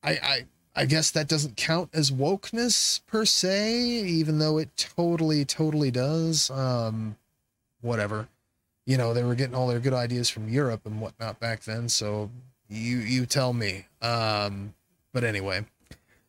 I, 0.03 0.11
I 0.11 0.45
I 0.75 0.85
guess 0.85 1.11
that 1.11 1.27
doesn't 1.27 1.57
count 1.57 1.89
as 1.93 2.11
wokeness 2.11 3.01
per 3.05 3.25
se, 3.25 3.73
even 3.73 4.39
though 4.39 4.57
it 4.57 4.69
totally, 4.77 5.43
totally 5.43 5.91
does. 5.91 6.49
Um, 6.51 7.17
whatever. 7.81 8.27
You 8.85 8.97
know, 8.97 9.13
they 9.13 9.23
were 9.23 9.35
getting 9.35 9.55
all 9.55 9.67
their 9.67 9.79
good 9.79 9.93
ideas 9.93 10.29
from 10.29 10.49
Europe 10.49 10.81
and 10.85 11.01
whatnot 11.01 11.39
back 11.39 11.63
then. 11.63 11.89
So 11.89 12.29
you 12.69 12.97
you 12.97 13.25
tell 13.25 13.53
me. 13.53 13.85
Um, 14.01 14.73
but 15.13 15.23
anyway, 15.23 15.65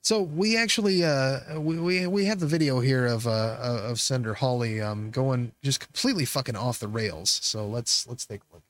so 0.02 0.22
we 0.22 0.56
actually 0.56 1.04
uh 1.04 1.58
we 1.60 1.78
we, 1.78 2.06
we 2.06 2.24
have 2.24 2.40
the 2.40 2.46
video 2.46 2.80
here 2.80 3.06
of 3.06 3.26
uh 3.26 3.56
of 3.60 4.00
Senator 4.00 4.34
Hawley 4.34 4.80
um 4.80 5.10
going 5.10 5.52
just 5.62 5.80
completely 5.80 6.24
fucking 6.24 6.56
off 6.56 6.78
the 6.78 6.88
rails. 6.88 7.30
So 7.42 7.66
let's 7.66 8.06
let's 8.08 8.26
take 8.26 8.40
a 8.50 8.54
look. 8.54 8.62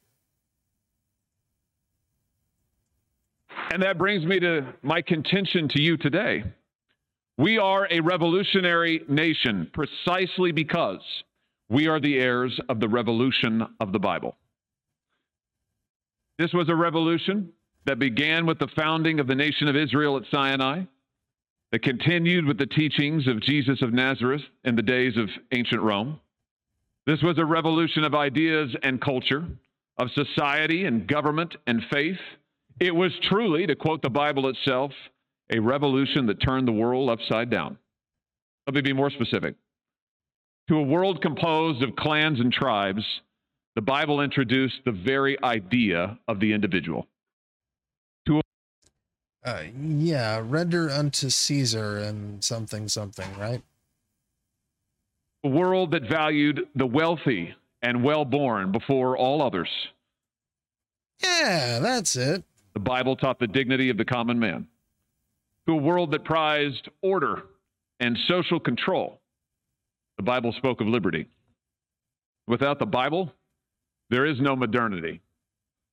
And 3.71 3.83
that 3.83 3.99
brings 3.99 4.27
me 4.27 4.41
to 4.41 4.75
my 4.83 5.01
contention 5.01 5.69
to 5.69 5.81
you 5.81 5.97
today. 5.97 6.43
We 7.39 7.59
are 7.59 7.87
a 7.91 8.01
revolutionary 8.01 9.03
nation 9.09 9.71
precisely 9.73 10.53
because 10.53 11.01
we 11.69 11.87
are 11.87 12.01
the 12.01 12.19
heirs 12.19 12.59
of 12.69 12.81
the 12.81 12.89
revolution 12.89 13.67
of 13.79 13.93
the 13.93 13.99
Bible. 13.99 14.37
This 16.39 16.53
was 16.53 16.69
a 16.69 16.75
revolution 16.75 17.53
that 17.87 17.99
began 17.99 18.45
with 18.45 18.59
the 18.59 18.69
founding 18.77 19.21
of 19.21 19.27
the 19.27 19.35
nation 19.35 19.69
of 19.69 19.77
Israel 19.77 20.17
at 20.17 20.25
Sinai, 20.31 20.83
that 21.73 21.83
continued 21.83 22.47
with 22.47 22.59
the 22.59 22.67
teachings 22.67 23.29
of 23.29 23.41
Jesus 23.41 23.81
of 23.81 23.93
Nazareth 23.93 24.43
in 24.65 24.75
the 24.75 24.83
days 24.83 25.17
of 25.17 25.29
ancient 25.53 25.81
Rome. 25.81 26.19
This 27.07 27.23
was 27.23 27.39
a 27.39 27.45
revolution 27.45 28.03
of 28.05 28.15
ideas 28.15 28.75
and 28.83 29.01
culture, 29.01 29.47
of 29.97 30.11
society 30.11 30.85
and 30.85 31.07
government 31.07 31.57
and 31.67 31.83
faith. 31.93 32.19
It 32.81 32.95
was 32.95 33.13
truly, 33.29 33.67
to 33.67 33.77
quote 33.77 34.03
the 34.03 34.11
Bible 34.11 34.49
itself, 34.49 34.91
a 35.53 35.59
revolution 35.59 36.27
that 36.27 36.41
turned 36.41 36.67
the 36.67 36.73
world 36.73 37.11
upside 37.11 37.51
down. 37.51 37.77
Let 38.67 38.75
me 38.75 38.81
be 38.81 38.93
more 38.93 39.11
specific. 39.11 39.55
To 40.69 40.77
a 40.77 40.83
world 40.83 41.21
composed 41.21 41.83
of 41.83 41.95
clans 41.97 42.41
and 42.41 42.53
tribes, 42.53 43.05
the 43.75 43.83
Bible 43.83 44.21
introduced 44.21 44.77
the 44.85 44.93
very 44.93 45.43
idea 45.43 46.19
of 46.27 46.41
the 46.41 46.53
individual. 46.53 47.07
To 48.27 48.41
Uh, 49.45 49.65
yeah, 49.79 50.41
render 50.43 50.91
unto 50.91 51.29
Caesar 51.31 51.99
and 51.99 52.43
something 52.43 52.89
something, 52.89 53.37
right? 53.39 53.63
a 55.43 55.49
world 55.49 55.91
that 55.93 56.03
valued 56.03 56.69
the 56.75 56.87
wealthy 56.87 57.55
and 57.81 58.05
well 58.05 58.27
born 58.27 58.71
before 58.73 59.17
all 59.17 59.41
others. 59.43 59.71
Yeah, 61.23 61.79
that's 61.79 62.15
it. 62.15 62.45
The 62.75 62.81
Bible 62.81 63.17
taught 63.17 63.39
the 63.39 63.47
dignity 63.47 63.91
of 63.91 63.97
the 63.97 64.05
common 64.05 64.39
man. 64.39 64.67
To 65.67 65.75
a 65.75 65.77
world 65.77 66.11
that 66.13 66.25
prized 66.25 66.89
order 67.03 67.43
and 68.01 68.17
social 68.27 68.59
control. 68.59 69.21
The 70.17 70.23
Bible 70.23 70.53
spoke 70.53 70.81
of 70.81 70.87
liberty. 70.87 71.27
Without 72.47 72.79
the 72.79 72.87
Bible, 72.87 73.33
there 74.09 74.27
is 74.27 74.41
no 74.41 74.57
modernity. 74.57 75.21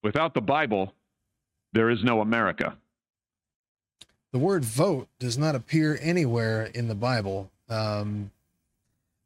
Without 0.03 0.33
the 0.33 0.41
Bible, 0.41 0.93
there 1.73 1.89
is 1.89 2.03
no 2.03 2.21
America. 2.21 2.77
The 4.31 4.39
word 4.39 4.65
vote 4.65 5.07
does 5.19 5.37
not 5.37 5.55
appear 5.55 5.97
anywhere 6.01 6.65
in 6.65 6.87
the 6.87 6.95
Bible. 6.95 7.49
Um, 7.69 8.31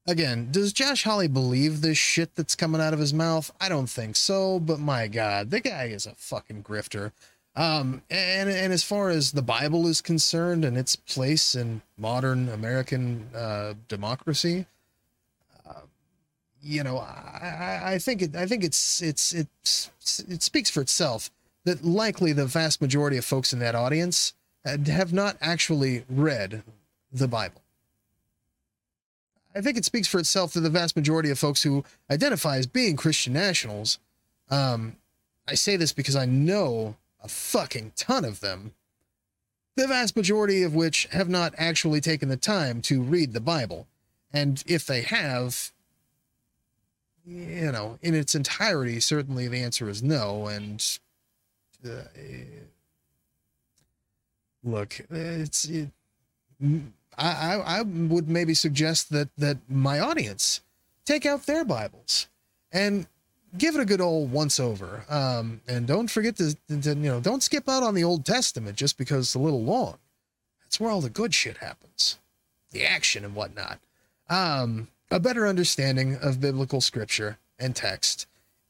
again, 0.07 0.49
does 0.51 0.73
Josh 0.73 1.03
Hawley 1.03 1.27
believe 1.27 1.81
this 1.81 1.97
shit 1.97 2.35
that's 2.35 2.55
coming 2.55 2.81
out 2.81 2.93
of 2.93 2.99
his 2.99 3.13
mouth? 3.13 3.51
I 3.59 3.69
don't 3.69 3.89
think 3.89 4.15
so, 4.15 4.59
but 4.59 4.79
my 4.79 5.07
God, 5.07 5.49
the 5.51 5.59
guy 5.59 5.85
is 5.85 6.05
a 6.05 6.15
fucking 6.15 6.63
grifter. 6.63 7.11
Um, 7.55 8.01
and 8.09 8.49
and 8.49 8.71
as 8.71 8.83
far 8.83 9.09
as 9.09 9.33
the 9.33 9.41
Bible 9.41 9.85
is 9.87 10.01
concerned 10.01 10.63
and 10.63 10.77
its 10.77 10.95
place 10.95 11.53
in 11.53 11.81
modern 11.97 12.47
American 12.47 13.27
uh, 13.35 13.73
democracy, 13.89 14.65
uh, 15.67 15.81
you 16.61 16.83
know, 16.83 16.97
I, 16.99 17.81
I- 17.83 17.99
think 17.99 18.21
it 18.21 18.35
I 18.37 18.45
think 18.45 18.63
it's 18.63 19.01
it's 19.01 19.33
it's 19.33 19.91
it 20.29 20.41
speaks 20.41 20.69
for 20.69 20.79
itself 20.81 21.29
that 21.65 21.83
likely 21.83 22.31
the 22.31 22.45
vast 22.45 22.81
majority 22.81 23.17
of 23.17 23.25
folks 23.25 23.51
in 23.51 23.59
that 23.59 23.75
audience 23.75 24.33
uh, 24.65 24.77
have 24.87 25.11
not 25.11 25.35
actually 25.41 26.05
read 26.09 26.63
the 27.11 27.27
Bible. 27.27 27.61
I 29.53 29.59
think 29.59 29.77
it 29.77 29.83
speaks 29.83 30.07
for 30.07 30.19
itself 30.19 30.53
that 30.53 30.61
the 30.61 30.69
vast 30.69 30.95
majority 30.95 31.29
of 31.29 31.37
folks 31.37 31.61
who 31.63 31.83
identify 32.09 32.55
as 32.57 32.65
being 32.65 32.95
Christian 32.95 33.33
nationals, 33.33 33.99
um, 34.49 34.95
I 35.49 35.55
say 35.55 35.75
this 35.75 35.91
because 35.91 36.15
I 36.15 36.23
know 36.25 36.95
a 37.23 37.27
fucking 37.27 37.93
ton 37.95 38.25
of 38.25 38.39
them, 38.39 38.73
the 39.75 39.87
vast 39.87 40.15
majority 40.15 40.63
of 40.63 40.75
which 40.75 41.05
have 41.11 41.29
not 41.29 41.53
actually 41.57 42.01
taken 42.01 42.29
the 42.29 42.37
time 42.37 42.81
to 42.83 43.01
read 43.01 43.33
the 43.33 43.39
Bible. 43.39 43.87
And 44.33 44.63
if 44.67 44.85
they 44.85 45.01
have, 45.01 45.71
you 47.25 47.71
know, 47.71 47.97
in 48.01 48.13
its 48.13 48.35
entirety, 48.35 48.99
certainly 48.99 49.47
the 49.47 49.61
answer 49.61 49.89
is 49.89 50.01
no. 50.01 50.47
And 50.47 50.85
uh, 51.85 52.03
look, 54.63 54.99
it's 55.09 55.65
it, 55.65 55.89
I, 57.17 57.31
I 57.31 57.79
I 57.79 57.81
would 57.81 58.29
maybe 58.29 58.53
suggest 58.53 59.09
that 59.11 59.29
that 59.37 59.57
my 59.69 59.99
audience 59.99 60.61
take 61.05 61.25
out 61.25 61.45
their 61.45 61.65
Bibles 61.65 62.27
and 62.71 63.07
give 63.57 63.75
it 63.75 63.81
a 63.81 63.85
good 63.85 64.01
old 64.01 64.31
once 64.31 64.59
over. 64.59 65.03
Um, 65.09 65.61
and 65.67 65.87
don't 65.87 66.09
forget 66.09 66.35
to, 66.37 66.55
to 66.67 66.89
you 66.89 66.95
know 66.95 67.19
don't 67.19 67.43
skip 67.43 67.67
out 67.67 67.83
on 67.83 67.95
the 67.95 68.03
Old 68.03 68.25
Testament 68.25 68.77
just 68.77 68.97
because 68.97 69.27
it's 69.27 69.35
a 69.35 69.39
little 69.39 69.63
long. 69.63 69.97
That's 70.63 70.79
where 70.79 70.89
all 70.89 71.01
the 71.01 71.09
good 71.09 71.33
shit 71.33 71.57
happens, 71.57 72.17
the 72.71 72.85
action 72.85 73.25
and 73.25 73.35
whatnot. 73.35 73.79
Um, 74.29 74.87
a 75.09 75.19
better 75.19 75.45
understanding 75.45 76.15
of 76.15 76.39
biblical 76.39 76.79
scripture 76.79 77.37
and 77.59 77.75
text 77.75 78.27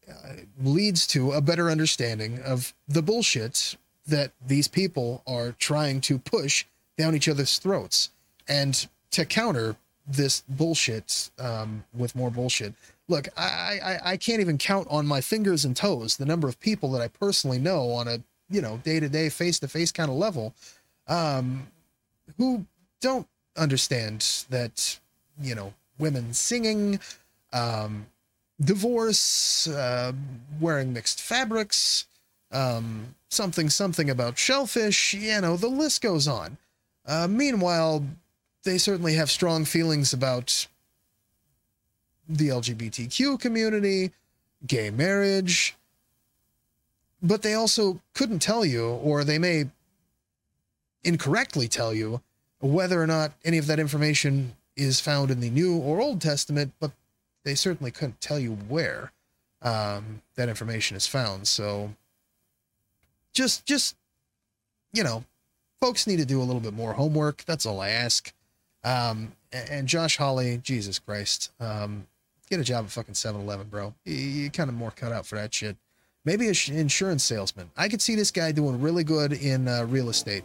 uh, 0.10 0.34
leads 0.62 1.06
to 1.08 1.32
a 1.32 1.42
better 1.42 1.70
understanding 1.70 2.40
of 2.40 2.74
the 2.88 3.04
bullshit 3.04 3.78
that 4.08 4.32
these 4.46 4.68
people 4.68 5.22
are 5.28 5.52
trying 5.54 6.02
to 6.02 6.18
push 6.18 6.66
down 6.98 7.16
each 7.16 7.30
other's 7.30 7.60
throats. 7.60 8.10
And 8.48 8.88
to 9.12 9.26
counter 9.26 9.76
this 10.08 10.44
bullshit 10.50 11.30
um, 11.40 11.84
with 11.94 12.16
more 12.16 12.32
bullshit, 12.32 12.74
look, 13.12 13.28
I, 13.38 13.80
I 13.84 14.00
I 14.14 14.18
can't 14.18 14.42
even 14.42 14.58
count 14.58 14.88
on 14.90 15.06
my 15.06 15.22
fingers 15.22 15.64
and 15.66 15.76
toes 15.76 16.18
the 16.18 16.26
number 16.26 16.48
of 16.48 16.60
people 16.60 16.92
that 16.94 17.02
I 17.02 17.10
personally 17.10 17.60
know 17.60 17.92
on 17.92 18.08
a 18.08 18.20
you 18.50 18.62
know 18.62 18.78
day 18.78 19.00
to 19.00 19.08
day, 19.08 19.30
face 19.30 19.60
to 19.60 19.68
face 19.68 19.92
kind 19.92 20.10
of 20.10 20.16
level, 20.16 20.56
um, 21.08 21.68
who 22.38 22.66
don't 23.02 23.28
understand 23.56 24.46
that 24.50 25.00
you 25.40 25.54
know 25.54 25.74
women 26.00 26.34
singing, 26.34 27.00
um, 27.54 28.08
divorce, 28.60 29.68
uh, 29.68 30.14
wearing 30.60 30.94
mixed 30.94 31.22
fabrics, 31.22 32.08
um, 32.52 33.14
something 33.30 33.70
something 33.70 34.10
about 34.10 34.40
shellfish. 34.40 35.14
You 35.14 35.42
know 35.42 35.58
the 35.58 35.68
list 35.68 36.02
goes 36.02 36.28
on. 36.28 36.58
Uh, 37.06 37.28
meanwhile, 37.28 38.06
they 38.64 38.78
certainly 38.78 39.16
have 39.16 39.30
strong 39.30 39.66
feelings 39.66 40.14
about 40.14 40.68
the 42.38 42.50
LGBTQ 42.50 43.40
community, 43.40 44.12
gay 44.66 44.90
marriage, 44.90 45.76
but 47.22 47.42
they 47.42 47.54
also 47.54 48.02
couldn't 48.14 48.40
tell 48.40 48.66
you, 48.66 48.90
or 48.90 49.24
they 49.24 49.38
may 49.38 49.66
incorrectly 51.04 51.68
tell 51.68 51.94
you, 51.94 52.22
whether 52.60 53.02
or 53.02 53.08
not 53.08 53.34
any 53.44 53.58
of 53.58 53.68
that 53.68 53.80
information 53.80 54.56
is 54.76 55.00
found 55.00 55.32
in 55.32 55.40
the 55.40 55.50
New 55.50 55.78
or 55.78 56.00
Old 56.00 56.22
Testament, 56.22 56.74
but 56.80 56.92
they 57.44 57.56
certainly 57.56 57.92
couldn't 57.92 58.22
tell 58.22 58.40
you 58.40 58.52
where 58.52 59.12
um, 59.62 60.22
that 60.36 60.50
information 60.50 60.96
is 60.96 61.08
found. 61.08 61.48
So 61.48 61.94
just, 63.34 63.66
just, 63.66 63.96
you 64.94 65.04
know, 65.04 65.24
folks 65.80 66.06
need 66.06 66.18
to 66.18 66.26
do 66.26 66.42
a 66.42 66.44
little 66.44 66.62
bit 66.62 66.74
more 66.74 66.94
homework. 66.94 67.44
That's 67.46 67.66
all 67.66 67.80
I 67.80 67.90
ask. 67.90 68.32
Um, 68.84 69.34
and 69.52 69.88
Josh 69.88 70.18
Hawley, 70.18 70.58
Jesus 70.58 71.00
Christ, 71.00 71.52
um, 71.60 72.08
get 72.52 72.60
a 72.60 72.64
job 72.64 72.84
at 72.84 72.92
fucking 72.92 73.14
7 73.14 73.42
Eleven, 73.42 73.68
bro. 73.68 73.96
You, 74.04 74.16
you 74.16 74.52
kind 74.52 74.70
of 74.70 74.76
more 74.76 74.92
cut 74.92 75.14
out 75.14 75.26
for 75.26 75.36
that 75.36 75.54
shit. 75.54 75.78
Maybe 76.26 76.48
an 76.48 76.56
insurance 76.68 77.24
salesman. 77.24 77.72
I 77.78 77.88
could 77.88 78.02
see 78.02 78.14
this 78.14 78.30
guy 78.30 78.52
doing 78.52 78.80
really 78.80 79.04
good 79.04 79.34
in 79.34 79.68
uh, 79.68 79.86
real 79.86 80.10
estate 80.10 80.44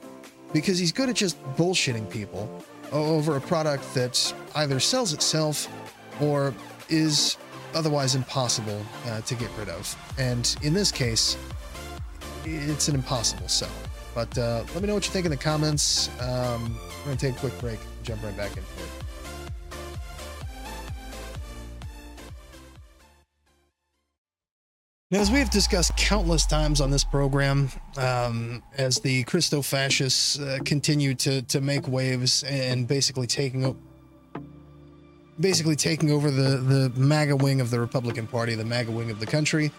because 0.52 0.78
he's 0.78 0.92
good 0.92 1.10
at 1.10 1.16
just 1.16 1.42
bullshitting 1.56 2.08
people 2.08 2.64
over 2.92 3.36
a 3.36 3.40
product 3.40 3.92
that 3.94 4.32
either 4.54 4.78
sells 4.78 5.12
itself 5.12 5.68
or 6.20 6.54
is 6.88 7.36
otherwise 7.74 8.14
impossible 8.14 8.80
uh, 9.06 9.20
to 9.22 9.34
get 9.34 9.50
rid 9.58 9.68
of. 9.68 9.94
And 10.16 10.56
in 10.62 10.72
this 10.72 10.92
case, 10.92 11.36
it's 12.44 12.88
an 12.88 12.94
impossible 12.94 13.48
sell. 13.48 13.68
But 14.14 14.38
uh, 14.38 14.64
let 14.72 14.80
me 14.80 14.86
know 14.86 14.94
what 14.94 15.04
you 15.04 15.12
think 15.12 15.26
in 15.26 15.30
the 15.30 15.36
comments. 15.36 16.08
Um, 16.22 16.78
we're 17.00 17.06
going 17.06 17.16
to 17.18 17.26
take 17.26 17.36
a 17.36 17.40
quick 17.40 17.58
break, 17.58 17.80
jump 18.04 18.22
right 18.22 18.36
back 18.36 18.50
into 18.50 18.60
it. 18.60 18.95
Now, 25.12 25.20
as 25.20 25.30
we 25.30 25.38
have 25.38 25.50
discussed 25.50 25.96
countless 25.96 26.46
times 26.46 26.80
on 26.80 26.90
this 26.90 27.04
program, 27.04 27.70
um, 27.96 28.60
as 28.76 28.98
the 28.98 29.22
Christo 29.22 29.62
fascists 29.62 30.40
uh, 30.40 30.58
continue 30.64 31.14
to 31.14 31.42
to 31.42 31.60
make 31.60 31.86
waves 31.86 32.42
and 32.42 32.88
basically 32.88 33.28
taking 33.28 33.66
o- 33.66 33.76
basically 35.38 35.76
taking 35.76 36.10
over 36.10 36.28
the 36.28 36.56
the 36.56 36.92
MAGA 36.96 37.36
wing 37.36 37.60
of 37.60 37.70
the 37.70 37.78
Republican 37.78 38.26
Party, 38.26 38.56
the 38.56 38.64
MAGA 38.64 38.90
wing 38.90 39.12
of 39.12 39.20
the 39.20 39.26
country, 39.26 39.70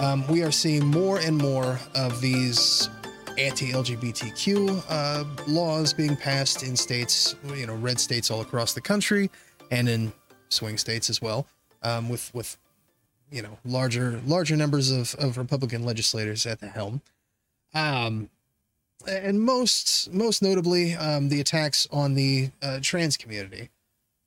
um, 0.00 0.26
we 0.28 0.42
are 0.42 0.52
seeing 0.52 0.84
more 0.84 1.18
and 1.18 1.38
more 1.38 1.80
of 1.94 2.20
these 2.20 2.90
anti-LGBTQ 3.38 4.84
uh, 4.90 5.24
laws 5.48 5.94
being 5.94 6.14
passed 6.14 6.62
in 6.62 6.76
states, 6.76 7.36
you 7.54 7.66
know, 7.66 7.74
red 7.74 7.98
states 7.98 8.30
all 8.30 8.42
across 8.42 8.74
the 8.74 8.82
country, 8.82 9.30
and 9.70 9.88
in 9.88 10.12
swing 10.50 10.76
states 10.76 11.08
as 11.08 11.22
well, 11.22 11.46
um, 11.82 12.10
with 12.10 12.30
with 12.34 12.58
you 13.34 13.42
know 13.42 13.58
larger 13.64 14.20
larger 14.26 14.56
numbers 14.56 14.90
of, 14.90 15.14
of 15.16 15.36
Republican 15.36 15.84
legislators 15.84 16.46
at 16.46 16.60
the 16.60 16.68
helm. 16.68 17.02
Um, 17.74 18.30
and 19.08 19.42
most 19.42 20.12
most 20.12 20.40
notably 20.40 20.94
um, 20.94 21.28
the 21.28 21.40
attacks 21.40 21.88
on 21.90 22.14
the 22.14 22.50
uh, 22.62 22.78
trans 22.80 23.16
community 23.16 23.70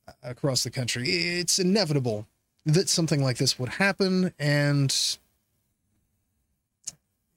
uh, 0.08 0.12
across 0.24 0.64
the 0.64 0.70
country. 0.70 1.08
It's 1.10 1.58
inevitable 1.58 2.28
that 2.66 2.90
something 2.90 3.24
like 3.24 3.38
this 3.38 3.58
would 3.58 3.70
happen, 3.70 4.34
and 4.38 4.94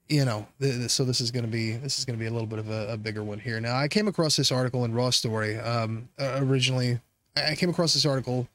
you 0.09 0.25
know, 0.25 0.45
th- 0.59 0.75
th- 0.75 0.91
so 0.91 1.05
this 1.05 1.21
is 1.21 1.31
going 1.31 1.45
to 1.45 1.51
be 1.51 1.71
this 1.71 1.97
is 1.97 2.05
going 2.05 2.19
to 2.19 2.21
be 2.21 2.27
a 2.27 2.31
little 2.31 2.47
bit 2.47 2.59
of 2.59 2.69
a, 2.69 2.93
a 2.93 2.97
bigger 2.97 3.23
one 3.23 3.39
here. 3.39 3.61
Now, 3.61 3.77
I 3.77 3.87
came 3.87 4.09
across 4.09 4.35
this 4.35 4.51
article 4.51 4.83
in 4.83 4.93
Raw 4.93 5.09
Story 5.09 5.57
um, 5.57 6.09
uh, 6.19 6.39
originally. 6.41 6.99
I 7.37 7.55
came 7.55 7.69
across 7.69 7.93
this 7.93 8.05
article 8.05 8.49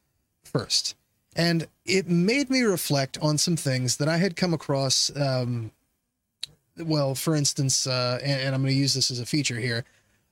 first, 0.45 0.97
and 1.37 1.69
it 1.85 2.09
made 2.09 2.51
me 2.51 2.63
reflect 2.63 3.19
on 3.21 3.39
some 3.39 3.57
things 3.57 3.99
that 3.99 4.09
I 4.09 4.17
had 4.17 4.35
come 4.35 4.55
across. 4.55 5.15
Um, 5.15 5.71
well, 6.79 7.15
for 7.15 7.37
instance, 7.37 7.87
uh, 7.87 8.19
and, 8.23 8.41
and 8.41 8.55
I'm 8.55 8.63
going 8.63 8.75
to 8.75 8.79
use 8.79 8.95
this 8.95 9.11
as 9.11 9.21
a 9.21 9.27
feature 9.27 9.59
here. 9.61 9.85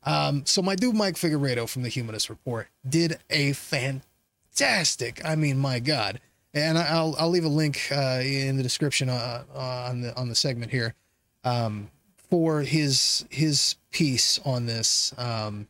Um, 0.02 0.44
so 0.46 0.62
my 0.62 0.74
dude 0.74 0.94
Mike 0.94 1.14
Figueredo 1.14 1.68
from 1.68 1.82
the 1.82 1.88
Humanist 1.88 2.28
Report 2.28 2.68
did 2.88 3.18
a 3.30 3.52
fantastic. 3.52 5.24
I 5.24 5.36
mean, 5.36 5.58
my 5.58 5.78
God. 5.78 6.20
And 6.52 6.78
I'll 6.78 7.16
I'll 7.18 7.30
leave 7.30 7.44
a 7.44 7.48
link 7.48 7.88
uh, 7.90 8.20
in 8.22 8.56
the 8.56 8.62
description 8.62 9.08
uh, 9.08 9.42
on 9.54 10.02
the 10.02 10.16
on 10.16 10.28
the 10.28 10.36
segment 10.36 10.70
here 10.70 10.94
um, 11.42 11.90
for 12.30 12.62
his 12.62 13.26
his 13.28 13.74
piece 13.90 14.38
on 14.44 14.66
this, 14.66 15.12
um, 15.18 15.66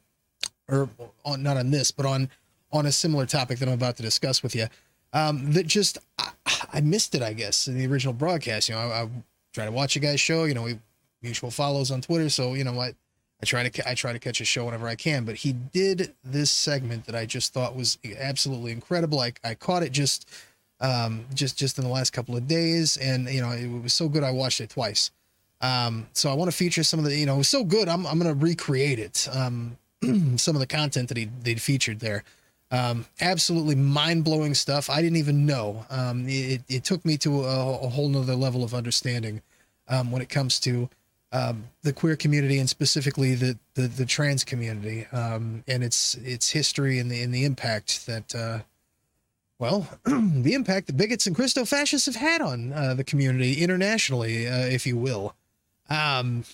or 0.69 0.91
on 1.25 1.43
not 1.43 1.57
on 1.57 1.71
this, 1.71 1.91
but 1.91 2.05
on 2.05 2.29
on 2.71 2.85
a 2.85 2.93
similar 2.93 3.25
topic 3.25 3.61
that 3.61 3.69
I'm 3.69 3.75
about 3.75 3.97
to 3.97 4.03
discuss 4.03 4.43
with 4.43 4.55
you. 4.55 4.67
Um, 5.15 5.53
that 5.53 5.67
just 5.67 5.97
I, 6.19 6.31
I 6.75 6.81
missed 6.81 7.15
it, 7.15 7.23
I 7.23 7.33
guess, 7.33 7.69
in 7.69 7.79
the 7.79 7.87
original 7.87 8.13
broadcast. 8.13 8.69
You 8.69 8.75
know, 8.75 8.81
I, 8.81 9.03
I 9.03 9.09
try 9.55 9.65
to 9.65 9.73
watch 9.73 9.97
a 9.97 10.01
guy's 10.01 10.21
show. 10.21 10.45
You 10.45 10.55
know, 10.55 10.63
we 10.65 10.79
mutual 11.23 11.51
follows 11.51 11.91
on 11.91 12.03
Twitter, 12.03 12.29
so 12.29 12.55
you 12.55 12.65
know 12.65 12.73
what. 12.73 12.95
I 13.43 13.47
try 13.47 13.69
to 13.69 13.91
I 13.91 13.95
try 13.95 14.13
to 14.13 14.19
catch 14.19 14.41
a 14.41 14.45
show 14.45 14.65
whenever 14.65 14.87
I 14.89 14.95
can, 14.95 15.25
but 15.25 15.37
he 15.37 15.53
did 15.53 16.15
this 16.25 16.51
segment 16.51 17.05
that 17.07 17.15
I 17.15 17.27
just 17.27 17.53
thought 17.53 17.77
was 17.77 17.99
absolutely 18.19 18.73
incredible. 18.73 19.21
I, 19.21 19.33
I 19.43 19.55
caught 19.55 19.83
it 19.83 19.93
just 19.93 20.31
um, 20.81 21.25
just 21.35 21.59
just 21.59 21.79
in 21.79 21.85
the 21.85 21.91
last 21.91 22.13
couple 22.13 22.37
of 22.37 22.47
days, 22.47 22.97
and 22.97 23.29
you 23.29 23.41
know 23.41 23.51
it 23.51 23.67
was 23.67 23.93
so 23.93 24.09
good 24.09 24.23
I 24.23 24.31
watched 24.31 24.61
it 24.61 24.71
twice. 24.71 25.11
Um, 25.61 26.07
so 26.13 26.31
I 26.31 26.35
want 26.35 26.51
to 26.51 26.57
feature 26.57 26.83
some 26.85 26.99
of 27.01 27.05
the 27.05 27.17
you 27.17 27.27
know 27.27 27.35
it 27.35 27.39
was 27.39 27.49
so 27.49 27.65
good 27.65 27.89
I'm 27.89 28.07
I'm 28.07 28.19
gonna 28.19 28.35
recreate 28.35 28.99
it. 28.99 29.29
Um, 29.33 29.77
some 30.37 30.57
of 30.57 30.61
the 30.61 30.67
content 30.67 31.09
that 31.09 31.17
he 31.17 31.29
they 31.43 31.55
featured 31.57 32.01
there. 32.01 32.25
Um, 32.75 33.07
absolutely 33.21 33.77
mind 33.77 34.25
blowing 34.25 34.53
stuff. 34.53 34.91
I 34.91 35.01
didn't 35.01 35.19
even 35.19 35.47
know. 35.47 35.87
Um, 35.91 36.25
it, 36.29 36.63
it 36.69 36.83
took 36.83 37.05
me 37.05 37.17
to 37.19 37.45
a, 37.45 37.85
a 37.85 37.89
whole 37.89 38.09
nother 38.09 38.35
level 38.35 38.65
of 38.65 38.75
understanding 38.75 39.43
um, 39.87 40.11
when 40.11 40.21
it 40.21 40.29
comes 40.29 40.59
to 40.61 40.91
um, 41.31 41.69
the 41.83 41.93
queer 41.93 42.17
community 42.17 42.59
and 42.59 42.69
specifically 42.69 43.37
the 43.37 43.57
the, 43.75 43.83
the 43.83 44.05
trans 44.05 44.43
community 44.43 45.07
um, 45.13 45.63
and 45.69 45.85
its 45.85 46.17
its 46.17 46.51
history 46.51 46.99
and 46.99 47.09
the 47.13 47.23
and 47.23 47.33
the 47.33 47.45
impact 47.45 48.07
that 48.07 48.35
uh, 48.35 48.59
well 49.61 49.89
the 50.05 50.55
impact 50.55 50.89
the 50.89 50.93
bigots 50.93 51.29
and 51.29 51.37
Christo 51.37 51.65
fascists 51.65 52.07
have 52.07 52.17
had 52.17 52.41
on 52.41 52.73
uh, 52.73 52.95
the 52.95 53.05
community 53.05 53.63
internationally, 53.63 54.49
uh, 54.49 54.67
if 54.67 54.85
you 54.85 54.97
will. 54.97 55.37
Um, 55.91 56.45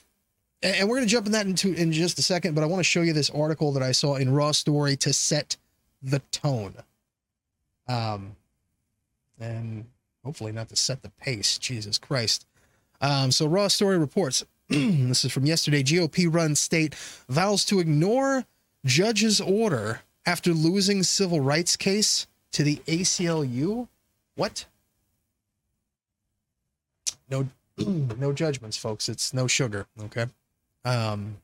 and, 0.63 0.77
and 0.77 0.89
we're 0.89 0.97
going 0.97 1.09
to 1.09 1.13
jump 1.13 1.25
in 1.25 1.33
that 1.33 1.47
into 1.47 1.73
in 1.73 1.93
just 1.93 2.19
a 2.19 2.23
second, 2.23 2.55
but 2.55 2.63
I 2.63 2.67
want 2.67 2.81
to 2.81 2.85
show 2.85 3.01
you 3.01 3.15
this 3.15 3.31
article 3.31 3.73
that 3.73 3.83
I 3.83 3.93
saw 3.93 4.17
in 4.17 4.31
Raw 4.31 4.53
Story 4.53 4.97
to 4.97 5.15
set 5.15 5.57
the 6.03 6.21
tone. 6.31 6.75
Um, 7.89 8.37
and 9.39 9.87
hopefully 10.25 10.53
not 10.53 10.69
to 10.69 10.77
set 10.77 11.03
the 11.03 11.11
pace. 11.11 11.59
Jesus 11.59 11.99
Christ. 11.99 12.47
Um, 13.01 13.31
so 13.31 13.47
Raw 13.47 13.69
Story 13.69 13.99
reports. 13.99 14.45
this 14.69 15.25
is 15.25 15.33
from 15.33 15.47
yesterday. 15.47 15.83
GOP 15.83 16.33
run 16.33 16.55
state 16.55 16.95
vows 17.29 17.65
to 17.67 17.81
ignore 17.81 18.45
judge's 18.85 19.41
order 19.41 20.03
after 20.27 20.53
losing 20.53 21.03
civil 21.03 21.41
rights 21.41 21.77
case 21.77 22.27
to 22.53 22.63
the 22.63 22.77
ACLU. 22.87 23.89
What? 24.37 24.67
No, 27.29 27.49
no 27.79 28.33
judgments, 28.33 28.77
folks. 28.77 29.09
It's 29.09 29.33
no 29.33 29.47
sugar. 29.47 29.87
Okay. 30.05 30.27
Um, 30.85 31.39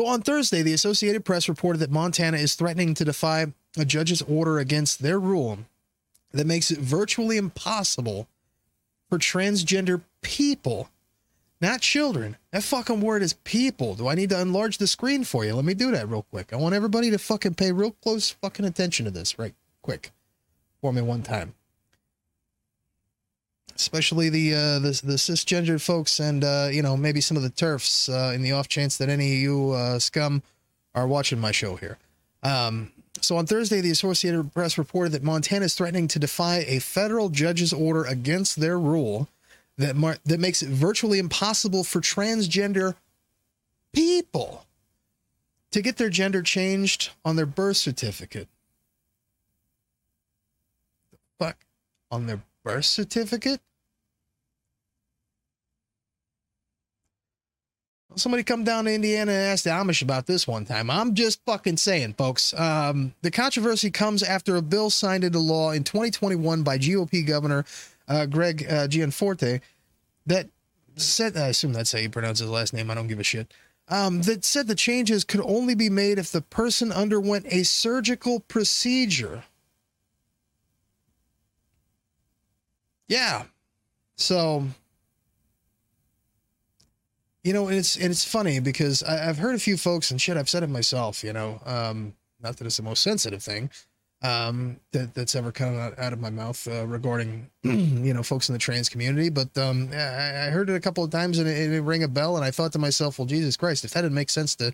so 0.00 0.06
on 0.06 0.22
Thursday, 0.22 0.62
the 0.62 0.72
Associated 0.72 1.26
Press 1.26 1.46
reported 1.46 1.80
that 1.80 1.90
Montana 1.90 2.38
is 2.38 2.54
threatening 2.54 2.94
to 2.94 3.04
defy 3.04 3.52
a 3.76 3.84
judge's 3.84 4.22
order 4.22 4.58
against 4.58 5.02
their 5.02 5.20
rule 5.20 5.58
that 6.32 6.46
makes 6.46 6.70
it 6.70 6.78
virtually 6.78 7.36
impossible 7.36 8.26
for 9.10 9.18
transgender 9.18 10.00
people, 10.22 10.88
not 11.60 11.82
children. 11.82 12.38
That 12.50 12.62
fucking 12.62 13.02
word 13.02 13.20
is 13.20 13.34
people. 13.44 13.94
Do 13.94 14.08
I 14.08 14.14
need 14.14 14.30
to 14.30 14.40
enlarge 14.40 14.78
the 14.78 14.86
screen 14.86 15.22
for 15.22 15.44
you? 15.44 15.54
Let 15.54 15.66
me 15.66 15.74
do 15.74 15.90
that 15.90 16.08
real 16.08 16.24
quick. 16.30 16.54
I 16.54 16.56
want 16.56 16.74
everybody 16.74 17.10
to 17.10 17.18
fucking 17.18 17.56
pay 17.56 17.70
real 17.70 17.90
close 17.90 18.30
fucking 18.30 18.64
attention 18.64 19.04
to 19.04 19.10
this 19.10 19.38
right 19.38 19.54
quick 19.82 20.12
for 20.80 20.94
me 20.94 21.02
one 21.02 21.22
time. 21.22 21.52
Especially 23.80 24.28
the 24.28 24.54
uh, 24.54 24.78
the 24.78 25.00
the 25.04 25.14
cisgender 25.14 25.80
folks 25.80 26.20
and 26.20 26.44
uh, 26.44 26.68
you 26.70 26.82
know 26.82 26.96
maybe 26.96 27.20
some 27.20 27.36
of 27.36 27.42
the 27.42 27.50
turfs 27.50 28.08
uh, 28.08 28.32
in 28.34 28.42
the 28.42 28.52
off 28.52 28.68
chance 28.68 28.98
that 28.98 29.08
any 29.08 29.32
of 29.32 29.38
you 29.38 29.70
uh, 29.70 29.98
scum 29.98 30.42
are 30.94 31.06
watching 31.06 31.40
my 31.40 31.50
show 31.52 31.76
here. 31.76 31.98
Um, 32.42 32.92
so 33.20 33.36
on 33.36 33.46
Thursday, 33.46 33.80
the 33.80 33.90
Associated 33.90 34.52
Press 34.54 34.78
reported 34.78 35.12
that 35.12 35.22
Montana 35.22 35.66
is 35.66 35.74
threatening 35.74 36.08
to 36.08 36.18
defy 36.18 36.64
a 36.66 36.78
federal 36.78 37.28
judge's 37.28 37.72
order 37.72 38.04
against 38.04 38.60
their 38.60 38.78
rule 38.78 39.28
that 39.76 39.96
mar- 39.96 40.18
that 40.24 40.40
makes 40.40 40.62
it 40.62 40.68
virtually 40.68 41.18
impossible 41.18 41.84
for 41.84 42.00
transgender 42.00 42.94
people 43.92 44.66
to 45.70 45.82
get 45.82 45.96
their 45.96 46.10
gender 46.10 46.42
changed 46.42 47.10
on 47.24 47.36
their 47.36 47.46
birth 47.46 47.76
certificate. 47.76 48.48
The 51.12 51.18
fuck? 51.38 51.56
On 52.10 52.26
their 52.26 52.40
birth 52.64 52.84
certificate? 52.84 53.60
Somebody 58.16 58.42
come 58.42 58.64
down 58.64 58.84
to 58.84 58.92
Indiana 58.92 59.32
and 59.32 59.52
ask 59.52 59.64
the 59.64 59.70
Amish 59.70 60.02
about 60.02 60.26
this 60.26 60.46
one 60.46 60.64
time. 60.64 60.90
I'm 60.90 61.14
just 61.14 61.44
fucking 61.44 61.76
saying, 61.76 62.14
folks. 62.14 62.52
Um, 62.58 63.14
the 63.22 63.30
controversy 63.30 63.90
comes 63.90 64.22
after 64.22 64.56
a 64.56 64.62
bill 64.62 64.90
signed 64.90 65.24
into 65.24 65.38
law 65.38 65.70
in 65.70 65.84
2021 65.84 66.62
by 66.62 66.76
GOP 66.76 67.26
Governor 67.26 67.64
uh, 68.08 68.26
Greg 68.26 68.66
uh, 68.68 68.88
Gianforte 68.88 69.60
that 70.26 70.48
said, 70.96 71.36
I 71.36 71.48
assume 71.48 71.72
that's 71.72 71.92
how 71.92 71.98
you 71.98 72.10
pronounce 72.10 72.40
his 72.40 72.50
last 72.50 72.72
name. 72.72 72.90
I 72.90 72.94
don't 72.94 73.06
give 73.06 73.20
a 73.20 73.24
shit. 73.24 73.52
Um, 73.88 74.22
that 74.22 74.44
said 74.44 74.66
the 74.66 74.74
changes 74.74 75.24
could 75.24 75.40
only 75.40 75.74
be 75.74 75.90
made 75.90 76.18
if 76.18 76.30
the 76.30 76.42
person 76.42 76.92
underwent 76.92 77.46
a 77.48 77.64
surgical 77.64 78.40
procedure. 78.40 79.44
Yeah. 83.08 83.44
So 84.16 84.66
you 87.42 87.52
know, 87.52 87.68
and 87.68 87.76
it's 87.76 87.96
and 87.96 88.06
it's 88.06 88.24
funny 88.24 88.60
because 88.60 89.02
I, 89.02 89.28
I've 89.28 89.38
heard 89.38 89.54
a 89.54 89.58
few 89.58 89.76
folks 89.76 90.10
and 90.10 90.20
shit. 90.20 90.36
I've 90.36 90.50
said 90.50 90.62
it 90.62 90.70
myself. 90.70 91.24
You 91.24 91.32
know, 91.32 91.60
um, 91.64 92.14
not 92.42 92.56
that 92.56 92.66
it's 92.66 92.76
the 92.76 92.82
most 92.82 93.02
sensitive 93.02 93.42
thing 93.42 93.70
um, 94.22 94.78
that 94.92 95.14
that's 95.14 95.34
ever 95.34 95.50
come 95.50 95.78
out, 95.78 95.98
out 95.98 96.12
of 96.12 96.20
my 96.20 96.30
mouth 96.30 96.66
uh, 96.68 96.86
regarding 96.86 97.48
you 97.62 98.12
know 98.12 98.22
folks 98.22 98.48
in 98.48 98.52
the 98.52 98.58
trans 98.58 98.88
community, 98.88 99.30
but 99.30 99.56
um, 99.56 99.88
I, 99.92 100.46
I 100.46 100.50
heard 100.50 100.68
it 100.68 100.74
a 100.74 100.80
couple 100.80 101.02
of 101.02 101.10
times 101.10 101.38
and 101.38 101.48
it, 101.48 101.72
it 101.72 101.80
rang 101.80 102.02
a 102.02 102.08
bell, 102.08 102.36
and 102.36 102.44
I 102.44 102.50
thought 102.50 102.72
to 102.72 102.78
myself, 102.78 103.18
well, 103.18 103.26
Jesus 103.26 103.56
Christ, 103.56 103.84
if 103.84 103.92
that 103.92 104.02
didn't 104.02 104.14
make 104.14 104.30
sense 104.30 104.54
to 104.56 104.72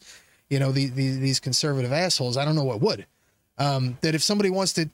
you 0.51 0.59
know 0.59 0.73
the, 0.73 0.87
the, 0.87 1.17
these 1.17 1.41
conservative 1.41 1.93
assholes, 1.93 2.37
I 2.37 2.45
don't 2.45 2.57
know 2.57 2.65
what 2.65 2.81
would. 2.81 3.07
Um, 3.59 3.97
that 4.03 4.15
if 4.15 4.23
somebody 4.23 4.51
wants 4.51 4.73
to 4.75 4.91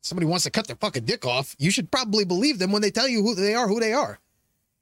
somebody 0.00 0.26
wants 0.26 0.44
to 0.44 0.50
cut 0.50 0.66
their 0.66 0.76
fucking 0.76 1.04
dick 1.04 1.26
off, 1.26 1.54
you 1.58 1.70
should 1.70 1.90
probably 1.90 2.24
believe 2.24 2.58
them 2.58 2.72
when 2.72 2.82
they 2.82 2.90
tell 2.90 3.08
you 3.08 3.22
who 3.22 3.34
they 3.34 3.54
are, 3.54 3.68
who 3.68 3.80
they 3.80 3.92
are. 3.92 4.18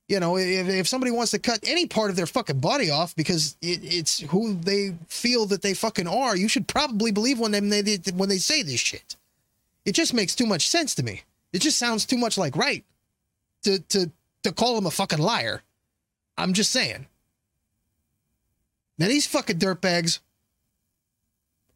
You 0.09 0.21
know, 0.21 0.37
if, 0.37 0.69
if 0.69 0.89
somebody 0.89 1.11
wants 1.11 1.31
to 1.31 1.39
cut 1.39 1.61
any 1.63 1.87
part 1.87 2.11
of 2.11 2.17
their 2.17 2.27
fucking 2.27 2.59
body 2.59 2.91
off 2.91 3.15
because 3.17 3.57
it, 3.63 3.81
it's 3.83 4.21
who 4.21 4.55
they 4.55 4.95
feel 5.09 5.47
that 5.47 5.63
they 5.63 5.75
fucking 5.75 6.09
are, 6.09 6.37
you 6.37 6.49
should 6.49 6.69
probably 6.69 7.13
believe 7.13 7.39
when 7.39 7.53
they, 7.53 7.81
they 7.81 7.99
when 8.13 8.29
they 8.29 8.39
say 8.39 8.63
this 8.63 8.81
shit. 8.81 9.17
It 9.85 9.93
just 9.93 10.13
makes 10.13 10.35
too 10.35 10.47
much 10.47 10.69
sense 10.69 10.95
to 10.97 11.03
me. 11.03 11.23
It 11.53 11.61
just 11.61 11.79
sounds 11.79 12.05
too 12.05 12.19
much 12.19 12.37
like 12.37 12.57
right. 12.57 12.85
to 13.63 13.79
to 13.79 14.11
to 14.43 14.53
call 14.53 14.77
him 14.77 14.87
a 14.87 14.91
fucking 14.91 15.19
liar. 15.19 15.63
I'm 16.37 16.53
just 16.53 16.73
saying. 16.73 17.07
Now 18.99 19.09
these 19.09 19.27
fucking 19.27 19.59
dirtbags 19.59 20.19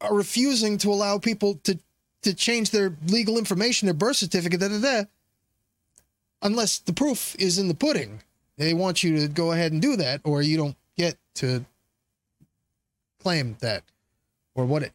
are 0.01 0.15
refusing 0.15 0.78
to 0.78 0.90
allow 0.90 1.19
people 1.19 1.57
to 1.65 1.78
to 2.23 2.35
change 2.35 2.70
their 2.70 2.97
legal 3.07 3.39
information, 3.39 3.86
their 3.86 3.94
birth 3.94 4.16
certificate, 4.16 4.61
da 4.61 4.69
da 4.69 4.81
da, 4.81 5.05
unless 6.43 6.79
the 6.79 6.93
proof 6.93 7.35
is 7.39 7.59
in 7.59 7.69
the 7.69 7.75
pudding. 7.75 8.23
They 8.57 8.75
want 8.75 9.03
you 9.03 9.19
to 9.21 9.29
go 9.29 9.53
ahead 9.53 9.73
and 9.73 9.83
do 9.83 9.97
that, 9.97 10.21
or 10.25 10.43
you 10.43 10.57
don't 10.57 10.77
get 10.97 11.17
to 11.37 11.65
claim 13.21 13.57
that, 13.61 13.83
or 14.55 14.65
what 14.65 14.83
it. 14.83 14.93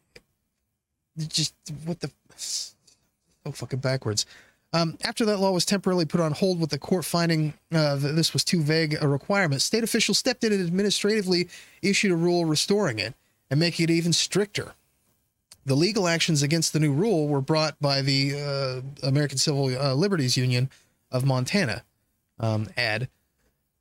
Just 1.28 1.54
what 1.84 2.00
the 2.00 2.10
so 2.36 3.52
fucking 3.52 3.80
backwards. 3.80 4.26
Um, 4.74 4.96
after 5.04 5.26
that 5.26 5.38
law 5.38 5.52
was 5.52 5.66
temporarily 5.66 6.06
put 6.06 6.20
on 6.20 6.32
hold 6.32 6.58
with 6.58 6.70
the 6.70 6.78
court 6.78 7.04
finding 7.04 7.52
uh, 7.72 7.96
that 7.96 8.12
this 8.12 8.32
was 8.32 8.42
too 8.42 8.62
vague 8.62 8.96
a 9.00 9.06
requirement, 9.06 9.60
state 9.60 9.84
officials 9.84 10.18
stepped 10.18 10.44
in 10.44 10.52
and 10.52 10.64
administratively 10.66 11.48
issued 11.82 12.10
a 12.10 12.16
rule 12.16 12.46
restoring 12.46 12.98
it 12.98 13.14
and 13.50 13.60
making 13.60 13.84
it 13.84 13.90
even 13.90 14.14
stricter. 14.14 14.72
The 15.66 15.74
legal 15.74 16.08
actions 16.08 16.42
against 16.42 16.72
the 16.72 16.80
new 16.80 16.92
rule 16.92 17.28
were 17.28 17.42
brought 17.42 17.78
by 17.80 18.00
the 18.00 18.82
uh, 19.04 19.06
American 19.06 19.38
Civil 19.38 19.76
uh, 19.76 19.94
Liberties 19.94 20.36
Union 20.36 20.70
of 21.12 21.24
Montana, 21.24 21.84
um, 22.40 22.68
AD. 22.76 23.08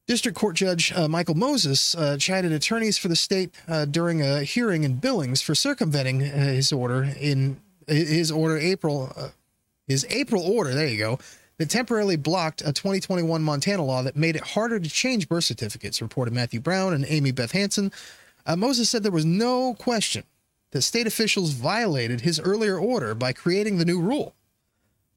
District 0.07 0.37
Court 0.37 0.55
Judge 0.55 0.91
uh, 0.91 1.07
Michael 1.07 1.35
Moses 1.35 1.95
uh, 1.95 2.17
chided 2.17 2.51
attorneys 2.51 2.97
for 2.97 3.07
the 3.07 3.15
state 3.15 3.53
uh, 3.67 3.85
during 3.85 4.21
a 4.21 4.43
hearing 4.43 4.83
in 4.83 4.95
Billings 4.95 5.41
for 5.41 5.55
circumventing 5.55 6.23
uh, 6.23 6.25
his 6.25 6.71
order 6.73 7.03
in 7.19 7.61
his 7.87 8.31
order 8.31 8.57
April 8.57 9.13
uh, 9.15 9.29
his 9.87 10.05
April 10.09 10.43
order. 10.43 10.73
There 10.73 10.87
you 10.87 10.97
go. 10.97 11.19
That 11.57 11.69
temporarily 11.69 12.15
blocked 12.15 12.61
a 12.61 12.73
2021 12.73 13.43
Montana 13.43 13.85
law 13.85 14.01
that 14.01 14.15
made 14.15 14.35
it 14.35 14.41
harder 14.41 14.79
to 14.79 14.89
change 14.89 15.29
birth 15.29 15.43
certificates. 15.43 16.01
Reported 16.01 16.33
Matthew 16.33 16.59
Brown 16.59 16.93
and 16.93 17.05
Amy 17.07 17.31
Beth 17.31 17.51
Hanson. 17.51 17.91
Uh, 18.45 18.55
Moses 18.55 18.89
said 18.89 19.03
there 19.03 19.11
was 19.11 19.25
no 19.25 19.75
question 19.75 20.23
that 20.71 20.81
state 20.81 21.05
officials 21.05 21.51
violated 21.51 22.21
his 22.21 22.39
earlier 22.39 22.77
order 22.77 23.13
by 23.13 23.31
creating 23.31 23.77
the 23.77 23.85
new 23.85 24.01
rule. 24.01 24.33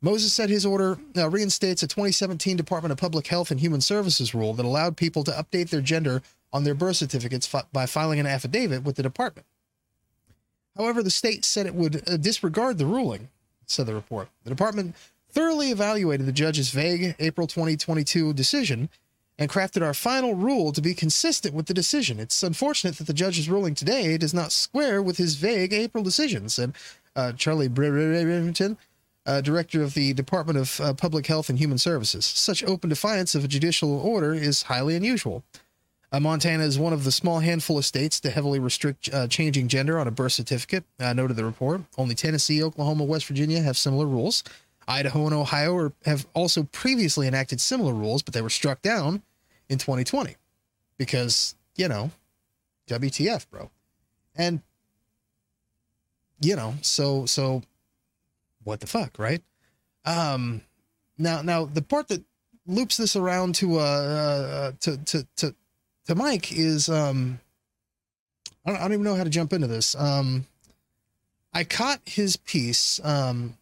Moses 0.04 0.34
said 0.34 0.50
his 0.50 0.66
order 0.66 0.98
uh, 1.16 1.30
reinstates 1.30 1.82
a 1.82 1.86
2017 1.86 2.58
Department 2.58 2.92
of 2.92 2.98
Public 2.98 3.26
Health 3.26 3.50
and 3.50 3.58
Human 3.58 3.80
Services 3.80 4.34
rule 4.34 4.52
that 4.52 4.66
allowed 4.66 4.98
people 4.98 5.24
to 5.24 5.30
update 5.30 5.70
their 5.70 5.80
gender 5.80 6.20
on 6.52 6.62
their 6.62 6.74
birth 6.74 6.96
certificates 6.96 7.46
fi- 7.46 7.62
by 7.72 7.86
filing 7.86 8.20
an 8.20 8.26
affidavit 8.26 8.84
with 8.84 8.96
the 8.96 9.02
department. 9.02 9.46
However, 10.76 11.02
the 11.02 11.10
state 11.10 11.42
said 11.42 11.64
it 11.64 11.74
would 11.74 12.06
uh, 12.06 12.18
disregard 12.18 12.76
the 12.76 12.84
ruling, 12.84 13.30
said 13.64 13.86
the 13.86 13.94
report. 13.94 14.28
The 14.42 14.50
department 14.50 14.94
thoroughly 15.30 15.70
evaluated 15.70 16.26
the 16.26 16.32
judge's 16.32 16.68
vague 16.68 17.14
April 17.18 17.46
2022 17.46 18.34
decision 18.34 18.90
and 19.38 19.48
crafted 19.48 19.82
our 19.82 19.94
final 19.94 20.34
rule 20.34 20.70
to 20.72 20.82
be 20.82 20.92
consistent 20.92 21.54
with 21.54 21.64
the 21.64 21.72
decision. 21.72 22.20
It's 22.20 22.42
unfortunate 22.42 22.98
that 22.98 23.06
the 23.06 23.14
judge's 23.14 23.48
ruling 23.48 23.74
today 23.74 24.18
does 24.18 24.34
not 24.34 24.52
square 24.52 25.00
with 25.00 25.16
his 25.16 25.36
vague 25.36 25.72
April 25.72 26.04
decision, 26.04 26.50
said 26.50 26.74
uh, 27.16 27.32
Charlie 27.32 27.68
Brereton, 27.68 28.76
uh, 29.26 29.40
director 29.40 29.82
of 29.82 29.94
the 29.94 30.12
Department 30.12 30.58
of 30.58 30.80
uh, 30.80 30.92
Public 30.94 31.26
Health 31.26 31.48
and 31.48 31.58
Human 31.58 31.78
Services. 31.78 32.24
Such 32.24 32.62
open 32.64 32.90
defiance 32.90 33.34
of 33.34 33.44
a 33.44 33.48
judicial 33.48 33.98
order 33.98 34.34
is 34.34 34.62
highly 34.62 34.96
unusual. 34.96 35.42
Uh, 36.12 36.20
Montana 36.20 36.62
is 36.62 36.78
one 36.78 36.92
of 36.92 37.02
the 37.02 37.10
small 37.10 37.40
handful 37.40 37.76
of 37.76 37.84
states 37.84 38.20
to 38.20 38.30
heavily 38.30 38.60
restrict 38.60 39.08
uh, 39.12 39.26
changing 39.26 39.66
gender 39.66 39.98
on 39.98 40.06
a 40.06 40.12
birth 40.12 40.32
certificate, 40.32 40.84
uh, 41.00 41.12
noted 41.12 41.36
the 41.36 41.44
report. 41.44 41.80
Only 41.98 42.14
Tennessee, 42.14 42.62
Oklahoma, 42.62 43.02
West 43.02 43.26
Virginia 43.26 43.60
have 43.62 43.76
similar 43.76 44.06
rules. 44.06 44.44
Idaho 44.86 45.24
and 45.24 45.34
Ohio 45.34 45.74
are, 45.76 45.92
have 46.04 46.26
also 46.34 46.64
previously 46.64 47.26
enacted 47.26 47.60
similar 47.60 47.92
rules, 47.92 48.22
but 48.22 48.34
they 48.34 48.42
were 48.42 48.50
struck 48.50 48.80
down 48.80 49.22
in 49.68 49.78
2020 49.78 50.36
because, 50.98 51.56
you 51.74 51.88
know, 51.88 52.10
WTF, 52.86 53.48
bro. 53.50 53.70
And, 54.36 54.60
you 56.40 56.54
know, 56.54 56.74
so, 56.82 57.26
so 57.26 57.62
what 58.64 58.80
the 58.80 58.86
fuck, 58.86 59.18
right? 59.18 59.42
Um, 60.04 60.62
now, 61.18 61.42
now 61.42 61.64
the 61.64 61.82
part 61.82 62.08
that 62.08 62.22
loops 62.66 62.96
this 62.96 63.16
around 63.16 63.54
to, 63.56 63.78
uh, 63.78 63.82
uh 63.82 64.72
to, 64.80 64.96
to, 64.96 65.26
to, 65.36 65.54
to 66.06 66.14
Mike 66.14 66.52
is, 66.52 66.88
um, 66.88 67.38
I 68.66 68.70
don't, 68.70 68.78
I 68.78 68.82
don't 68.82 68.92
even 68.94 69.04
know 69.04 69.14
how 69.14 69.24
to 69.24 69.30
jump 69.30 69.52
into 69.52 69.66
this. 69.66 69.94
Um, 69.94 70.46
I 71.54 71.64
caught 71.64 72.00
his 72.04 72.36
piece, 72.36 73.00
um, 73.04 73.56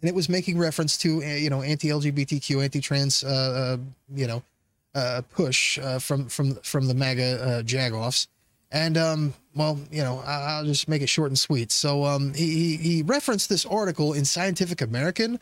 and 0.00 0.08
it 0.10 0.14
was 0.14 0.28
making 0.28 0.58
reference 0.58 0.98
to 0.98 1.22
uh, 1.22 1.26
you 1.26 1.48
know 1.48 1.62
anti-LGBTQ, 1.62 2.62
anti-trans, 2.62 3.24
uh, 3.24 3.78
uh, 3.78 3.82
you 4.14 4.26
know, 4.26 4.42
uh, 4.94 5.22
push 5.30 5.78
uh, 5.78 5.98
from 5.98 6.28
from 6.28 6.56
from 6.56 6.86
the 6.86 6.94
MAGA 6.94 7.42
uh, 7.42 7.62
jagoffs, 7.62 8.26
and 8.74 8.98
um, 8.98 9.34
well, 9.54 9.78
you 9.90 10.02
know, 10.02 10.18
I- 10.26 10.56
I'll 10.56 10.64
just 10.66 10.88
make 10.88 11.00
it 11.00 11.08
short 11.08 11.30
and 11.30 11.38
sweet. 11.38 11.72
So 11.72 12.04
um, 12.04 12.34
he 12.34 12.76
he- 12.76 12.76
he 12.76 13.02
referenced 13.02 13.48
this 13.48 13.64
article 13.64 14.12
in 14.12 14.26
Scientific 14.26 14.82
American 14.82 15.40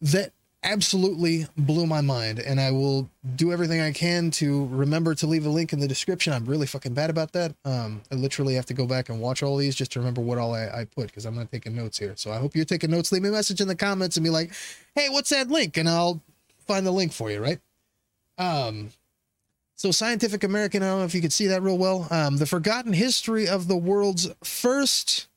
that 0.00 0.32
absolutely 0.62 1.46
blew 1.56 1.86
my 1.86 2.00
mind, 2.00 2.38
and 2.40 2.60
I 2.60 2.72
will 2.72 3.08
do 3.36 3.52
everything 3.52 3.80
I 3.80 3.92
can 3.92 4.30
to 4.32 4.66
remember 4.66 5.14
to 5.14 5.26
leave 5.26 5.46
a 5.46 5.48
link 5.48 5.72
in 5.72 5.78
the 5.80 5.86
description. 5.88 6.32
I'm 6.32 6.44
really 6.44 6.66
fucking 6.66 6.92
bad 6.92 7.08
about 7.08 7.32
that. 7.32 7.54
Um, 7.64 8.02
I 8.10 8.16
literally 8.16 8.54
have 8.54 8.66
to 8.66 8.74
go 8.74 8.84
back 8.86 9.08
and 9.08 9.20
watch 9.20 9.42
all 9.42 9.56
these 9.56 9.74
just 9.76 9.92
to 9.92 10.00
remember 10.00 10.20
what 10.20 10.38
all 10.38 10.54
I, 10.54 10.64
I 10.80 10.84
put 10.84 11.06
because 11.06 11.24
I'm 11.24 11.36
not 11.36 11.50
taking 11.52 11.74
notes 11.74 11.98
here. 11.98 12.14
So 12.16 12.32
I 12.32 12.38
hope 12.38 12.54
you're 12.56 12.64
taking 12.64 12.90
notes. 12.90 13.12
Leave 13.12 13.22
me 13.22 13.28
a 13.28 13.32
message 13.32 13.60
in 13.60 13.68
the 13.68 13.76
comments 13.76 14.16
and 14.16 14.24
be 14.24 14.30
like, 14.30 14.52
"Hey, 14.94 15.08
what's 15.08 15.30
that 15.30 15.48
link?" 15.48 15.76
and 15.76 15.88
I'll 15.88 16.20
find 16.66 16.84
the 16.86 16.90
link 16.90 17.12
for 17.12 17.30
you. 17.30 17.40
Right? 17.40 17.60
Um, 18.38 18.90
so 19.76 19.90
Scientific 19.90 20.42
American. 20.42 20.82
I 20.82 20.86
don't 20.86 20.98
know 21.00 21.04
if 21.04 21.14
you 21.14 21.20
can 21.20 21.30
see 21.30 21.46
that 21.48 21.62
real 21.62 21.78
well. 21.78 22.08
Um, 22.10 22.38
the 22.38 22.46
forgotten 22.46 22.94
history 22.94 23.46
of 23.46 23.68
the 23.68 23.76
world's 23.76 24.28
first 24.42 25.28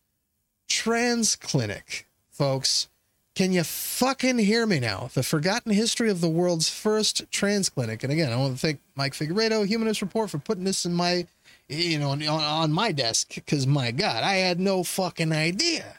trans 0.67 1.35
clinic, 1.35 2.07
folks. 2.31 2.87
Can 3.35 3.51
you 3.51 3.63
fucking 3.63 4.37
hear 4.39 4.65
me 4.65 4.79
now? 4.79 5.09
The 5.13 5.23
forgotten 5.23 5.71
history 5.71 6.09
of 6.09 6.19
the 6.19 6.29
world's 6.29 6.69
first 6.69 7.29
trans 7.31 7.69
clinic. 7.69 8.03
And 8.03 8.11
again, 8.11 8.33
I 8.33 8.37
want 8.37 8.53
to 8.55 8.59
thank 8.59 8.79
Mike 8.95 9.13
Figueredo, 9.13 9.65
Humanist 9.65 10.01
Report, 10.01 10.29
for 10.29 10.39
putting 10.39 10.63
this 10.63 10.85
in 10.85 10.93
my, 10.93 11.25
you 11.67 11.99
know, 11.99 12.09
on, 12.09 12.23
on 12.23 12.71
my 12.71 12.91
desk. 12.91 13.35
Because 13.35 13.67
my 13.67 13.91
God, 13.91 14.23
I 14.23 14.35
had 14.35 14.59
no 14.59 14.83
fucking 14.83 15.31
idea. 15.31 15.95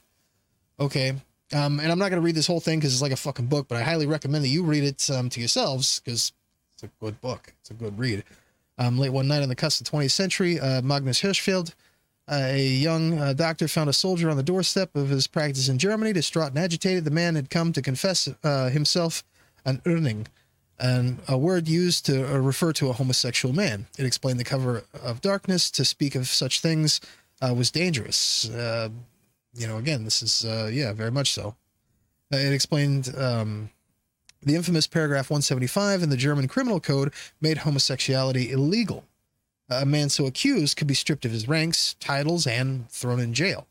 Okay. 0.78 1.14
Um, 1.52 1.80
and 1.80 1.90
I'm 1.90 1.98
not 1.98 2.10
going 2.10 2.20
to 2.20 2.24
read 2.24 2.34
this 2.34 2.46
whole 2.46 2.60
thing 2.60 2.78
because 2.78 2.92
it's 2.92 3.02
like 3.02 3.12
a 3.12 3.16
fucking 3.16 3.46
book, 3.46 3.68
but 3.68 3.76
I 3.76 3.82
highly 3.82 4.06
recommend 4.06 4.44
that 4.44 4.48
you 4.48 4.62
read 4.62 4.84
it 4.84 5.10
um, 5.10 5.28
to 5.30 5.40
yourselves 5.40 6.00
because 6.04 6.32
it's 6.82 6.90
a 6.90 7.04
good 7.04 7.20
book. 7.20 7.52
It's 7.60 7.70
a 7.70 7.74
good 7.74 7.98
read. 7.98 8.24
Um, 8.78 8.98
late 8.98 9.12
one 9.12 9.28
night 9.28 9.42
on 9.42 9.50
the 9.50 9.54
cusp 9.54 9.80
of 9.80 9.90
the 9.90 9.96
20th 9.98 10.12
century, 10.12 10.58
uh, 10.58 10.80
Magnus 10.80 11.20
Hirschfeld, 11.20 11.74
uh, 12.26 12.46
a 12.46 12.66
young 12.66 13.18
uh, 13.18 13.34
doctor, 13.34 13.68
found 13.68 13.90
a 13.90 13.92
soldier 13.92 14.30
on 14.30 14.38
the 14.38 14.42
doorstep 14.42 14.96
of 14.96 15.10
his 15.10 15.26
practice 15.26 15.68
in 15.68 15.76
Germany. 15.76 16.14
Distraught 16.14 16.50
and 16.50 16.58
agitated, 16.58 17.04
the 17.04 17.10
man 17.10 17.34
had 17.34 17.50
come 17.50 17.74
to 17.74 17.82
confess 17.82 18.28
uh, 18.42 18.70
himself 18.70 19.22
an 19.66 19.82
Urning, 19.84 20.26
and 20.78 21.18
a 21.28 21.36
word 21.36 21.68
used 21.68 22.06
to 22.06 22.34
uh, 22.34 22.38
refer 22.38 22.72
to 22.72 22.88
a 22.88 22.94
homosexual 22.94 23.54
man. 23.54 23.86
It 23.98 24.06
explained 24.06 24.40
the 24.40 24.44
cover 24.44 24.84
of 24.94 25.20
darkness. 25.20 25.70
To 25.72 25.84
speak 25.84 26.14
of 26.14 26.28
such 26.28 26.60
things 26.60 27.00
was 27.42 27.70
dangerous. 27.70 28.48
You 29.52 29.66
know, 29.66 29.78
again, 29.78 30.04
this 30.04 30.22
is, 30.22 30.44
yeah, 30.72 30.92
very 30.94 31.10
much 31.10 31.32
so. 31.32 31.56
It 32.30 32.52
explained 32.52 33.12
um, 33.18 33.70
the 34.42 34.54
infamous 34.54 34.86
paragraph 34.86 35.30
175 35.30 36.02
in 36.02 36.10
the 36.10 36.16
German 36.16 36.48
criminal 36.48 36.80
code 36.80 37.12
made 37.40 37.58
homosexuality 37.58 38.50
illegal. 38.50 39.04
A 39.68 39.86
man 39.86 40.08
so 40.08 40.26
accused 40.26 40.76
could 40.76 40.86
be 40.86 40.94
stripped 40.94 41.24
of 41.24 41.30
his 41.30 41.46
ranks, 41.46 41.94
titles, 42.00 42.46
and 42.46 42.88
thrown 42.90 43.20
in 43.20 43.34
jail. 43.34 43.66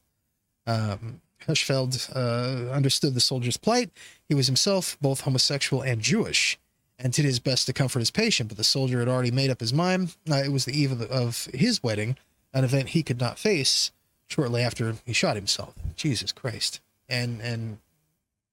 Um, 0.65 1.21
Hirschfeld 1.45 2.15
uh, 2.15 2.71
understood 2.71 3.13
the 3.13 3.19
soldier's 3.19 3.57
plight. 3.57 3.89
He 4.27 4.35
was 4.35 4.47
himself 4.47 4.97
both 5.01 5.21
homosexual 5.21 5.81
and 5.81 6.01
Jewish, 6.01 6.57
and 6.97 7.11
did 7.11 7.25
his 7.25 7.39
best 7.39 7.65
to 7.65 7.73
comfort 7.73 7.99
his 7.99 8.11
patient. 8.11 8.49
But 8.49 8.57
the 8.57 8.63
soldier 8.63 8.99
had 8.99 9.07
already 9.07 9.31
made 9.31 9.49
up 9.49 9.59
his 9.59 9.73
mind. 9.73 10.15
Uh, 10.29 10.35
it 10.35 10.51
was 10.51 10.65
the 10.65 10.79
eve 10.79 10.91
of, 10.91 10.99
the, 10.99 11.09
of 11.09 11.47
his 11.53 11.81
wedding, 11.81 12.17
an 12.53 12.63
event 12.63 12.89
he 12.89 13.03
could 13.03 13.19
not 13.19 13.39
face. 13.39 13.91
Shortly 14.27 14.61
after 14.61 14.95
he 15.05 15.13
shot 15.13 15.35
himself. 15.35 15.73
Jesus 15.95 16.31
Christ! 16.31 16.81
And 17.09 17.41
and 17.41 17.79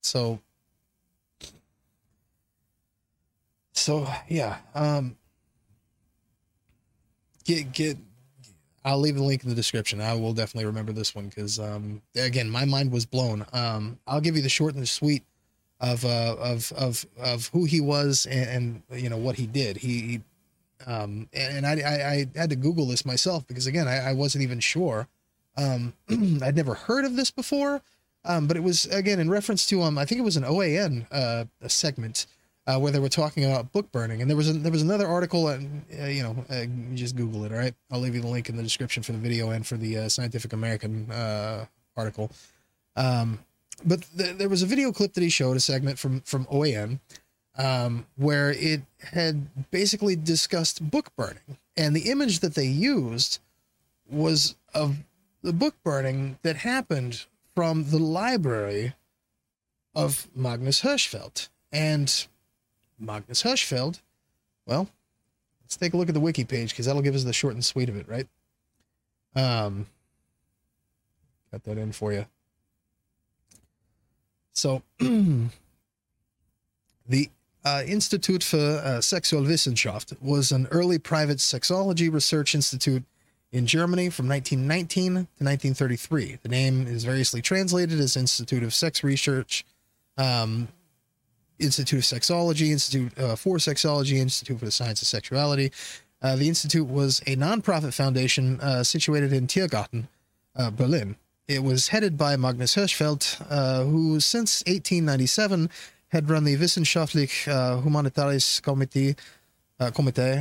so 0.01 0.41
so 3.77 4.09
yeah. 4.29 4.59
Um, 4.75 5.17
get 7.45 7.73
get 7.73 7.97
I'll 8.85 8.99
leave 9.01 9.17
the 9.17 9.23
link 9.23 9.43
in 9.43 9.49
the 9.49 9.55
description. 9.55 10.01
I 10.01 10.15
will 10.15 10.33
definitely 10.33 10.67
remember 10.67 10.93
this 10.93 11.15
one 11.15 11.29
because 11.29 11.59
um 11.59 12.03
again 12.17 12.51
my 12.51 12.65
mind 12.65 12.93
was 12.93 13.07
blown. 13.07 13.47
Um 13.53 13.99
I'll 14.07 14.21
give 14.21 14.37
you 14.37 14.43
the 14.43 14.49
short 14.49 14.75
and 14.75 14.83
the 14.83 14.87
sweet 14.87 15.25
of 15.81 16.05
uh 16.05 16.37
of 16.39 16.73
of 16.73 17.07
of 17.19 17.49
who 17.49 17.65
he 17.65 17.81
was 17.81 18.27
and, 18.27 18.83
and 18.91 19.03
you 19.03 19.09
know 19.09 19.17
what 19.17 19.37
he 19.37 19.47
did. 19.47 19.79
He, 19.79 20.01
he 20.01 20.21
um 20.87 21.29
and 21.33 21.67
I, 21.67 21.73
I 21.81 22.11
I 22.11 22.27
had 22.37 22.51
to 22.51 22.57
Google 22.57 22.87
this 22.87 23.05
myself 23.05 23.47
because 23.47 23.67
again 23.67 23.89
I, 23.89 24.11
I 24.11 24.13
wasn't 24.13 24.43
even 24.43 24.61
sure. 24.61 25.09
Um 25.57 25.95
I'd 26.43 26.57
never 26.57 26.75
heard 26.75 27.05
of 27.05 27.17
this 27.17 27.31
before. 27.31 27.83
Um 28.25 28.47
but 28.47 28.57
it 28.57 28.63
was 28.63 28.87
again 28.87 29.21
in 29.21 29.29
reference 29.29 29.67
to 29.67 29.83
um 29.83 29.99
I 29.99 30.05
think 30.05 30.21
it 30.21 30.25
was 30.25 30.37
an 30.37 30.45
OAN 30.45 31.07
uh 31.11 31.45
segment 31.69 32.27
uh, 32.67 32.79
where 32.79 32.91
they 32.91 32.99
were 32.99 33.09
talking 33.09 33.45
about 33.45 33.73
book 33.73 33.91
burning. 33.93 34.21
And 34.21 34.31
there 34.31 34.37
was 34.37 34.49
a, 34.49 34.53
there 34.55 34.73
was 34.73 34.83
another 34.83 35.07
article, 35.07 35.49
and 35.49 35.85
uh, 36.01 36.07
you 36.07 36.23
know, 36.23 36.45
uh, 36.51 36.65
just 36.95 37.17
Google 37.17 37.45
it. 37.45 37.53
All 37.53 37.59
right, 37.59 37.75
I'll 37.91 38.01
leave 38.01 38.15
you 38.15 38.21
the 38.21 38.27
link 38.27 38.49
in 38.49 38.57
the 38.57 38.63
description 38.63 39.03
for 39.03 39.13
the 39.13 39.19
video 39.19 39.51
and 39.51 39.67
for 39.67 39.77
the 39.77 39.99
uh, 39.99 40.09
Scientific 40.09 40.53
American 40.53 41.11
uh, 41.11 41.67
article. 41.97 42.31
Um, 42.97 43.41
but 43.85 44.05
th- 44.17 44.37
there 44.37 44.49
was 44.49 44.63
a 44.63 44.67
video 44.67 44.91
clip 44.91 45.13
that 45.15 45.23
he 45.23 45.29
showed, 45.29 45.57
a 45.57 45.61
segment 45.61 45.99
from 45.99 46.21
from 46.23 46.47
OAN, 46.47 47.01
um, 47.57 48.07
where 48.17 48.51
it 48.51 48.83
had 49.13 49.71
basically 49.71 50.17
discussed 50.17 50.91
book 50.91 51.15
burning, 51.17 51.59
and 51.77 51.95
the 51.95 52.11
image 52.11 52.41
that 52.41 52.55
they 52.55 52.67
used 52.67 53.39
was 54.09 54.57
of 54.75 54.97
the 55.43 55.53
book 55.53 55.75
burning 55.85 56.39
that 56.43 56.57
happened 56.57 57.27
from 57.55 57.91
the 57.91 57.99
library 57.99 58.95
of 59.95 60.29
Magnus 60.35 60.83
Hirschfeld. 60.83 61.49
And 61.73 62.27
Magnus 62.99 63.43
Hirschfeld, 63.43 64.01
well, 64.67 64.89
let's 65.63 65.77
take 65.77 65.95
a 65.95 65.97
look 65.97 66.09
at 66.09 66.15
the 66.15 66.21
wiki 66.21 66.45
page 66.45 66.71
because 66.71 66.87
that'll 66.87 67.03
give 67.03 67.15
us 67.15 67.25
the 67.25 67.33
short 67.33 67.55
and 67.55 67.65
sweet 67.65 67.89
of 67.89 67.97
it, 67.97 68.09
right? 68.09 68.27
Um, 69.35 69.87
got 71.53 71.65
that 71.65 71.79
in 71.79 71.93
for 71.93 72.13
you. 72.13 72.27
So, 74.53 74.83
the 74.99 75.51
uh, 77.65 77.83
Institute 77.87 78.43
for 78.43 78.57
uh, 78.57 79.01
Sexualwissenschaft 79.01 80.23
was 80.23 80.53
an 80.53 80.67
early 80.71 80.99
private 80.99 81.39
sexology 81.39 82.13
research 82.13 82.55
institute 82.55 83.03
in 83.53 83.67
Germany 83.67 84.09
from 84.09 84.29
1919 84.29 85.05
to 85.07 85.19
1933. 85.19 86.39
The 86.43 86.49
name 86.49 86.87
is 86.87 87.05
variously 87.05 87.43
translated 87.43 87.99
as 88.01 88.17
Institute 88.17 88.63
of 88.63 88.73
Sex 88.73 89.03
Research, 89.03 89.65
um, 90.17 90.69
Institute 91.59 91.99
of 92.13 92.21
Sexology, 92.21 92.71
Institute 92.71 93.17
uh, 93.19 93.37
for 93.37 93.57
Sexology, 93.57 94.19
Institute 94.19 94.59
for 94.59 94.65
the 94.65 94.71
Science 94.71 95.03
of 95.03 95.09
Sexuality. 95.09 95.73
Uh, 96.23 96.37
the 96.37 96.49
institute 96.49 96.89
was 96.89 97.21
a 97.21 97.37
nonprofit 97.37 97.93
foundation 97.93 98.59
uh, 98.61 98.83
situated 98.83 99.33
in 99.33 99.47
Tiergarten, 99.47 100.09
uh, 100.57 100.71
Berlin. 100.71 101.17
It 101.47 101.63
was 101.63 101.89
headed 101.89 102.17
by 102.17 102.37
Magnus 102.37 102.75
Hirschfeld, 102.75 103.47
uh, 103.49 103.85
who 103.85 104.19
since 104.19 104.63
1897 104.67 105.71
had 106.09 106.29
run 106.29 106.45
the 106.45 106.57
Wissenschaftlich 106.57 107.47
uh, 107.47 107.81
Humanitäres 107.83 108.61
Komitee, 108.63 109.17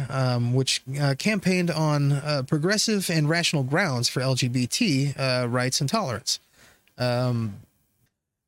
um, 0.10 0.54
which 0.54 0.82
campaigned 1.18 1.70
on 1.70 2.46
progressive 2.46 3.10
and 3.10 3.28
rational 3.28 3.64
grounds 3.64 4.08
for 4.08 4.22
LGBT 4.22 5.52
rights 5.52 5.82
and 5.82 5.90
tolerance. 5.90 6.40
Um, 6.98 7.60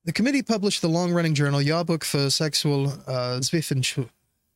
the 0.07 0.13
committee 0.13 0.41
published 0.41 0.81
the 0.81 0.87
long-running 0.87 1.33
journal 1.33 1.59
Jahrbuch 1.59 2.05
für 2.05 2.31
Sexual 2.31 2.93
uh, 3.07 3.41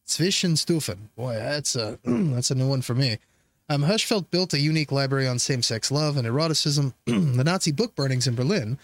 Zwischenstufen. 0.07 0.97
Boy, 1.17 1.35
that's 1.35 1.75
a 1.75 1.99
that's 2.05 2.51
a 2.51 2.55
new 2.55 2.69
one 2.69 2.81
for 2.81 2.95
me. 2.95 3.17
Um, 3.67 3.83
Hirschfeld 3.83 4.31
built 4.31 4.53
a 4.53 4.59
unique 4.59 4.93
library 4.93 5.27
on 5.27 5.39
same-sex 5.39 5.91
love 5.91 6.15
and 6.15 6.25
eroticism. 6.25 6.93
the 7.05 7.43
Nazi 7.43 7.73
book 7.73 7.95
burnings 7.95 8.27
in 8.27 8.35
Berlin 8.35 8.79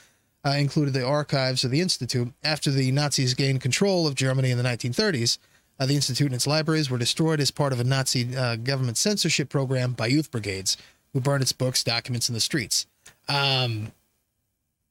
uh, 0.45 0.51
included 0.51 0.93
the 0.93 1.05
archives 1.05 1.63
of 1.63 1.71
the 1.71 1.79
Institute. 1.79 2.33
After 2.43 2.69
the 2.69 2.91
Nazis 2.91 3.33
gained 3.33 3.61
control 3.61 4.05
of 4.05 4.15
Germany 4.15 4.51
in 4.51 4.57
the 4.57 4.63
1930s, 4.65 5.37
uh, 5.79 5.85
the 5.85 5.95
Institute 5.95 6.27
and 6.27 6.35
its 6.35 6.47
libraries 6.47 6.89
were 6.89 6.97
destroyed 6.97 7.39
as 7.39 7.49
part 7.49 7.71
of 7.71 7.79
a 7.79 7.85
Nazi 7.85 8.35
uh, 8.35 8.57
government 8.57 8.97
censorship 8.97 9.47
program 9.47 9.93
by 9.93 10.07
youth 10.07 10.31
brigades 10.31 10.75
who 11.13 11.21
burned 11.21 11.43
its 11.43 11.53
books, 11.53 11.81
documents 11.81 12.27
in 12.27 12.33
the 12.33 12.41
streets. 12.41 12.87
Um, 13.29 13.93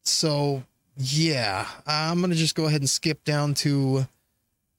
so, 0.04 0.62
yeah, 0.96 1.66
I'm 1.86 2.18
going 2.20 2.30
to 2.30 2.36
just 2.36 2.54
go 2.54 2.66
ahead 2.66 2.80
and 2.80 2.88
skip 2.88 3.22
down 3.24 3.54
to 3.54 4.06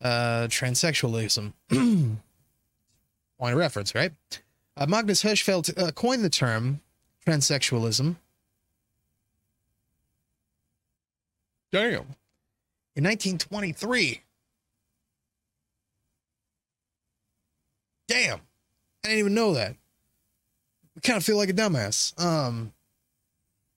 uh, 0.02 0.48
transsexualism. 0.50 1.54
Point 1.70 3.54
of 3.54 3.60
reference, 3.60 3.94
right? 3.94 4.12
Uh, 4.76 4.88
Magnus 4.88 5.24
Hirschfeld 5.24 5.78
uh, 5.82 5.92
coined 5.92 6.24
the 6.24 6.30
term 6.30 6.82
transsexualism. 7.26 8.16
Damn. 11.72 12.16
In 12.96 13.04
1923. 13.04 14.22
Damn. 18.08 18.40
I 19.04 19.08
didn't 19.08 19.20
even 19.20 19.34
know 19.36 19.54
that. 19.54 19.76
I 20.96 21.00
kind 21.02 21.18
of 21.18 21.24
feel 21.24 21.38
like 21.38 21.50
a 21.50 21.54
dumbass. 21.54 22.20
Um, 22.20 22.74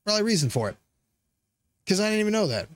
probably 0.07 0.23
reason 0.23 0.49
for 0.49 0.71
it. 0.71 0.77
Because 1.85 2.01
I 2.01 2.05
didn't 2.05 2.21
even 2.21 2.33
know 2.33 2.47
that. 2.47 2.69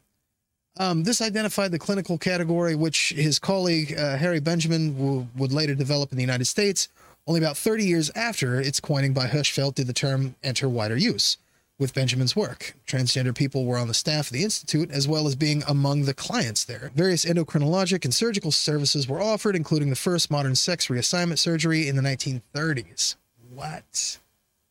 Um, 0.77 1.05
this 1.05 1.23
identified 1.23 1.71
the 1.71 1.79
clinical 1.79 2.19
category 2.19 2.75
which 2.75 3.11
his 3.11 3.39
colleague 3.39 3.97
uh, 3.97 4.17
Harry 4.17 4.41
Benjamin 4.41 4.95
w- 4.95 5.27
would 5.37 5.53
later 5.53 5.75
develop 5.75 6.11
in 6.11 6.17
the 6.17 6.23
United 6.23 6.47
States, 6.47 6.89
only 7.27 7.41
about 7.41 7.57
30 7.57 7.85
years 7.85 8.11
after 8.17 8.61
its 8.61 8.81
coining 8.81 9.13
by 9.13 9.29
Hirschfeld 9.29 9.77
did 9.77 9.87
the 9.87 9.93
term 9.93 10.35
enter 10.43 10.69
wider 10.69 10.97
use. 10.97 11.39
With 11.77 11.93
Benjamin's 11.93 12.37
work, 12.37 12.75
transgender 12.87 13.35
people 13.35 13.65
were 13.65 13.79
on 13.79 13.89
the 13.89 13.95
staff 13.95 14.27
of 14.29 14.33
the 14.33 14.45
Institute 14.45 14.93
as 14.93 15.09
well 15.09 15.27
as 15.27 15.35
being 15.35 15.65
among 15.67 16.05
the 16.05 16.15
clients 16.15 16.65
there. 16.65 16.93
Various 16.95 17.25
endocrinologic 17.25 18.05
and 18.05 18.15
surgical 18.15 18.53
services 18.53 19.09
were 19.09 19.21
offered, 19.21 19.57
including 19.57 19.91
the 19.91 19.97
first 19.97 20.31
modern 20.31 20.55
sex 20.55 20.87
reassignment 20.87 21.39
surgery 21.39 21.89
in 21.89 21.97
the 21.97 22.03
1930s. 22.03 23.17
What? 23.53 24.19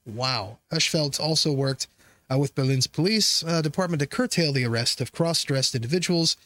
Wow. 0.05 0.59
Hirschfeld 0.71 1.19
also 1.19 1.51
worked 1.51 1.87
uh, 2.33 2.37
with 2.37 2.55
Berlin's 2.55 2.87
police 2.87 3.43
uh, 3.43 3.61
department 3.61 3.99
to 3.99 4.07
curtail 4.07 4.53
the 4.53 4.65
arrest 4.65 5.01
of 5.01 5.11
cross 5.11 5.43
dressed 5.43 5.75
individuals, 5.75 6.37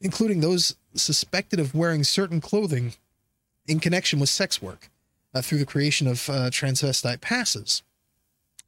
including 0.00 0.40
those 0.40 0.76
suspected 0.94 1.60
of 1.60 1.74
wearing 1.74 2.04
certain 2.04 2.40
clothing 2.40 2.94
in 3.66 3.80
connection 3.80 4.18
with 4.20 4.28
sex 4.28 4.60
work, 4.60 4.90
uh, 5.34 5.42
through 5.42 5.58
the 5.58 5.66
creation 5.66 6.06
of 6.06 6.28
uh, 6.30 6.50
transvestite 6.50 7.20
passes 7.20 7.82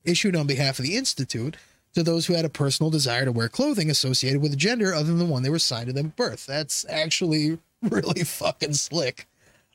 issued 0.05 0.36
on 0.36 0.47
behalf 0.47 0.78
of 0.78 0.85
the 0.85 0.97
Institute 0.97 1.56
to 1.94 2.02
those 2.02 2.26
who 2.26 2.35
had 2.35 2.44
a 2.44 2.51
personal 2.51 2.90
desire 2.90 3.24
to 3.24 3.32
wear 3.32 3.48
clothing 3.48 3.90
associated 3.90 4.40
with 4.40 4.52
a 4.52 4.56
gender 4.56 4.94
other 4.94 5.09
than 5.09 5.18
the 5.18 5.24
one 5.24 5.43
they 5.43 5.51
were 5.51 5.56
assigned 5.56 5.86
to 5.86 5.93
them 5.93 6.06
at 6.06 6.16
birth. 6.16 6.47
That's 6.47 6.86
actually 6.89 7.59
really 7.82 8.24
fucking 8.24 8.74
slick. 8.74 9.26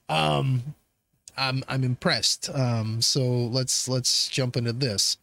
Um, 0.10 0.76
I'm 1.38 1.64
I'm 1.68 1.84
impressed. 1.84 2.50
Um, 2.54 3.02
so 3.02 3.24
let's 3.24 3.88
let's 3.88 4.30
jump 4.30 4.56
into 4.56 4.74
this. 4.74 5.18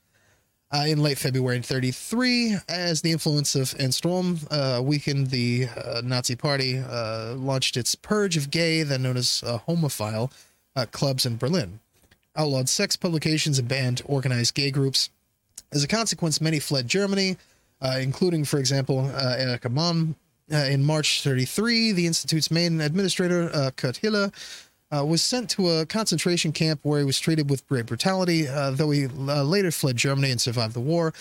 Uh, 0.73 0.85
in 0.87 1.03
late 1.03 1.19
February 1.19 1.61
33, 1.61 2.55
as 2.69 3.03
the 3.03 3.11
influence 3.11 3.57
of 3.57 3.75
Ernst 3.81 4.05
Röhm 4.05 4.47
uh, 4.53 4.81
weakened, 4.81 5.31
the 5.31 5.67
uh, 5.67 6.01
Nazi 6.05 6.37
Party 6.37 6.79
uh, 6.79 7.35
launched 7.37 7.77
its 7.77 7.97
purge 7.97 8.37
of 8.37 8.53
gay, 8.53 8.85
then 8.85 9.03
known 9.03 9.17
as 9.17 9.43
uh, 9.45 9.59
homophile, 9.67 10.31
uh, 10.77 10.87
clubs 10.93 11.27
in 11.27 11.37
Berlin 11.37 11.81
outlawed 12.37 12.69
sex 12.69 12.95
publications 12.95 13.59
and 13.59 13.67
banned 13.67 14.01
organized 14.05 14.55
gay 14.55 14.71
groups. 14.71 15.11
As 15.73 15.83
a 15.83 15.89
consequence, 15.89 16.41
many 16.41 16.61
fled 16.61 16.87
Germany, 16.87 17.37
including, 17.99 18.45
for 18.45 18.61
example, 18.61 19.11
uh, 19.13 19.59
Mann. 19.69 20.15
In 20.49 20.83
March 20.83 21.23
33, 21.23 21.93
the 21.93 22.07
Institute's 22.07 22.51
main 22.51 22.81
administrator, 22.81 23.73
Kurt 23.77 23.99
Hiller, 23.99 24.33
uh, 24.95 25.05
was 25.05 25.23
sent 25.23 25.51
to 25.51 25.69
a 25.69 25.87
concentration 25.87 26.53
camp 26.53 26.81
where 26.83 26.99
he 26.99 27.05
was 27.05 27.21
treated 27.21 27.49
with 27.49 27.67
great 27.69 27.87
brutality, 27.87 28.49
uh, 28.49 28.71
though 28.71 28.91
he 28.91 29.07
uh, 29.07 29.43
later 29.43 29.71
fled 29.71 29.97
Germany 29.97 30.31
and 30.31 30.41
survived 30.41 30.75
the 30.75 30.81
war. 30.81 31.15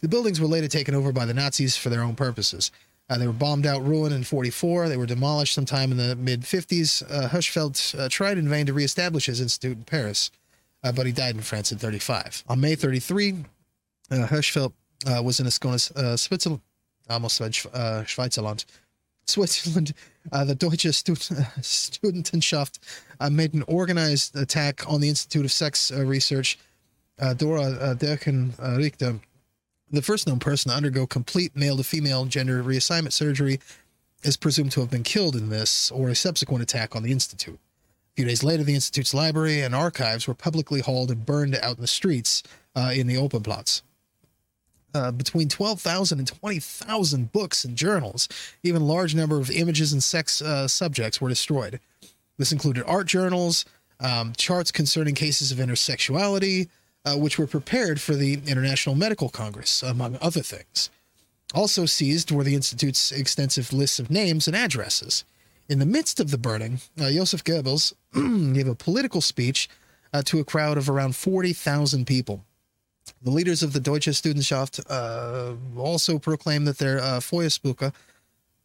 The 0.00 0.08
buildings 0.08 0.40
were 0.40 0.46
later 0.46 0.68
taken 0.68 0.94
over 0.94 1.12
by 1.12 1.24
the 1.24 1.34
Nazis 1.34 1.76
for 1.76 1.88
their 1.88 2.02
own 2.02 2.14
purposes. 2.14 2.70
Uh, 3.10 3.18
they 3.18 3.26
were 3.26 3.32
bombed 3.32 3.66
out, 3.66 3.84
ruined 3.84 4.14
in 4.14 4.22
44. 4.22 4.88
They 4.88 4.96
were 4.96 5.06
demolished 5.06 5.54
sometime 5.54 5.90
in 5.90 5.96
the 5.96 6.14
mid 6.14 6.42
50s. 6.42 7.02
Uh, 7.10 7.28
Hirschfeld 7.28 7.98
uh, 7.98 8.08
tried 8.08 8.38
in 8.38 8.48
vain 8.48 8.66
to 8.66 8.72
reestablish 8.72 9.26
his 9.26 9.40
institute 9.40 9.78
in 9.78 9.84
Paris 9.84 10.30
uh, 10.84 10.92
but 10.92 11.06
he 11.06 11.12
died 11.12 11.34
in 11.34 11.40
France 11.40 11.72
in 11.72 11.78
35. 11.78 12.44
On 12.48 12.60
May 12.60 12.74
33, 12.74 13.44
uh, 14.10 14.14
Hirschfeld 14.26 14.72
was 15.22 15.40
in 15.40 15.46
Ascona, 15.46 16.18
Switzerland, 16.18 16.62
almost 17.10 17.36
said 17.36 17.52
Schweizerland, 17.52 18.64
Switzerland. 19.28 19.94
Uh, 20.32 20.44
the 20.44 20.54
Deutsche 20.54 20.86
Stud- 20.92 21.16
Studentenschaft 21.60 22.78
uh, 23.20 23.30
made 23.30 23.54
an 23.54 23.64
organized 23.66 24.36
attack 24.36 24.88
on 24.90 25.00
the 25.00 25.08
Institute 25.08 25.44
of 25.44 25.52
Sex 25.52 25.90
uh, 25.90 26.04
Research. 26.04 26.58
Uh, 27.18 27.34
Dora 27.34 27.62
uh, 27.62 27.94
Dörchen 27.94 28.52
uh, 28.62 28.76
Richter, 28.76 29.20
the 29.90 30.02
first 30.02 30.26
known 30.26 30.38
person 30.38 30.70
to 30.70 30.76
undergo 30.76 31.06
complete 31.06 31.56
male 31.56 31.76
to 31.76 31.82
female 31.82 32.26
gender 32.26 32.62
reassignment 32.62 33.12
surgery, 33.12 33.58
is 34.22 34.36
presumed 34.36 34.72
to 34.72 34.80
have 34.80 34.90
been 34.90 35.02
killed 35.02 35.34
in 35.34 35.48
this 35.48 35.90
or 35.90 36.08
a 36.08 36.14
subsequent 36.14 36.62
attack 36.62 36.94
on 36.94 37.02
the 37.02 37.12
Institute. 37.12 37.58
A 37.58 38.16
few 38.16 38.24
days 38.24 38.42
later, 38.42 38.64
the 38.64 38.74
Institute's 38.74 39.14
library 39.14 39.62
and 39.62 39.74
archives 39.74 40.26
were 40.26 40.34
publicly 40.34 40.80
hauled 40.80 41.10
and 41.10 41.24
burned 41.24 41.56
out 41.56 41.76
in 41.76 41.80
the 41.80 41.86
streets 41.86 42.42
in 42.76 43.06
the 43.06 43.16
Opernplatz. 43.16 43.82
Uh, 44.98 45.12
between 45.12 45.48
12,000 45.48 46.18
and 46.18 46.26
20,000 46.26 47.30
books 47.30 47.64
and 47.64 47.76
journals, 47.76 48.28
even 48.64 48.82
large 48.82 49.14
number 49.14 49.38
of 49.38 49.48
images 49.48 49.92
and 49.92 50.02
sex 50.02 50.42
uh, 50.42 50.66
subjects 50.66 51.20
were 51.20 51.28
destroyed. 51.28 51.78
This 52.36 52.50
included 52.50 52.82
art 52.84 53.06
journals, 53.06 53.64
um, 54.00 54.32
charts 54.36 54.72
concerning 54.72 55.14
cases 55.14 55.52
of 55.52 55.58
intersexuality, 55.58 56.68
uh, 57.04 57.16
which 57.16 57.38
were 57.38 57.46
prepared 57.46 58.00
for 58.00 58.16
the 58.16 58.40
International 58.48 58.96
Medical 58.96 59.28
Congress, 59.28 59.84
among 59.84 60.18
other 60.20 60.42
things. 60.42 60.90
Also 61.54 61.86
seized 61.86 62.32
were 62.32 62.42
the 62.42 62.56
Institute's 62.56 63.12
extensive 63.12 63.72
lists 63.72 64.00
of 64.00 64.10
names 64.10 64.48
and 64.48 64.56
addresses. 64.56 65.24
In 65.68 65.78
the 65.78 65.86
midst 65.86 66.18
of 66.18 66.32
the 66.32 66.38
burning, 66.38 66.80
uh, 66.98 67.04
Goebbels 67.04 67.92
gave 68.54 68.66
a 68.66 68.74
political 68.74 69.20
speech 69.20 69.68
uh, 70.12 70.22
to 70.22 70.40
a 70.40 70.44
crowd 70.44 70.76
of 70.76 70.90
around 70.90 71.14
40,000 71.14 72.04
people. 72.04 72.44
The 73.22 73.30
leaders 73.30 73.62
of 73.62 73.72
the 73.72 73.80
Deutsche 73.80 74.08
Studentenschaft 74.08 74.84
uh, 74.88 75.54
also 75.78 76.18
proclaim 76.18 76.64
that 76.64 76.78
their 76.78 76.98
uh, 76.98 77.20
Feuersprüche, 77.20 77.92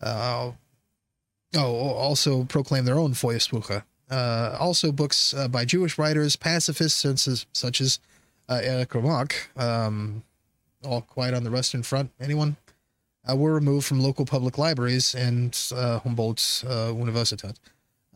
uh, 0.01 0.51
oh, 1.55 1.75
also 1.75 2.43
proclaim 2.45 2.85
their 2.85 2.97
own 2.97 3.13
Feuersprüche. 3.13 3.83
Uh, 4.09 4.55
also, 4.59 4.91
books 4.91 5.33
uh, 5.33 5.47
by 5.47 5.65
Jewish 5.65 5.97
writers, 5.97 6.35
pacifists 6.35 7.05
such 7.53 7.81
as, 7.81 7.99
uh, 8.49 8.59
Erich 8.61 8.93
Remarque, 8.93 9.49
um, 9.57 10.23
All 10.83 11.01
Quiet 11.01 11.33
on 11.33 11.43
the 11.43 11.51
Western 11.51 11.83
Front, 11.83 12.11
anyone? 12.19 12.57
Uh, 13.27 13.35
were 13.37 13.53
removed 13.53 13.85
from 13.85 14.01
local 14.01 14.25
public 14.25 14.57
libraries 14.57 15.15
and 15.15 15.57
uh, 15.73 15.99
Humboldt's 15.99 16.63
Universität 16.63 17.55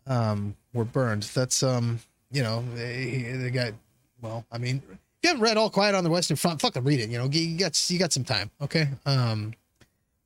um, 0.05 0.55
were 0.73 0.85
burned. 0.85 1.23
That's, 1.23 1.63
um, 1.63 1.99
you 2.29 2.43
know, 2.43 2.63
they, 2.75 3.21
they 3.37 3.49
got, 3.49 3.73
well, 4.21 4.45
I 4.51 4.57
mean, 4.57 4.81
you 5.21 5.29
haven't 5.29 5.43
read 5.43 5.57
All 5.57 5.69
Quiet 5.69 5.95
on 5.95 6.03
the 6.03 6.09
Western 6.09 6.37
Front, 6.37 6.61
fucking 6.61 6.83
read 6.83 6.99
it. 6.99 7.09
You 7.09 7.17
know, 7.17 7.29
you 7.29 7.57
got 7.57 7.89
you 7.89 7.99
got 7.99 8.13
some 8.13 8.23
time, 8.23 8.51
okay? 8.61 8.89
Um, 9.05 9.53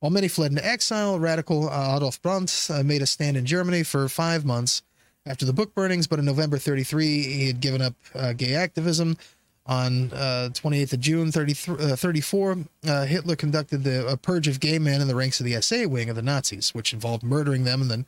while 0.00 0.10
many 0.10 0.28
fled 0.28 0.50
into 0.50 0.66
exile, 0.66 1.18
radical 1.18 1.68
uh, 1.68 1.96
Adolf 1.96 2.20
Brand 2.22 2.52
uh, 2.70 2.82
made 2.82 3.02
a 3.02 3.06
stand 3.06 3.36
in 3.36 3.46
Germany 3.46 3.84
for 3.84 4.08
five 4.08 4.44
months 4.44 4.82
after 5.24 5.44
the 5.44 5.52
book 5.52 5.74
burnings. 5.74 6.06
But 6.08 6.18
in 6.18 6.24
November 6.24 6.58
33, 6.58 7.22
he 7.22 7.46
had 7.46 7.60
given 7.60 7.80
up 7.80 7.94
uh, 8.14 8.32
gay 8.32 8.54
activism. 8.54 9.16
On 9.64 10.12
uh, 10.12 10.48
28th 10.52 10.94
of 10.94 11.00
June 11.00 11.30
33, 11.30 11.92
uh, 11.92 11.94
34, 11.94 12.58
uh, 12.88 13.04
Hitler 13.04 13.36
conducted 13.36 13.84
the 13.84 14.04
a 14.08 14.16
purge 14.16 14.48
of 14.48 14.58
gay 14.58 14.80
men 14.80 15.00
in 15.00 15.06
the 15.06 15.14
ranks 15.14 15.38
of 15.38 15.46
the 15.46 15.62
SA 15.62 15.86
wing 15.86 16.10
of 16.10 16.16
the 16.16 16.22
Nazis, 16.22 16.74
which 16.74 16.92
involved 16.92 17.22
murdering 17.22 17.62
them 17.62 17.80
and 17.80 17.88
then, 17.88 18.06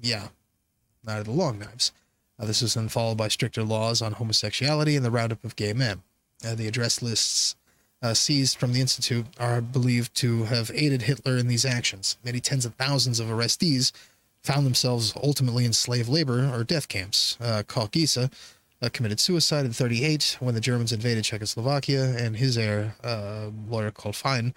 yeah, 0.00 0.28
not 1.04 1.18
of 1.18 1.24
the 1.24 1.32
long 1.32 1.58
knives. 1.58 1.90
Uh, 2.38 2.46
this 2.46 2.62
was 2.62 2.74
then 2.74 2.88
followed 2.88 3.16
by 3.16 3.28
stricter 3.28 3.62
laws 3.62 4.02
on 4.02 4.12
homosexuality 4.12 4.96
and 4.96 5.04
the 5.04 5.10
roundup 5.10 5.44
of 5.44 5.56
gay 5.56 5.72
men. 5.72 6.02
Uh, 6.44 6.54
the 6.54 6.66
address 6.66 7.02
lists 7.02 7.56
uh, 8.02 8.14
seized 8.14 8.58
from 8.58 8.72
the 8.72 8.80
Institute 8.80 9.26
are 9.38 9.60
believed 9.60 10.14
to 10.16 10.44
have 10.44 10.70
aided 10.74 11.02
Hitler 11.02 11.36
in 11.36 11.46
these 11.46 11.64
actions. 11.64 12.16
Many 12.24 12.40
tens 12.40 12.66
of 12.66 12.74
thousands 12.74 13.20
of 13.20 13.28
arrestees 13.28 13.92
found 14.42 14.66
themselves 14.66 15.14
ultimately 15.22 15.64
in 15.64 15.72
slave 15.72 16.08
labor 16.08 16.50
or 16.52 16.64
death 16.64 16.88
camps. 16.88 17.36
Uh, 17.40 17.62
Karl 17.66 17.86
Giese 17.86 18.28
uh, 18.82 18.88
committed 18.92 19.20
suicide 19.20 19.64
in 19.64 19.72
38 19.72 20.38
when 20.40 20.54
the 20.54 20.60
Germans 20.60 20.92
invaded 20.92 21.24
Czechoslovakia, 21.24 22.16
and 22.16 22.36
his 22.36 22.58
heir, 22.58 22.96
uh, 23.04 23.50
lawyer 23.68 23.92
called 23.92 24.16
Fein, 24.16 24.52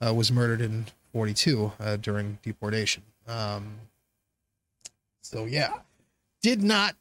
uh, 0.00 0.14
was 0.14 0.32
murdered 0.32 0.62
in 0.62 0.86
42 1.12 1.72
uh, 1.78 1.96
during 1.96 2.38
deportation. 2.42 3.02
Um, 3.28 3.74
so, 5.20 5.44
yeah, 5.44 5.80
did 6.40 6.62
not 6.62 6.94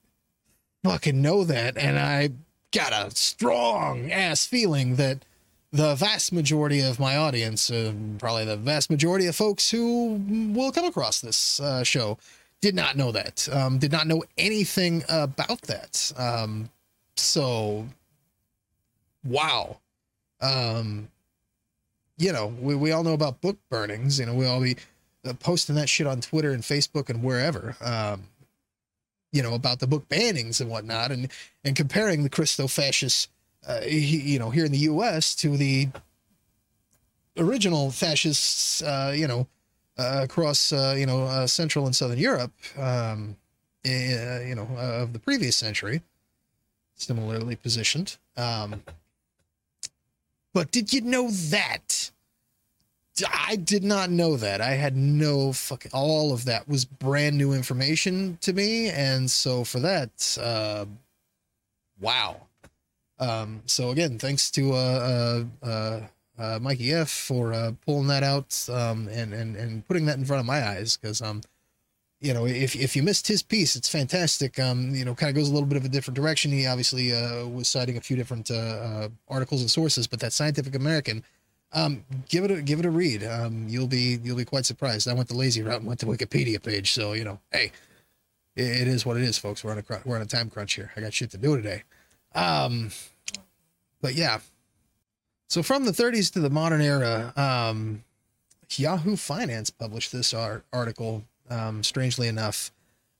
fucking 0.85 1.19
know 1.19 1.43
that, 1.43 1.77
and 1.77 1.97
I 1.97 2.29
got 2.71 2.93
a 2.93 3.09
strong 3.15 4.11
ass 4.11 4.45
feeling 4.45 4.97
that 4.97 5.25
the 5.71 5.95
vast 5.95 6.31
majority 6.31 6.79
of 6.79 6.99
my 6.99 7.17
audience, 7.17 7.71
uh, 7.71 7.91
probably 8.19 8.45
the 8.45 8.55
vast 8.55 8.91
majority 8.91 9.25
of 9.25 9.35
folks 9.35 9.71
who 9.71 10.21
will 10.53 10.71
come 10.71 10.85
across 10.85 11.21
this 11.21 11.59
uh, 11.59 11.83
show, 11.83 12.17
did 12.61 12.75
not 12.75 12.95
know 12.95 13.11
that. 13.11 13.49
Um, 13.51 13.79
did 13.79 13.91
not 13.91 14.05
know 14.05 14.23
anything 14.37 15.03
about 15.09 15.61
that. 15.63 16.13
Um, 16.17 16.69
so, 17.17 17.87
wow. 19.23 19.77
Um, 20.39 21.09
you 22.17 22.31
know, 22.31 22.53
we, 22.61 22.75
we 22.75 22.91
all 22.91 23.03
know 23.03 23.13
about 23.13 23.41
book 23.41 23.57
burnings. 23.69 24.19
You 24.19 24.27
know, 24.27 24.35
we 24.35 24.45
all 24.45 24.61
be 24.61 24.77
uh, 25.25 25.33
posting 25.33 25.75
that 25.75 25.89
shit 25.89 26.07
on 26.07 26.21
Twitter 26.21 26.51
and 26.51 26.61
Facebook 26.63 27.09
and 27.09 27.23
wherever. 27.23 27.75
Um, 27.81 28.23
you 29.35 29.43
know 29.43 29.53
about 29.53 29.79
the 29.79 29.87
book 29.87 30.07
bannings 30.07 30.61
and 30.61 30.69
whatnot, 30.69 31.11
and 31.11 31.29
and 31.65 31.75
comparing 31.75 32.23
the 32.23 32.29
Christo-fascist, 32.29 33.29
uh, 33.67 33.81
you 33.85 34.39
know, 34.39 34.49
here 34.49 34.63
in 34.63 34.71
the 34.71 34.87
U.S. 34.93 35.35
to 35.35 35.57
the 35.57 35.89
original 37.37 37.91
fascists, 37.91 38.81
uh, 38.81 39.13
you 39.13 39.27
know, 39.27 39.45
uh, 39.97 40.21
across 40.23 40.71
uh, 40.71 40.95
you 40.97 41.05
know 41.05 41.23
uh, 41.23 41.47
Central 41.47 41.85
and 41.85 41.93
Southern 41.93 42.17
Europe, 42.17 42.53
um, 42.77 43.35
uh, 43.85 44.39
you 44.39 44.55
know, 44.55 44.69
uh, 44.77 45.03
of 45.03 45.11
the 45.11 45.19
previous 45.19 45.57
century, 45.57 46.01
similarly 46.95 47.57
positioned. 47.57 48.17
Um, 48.37 48.83
but 50.53 50.71
did 50.71 50.93
you 50.93 51.01
know 51.01 51.29
that? 51.29 52.11
I 53.31 53.55
did 53.55 53.83
not 53.83 54.09
know 54.09 54.35
that. 54.37 54.61
I 54.61 54.71
had 54.71 54.95
no 54.95 55.53
fucking. 55.53 55.91
All 55.93 56.33
of 56.33 56.45
that 56.45 56.67
was 56.67 56.85
brand 56.85 57.37
new 57.37 57.53
information 57.53 58.37
to 58.41 58.53
me, 58.53 58.89
and 58.89 59.29
so 59.31 59.63
for 59.63 59.79
that, 59.79 60.37
uh, 60.41 60.85
wow. 61.99 62.41
Um, 63.19 63.61
so 63.65 63.91
again, 63.91 64.19
thanks 64.19 64.51
to 64.51 64.73
uh, 64.73 65.43
uh, 65.63 65.65
uh, 65.65 66.01
uh, 66.37 66.59
Mikey 66.61 66.91
F 66.91 67.09
for 67.09 67.53
uh, 67.53 67.71
pulling 67.85 68.07
that 68.07 68.23
out 68.23 68.67
um, 68.69 69.07
and 69.07 69.33
and 69.33 69.55
and 69.55 69.87
putting 69.87 70.05
that 70.07 70.17
in 70.17 70.25
front 70.25 70.41
of 70.41 70.45
my 70.45 70.67
eyes 70.67 70.97
because 70.97 71.21
um, 71.21 71.41
you 72.21 72.33
know, 72.33 72.45
if 72.45 72.75
if 72.75 72.95
you 72.95 73.03
missed 73.03 73.27
his 73.27 73.43
piece, 73.43 73.75
it's 73.75 73.89
fantastic. 73.89 74.59
Um, 74.59 74.95
you 74.95 75.05
know, 75.05 75.13
kind 75.13 75.29
of 75.29 75.35
goes 75.35 75.49
a 75.49 75.53
little 75.53 75.67
bit 75.67 75.77
of 75.77 75.85
a 75.85 75.89
different 75.89 76.15
direction. 76.15 76.51
He 76.51 76.65
obviously 76.65 77.13
uh, 77.13 77.45
was 77.45 77.67
citing 77.67 77.97
a 77.97 78.01
few 78.01 78.15
different 78.15 78.49
uh, 78.49 78.55
uh, 78.55 79.09
articles 79.27 79.61
and 79.61 79.69
sources, 79.69 80.07
but 80.07 80.19
that 80.21 80.33
Scientific 80.33 80.75
American, 80.75 81.23
um, 81.75 82.05
give 82.29 82.45
it 82.45 82.51
a 82.51 82.61
give 82.61 82.79
it 82.79 82.85
a 82.85 82.89
read. 82.89 83.23
Um, 83.23 83.67
you'll 83.67 83.85
be 83.85 84.17
you'll 84.23 84.37
be 84.37 84.45
quite 84.45 84.65
surprised. 84.65 85.07
I 85.09 85.13
went 85.13 85.27
the 85.27 85.35
lazy 85.35 85.61
route 85.61 85.79
and 85.79 85.85
went 85.85 85.99
to 85.99 86.05
Wikipedia 86.05 86.63
page, 86.63 86.93
so 86.93 87.11
you 87.11 87.25
know, 87.25 87.39
hey, 87.51 87.73
it, 88.55 88.63
it 88.63 88.87
is 88.87 89.05
what 89.05 89.17
it 89.17 89.23
is, 89.23 89.37
folks. 89.37 89.63
We're 89.63 89.71
on 89.73 89.79
a 89.79 89.83
we're 90.05 90.15
on 90.15 90.21
a 90.21 90.25
time 90.25 90.49
crunch 90.49 90.73
here. 90.73 90.91
I 90.95 91.01
got 91.01 91.13
shit 91.13 91.31
to 91.31 91.37
do 91.37 91.57
today. 91.57 91.83
Um, 92.33 92.91
but 94.01 94.15
yeah. 94.15 94.39
So 95.47 95.61
from 95.61 95.85
the 95.85 95.91
30s 95.91 96.33
to 96.33 96.39
the 96.39 96.49
modern 96.49 96.81
era, 96.81 97.31
um, 97.37 98.03
Yahoo 98.75 99.15
Finance 99.15 99.69
published 99.69 100.11
this 100.11 100.33
art- 100.33 100.65
article. 100.73 101.23
Um, 101.47 101.83
strangely 101.83 102.27
enough, 102.27 102.71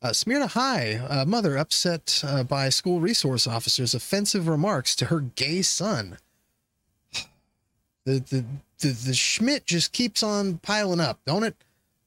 uh, 0.01 0.11
Smyrna 0.11 0.47
High, 0.47 1.25
mother 1.27 1.57
upset 1.57 2.23
uh, 2.25 2.43
by 2.43 2.69
school 2.69 2.99
resource 2.99 3.45
officers' 3.45 3.93
offensive 3.93 4.47
remarks 4.47 4.95
to 4.95 5.05
her 5.05 5.19
gay 5.19 5.61
son. 5.61 6.17
The 8.05 8.19
the 8.19 8.45
the, 8.79 8.87
the 8.89 9.13
Schmidt 9.13 9.65
just 9.65 9.91
keeps 9.91 10.21
on 10.23 10.57
piling 10.59 10.99
up, 10.99 11.19
don't 11.25 11.43
it? 11.43 11.55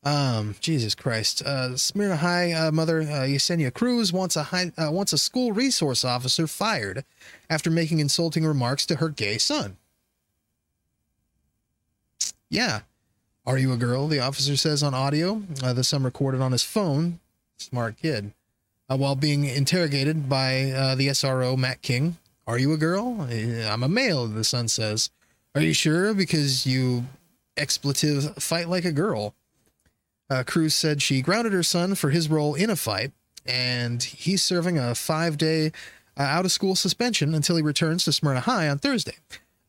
Um, 0.05 0.55
Jesus 0.61 0.95
Christ. 0.95 1.43
Uh, 1.43 1.77
Smyrna 1.77 2.16
High 2.16 2.53
uh, 2.53 2.70
mother 2.70 3.01
uh, 3.01 3.27
Yesenia 3.27 3.73
Cruz 3.75 4.12
wants 4.12 4.37
a 4.37 4.45
high, 4.45 4.73
uh, 4.79 4.91
wants 4.91 5.12
a 5.12 5.19
school 5.19 5.53
resource 5.53 6.05
officer 6.05 6.47
fired 6.47 7.05
after 7.51 7.70
making 7.70 7.99
insulting 7.99 8.47
remarks 8.47 8.87
to 8.87 8.97
her 8.97 9.09
gay 9.09 9.39
son. 9.39 9.77
Yeah. 12.49 12.81
Are 13.45 13.59
you 13.59 13.73
a 13.73 13.77
girl? 13.77 14.09
The 14.09 14.20
officer 14.20 14.57
says 14.57 14.83
on 14.83 14.95
audio. 14.95 15.43
Uh, 15.62 15.73
the 15.73 15.85
son 15.85 16.03
recorded 16.05 16.41
on 16.41 16.53
his 16.53 16.62
phone. 16.62 17.19
Smart 17.57 17.97
kid. 17.97 18.33
Uh, 18.89 18.97
while 18.97 19.16
being 19.16 19.45
interrogated 19.45 20.29
by 20.29 20.70
uh, 20.70 20.95
the 20.95 21.09
SRO, 21.09 21.57
Matt 21.57 21.83
King. 21.83 22.16
Are 22.47 22.59
you 22.59 22.73
a 22.73 22.79
girl? 22.79 23.20
"Uh, 23.23 23.69
I'm 23.69 23.83
a 23.83 23.89
male, 23.89 24.27
the 24.27 24.45
son 24.45 24.69
says. 24.69 25.11
Are 25.55 25.61
you 25.61 25.73
sure? 25.73 26.15
Because 26.15 26.66
you 26.66 27.05
expletive 27.57 28.37
fight 28.37 28.69
like 28.69 28.85
a 28.85 28.93
girl. 28.93 29.35
Uh, 30.31 30.43
Cruz 30.47 30.75
said 30.75 31.03
she 31.03 31.23
grounded 31.23 31.53
her 31.53 31.62
son 31.62 31.95
for 31.95 32.11
his 32.11 32.29
role 32.29 32.55
in 32.55 32.70
a 32.70 32.77
fight, 32.77 33.12
and 33.47 34.03
he's 34.03 34.43
serving 34.43 34.79
a 34.79 34.95
five 34.95 35.39
day 35.39 35.73
uh, 36.19 36.23
out 36.23 36.45
of 36.45 36.53
school 36.53 36.75
suspension 36.75 37.35
until 37.35 37.57
he 37.57 37.62
returns 37.62 38.05
to 38.05 38.12
Smyrna 38.12 38.41
High 38.41 38.69
on 38.69 38.79
Thursday. 38.79 39.16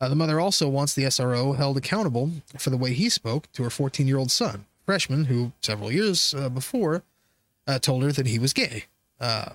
Uh, 0.00 0.08
the 0.08 0.16
mother 0.16 0.40
also 0.40 0.68
wants 0.68 0.94
the 0.94 1.04
SRO 1.04 1.56
held 1.56 1.76
accountable 1.76 2.30
for 2.58 2.70
the 2.70 2.76
way 2.76 2.92
he 2.92 3.08
spoke 3.08 3.50
to 3.52 3.62
her 3.62 3.70
14 3.70 4.06
year 4.06 4.18
old 4.18 4.30
son, 4.30 4.66
freshman, 4.84 5.26
who 5.26 5.52
several 5.62 5.90
years 5.90 6.34
uh, 6.34 6.48
before 6.48 7.02
uh, 7.66 7.78
told 7.78 8.02
her 8.02 8.12
that 8.12 8.26
he 8.26 8.38
was 8.38 8.52
gay. 8.52 8.84
Uh, 9.18 9.50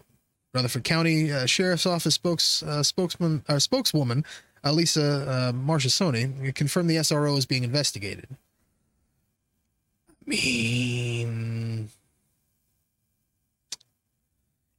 Rutherford 0.54 0.84
County 0.86 1.30
Sheriff's 1.48 1.86
Office 1.86 2.16
spokes, 2.16 2.64
spokesman, 2.84 3.44
spokeswoman 3.60 4.24
uh, 4.66 4.72
Lisa 4.72 5.02
uh, 5.30 5.52
Marchesoni 5.52 6.54
confirmed 6.56 6.90
the 6.90 6.96
SRO 6.98 7.38
is 7.38 7.46
being 7.46 7.64
investigated. 7.64 8.28
I 10.10 10.30
mean, 10.30 11.90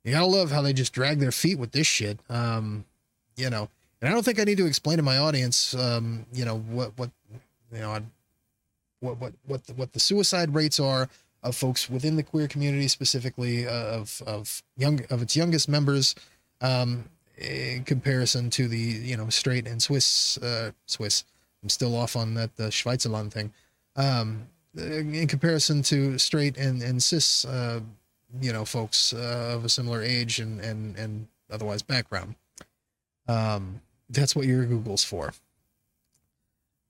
you 0.04 0.12
gotta 0.12 0.26
love 0.26 0.50
how 0.50 0.60
they 0.60 0.72
just 0.72 0.92
drag 0.92 1.20
their 1.20 1.30
feet 1.30 1.58
with 1.58 1.70
this 1.70 1.86
shit. 1.86 2.18
Um, 2.28 2.84
you 3.36 3.48
know, 3.48 3.68
and 4.00 4.10
I 4.10 4.12
don't 4.12 4.24
think 4.24 4.40
I 4.40 4.44
need 4.44 4.58
to 4.58 4.66
explain 4.66 4.96
to 4.96 5.02
my 5.02 5.18
audience, 5.18 5.74
um, 5.74 6.26
you 6.32 6.44
know, 6.44 6.58
what 6.58 6.98
what 6.98 7.10
you 7.72 7.78
know, 7.78 8.00
what 9.00 9.18
what 9.18 9.32
what 9.46 9.66
the, 9.66 9.74
what 9.74 9.92
the 9.92 10.00
suicide 10.00 10.52
rates 10.52 10.80
are 10.80 11.08
of 11.44 11.54
folks 11.54 11.88
within 11.88 12.16
the 12.16 12.24
queer 12.24 12.48
community, 12.48 12.88
specifically 12.88 13.68
uh, 13.68 13.70
of 13.70 14.20
of 14.26 14.62
young 14.76 15.00
of 15.10 15.22
its 15.22 15.36
youngest 15.36 15.68
members, 15.68 16.16
um, 16.60 17.04
in 17.36 17.84
comparison 17.84 18.50
to 18.50 18.68
the 18.68 18.78
you 18.78 19.16
know 19.16 19.28
straight 19.28 19.66
and 19.66 19.82
Swiss 19.82 20.38
uh, 20.38 20.72
Swiss. 20.86 21.24
I'm 21.62 21.68
still 21.68 21.96
off 21.96 22.16
on 22.16 22.34
that 22.34 22.50
uh, 22.58 22.64
Schweizerland 22.64 23.32
thing. 23.32 23.52
Um, 23.96 24.48
uh, 24.78 24.82
in 24.82 25.26
comparison 25.26 25.82
to 25.82 26.18
straight 26.18 26.56
and 26.56 26.82
and 26.82 27.02
cis, 27.02 27.44
uh, 27.44 27.80
you 28.40 28.52
know, 28.52 28.64
folks 28.64 29.12
uh, 29.12 29.52
of 29.54 29.64
a 29.64 29.68
similar 29.68 30.02
age 30.02 30.38
and 30.38 30.60
and 30.60 30.96
and 30.96 31.28
otherwise 31.50 31.82
background. 31.82 32.34
Um, 33.28 33.80
that's 34.08 34.36
what 34.36 34.46
your 34.46 34.64
Google's 34.64 35.04
for. 35.04 35.32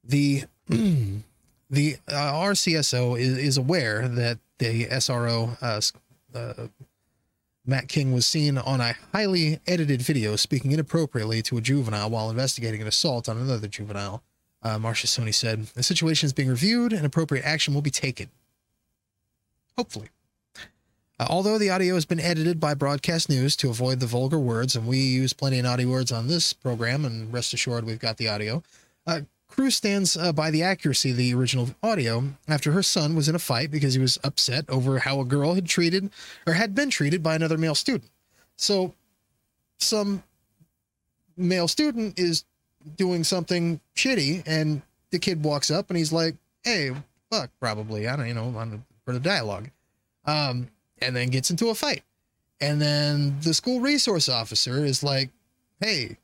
The 0.05 0.45
the 0.69 1.97
uh, 2.09 2.33
RCSO 2.33 3.19
is, 3.19 3.39
is 3.39 3.57
aware 3.57 4.09
that 4.09 4.39
the 4.59 4.87
SRO 4.87 5.57
uh, 5.63 6.69
Matt 7.67 7.89
King 7.89 8.13
was 8.13 8.27
seen 8.27 8.57
on 8.59 8.81
a 8.81 8.95
highly 9.13 9.59
edited 9.67 10.01
video 10.01 10.37
speaking 10.37 10.71
inappropriately 10.71 11.43
to 11.43 11.59
a 11.59 11.61
juvenile 11.61 12.09
while 12.09 12.31
investigating 12.31 12.81
an 12.81 12.87
assault 12.87 13.29
on 13.29 13.37
another 13.37 13.67
juvenile. 13.67 14.23
Uh, 14.63 14.79
Marchesoni 14.79 15.35
said, 15.35 15.67
The 15.75 15.83
situation 15.83 16.27
is 16.27 16.33
being 16.33 16.49
reviewed 16.49 16.93
and 16.93 17.05
appropriate 17.05 17.45
action 17.45 17.75
will 17.75 17.83
be 17.83 17.91
taken. 17.91 18.31
Hopefully. 19.77 20.09
Uh, 21.19 21.27
although 21.29 21.59
the 21.59 21.71
audio 21.71 21.95
has 21.95 22.05
been 22.05 22.21
edited 22.21 22.61
by 22.61 22.75
Broadcast 22.75 23.29
News 23.29 23.57
to 23.57 23.71
avoid 23.71 24.01
the 24.01 24.07
vulgar 24.07 24.39
words, 24.39 24.77
and 24.77 24.87
we 24.87 24.99
use 24.99 25.33
plenty 25.33 25.59
of 25.59 25.65
naughty 25.65 25.87
words 25.87 26.13
on 26.13 26.29
this 26.29 26.53
program, 26.53 27.05
and 27.05 27.33
rest 27.33 27.55
assured 27.55 27.85
we've 27.85 27.99
got 27.99 28.19
the 28.19 28.29
audio, 28.29 28.63
uh, 29.07 29.23
Cruz 29.57 29.75
stands 29.75 30.19
uh, 30.19 30.33
by 30.33 30.51
the 30.51 30.63
accuracy 30.63 31.13
of 31.13 31.17
the 31.17 31.33
original 31.33 31.71
audio 31.83 32.25
after 32.47 32.73
her 32.73 32.83
son 32.83 33.17
was 33.17 33.27
in 33.27 33.35
a 33.35 33.39
fight 33.39 33.71
because 33.71 33.95
he 33.95 34.01
was 34.01 34.19
upset 34.23 34.69
over 34.69 34.99
how 34.99 35.19
a 35.19 35.25
girl 35.25 35.55
had 35.55 35.67
treated 35.67 36.11
or 36.47 36.53
had 36.53 36.75
been 36.75 36.91
treated 36.91 37.23
by 37.23 37.35
another 37.35 37.57
male 37.57 37.75
student. 37.75 38.11
So, 38.57 38.93
some 39.79 40.23
male 41.39 41.69
student 41.69 42.19
is 42.19 42.45
doing 42.99 43.25
something 43.25 43.81
shitty, 43.97 44.43
and 44.47 44.83
the 45.11 45.19
kid 45.19 45.43
walks 45.43 45.71
up 45.71 45.89
and 45.89 45.97
he's 45.97 46.13
like, 46.13 46.37
"Hey, 46.63 46.91
fuck," 47.31 47.49
probably. 47.59 48.07
I 48.07 48.17
don't, 48.17 48.29
you 48.29 48.35
know, 48.35 48.83
for 49.07 49.15
the 49.15 49.21
dialogue, 49.21 49.71
um, 50.27 50.69
and 51.01 51.17
then 51.17 51.29
gets 51.29 51.51
into 51.51 51.71
a 51.71 51.75
fight, 51.75 52.03
and 52.61 52.81
then 52.81 53.41
the 53.41 53.55
school 53.55 53.81
resource 53.81 54.29
officer 54.29 54.85
is 54.85 55.03
like, 55.03 55.31
"Hey, 55.81 56.19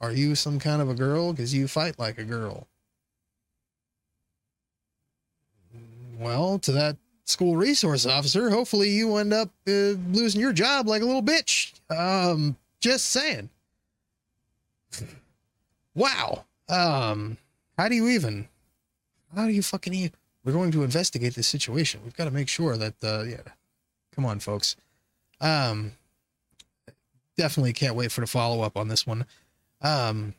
are 0.00 0.12
you 0.12 0.34
some 0.34 0.58
kind 0.58 0.80
of 0.82 0.88
a 0.88 0.94
girl? 0.94 1.32
Because 1.32 1.54
you 1.54 1.68
fight 1.68 1.98
like 1.98 2.18
a 2.18 2.24
girl." 2.24 2.66
Well, 6.18 6.58
to 6.60 6.72
that 6.72 6.96
school 7.24 7.56
resource 7.56 8.04
officer, 8.06 8.50
hopefully 8.50 8.90
you 8.90 9.16
end 9.16 9.32
up 9.32 9.50
uh, 9.68 9.94
losing 10.12 10.40
your 10.40 10.52
job 10.52 10.88
like 10.88 11.02
a 11.02 11.04
little 11.04 11.22
bitch. 11.22 11.72
Um, 11.90 12.56
just 12.80 13.06
saying. 13.06 13.50
Wow. 15.94 16.44
Um, 16.68 17.38
how 17.76 17.88
do 17.88 17.96
you 17.96 18.06
even? 18.10 18.46
How 19.34 19.46
do 19.46 19.52
you 19.52 19.62
fucking? 19.62 19.92
E- 19.94 20.12
We're 20.44 20.52
going 20.52 20.70
to 20.70 20.84
investigate 20.84 21.34
this 21.34 21.48
situation. 21.48 22.00
We've 22.04 22.14
got 22.16 22.26
to 22.26 22.30
make 22.30 22.48
sure 22.48 22.76
that. 22.76 22.94
Uh, 23.02 23.24
yeah. 23.24 23.38
Come 24.14 24.24
on, 24.24 24.38
folks. 24.38 24.76
Um, 25.40 25.92
definitely 27.36 27.72
can't 27.72 27.96
wait 27.96 28.12
for 28.12 28.20
the 28.20 28.28
follow 28.28 28.62
up 28.62 28.76
on 28.76 28.86
this 28.86 29.08
one. 29.08 29.26
Um, 29.80 30.34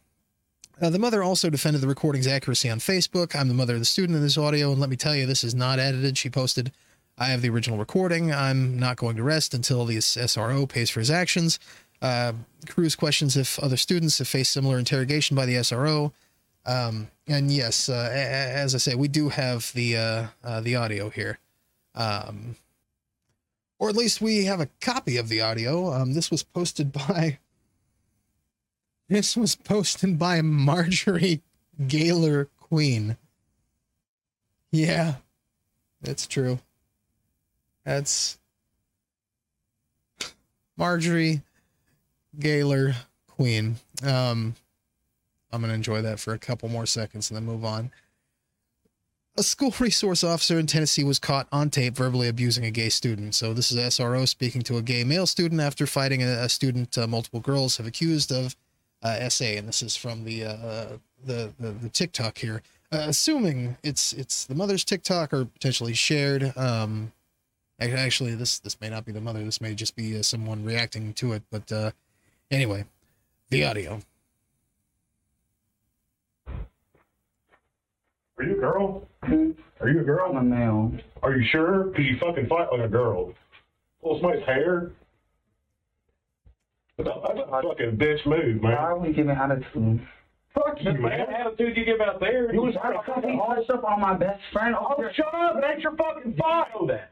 uh, 0.81 0.89
the 0.89 0.99
mother 0.99 1.21
also 1.21 1.49
defended 1.49 1.81
the 1.81 1.87
recording's 1.87 2.27
accuracy 2.27 2.69
on 2.69 2.79
Facebook. 2.79 3.35
I'm 3.35 3.47
the 3.47 3.53
mother 3.53 3.73
of 3.73 3.79
the 3.79 3.85
student 3.85 4.15
in 4.15 4.23
this 4.23 4.37
audio, 4.37 4.71
and 4.71 4.79
let 4.79 4.89
me 4.89 4.95
tell 4.95 5.15
you, 5.15 5.25
this 5.25 5.43
is 5.43 5.53
not 5.53 5.77
edited. 5.77 6.17
She 6.17 6.29
posted, 6.29 6.71
I 7.17 7.25
have 7.25 7.41
the 7.41 7.49
original 7.49 7.77
recording. 7.77 8.33
I'm 8.33 8.79
not 8.79 8.95
going 8.95 9.17
to 9.17 9.23
rest 9.23 9.53
until 9.53 9.85
the 9.85 9.97
SRO 9.97 10.67
pays 10.67 10.89
for 10.89 11.01
his 11.01 11.11
actions. 11.11 11.59
Uh, 12.01 12.31
Cruz 12.67 12.95
questions 12.95 13.35
if 13.35 13.59
other 13.59 13.75
students 13.75 14.19
have 14.19 14.27
faced 14.27 14.53
similar 14.53 14.79
interrogation 14.79 15.35
by 15.35 15.45
the 15.45 15.55
SRO. 15.55 16.13
Um, 16.65 17.09
and 17.27 17.51
yes, 17.51 17.89
uh, 17.89 18.09
as 18.13 18.75
I 18.75 18.77
say, 18.77 18.95
we 18.95 19.07
do 19.07 19.29
have 19.29 19.71
the 19.73 19.97
uh, 19.97 20.27
uh, 20.43 20.61
the 20.61 20.75
audio 20.75 21.09
here, 21.09 21.39
um, 21.95 22.55
or 23.79 23.89
at 23.89 23.95
least 23.95 24.21
we 24.21 24.45
have 24.45 24.59
a 24.59 24.69
copy 24.79 25.17
of 25.17 25.29
the 25.29 25.41
audio. 25.41 25.93
Um, 25.93 26.13
this 26.13 26.29
was 26.31 26.43
posted 26.43 26.91
by 27.07 27.39
this 29.09 29.35
was 29.35 29.55
posted 29.55 30.17
by 30.17 30.41
Marjorie 30.41 31.41
Gaylor 31.87 32.47
Queen. 32.57 33.17
Yeah, 34.71 35.15
that's 36.01 36.27
true. 36.27 36.59
That's 37.83 38.37
Marjorie 40.77 41.41
Gaylor 42.39 42.93
Queen. 43.27 43.77
Um, 44.03 44.55
I'm 45.51 45.61
going 45.61 45.69
to 45.69 45.75
enjoy 45.75 46.01
that 46.03 46.19
for 46.19 46.33
a 46.33 46.39
couple 46.39 46.69
more 46.69 46.85
seconds 46.85 47.31
and 47.31 47.35
then 47.35 47.45
move 47.45 47.65
on. 47.65 47.91
A 49.37 49.43
school 49.43 49.73
resource 49.79 50.23
officer 50.23 50.59
in 50.59 50.67
Tennessee 50.67 51.03
was 51.03 51.17
caught 51.17 51.47
on 51.51 51.69
tape 51.69 51.95
verbally 51.95 52.27
abusing 52.27 52.65
a 52.65 52.71
gay 52.71 52.89
student. 52.89 53.33
So, 53.33 53.53
this 53.53 53.71
is 53.71 53.77
SRO 53.77 54.27
speaking 54.27 54.61
to 54.63 54.77
a 54.77 54.81
gay 54.81 55.03
male 55.03 55.25
student 55.25 55.61
after 55.61 55.87
fighting 55.87 56.21
a, 56.21 56.27
a 56.27 56.49
student 56.49 56.97
uh, 56.97 57.07
multiple 57.07 57.39
girls 57.39 57.77
have 57.77 57.87
accused 57.87 58.31
of 58.31 58.55
uh, 59.03 59.29
SA. 59.29 59.45
And 59.45 59.67
this 59.67 59.81
is 59.81 59.95
from 59.95 60.23
the, 60.23 60.45
uh, 60.45 60.87
the, 61.25 61.53
the, 61.59 61.71
the 61.71 61.89
TikTok 61.89 62.37
here. 62.37 62.61
Uh, 62.91 63.05
assuming 63.07 63.77
it's 63.83 64.13
it's 64.13 64.45
the 64.45 64.55
mother's 64.55 64.83
TikTok 64.83 65.31
or 65.31 65.45
potentially 65.45 65.93
shared. 65.93 66.57
Um, 66.57 67.11
actually, 67.79 68.33
this 68.33 68.57
this 68.57 68.81
may 68.81 68.89
not 68.89 69.05
be 69.05 69.11
the 69.11 69.21
mother. 69.21 69.43
This 69.43 69.61
may 69.61 69.75
just 69.75 69.95
be 69.95 70.17
uh, 70.17 70.23
someone 70.23 70.65
reacting 70.65 71.13
to 71.13 71.33
it. 71.33 71.43
But 71.51 71.71
uh, 71.71 71.91
anyway, 72.49 72.85
the 73.51 73.63
audio. 73.63 74.01
Are 78.39 78.43
you 78.43 78.53
a 78.53 78.59
girl? 78.59 79.07
Are 79.21 79.89
you 79.89 79.99
a 79.99 80.03
girl? 80.03 80.31
I'm 80.31 80.37
a 80.37 80.43
male. 80.43 80.91
Are 81.21 81.35
you 81.35 81.47
sure? 81.51 81.83
Because 81.83 82.05
you 82.05 82.17
fucking 82.19 82.47
fight 82.47 82.69
like 82.71 82.81
a 82.81 82.87
girl. 82.87 83.33
Well, 84.01 84.19
somebody's 84.19 84.45
hair. 84.45 84.91
That's 86.99 87.09
a, 87.09 87.21
that's 87.27 87.39
a 87.47 87.61
fucking 87.63 87.95
bitch 87.97 88.25
move, 88.25 88.61
man. 88.61 88.73
Why 88.73 88.75
are 88.75 88.97
we 88.99 89.13
giving 89.13 89.31
attitude? 89.31 90.01
Fuck 90.53 90.75
you, 90.81 90.91
man. 90.93 91.19
What 91.19 91.29
attitude 91.29 91.77
you 91.77 91.85
give 91.85 92.01
out 92.01 92.19
there? 92.19 92.53
You 92.53 92.61
was 92.61 92.75
fucking 92.75 93.39
all 93.39 93.55
stuff 93.63 93.83
on 93.85 94.01
my 94.01 94.17
best 94.17 94.41
friend. 94.51 94.75
Oh, 94.77 94.95
shut 95.15 95.33
up! 95.33 95.55
It 95.57 95.63
ain't 95.65 95.81
your 95.81 95.95
fucking 95.95 96.35
fault. 96.35 96.67
You 96.73 96.81
know 96.81 96.87
that. 96.87 97.11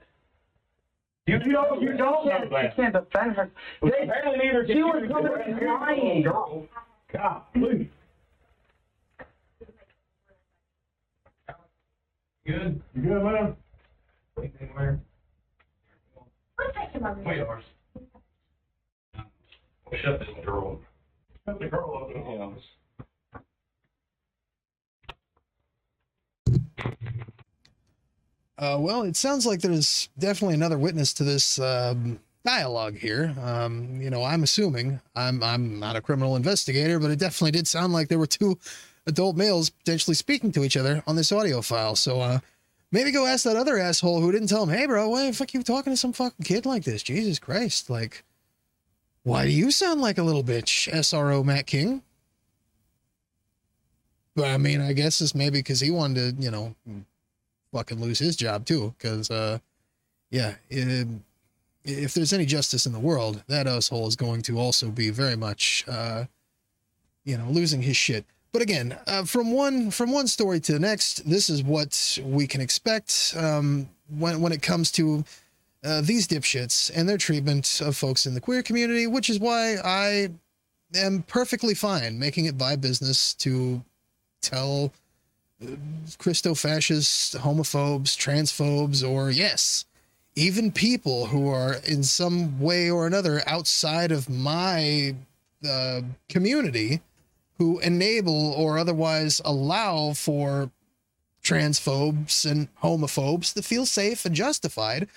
You, 1.25 1.39
you 1.45 1.51
know 1.53 1.77
you 1.79 1.95
don't 1.95 2.25
know 2.25 2.49
that. 2.51 2.71
She 2.75 2.81
can't 2.81 2.93
defend 2.93 3.35
her. 3.37 3.49
Well, 3.81 3.91
apparently 4.03 4.45
neither 4.45 4.65
can 4.65 4.73
She 4.75 4.77
you. 4.79 4.87
was 4.87 5.01
because 5.07 5.23
coming 5.23 5.57
you're 5.61 5.73
a 5.73 5.77
crying. 5.77 6.21
Girl. 6.23 6.67
God, 7.13 7.41
please. 7.53 7.87
Good. 12.45 12.81
You 12.95 13.01
good, 13.01 13.23
man? 13.23 13.55
Anything 14.37 14.69
where? 14.73 14.99
Wait, 17.25 17.39
ours. 17.41 17.63
We'll 19.91 19.99
shut 20.01 20.19
this 20.19 20.29
girl. 20.45 20.79
Shut 21.45 21.59
the 21.59 21.67
girl 21.67 22.03
up 22.03 22.15
in 22.15 22.23
the 22.23 22.39
office. 22.39 22.63
Uh, 28.59 28.77
well, 28.79 29.03
it 29.03 29.15
sounds 29.15 29.45
like 29.45 29.61
there's 29.61 30.09
definitely 30.17 30.55
another 30.55 30.79
witness 30.79 31.13
to 31.13 31.23
this 31.23 31.59
um, 31.59 32.19
dialogue 32.43 32.97
here. 32.97 33.35
Um, 33.41 34.01
you 34.01 34.09
know, 34.09 34.23
I'm 34.23 34.41
assuming 34.43 34.99
I'm 35.15 35.43
I'm 35.43 35.79
not 35.79 35.95
a 35.95 36.01
criminal 36.01 36.35
investigator, 36.35 36.97
but 36.99 37.11
it 37.11 37.19
definitely 37.19 37.51
did 37.51 37.67
sound 37.67 37.93
like 37.93 38.07
there 38.07 38.17
were 38.17 38.25
two 38.27 38.57
adult 39.05 39.37
males 39.37 39.69
potentially 39.69 40.15
speaking 40.15 40.51
to 40.53 40.63
each 40.63 40.75
other 40.75 41.03
on 41.05 41.15
this 41.15 41.31
audio 41.31 41.61
file. 41.61 41.95
So 41.95 42.19
uh, 42.19 42.39
maybe 42.91 43.11
go 43.11 43.27
ask 43.27 43.43
that 43.43 43.57
other 43.57 43.77
asshole 43.77 44.21
who 44.21 44.31
didn't 44.31 44.47
tell 44.47 44.63
him, 44.63 44.69
"Hey, 44.75 44.87
bro, 44.87 45.07
why 45.09 45.27
the 45.27 45.33
fuck 45.33 45.53
you 45.53 45.61
talking 45.61 45.93
to 45.93 45.97
some 45.97 46.13
fucking 46.13 46.45
kid 46.45 46.65
like 46.65 46.83
this? 46.83 47.03
Jesus 47.03 47.37
Christ! 47.37 47.91
Like, 47.91 48.23
why 49.27 49.43
do 49.45 49.51
you 49.51 49.71
sound 49.71 50.01
like 50.01 50.17
a 50.17 50.23
little 50.23 50.43
bitch, 50.43 50.91
SRO 50.91 51.43
Matt 51.43 51.67
King?" 51.67 52.01
But 54.35 54.47
I 54.47 54.57
mean, 54.57 54.81
I 54.81 54.93
guess 54.93 55.19
it's 55.19 55.35
maybe 55.35 55.59
because 55.59 55.79
he 55.79 55.91
wanted 55.91 56.37
to, 56.37 56.43
you 56.43 56.51
know, 56.51 56.75
fucking 57.73 57.99
lose 57.99 58.19
his 58.19 58.35
job 58.35 58.65
too. 58.65 58.93
Because, 58.97 59.31
uh, 59.31 59.57
yeah, 60.29 60.55
if, 60.69 61.07
if 61.83 62.13
there's 62.13 62.33
any 62.33 62.45
justice 62.45 62.85
in 62.85 62.93
the 62.93 62.99
world, 62.99 63.43
that 63.47 63.67
asshole 63.67 64.07
is 64.07 64.15
going 64.15 64.43
to 64.43 64.59
also 64.59 64.89
be 64.89 65.09
very 65.09 65.35
much, 65.35 65.83
uh, 65.87 66.25
you 67.25 67.37
know, 67.37 67.49
losing 67.49 67.81
his 67.81 67.97
shit. 67.97 68.25
But 68.51 68.61
again, 68.61 68.97
uh, 69.07 69.23
from 69.23 69.51
one 69.51 69.91
from 69.91 70.11
one 70.11 70.27
story 70.27 70.59
to 70.61 70.71
the 70.71 70.79
next, 70.79 71.29
this 71.29 71.49
is 71.49 71.63
what 71.63 72.17
we 72.23 72.47
can 72.47 72.61
expect 72.61 73.33
um, 73.37 73.89
when 74.17 74.39
when 74.39 74.51
it 74.51 74.61
comes 74.61 74.91
to 74.93 75.25
uh, 75.83 76.01
these 76.01 76.27
dipshits 76.27 76.91
and 76.93 77.07
their 77.07 77.17
treatment 77.17 77.81
of 77.81 77.95
folks 77.95 78.25
in 78.25 78.33
the 78.33 78.41
queer 78.41 78.63
community. 78.63 79.07
Which 79.07 79.29
is 79.29 79.39
why 79.39 79.77
I 79.83 80.29
am 80.95 81.23
perfectly 81.23 81.73
fine 81.73 82.17
making 82.17 82.45
it 82.45 82.59
my 82.59 82.75
business 82.75 83.33
to 83.35 83.83
tell 84.41 84.93
Christo 86.17 86.53
fascists, 86.53 87.35
homophobes, 87.35 88.15
transphobes, 88.15 89.07
or 89.07 89.31
yes, 89.31 89.85
even 90.35 90.71
people 90.71 91.25
who 91.25 91.49
are 91.49 91.75
in 91.85 92.03
some 92.03 92.59
way 92.59 92.89
or 92.89 93.07
another 93.07 93.41
outside 93.47 94.11
of 94.11 94.29
my 94.29 95.15
uh, 95.67 96.01
community 96.29 97.01
who 97.57 97.79
enable 97.79 98.51
or 98.53 98.77
otherwise 98.77 99.41
allow 99.43 100.13
for 100.13 100.69
transphobes 101.43 102.49
and 102.49 102.67
homophobes 102.83 103.53
to 103.53 103.63
feel 103.63 103.85
safe 103.85 104.25
and 104.25 104.35
justified 104.35 105.07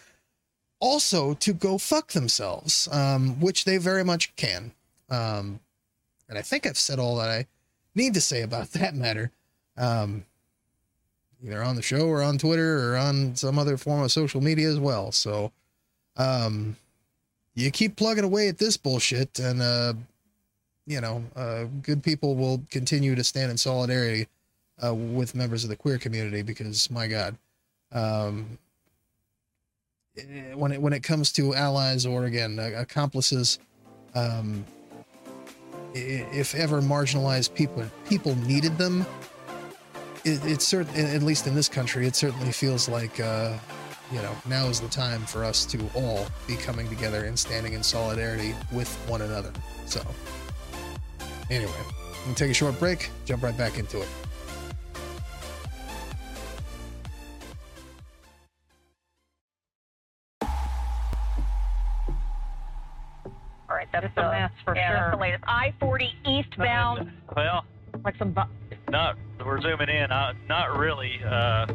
also 0.81 1.35
to 1.35 1.53
go 1.53 1.79
fuck 1.79 2.13
themselves, 2.13 2.89
um, 2.91 3.39
which 3.39 3.65
they 3.65 3.77
very 3.77 4.03
much 4.03 4.35
can. 4.37 4.73
Um, 5.09 5.61
and 6.29 6.39
I 6.39 6.43
think 6.43 6.67
I've 6.67 6.79
said 6.79 6.99
all 6.99 7.17
that 7.17 7.31
I 7.31 7.47
need 7.95 8.15
to 8.15 8.21
say 8.21 8.43
about 8.43 8.71
that 8.73 8.95
matter, 8.95 9.31
um, 9.77 10.25
either 11.45 11.63
on 11.63 11.77
the 11.77 11.83
show 11.83 12.09
or 12.09 12.23
on 12.23 12.39
Twitter 12.39 12.93
or 12.93 12.97
on 12.97 13.37
some 13.37 13.59
other 13.59 13.77
form 13.77 14.03
of 14.03 14.11
social 14.11 14.41
media 14.41 14.69
as 14.69 14.79
well. 14.79 15.13
So, 15.13 15.53
um, 16.17 16.77
you 17.55 17.71
keep 17.71 17.97
plugging 17.97 18.25
away 18.25 18.49
at 18.49 18.59
this 18.59 18.77
bullshit, 18.77 19.39
and 19.39 19.61
uh, 19.61 19.95
you 20.87 21.01
know, 21.01 21.23
uh, 21.37 21.65
good 21.83 22.03
people 22.03 22.35
will 22.35 22.63
continue 22.71 23.15
to 23.15 23.25
stand 23.25 23.51
in 23.51 23.57
solidarity 23.57 24.27
uh, 24.85 24.95
with 24.95 25.35
members 25.35 25.65
of 25.65 25.71
the 25.71 25.77
queer 25.77 25.99
community 25.99 26.43
because, 26.43 26.91
my 26.91 27.07
God, 27.07 27.37
um, 27.93 28.59
when 30.55 30.73
it 30.73 30.83
when 30.83 30.93
it 30.93 31.03
comes 31.03 31.33
to 31.33 31.55
allies 31.55 32.07
or 32.07 32.25
again 32.25 32.59
accomplices, 32.59 33.59
um, 34.15 34.65
if 35.95 36.55
ever 36.55 36.81
marginalized 36.81 37.55
people 37.55 37.85
people 38.09 38.35
needed 38.37 38.77
them, 38.79 39.07
it, 40.25 40.41
it's 40.45 40.67
certain 40.67 40.95
at 41.07 41.23
least 41.23 41.47
in 41.47 41.55
this 41.55 41.69
country, 41.69 42.07
it 42.07 42.17
certainly 42.17 42.53
feels 42.53 42.89
like 42.89 43.21
uh, 43.21 43.57
you 44.13 44.21
know 44.21 44.35
now 44.49 44.67
is 44.67 44.81
the 44.81 44.89
time 44.89 45.23
for 45.23 45.45
us 45.45 45.65
to 45.67 45.79
all 45.95 46.27
be 46.47 46.57
coming 46.57 46.89
together 46.89 47.25
and 47.25 47.39
standing 47.39 47.73
in 47.75 47.83
solidarity 47.83 48.55
with 48.73 48.93
one 49.09 49.23
another. 49.23 49.53
So 49.87 50.05
anyway, 51.51 51.73
we'll 52.27 52.35
take 52.35 52.51
a 52.51 52.55
short 52.55 52.79
break, 52.79 53.11
jump 53.25 53.43
right 53.43 53.57
back 53.57 53.79
into 53.79 54.01
it. 54.01 54.09
For 65.11 65.25
yeah, 65.25 65.33
sure. 65.39 65.43
That's 65.43 65.81
the 65.81 65.89
latest. 65.89 66.15
I-40 66.27 66.49
eastbound. 66.49 67.13
Well, 67.37 67.65
like 68.05 68.17
some. 68.17 68.35
Not 68.89 69.17
we're 69.45 69.61
zooming 69.61 69.89
in. 69.89 70.11
Uh, 70.11 70.35
not 70.49 70.77
really. 70.77 71.21
Uh, 71.25 71.67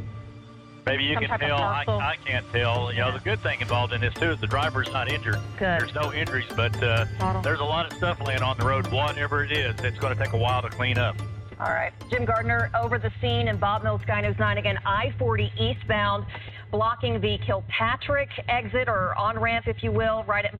maybe 0.85 1.03
you 1.03 1.17
can 1.17 1.39
tell. 1.39 1.57
I. 1.57 1.83
I 1.87 2.15
can't 2.25 2.45
tell. 2.51 2.91
You 2.91 2.99
know, 2.99 3.11
the 3.11 3.23
good 3.23 3.39
thing 3.41 3.61
involved 3.61 3.93
in 3.93 4.01
this 4.01 4.13
too 4.15 4.31
is 4.31 4.39
the 4.39 4.47
driver's 4.47 4.91
not 4.91 5.11
injured. 5.11 5.39
Good. 5.57 5.81
There's 5.81 5.95
no 5.95 6.13
injuries, 6.13 6.45
but 6.55 6.81
uh, 6.83 7.05
there's 7.41 7.59
a 7.59 7.65
lot 7.65 7.91
of 7.91 7.97
stuff 7.97 8.21
laying 8.25 8.41
on 8.41 8.57
the 8.57 8.65
road. 8.65 8.87
Whatever 8.91 9.43
it 9.43 9.51
is, 9.51 9.75
it's 9.83 9.99
going 9.99 10.15
to 10.15 10.23
take 10.23 10.33
a 10.33 10.37
while 10.37 10.61
to 10.61 10.69
clean 10.69 10.97
up. 10.97 11.15
All 11.59 11.67
right. 11.67 11.93
Jim 12.09 12.25
Gardner 12.25 12.69
over 12.77 12.99
the 12.99 13.11
scene 13.21 13.47
in 13.47 13.57
Bob 13.57 13.83
Mills 13.83 14.01
Sky 14.01 14.19
News 14.19 14.35
9 14.37 14.57
again. 14.57 14.77
I-40 14.85 15.57
eastbound, 15.57 16.25
blocking 16.69 17.21
the 17.21 17.37
Kilpatrick 17.45 18.29
exit 18.49 18.89
or 18.89 19.17
on 19.17 19.39
ramp, 19.39 19.65
if 19.65 19.81
you 19.81 19.93
will, 19.93 20.25
right 20.25 20.43
at 20.43 20.59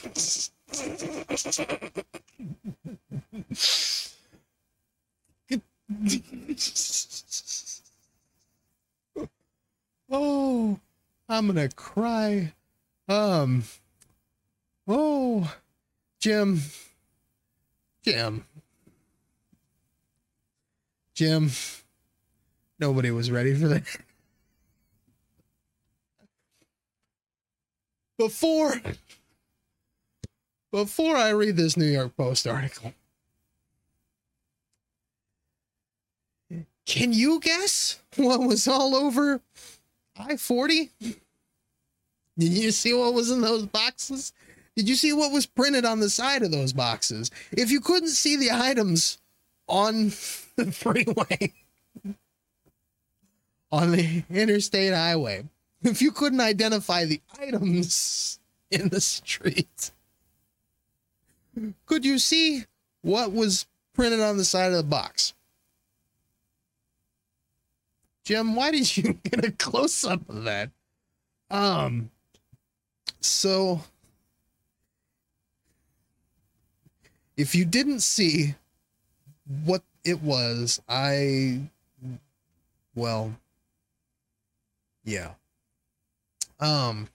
oh, 10.10 10.78
I'm 11.28 11.46
gonna 11.48 11.68
cry. 11.68 12.54
Um. 13.08 13.64
Oh, 14.88 15.52
Jim. 16.18 16.60
Jim. 18.02 18.46
Jim. 21.14 21.50
Nobody 22.78 23.10
was 23.10 23.30
ready 23.30 23.54
for 23.54 23.68
that. 23.68 23.82
Before 28.16 28.80
before 30.72 31.16
I 31.16 31.30
read 31.30 31.56
this 31.56 31.76
New 31.76 31.86
York 31.86 32.16
Post 32.16 32.46
article, 32.46 32.94
can 36.86 37.12
you 37.12 37.40
guess 37.40 38.00
what 38.16 38.40
was 38.40 38.66
all 38.66 38.94
over 38.94 39.40
I 40.18 40.36
40? 40.36 40.90
Did 41.00 42.52
you 42.52 42.70
see 42.70 42.92
what 42.92 43.14
was 43.14 43.30
in 43.30 43.40
those 43.40 43.66
boxes? 43.66 44.32
Did 44.76 44.88
you 44.88 44.94
see 44.94 45.12
what 45.12 45.32
was 45.32 45.46
printed 45.46 45.84
on 45.84 46.00
the 46.00 46.10
side 46.10 46.42
of 46.42 46.50
those 46.50 46.72
boxes? 46.72 47.30
If 47.52 47.70
you 47.70 47.80
couldn't 47.80 48.08
see 48.08 48.36
the 48.36 48.50
items 48.52 49.18
on 49.68 50.06
the 50.56 50.72
freeway, 50.72 51.52
on 53.70 53.92
the 53.92 54.24
interstate 54.30 54.94
highway, 54.94 55.44
if 55.82 56.02
you 56.02 56.12
couldn't 56.12 56.40
identify 56.40 57.04
the 57.04 57.20
items 57.38 58.38
in 58.70 58.88
the 58.88 59.00
street, 59.00 59.90
could 61.86 62.04
you 62.04 62.18
see 62.18 62.64
what 63.02 63.32
was 63.32 63.66
printed 63.94 64.20
on 64.20 64.36
the 64.36 64.44
side 64.44 64.70
of 64.70 64.76
the 64.76 64.82
box? 64.82 65.34
Jim, 68.24 68.54
why 68.54 68.70
did 68.70 68.96
you 68.96 69.14
get 69.24 69.44
a 69.44 69.50
close 69.52 70.04
up 70.04 70.28
of 70.28 70.44
that? 70.44 70.70
Um, 71.50 72.10
so 73.20 73.80
if 77.36 77.54
you 77.54 77.64
didn't 77.64 78.00
see 78.00 78.54
what 79.64 79.82
it 80.04 80.22
was, 80.22 80.80
I, 80.88 81.60
well, 82.94 83.34
yeah. 85.04 85.30
Um, 86.60 87.08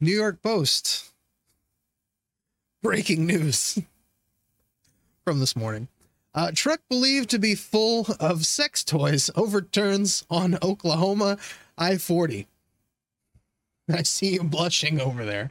New 0.00 0.14
York 0.14 0.42
Post 0.42 1.12
breaking 2.88 3.26
news 3.26 3.78
from 5.26 5.40
this 5.40 5.54
morning. 5.54 5.88
Uh, 6.34 6.50
truck 6.54 6.80
believed 6.88 7.28
to 7.28 7.38
be 7.38 7.54
full 7.54 8.06
of 8.18 8.46
sex 8.46 8.82
toys 8.82 9.28
overturns 9.36 10.24
on 10.30 10.56
Oklahoma 10.62 11.36
I 11.76 11.98
40. 11.98 12.46
I 13.92 14.02
see 14.04 14.32
you 14.32 14.42
blushing 14.42 15.02
over 15.02 15.26
there. 15.26 15.50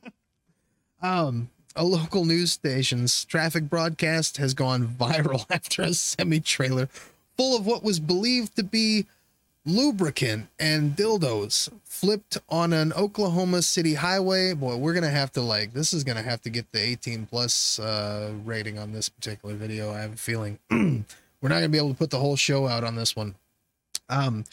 um, 1.02 1.50
a 1.76 1.84
local 1.84 2.24
news 2.24 2.52
station's 2.52 3.26
traffic 3.26 3.68
broadcast 3.68 4.38
has 4.38 4.54
gone 4.54 4.88
viral 4.88 5.44
after 5.50 5.82
a 5.82 5.92
semi 5.92 6.40
trailer 6.40 6.86
full 7.36 7.54
of 7.54 7.66
what 7.66 7.84
was 7.84 8.00
believed 8.00 8.56
to 8.56 8.62
be 8.62 9.04
lubricant 9.64 10.48
and 10.58 10.96
dildos 10.96 11.68
flipped 11.84 12.38
on 12.48 12.72
an 12.72 12.92
Oklahoma 12.94 13.62
City 13.62 13.94
highway. 13.94 14.54
Boy, 14.54 14.76
we're 14.76 14.94
gonna 14.94 15.10
have 15.10 15.32
to 15.32 15.40
like 15.40 15.72
this 15.72 15.92
is 15.92 16.04
gonna 16.04 16.22
have 16.22 16.42
to 16.42 16.50
get 16.50 16.70
the 16.72 16.80
18 16.80 17.26
plus 17.26 17.78
uh, 17.78 18.32
rating 18.44 18.78
on 18.78 18.92
this 18.92 19.08
particular 19.08 19.54
video. 19.54 19.92
I 19.92 20.00
have 20.00 20.14
a 20.14 20.16
feeling 20.16 20.58
we're 20.70 21.48
not 21.48 21.56
gonna 21.56 21.68
be 21.68 21.78
able 21.78 21.90
to 21.90 21.96
put 21.96 22.10
the 22.10 22.18
whole 22.18 22.36
show 22.36 22.66
out 22.66 22.84
on 22.84 22.96
this 22.96 23.14
one. 23.14 23.34
Um, 24.08 24.44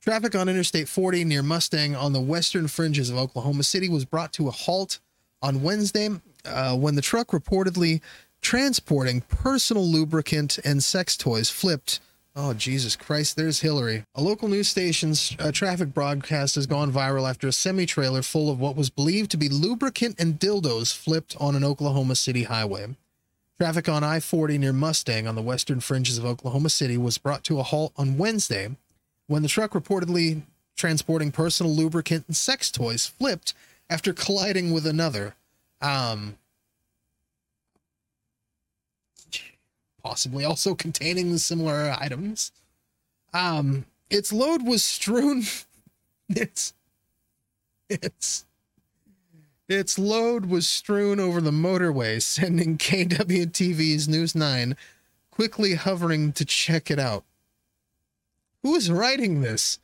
traffic 0.00 0.34
on 0.34 0.48
Interstate 0.48 0.88
40 0.88 1.24
near 1.24 1.42
Mustang 1.42 1.96
on 1.96 2.12
the 2.12 2.20
western 2.20 2.68
fringes 2.68 3.10
of 3.10 3.16
Oklahoma 3.16 3.62
City 3.62 3.88
was 3.88 4.04
brought 4.04 4.32
to 4.34 4.48
a 4.48 4.52
halt 4.52 5.00
on 5.40 5.62
Wednesday 5.62 6.10
uh, 6.44 6.76
when 6.76 6.94
the 6.94 7.02
truck 7.02 7.28
reportedly 7.28 8.00
transporting 8.40 9.22
personal 9.22 9.84
lubricant 9.84 10.58
and 10.64 10.82
sex 10.82 11.16
toys 11.16 11.50
flipped 11.50 12.00
Oh, 12.40 12.54
Jesus 12.54 12.94
Christ, 12.94 13.34
there's 13.34 13.62
Hillary. 13.62 14.04
A 14.14 14.22
local 14.22 14.46
news 14.46 14.68
station's 14.68 15.34
uh, 15.40 15.50
traffic 15.50 15.92
broadcast 15.92 16.54
has 16.54 16.68
gone 16.68 16.92
viral 16.92 17.28
after 17.28 17.48
a 17.48 17.52
semi 17.52 17.84
trailer 17.84 18.22
full 18.22 18.48
of 18.48 18.60
what 18.60 18.76
was 18.76 18.90
believed 18.90 19.32
to 19.32 19.36
be 19.36 19.48
lubricant 19.48 20.20
and 20.20 20.38
dildos 20.38 20.94
flipped 20.94 21.36
on 21.40 21.56
an 21.56 21.64
Oklahoma 21.64 22.14
City 22.14 22.44
highway. 22.44 22.94
Traffic 23.58 23.88
on 23.88 24.04
I 24.04 24.20
40 24.20 24.56
near 24.56 24.72
Mustang 24.72 25.26
on 25.26 25.34
the 25.34 25.42
western 25.42 25.80
fringes 25.80 26.16
of 26.16 26.24
Oklahoma 26.24 26.70
City 26.70 26.96
was 26.96 27.18
brought 27.18 27.42
to 27.42 27.58
a 27.58 27.64
halt 27.64 27.92
on 27.96 28.18
Wednesday 28.18 28.76
when 29.26 29.42
the 29.42 29.48
truck 29.48 29.72
reportedly 29.72 30.42
transporting 30.76 31.32
personal 31.32 31.74
lubricant 31.74 32.24
and 32.28 32.36
sex 32.36 32.70
toys 32.70 33.04
flipped 33.04 33.52
after 33.90 34.12
colliding 34.12 34.72
with 34.72 34.86
another. 34.86 35.34
Um, 35.82 36.38
possibly 40.02 40.44
also 40.44 40.74
containing 40.74 41.36
similar 41.38 41.94
items. 41.98 42.52
Um, 43.32 43.86
its 44.10 44.32
load 44.32 44.66
was 44.66 44.84
strewn. 44.84 45.44
Its 46.30 46.74
its 47.88 48.44
its 49.66 49.98
load 49.98 50.46
was 50.46 50.68
strewn 50.68 51.18
over 51.18 51.40
the 51.40 51.50
motorway, 51.50 52.20
sending 52.20 52.76
KWTV's 52.78 54.08
News 54.08 54.34
9 54.34 54.76
quickly 55.30 55.74
hovering 55.74 56.32
to 56.32 56.44
check 56.44 56.90
it 56.90 56.98
out. 56.98 57.24
Who 58.62 58.74
is 58.74 58.90
writing 58.90 59.40
this? 59.40 59.78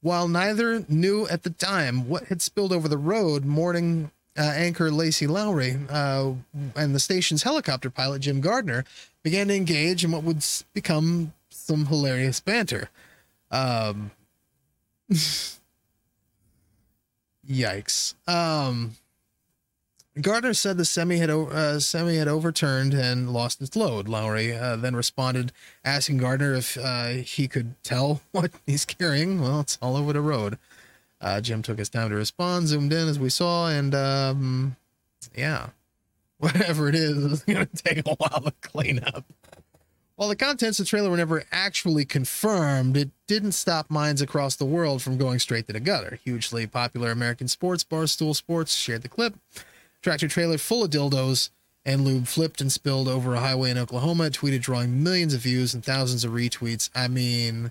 While 0.00 0.28
neither 0.28 0.84
knew 0.88 1.28
at 1.28 1.42
the 1.42 1.50
time 1.50 2.08
what 2.08 2.24
had 2.24 2.40
spilled 2.40 2.72
over 2.72 2.88
the 2.88 2.96
road, 2.96 3.44
morning 3.44 4.10
uh, 4.38 4.42
anchor 4.42 4.90
Lacey 4.90 5.26
Lowry 5.26 5.76
uh, 5.90 6.32
and 6.76 6.94
the 6.94 7.00
station's 7.00 7.42
helicopter 7.42 7.90
pilot 7.90 8.20
Jim 8.20 8.40
Gardner 8.40 8.84
began 9.22 9.48
to 9.48 9.54
engage 9.54 10.04
in 10.04 10.12
what 10.12 10.22
would 10.22 10.44
become 10.72 11.32
some 11.50 11.86
hilarious 11.86 12.40
banter. 12.40 12.88
Um, 13.50 14.12
yikes. 17.48 18.14
Um, 18.26 18.96
Gardner 20.20 20.54
said 20.54 20.76
the 20.76 20.84
semi 20.84 21.18
had 21.18 21.30
uh, 21.30 21.78
semi 21.78 22.16
had 22.16 22.28
overturned 22.28 22.92
and 22.94 23.32
lost 23.32 23.60
its 23.60 23.76
load. 23.76 24.08
Lowry 24.08 24.56
uh, 24.56 24.76
then 24.76 24.96
responded, 24.96 25.52
asking 25.84 26.18
Gardner 26.18 26.54
if 26.54 26.76
uh, 26.76 27.08
he 27.08 27.46
could 27.46 27.74
tell 27.82 28.20
what 28.32 28.50
he's 28.66 28.84
carrying. 28.84 29.40
Well, 29.40 29.60
it's 29.60 29.78
all 29.80 29.96
over 29.96 30.12
the 30.12 30.20
road. 30.20 30.58
Uh, 31.20 31.40
Jim 31.40 31.62
took 31.62 31.78
his 31.78 31.88
time 31.88 32.10
to 32.10 32.14
respond, 32.14 32.68
zoomed 32.68 32.92
in 32.92 33.08
as 33.08 33.18
we 33.18 33.28
saw, 33.28 33.68
and 33.68 33.94
um, 33.94 34.76
yeah, 35.34 35.68
whatever 36.38 36.88
it 36.88 36.94
is, 36.94 37.24
it's 37.24 37.44
going 37.44 37.66
to 37.74 37.82
take 37.82 38.06
a 38.06 38.14
while 38.14 38.40
to 38.42 38.52
clean 38.62 39.00
up. 39.04 39.24
While 40.14 40.28
the 40.28 40.36
contents 40.36 40.80
of 40.80 40.86
the 40.86 40.90
trailer 40.90 41.10
were 41.10 41.16
never 41.16 41.44
actually 41.52 42.04
confirmed, 42.04 42.96
it 42.96 43.10
didn't 43.28 43.52
stop 43.52 43.88
minds 43.88 44.20
across 44.20 44.56
the 44.56 44.64
world 44.64 45.00
from 45.00 45.16
going 45.16 45.38
straight 45.38 45.68
to 45.68 45.72
the 45.72 45.78
gutter. 45.78 46.18
Hugely 46.24 46.66
popular 46.66 47.12
American 47.12 47.46
sports, 47.46 47.84
Barstool 47.84 48.34
Sports, 48.34 48.74
shared 48.74 49.02
the 49.02 49.08
clip. 49.08 49.34
Tractor 50.02 50.26
trailer 50.26 50.58
full 50.58 50.82
of 50.82 50.90
dildos 50.90 51.50
and 51.84 52.04
lube 52.04 52.26
flipped 52.26 52.60
and 52.60 52.72
spilled 52.72 53.06
over 53.06 53.34
a 53.34 53.40
highway 53.40 53.70
in 53.70 53.78
Oklahoma. 53.78 54.30
Tweeted, 54.30 54.60
drawing 54.60 55.04
millions 55.04 55.34
of 55.34 55.40
views 55.40 55.72
and 55.72 55.84
thousands 55.84 56.24
of 56.24 56.32
retweets. 56.32 56.90
I 56.96 57.06
mean, 57.06 57.70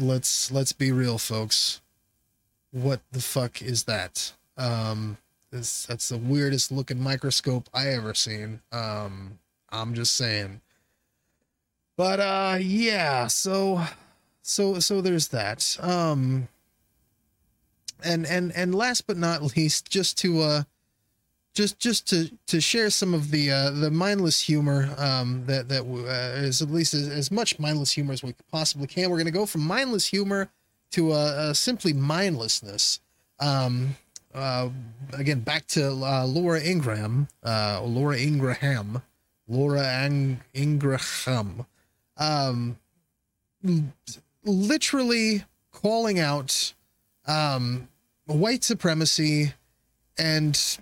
let's 0.00 0.50
let's 0.50 0.72
be 0.72 0.90
real, 0.90 1.18
folks. 1.18 1.80
What 2.72 3.00
the 3.12 3.20
fuck 3.20 3.62
is 3.62 3.84
that? 3.84 4.32
Um, 4.56 5.18
this, 5.50 5.86
that's 5.86 6.08
the 6.08 6.18
weirdest 6.18 6.72
looking 6.72 7.00
microscope 7.00 7.68
I 7.72 7.88
ever 7.88 8.14
seen. 8.14 8.60
Um, 8.72 9.38
I'm 9.70 9.94
just 9.94 10.16
saying. 10.16 10.60
But 11.96 12.20
uh, 12.20 12.58
yeah. 12.58 13.26
So, 13.26 13.84
so 14.42 14.80
so 14.80 15.00
there's 15.00 15.28
that. 15.28 15.76
Um, 15.80 16.48
and 18.02 18.26
and 18.26 18.52
and 18.56 18.74
last 18.74 19.06
but 19.06 19.16
not 19.16 19.42
least, 19.56 19.90
just 19.90 20.18
to 20.18 20.40
uh 20.40 20.62
just 21.54 21.78
just 21.78 22.08
to 22.08 22.30
to 22.46 22.60
share 22.60 22.88
some 22.88 23.12
of 23.12 23.30
the 23.30 23.50
uh, 23.50 23.70
the 23.70 23.90
mindless 23.90 24.40
humor 24.40 24.94
um, 24.96 25.44
that 25.46 25.68
that 25.68 25.82
uh, 25.82 26.40
is 26.40 26.62
at 26.62 26.70
least 26.70 26.94
as, 26.94 27.08
as 27.08 27.30
much 27.30 27.58
mindless 27.58 27.92
humor 27.92 28.12
as 28.12 28.22
we 28.22 28.34
possibly 28.50 28.86
can. 28.86 29.10
We're 29.10 29.18
to 29.26 29.30
go 29.30 29.46
from 29.46 29.60
mindless 29.62 30.06
humor 30.06 30.48
to 30.92 31.12
uh, 31.12 31.52
simply 31.52 31.92
mindlessness. 31.92 33.00
Um, 33.40 33.96
uh, 34.34 34.70
again, 35.12 35.40
back 35.40 35.66
to 35.68 35.90
uh, 35.90 36.24
Laura 36.26 36.60
Ingraham, 36.60 37.28
uh, 37.44 37.82
Laura 37.84 38.18
Ingraham, 38.18 39.02
Laura 39.48 39.82
Ang- 39.82 40.40
Ingraham, 40.54 41.66
um, 42.16 42.78
literally 44.44 45.44
calling 45.70 46.18
out 46.18 46.72
um, 47.26 47.88
white 48.26 48.64
supremacy 48.64 49.52
and 50.18 50.78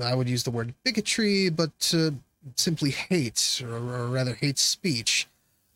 I 0.00 0.14
would 0.14 0.28
use 0.28 0.42
the 0.42 0.50
word 0.50 0.74
bigotry, 0.84 1.48
but 1.48 1.94
uh, 1.96 2.10
simply 2.56 2.90
hate, 2.90 3.62
or, 3.64 3.76
or 3.76 4.06
rather 4.08 4.34
hate 4.34 4.58
speech, 4.58 5.26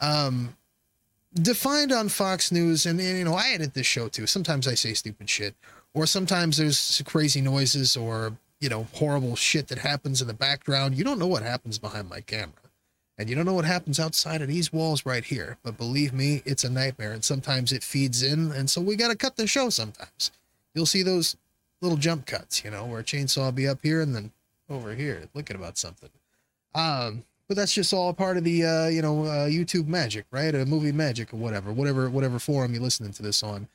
um, 0.01 0.57
defined 1.35 1.93
on 1.93 2.09
Fox 2.09 2.53
News. 2.53 2.87
And, 2.87 3.01
and, 3.01 3.19
you 3.19 3.25
know, 3.25 3.35
I 3.35 3.51
edit 3.51 3.75
this 3.75 3.87
show 3.87 4.09
too. 4.09 4.27
Sometimes 4.27 4.69
I 4.69 4.75
say 4.75 4.95
stupid 4.95 5.29
shit, 5.29 5.55
or 5.95 6.07
sometimes 6.07 6.57
there's 6.57 7.03
crazy 7.05 7.41
noises 7.41 7.97
or, 7.97 8.37
you 8.61 8.69
know, 8.69 8.87
horrible 8.95 9.37
shit 9.37 9.69
that 9.69 9.79
happens 9.79 10.21
in 10.21 10.29
the 10.29 10.35
background. 10.35 10.97
You 10.97 11.05
don't 11.05 11.19
know 11.19 11.27
what 11.27 11.43
happens 11.43 11.79
behind 11.79 12.09
my 12.09 12.21
camera. 12.21 12.55
And 13.19 13.29
you 13.29 13.37
don't 13.37 13.45
know 13.45 13.53
what 13.53 13.67
happens 13.67 14.01
outside 14.01 14.41
of 14.41 14.49
these 14.49 14.73
walls 14.73 15.05
right 15.05 15.25
here. 15.25 15.59
But 15.63 15.77
believe 15.77 16.13
me, 16.13 16.43
it's 16.45 16.65
a 16.65 16.71
nightmare. 16.71 17.13
And 17.13 17.23
sometimes 17.23 17.71
it 17.71 17.85
feeds 17.85 18.23
in. 18.23 18.51
And 18.53 18.71
so 18.71 18.81
we 18.81 18.97
got 18.97 19.09
to 19.09 19.17
cut 19.17 19.37
the 19.37 19.47
show 19.47 19.69
sometimes. 19.69 20.33
You'll 20.75 20.87
see 20.87 21.03
those 21.03 21.37
little 21.83 21.99
jump 21.99 22.27
cuts, 22.27 22.65
you 22.65 22.71
know, 22.71 22.85
where 22.87 23.01
a 23.01 23.05
chainsaw 23.05 23.45
will 23.45 23.53
be 23.53 23.69
up 23.69 23.81
here 23.83 24.01
and 24.01 24.15
then 24.15 24.33
over 24.71 24.95
here 24.95 25.25
looking 25.35 25.57
about 25.57 25.77
something. 25.77 26.09
Um, 26.75 27.25
but 27.53 27.61
that's 27.61 27.75
just 27.75 27.93
all 27.93 28.15
part 28.15 28.39
of 28.39 28.45
the 28.45 28.65
uh, 28.65 28.87
you 28.87 29.03
know 29.03 29.25
uh, 29.25 29.47
YouTube 29.47 29.87
magic, 29.87 30.25
right? 30.31 30.55
A 30.55 30.65
movie 30.65 30.91
magic 30.91 31.35
or 31.35 31.37
whatever, 31.37 31.71
whatever 31.71 32.09
whatever 32.09 32.39
forum 32.39 32.73
you're 32.73 32.83
listening 32.83 33.13
to 33.13 33.23
this 33.23 33.43
on. 33.43 33.69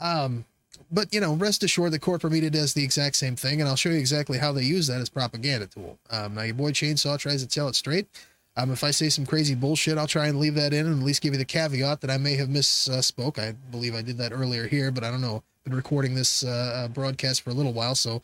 Um, 0.00 0.44
but 0.90 1.14
you 1.14 1.20
know, 1.20 1.32
rest 1.32 1.62
assured, 1.62 1.92
the 1.92 1.98
corporate 1.98 2.34
media 2.34 2.50
does 2.50 2.74
the 2.74 2.84
exact 2.84 3.16
same 3.16 3.34
thing, 3.34 3.62
and 3.62 3.70
I'll 3.70 3.76
show 3.76 3.88
you 3.88 3.96
exactly 3.96 4.36
how 4.36 4.52
they 4.52 4.64
use 4.64 4.86
that 4.88 5.00
as 5.00 5.08
propaganda 5.08 5.66
tool. 5.66 5.98
Um, 6.10 6.34
now, 6.34 6.42
your 6.42 6.54
boy 6.54 6.72
Chainsaw 6.72 7.18
tries 7.18 7.42
to 7.42 7.48
tell 7.48 7.68
it 7.68 7.74
straight. 7.74 8.06
Um, 8.54 8.70
if 8.70 8.84
I 8.84 8.90
say 8.90 9.08
some 9.08 9.24
crazy 9.24 9.54
bullshit, 9.54 9.96
I'll 9.96 10.06
try 10.06 10.26
and 10.26 10.38
leave 10.38 10.56
that 10.56 10.74
in 10.74 10.84
and 10.84 11.00
at 11.00 11.06
least 11.06 11.22
give 11.22 11.32
you 11.32 11.38
the 11.38 11.46
caveat 11.46 12.02
that 12.02 12.10
I 12.10 12.18
may 12.18 12.36
have 12.36 12.50
misspoke. 12.50 13.38
I 13.38 13.52
believe 13.70 13.94
I 13.94 14.02
did 14.02 14.18
that 14.18 14.32
earlier 14.32 14.66
here, 14.66 14.90
but 14.90 15.04
I 15.04 15.10
don't 15.10 15.22
know. 15.22 15.42
Been 15.64 15.74
recording 15.74 16.14
this 16.14 16.44
uh, 16.44 16.88
broadcast 16.92 17.40
for 17.40 17.48
a 17.48 17.54
little 17.54 17.72
while, 17.72 17.94
so 17.94 18.20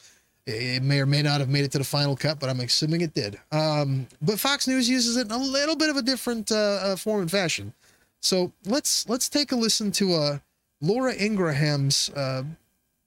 it 0.48 0.82
may 0.82 1.00
or 1.00 1.06
may 1.06 1.22
not 1.22 1.40
have 1.40 1.48
made 1.48 1.64
it 1.64 1.72
to 1.72 1.78
the 1.78 1.84
final 1.84 2.16
cut, 2.16 2.40
but 2.40 2.48
I'm 2.48 2.60
assuming 2.60 3.02
it 3.02 3.12
did. 3.12 3.38
Um, 3.52 4.06
but 4.22 4.40
Fox 4.40 4.66
News 4.66 4.88
uses 4.88 5.16
it 5.16 5.26
in 5.26 5.32
a 5.32 5.38
little 5.38 5.76
bit 5.76 5.90
of 5.90 5.96
a 5.96 6.02
different 6.02 6.50
uh, 6.50 6.54
uh, 6.54 6.96
form 6.96 7.20
and 7.20 7.30
fashion. 7.30 7.74
So 8.20 8.52
let's 8.64 9.08
let's 9.08 9.28
take 9.28 9.52
a 9.52 9.56
listen 9.56 9.92
to 9.92 10.14
uh, 10.14 10.38
Laura 10.80 11.14
Ingraham's 11.14 12.10
uh, 12.10 12.44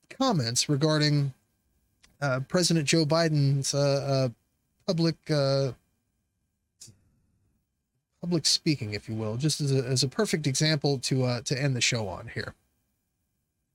comments 0.09 0.69
regarding 0.69 1.33
uh, 2.21 2.41
President 2.47 2.85
Joe 2.87 3.05
Biden's 3.05 3.73
uh, 3.73 4.29
uh, 4.29 4.29
public 4.85 5.15
public 8.21 8.45
speaking, 8.45 8.93
if 8.93 9.09
you 9.09 9.15
will, 9.15 9.35
just 9.35 9.61
as 9.61 9.71
a, 9.75 9.83
as 9.83 10.03
a 10.03 10.07
perfect 10.07 10.45
example 10.45 10.99
to 10.99 11.41
to 11.41 11.59
end 11.61 11.75
the 11.75 11.81
show 11.81 12.07
on 12.07 12.29
here. 12.33 12.53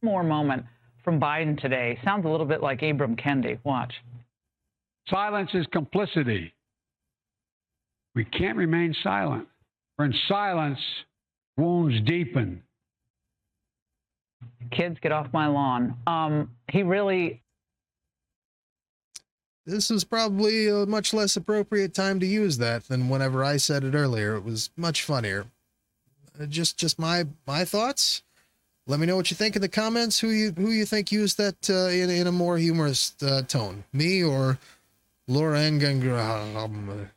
more 0.02 0.22
moment 0.22 0.64
from 1.06 1.20
Biden 1.20 1.58
today. 1.60 1.96
Sounds 2.04 2.26
a 2.26 2.28
little 2.28 2.44
bit 2.46 2.60
like 2.60 2.80
Ibram 2.80 3.16
Kendi. 3.16 3.60
Watch. 3.62 3.94
Silence 5.08 5.50
is 5.54 5.64
complicity. 5.70 6.52
We 8.16 8.24
can't 8.24 8.56
remain 8.56 8.92
silent. 9.04 9.46
For 9.94 10.04
in 10.04 10.14
silence, 10.26 10.80
wounds 11.56 12.04
deepen. 12.04 12.60
Kids, 14.72 14.96
get 15.00 15.12
off 15.12 15.28
my 15.32 15.46
lawn. 15.46 15.96
Um, 16.08 16.50
he 16.72 16.82
really 16.82 17.40
This 19.64 19.92
is 19.92 20.02
probably 20.02 20.66
a 20.68 20.86
much 20.86 21.14
less 21.14 21.36
appropriate 21.36 21.94
time 21.94 22.18
to 22.18 22.26
use 22.26 22.58
that 22.58 22.88
than 22.88 23.08
whenever 23.08 23.44
I 23.44 23.58
said 23.58 23.84
it 23.84 23.94
earlier. 23.94 24.34
It 24.34 24.42
was 24.42 24.70
much 24.76 25.04
funnier. 25.04 25.46
Uh, 26.38 26.46
Just 26.46 26.78
just 26.78 26.98
my 26.98 27.26
my 27.46 27.64
thoughts. 27.64 28.24
Let 28.88 29.00
me 29.00 29.06
know 29.06 29.16
what 29.16 29.30
you 29.30 29.36
think 29.36 29.56
in 29.56 29.62
the 29.62 29.68
comments. 29.68 30.20
Who 30.20 30.28
you 30.28 30.52
who 30.52 30.70
you 30.70 30.84
think 30.84 31.10
used 31.10 31.38
that 31.38 31.68
uh, 31.68 31.88
in 31.88 32.08
in 32.08 32.26
a 32.26 32.32
more 32.32 32.56
humorous 32.56 33.14
uh, 33.22 33.42
tone, 33.42 33.84
me 33.92 34.22
or 34.22 34.58
Laura 35.26 35.58
Engengraham? 35.58 37.10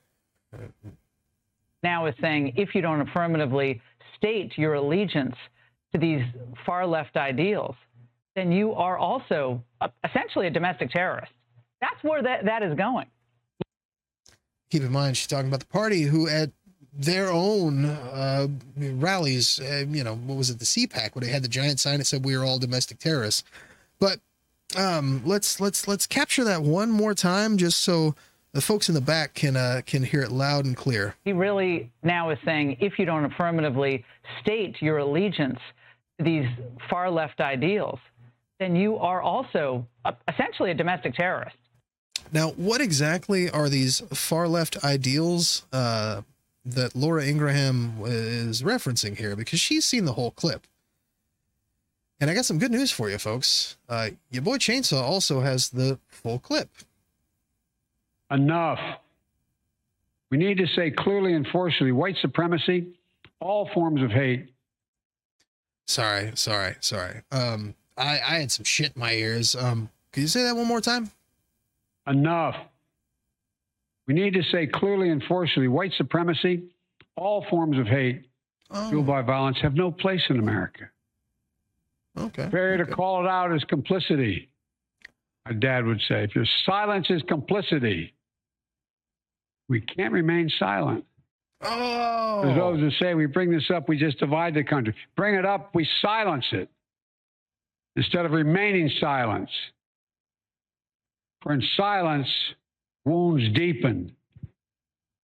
now 1.84 2.06
is 2.08 2.16
saying 2.20 2.54
if 2.58 2.76
you 2.76 2.82
don't 2.82 3.02
affirmatively 3.02 3.82
state 4.18 4.58
your 4.58 4.74
allegiance 4.74 5.36
to 5.94 6.00
these 6.00 6.22
far 6.66 6.86
left 6.86 7.16
ideals, 7.16 7.76
then 8.36 8.52
you 8.52 8.74
are 8.74 8.98
also 8.98 9.64
uh, 9.82 9.88
essentially 10.04 10.48
a 10.48 10.50
domestic 10.50 10.91
terrorist. 10.91 11.32
That's 11.82 12.02
where 12.04 12.22
that, 12.22 12.46
that 12.46 12.64
is 12.64 12.76
going. 12.76 13.08
Keep 14.72 14.84
in 14.84 14.91
mind, 14.91 15.18
she's 15.18 15.28
talking 15.28 15.48
about 15.48 15.62
the 15.62 15.66
party 15.66 16.04
who 16.04 16.28
at 16.28 16.52
their 16.94 17.30
own 17.30 17.86
uh, 17.86 18.48
rallies, 18.78 19.60
uh, 19.60 19.86
you 19.88 20.03
know, 20.03 20.16
what 20.16 20.38
was 20.38 20.49
it, 20.49 20.60
the 20.60 20.66
CPAC, 20.66 21.16
where 21.16 21.22
they 21.22 21.30
had 21.30 21.44
the 21.44 21.49
giant 21.49 21.80
sign 21.80 21.99
that 21.99 22.06
said 22.06 22.26
we 22.26 22.36
are 22.36 22.44
all 22.44 22.60
domestic 22.60 22.99
terrorists. 22.99 23.44
But 23.99 24.20
um, 24.78 25.22
let's 25.26 25.60
let's 25.60 25.88
let's 25.88 26.07
capture 26.07 26.44
that 26.44 26.61
one 26.61 26.91
more 26.91 27.14
time, 27.14 27.57
just 27.57 27.82
so 27.82 28.16
the 28.53 28.61
folks 28.61 28.90
in 28.90 28.95
the 28.95 29.02
back 29.02 29.34
can 29.34 29.56
uh, 29.56 29.82
can 29.86 30.03
hear 30.03 30.22
it 30.22 30.32
loud 30.32 30.66
and 30.66 30.76
clear. 30.76 31.16
He 31.26 31.34
really 31.34 31.91
now 32.03 32.30
is 32.30 32.38
saying 32.45 32.78
if 32.80 32.98
you 32.98 33.06
don't 33.06 33.26
affirmatively 33.26 34.06
state 34.41 34.82
your 34.82 34.99
allegiance 34.99 35.60
to 36.18 36.24
these 36.24 36.45
far 36.90 37.10
left 37.10 37.40
ideals, 37.40 37.99
then 38.60 38.76
you 38.76 38.98
are 38.98 39.22
also 39.22 39.86
uh, 40.06 40.11
essentially 40.28 40.72
a 40.72 40.74
domestic 40.74 41.16
terrorist. 41.16 41.56
Now, 42.32 42.49
what 42.52 42.80
exactly 42.80 43.49
are 43.49 43.70
these 43.70 44.02
far 44.14 44.48
left 44.48 44.84
ideals 44.84 45.66
uh, 45.74 46.22
that 46.65 46.95
Laura 46.95 47.26
Ingraham 47.26 47.95
is 48.06 48.61
referencing 48.61 49.18
here? 49.18 49.36
Because 49.36 49.60
she's 49.60 49.86
seen 49.86 50.06
the 50.06 50.14
whole 50.14 50.31
clip. 50.31 50.68
And 52.19 52.30
I 52.30 52.34
got 52.34 52.45
some 52.45 52.60
good 52.60 52.72
news 52.72 52.91
for 52.91 53.10
you, 53.10 53.18
folks. 53.18 53.77
Uh, 53.88 54.10
your 54.30 54.41
boy 54.41 54.57
Chainsaw 54.57 55.02
also 55.02 55.41
has 55.41 55.69
the 55.69 55.99
full 56.07 56.38
clip. 56.38 56.69
Enough. 58.30 58.80
We 60.30 60.38
need 60.38 60.57
to 60.57 60.68
say 60.68 60.91
clearly 60.91 61.34
and 61.34 61.48
forcefully 61.48 61.91
white 61.91 62.18
supremacy, 62.22 62.88
all 63.40 63.69
forms 63.73 64.02
of 64.03 64.11
hate, 64.11 64.49
Sorry, 65.90 66.31
sorry, 66.36 66.76
sorry. 66.81 67.23
Um, 67.31 67.73
I 67.98 68.19
I 68.19 68.40
had 68.41 68.52
some 68.52 68.64
shit 68.64 68.91
in 68.95 68.99
my 68.99 69.14
ears. 69.14 69.56
Um, 69.56 69.90
could 70.14 70.22
you 70.22 70.27
say 70.27 70.44
that 70.44 70.56
one 70.56 70.68
more 70.68 70.81
time? 70.81 71.10
Enough. 72.06 72.56
We 74.10 74.15
need 74.15 74.34
to 74.34 74.41
say 74.52 74.65
clearly 74.65 75.11
and 75.11 75.22
forcefully 75.26 75.68
white 75.68 75.94
supremacy, 75.95 76.64
all 77.15 77.45
forms 77.48 77.77
of 77.77 77.86
hate 77.86 78.26
oh. 78.72 78.90
fueled 78.90 79.06
by 79.06 79.22
violence 79.22 79.60
have 79.61 79.76
no 79.76 79.91
place 79.91 80.23
in 80.31 80.40
America. 80.40 80.90
Okay. 82.18 82.49
Fair 82.49 82.77
to 82.77 82.88
call 82.88 83.23
it 83.23 83.30
out 83.30 83.53
as 83.53 83.64
complicity. 83.65 84.49
My 85.45 85.53
dad 85.53 85.86
would 85.86 86.02
say, 86.07 86.23
if 86.23 86.34
your 86.34 86.45
silence 86.65 87.06
is 87.11 87.22
complicity, 87.27 88.15
we 89.68 89.80
can't 89.80 90.11
remain 90.11 90.49
silent. 90.57 91.06
Oh. 91.61 92.41
There's 92.44 92.57
those 92.57 92.80
who 92.80 92.90
say 92.99 93.14
we 93.14 93.27
bring 93.27 93.52
this 93.52 93.69
up, 93.72 93.88
we 93.88 93.99
just 93.99 94.18
divide 94.18 94.56
the 94.56 94.64
country. 94.64 94.95
Bring 95.15 95.36
it 95.36 95.45
up, 95.45 95.69
we 95.76 95.88
silence 96.02 96.45
it 96.52 96.68
instead 97.95 98.26
of 98.26 98.31
remaining 98.31 98.90
silent. 98.99 99.49
For 101.44 101.53
in 101.53 101.61
silence, 101.77 102.27
wounds 103.10 103.49
deepen. 103.49 104.15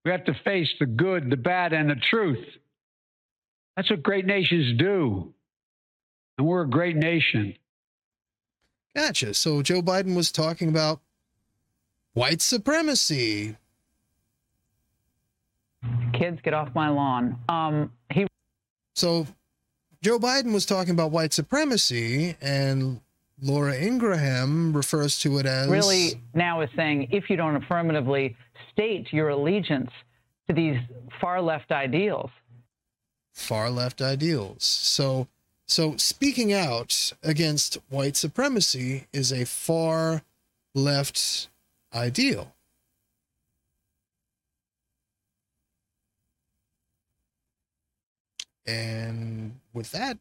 We 0.04 0.12
have 0.12 0.26
to 0.26 0.34
face 0.44 0.74
the 0.80 0.86
good, 0.86 1.30
the 1.30 1.38
bad, 1.38 1.74
and 1.74 1.90
the 1.90 1.96
truth. 1.96 2.46
That's 3.76 3.90
what 3.90 4.04
great 4.04 4.26
nations 4.26 4.78
do. 4.78 5.34
And 6.38 6.48
we're 6.48 6.62
a 6.62 6.70
great 6.70 6.96
nation. 6.96 7.56
Gotcha. 8.96 9.34
So 9.34 9.62
Joe 9.62 9.82
Biden 9.82 10.16
was 10.16 10.32
talking 10.32 10.70
about 10.70 11.02
white 12.14 12.42
supremacy. 12.42 13.58
Kids, 16.14 16.40
get 16.42 16.54
off 16.54 16.70
my 16.74 16.90
lawn. 16.90 17.38
Um, 17.50 17.92
he. 18.12 18.26
So 18.96 19.28
Joe 20.02 20.18
Biden 20.18 20.54
was 20.54 20.66
talking 20.66 20.92
about 20.92 21.12
white 21.12 21.34
supremacy, 21.34 22.36
and 22.42 23.02
Laura 23.42 23.76
Ingraham 23.76 24.74
refers 24.74 25.20
to 25.20 25.38
it 25.38 25.46
as 25.46 25.68
really 25.68 26.22
now 26.34 26.62
is 26.62 26.70
saying 26.76 27.10
if 27.12 27.30
you 27.30 27.36
don't 27.36 27.56
affirmatively 27.56 28.36
state 28.72 29.12
your 29.12 29.30
allegiance 29.30 29.92
to 30.48 30.54
these 30.54 30.78
far 31.20 31.42
left 31.42 31.72
ideals, 31.72 32.30
far 33.34 33.70
left 33.70 34.02
ideals. 34.02 34.64
So 34.64 35.28
so 35.68 35.98
speaking 35.98 36.54
out 36.54 37.14
against 37.24 37.78
white 37.90 38.16
supremacy 38.16 39.08
is 39.12 39.34
a 39.34 39.46
far 39.46 40.22
left 40.74 41.50
ideal. 41.94 42.54
And 48.68 49.60
with 49.74 49.92
that, 49.92 50.18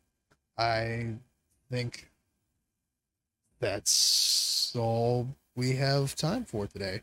I 0.59 1.15
think 1.71 2.11
that's 3.65 4.75
all 4.77 5.27
we 5.57 5.73
have 5.77 6.15
time 6.15 6.45
for 6.45 6.67
today. 6.67 7.01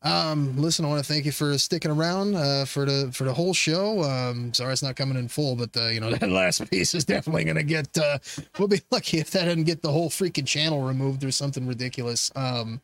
Um, 0.00 0.56
listen, 0.56 0.84
I 0.84 0.88
want 0.88 1.04
to 1.04 1.12
thank 1.12 1.26
you 1.26 1.32
for 1.32 1.58
sticking 1.58 1.90
around 1.90 2.36
uh, 2.36 2.64
for 2.64 2.86
the 2.86 3.10
for 3.12 3.24
the 3.24 3.34
whole 3.34 3.52
show. 3.52 4.02
Um, 4.04 4.54
sorry 4.54 4.72
it's 4.72 4.82
not 4.82 4.96
coming 4.96 5.18
in 5.18 5.28
full, 5.28 5.56
but 5.56 5.76
uh, 5.76 5.88
you 5.88 6.00
know 6.00 6.10
that 6.14 6.30
last 6.30 6.70
piece 6.70 6.94
is 6.94 7.04
definitely 7.04 7.44
gonna 7.44 7.62
get. 7.62 7.96
Uh, 7.98 8.18
we'll 8.58 8.68
be 8.68 8.80
lucky 8.90 9.18
if 9.18 9.30
that 9.32 9.44
doesn't 9.44 9.64
get 9.64 9.82
the 9.82 9.92
whole 9.92 10.08
freaking 10.08 10.46
channel 10.46 10.82
removed 10.82 11.24
or 11.24 11.30
something 11.30 11.66
ridiculous. 11.66 12.30
Um, 12.36 12.80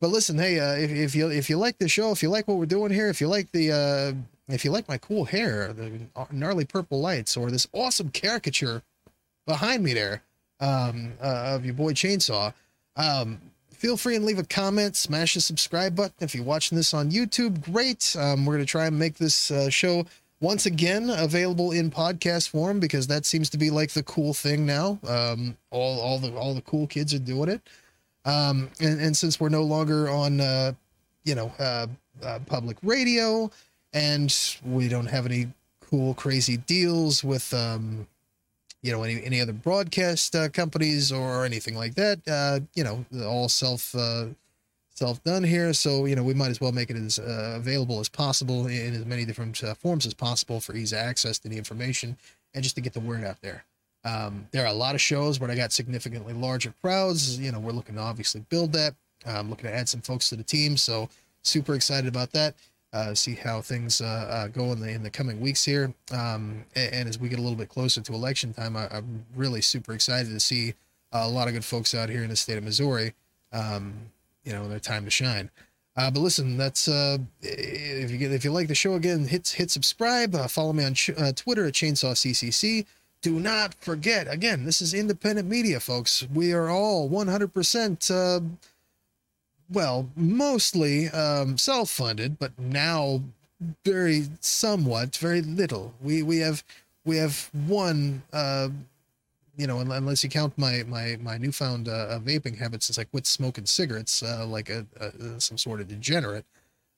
but 0.00 0.10
listen, 0.10 0.36
hey, 0.36 0.58
uh, 0.58 0.74
if, 0.74 0.90
if 0.90 1.14
you 1.14 1.30
if 1.30 1.48
you 1.48 1.56
like 1.56 1.78
the 1.78 1.88
show, 1.88 2.10
if 2.10 2.22
you 2.22 2.28
like 2.28 2.48
what 2.48 2.58
we're 2.58 2.66
doing 2.66 2.92
here, 2.92 3.08
if 3.08 3.20
you 3.20 3.28
like 3.28 3.50
the 3.52 3.72
uh, 3.72 4.52
if 4.52 4.64
you 4.64 4.72
like 4.72 4.88
my 4.88 4.98
cool 4.98 5.24
hair, 5.24 5.72
the 5.72 5.92
gnarly 6.32 6.64
purple 6.64 7.00
lights, 7.00 7.36
or 7.36 7.50
this 7.50 7.68
awesome 7.72 8.10
caricature 8.10 8.82
behind 9.46 9.84
me 9.84 9.94
there 9.94 10.22
um, 10.62 11.12
uh, 11.20 11.54
of 11.54 11.66
your 11.66 11.74
boy 11.74 11.92
Chainsaw. 11.92 12.54
Um, 12.96 13.38
feel 13.70 13.98
free 13.98 14.16
and 14.16 14.24
leave 14.24 14.38
a 14.38 14.44
comment, 14.44 14.96
smash 14.96 15.34
the 15.34 15.40
subscribe 15.40 15.94
button. 15.94 16.14
If 16.20 16.34
you're 16.34 16.44
watching 16.44 16.76
this 16.76 16.94
on 16.94 17.10
YouTube, 17.10 17.62
great. 17.62 18.16
Um, 18.18 18.46
we're 18.46 18.54
going 18.54 18.64
to 18.64 18.70
try 18.70 18.86
and 18.86 18.98
make 18.98 19.18
this 19.18 19.50
uh, 19.50 19.68
show 19.68 20.06
once 20.40 20.66
again 20.66 21.10
available 21.10 21.72
in 21.72 21.90
podcast 21.90 22.48
form 22.48 22.80
because 22.80 23.06
that 23.08 23.26
seems 23.26 23.50
to 23.50 23.58
be 23.58 23.70
like 23.70 23.90
the 23.90 24.02
cool 24.04 24.32
thing 24.32 24.64
now. 24.64 24.98
Um, 25.06 25.56
all, 25.70 26.00
all 26.00 26.18
the 26.18 26.32
all 26.34 26.54
the 26.54 26.62
cool 26.62 26.86
kids 26.86 27.12
are 27.12 27.18
doing 27.18 27.48
it. 27.48 27.60
Um, 28.24 28.70
and, 28.80 29.00
and 29.00 29.16
since 29.16 29.40
we're 29.40 29.48
no 29.48 29.62
longer 29.62 30.08
on, 30.08 30.40
uh, 30.40 30.72
you 31.24 31.34
know, 31.34 31.52
uh, 31.58 31.86
uh, 32.22 32.38
public 32.46 32.76
radio, 32.82 33.50
and 33.92 34.34
we 34.64 34.88
don't 34.88 35.06
have 35.06 35.26
any 35.26 35.48
cool, 35.80 36.14
crazy 36.14 36.56
deals 36.56 37.24
with, 37.24 37.52
um, 37.52 38.06
you 38.82 38.92
know, 38.92 39.02
any 39.02 39.22
any 39.24 39.40
other 39.40 39.52
broadcast 39.52 40.34
uh, 40.34 40.48
companies 40.48 41.12
or 41.12 41.44
anything 41.44 41.76
like 41.76 41.94
that. 41.94 42.20
Uh, 42.28 42.60
you 42.74 42.84
know, 42.84 43.04
all 43.24 43.48
self 43.48 43.94
uh, 43.94 44.26
self 44.90 45.22
done 45.24 45.44
here. 45.44 45.72
So 45.72 46.06
you 46.06 46.16
know, 46.16 46.22
we 46.22 46.34
might 46.34 46.50
as 46.50 46.60
well 46.60 46.72
make 46.72 46.90
it 46.90 46.96
as 46.96 47.18
uh, 47.18 47.54
available 47.56 48.00
as 48.00 48.08
possible 48.08 48.66
in 48.66 48.94
as 48.94 49.06
many 49.06 49.24
different 49.24 49.62
uh, 49.62 49.74
forms 49.74 50.04
as 50.04 50.14
possible 50.14 50.60
for 50.60 50.74
ease 50.74 50.92
of 50.92 50.98
access 50.98 51.38
to 51.40 51.48
the 51.48 51.56
information 51.56 52.16
and 52.54 52.62
just 52.62 52.74
to 52.74 52.80
get 52.80 52.92
the 52.92 53.00
word 53.00 53.24
out 53.24 53.40
there. 53.40 53.64
Um, 54.04 54.48
there 54.50 54.64
are 54.64 54.68
a 54.68 54.74
lot 54.74 54.96
of 54.96 55.00
shows 55.00 55.38
where 55.38 55.50
I 55.50 55.54
got 55.54 55.72
significantly 55.72 56.34
larger 56.34 56.74
crowds. 56.82 57.38
You 57.38 57.52
know, 57.52 57.60
we're 57.60 57.72
looking 57.72 57.94
to 57.94 58.00
obviously 58.00 58.44
build 58.48 58.72
that. 58.72 58.94
I'm 59.24 59.48
looking 59.48 59.70
to 59.70 59.74
add 59.74 59.88
some 59.88 60.00
folks 60.00 60.28
to 60.30 60.36
the 60.36 60.42
team, 60.42 60.76
so 60.76 61.08
super 61.42 61.74
excited 61.74 62.08
about 62.08 62.32
that. 62.32 62.56
Uh, 62.92 63.14
see 63.14 63.34
how 63.34 63.62
things 63.62 64.02
uh, 64.02 64.04
uh, 64.04 64.48
go 64.48 64.70
in 64.72 64.80
the 64.80 64.90
in 64.90 65.02
the 65.02 65.08
coming 65.08 65.40
weeks 65.40 65.64
here. 65.64 65.94
Um, 66.12 66.64
and, 66.76 66.92
and, 66.94 67.08
as 67.08 67.18
we 67.18 67.30
get 67.30 67.38
a 67.38 67.42
little 67.42 67.56
bit 67.56 67.70
closer 67.70 68.02
to 68.02 68.12
election 68.12 68.52
time, 68.52 68.76
I, 68.76 68.86
am 68.94 69.24
really 69.34 69.62
super 69.62 69.94
excited 69.94 70.28
to 70.28 70.40
see 70.40 70.74
a 71.10 71.26
lot 71.26 71.48
of 71.48 71.54
good 71.54 71.64
folks 71.64 71.94
out 71.94 72.10
here 72.10 72.22
in 72.22 72.28
the 72.28 72.36
state 72.36 72.58
of 72.58 72.64
Missouri. 72.64 73.14
Um, 73.50 73.94
you 74.44 74.52
know, 74.52 74.68
their 74.68 74.78
time 74.78 75.04
to 75.06 75.10
shine. 75.10 75.50
Uh, 75.96 76.10
but 76.10 76.20
listen, 76.20 76.58
that's 76.58 76.86
uh, 76.86 77.16
if 77.40 78.10
you 78.10 78.18
get 78.18 78.30
if 78.30 78.44
you 78.44 78.52
like 78.52 78.68
the 78.68 78.74
show 78.74 78.94
again, 78.94 79.26
hit 79.26 79.48
hit 79.48 79.70
subscribe. 79.70 80.34
Uh, 80.34 80.46
follow 80.46 80.74
me 80.74 80.84
on 80.84 80.92
ch- 80.92 81.10
Twitter 81.34 81.66
at 81.66 81.72
Chainsaw 81.72 82.12
CCC. 82.12 82.84
Do 83.22 83.38
not 83.38 83.74
forget, 83.74 84.26
again, 84.28 84.64
this 84.64 84.82
is 84.82 84.92
independent 84.92 85.48
media, 85.48 85.78
folks. 85.78 86.26
We 86.34 86.52
are 86.52 86.68
all 86.68 87.08
100% 87.08 88.50
well, 89.72 90.08
mostly 90.16 91.08
um, 91.08 91.58
self-funded, 91.58 92.38
but 92.38 92.58
now 92.58 93.22
very 93.84 94.24
somewhat, 94.40 95.16
very 95.16 95.42
little. 95.42 95.94
We 96.02 96.22
we 96.22 96.38
have 96.38 96.64
we 97.04 97.16
have 97.16 97.50
one, 97.66 98.22
uh, 98.32 98.68
you 99.56 99.66
know, 99.66 99.80
unless 99.80 100.22
you 100.24 100.30
count 100.30 100.56
my 100.56 100.82
my 100.86 101.16
my 101.20 101.38
newfound 101.38 101.88
uh, 101.88 102.18
vaping 102.22 102.58
habit 102.58 102.82
since 102.82 102.98
I 102.98 103.04
quit 103.04 103.26
smoking 103.26 103.66
cigarettes, 103.66 104.22
uh, 104.22 104.46
like 104.46 104.70
a, 104.70 104.86
a, 105.00 105.40
some 105.40 105.58
sort 105.58 105.80
of 105.80 105.88
degenerate, 105.88 106.44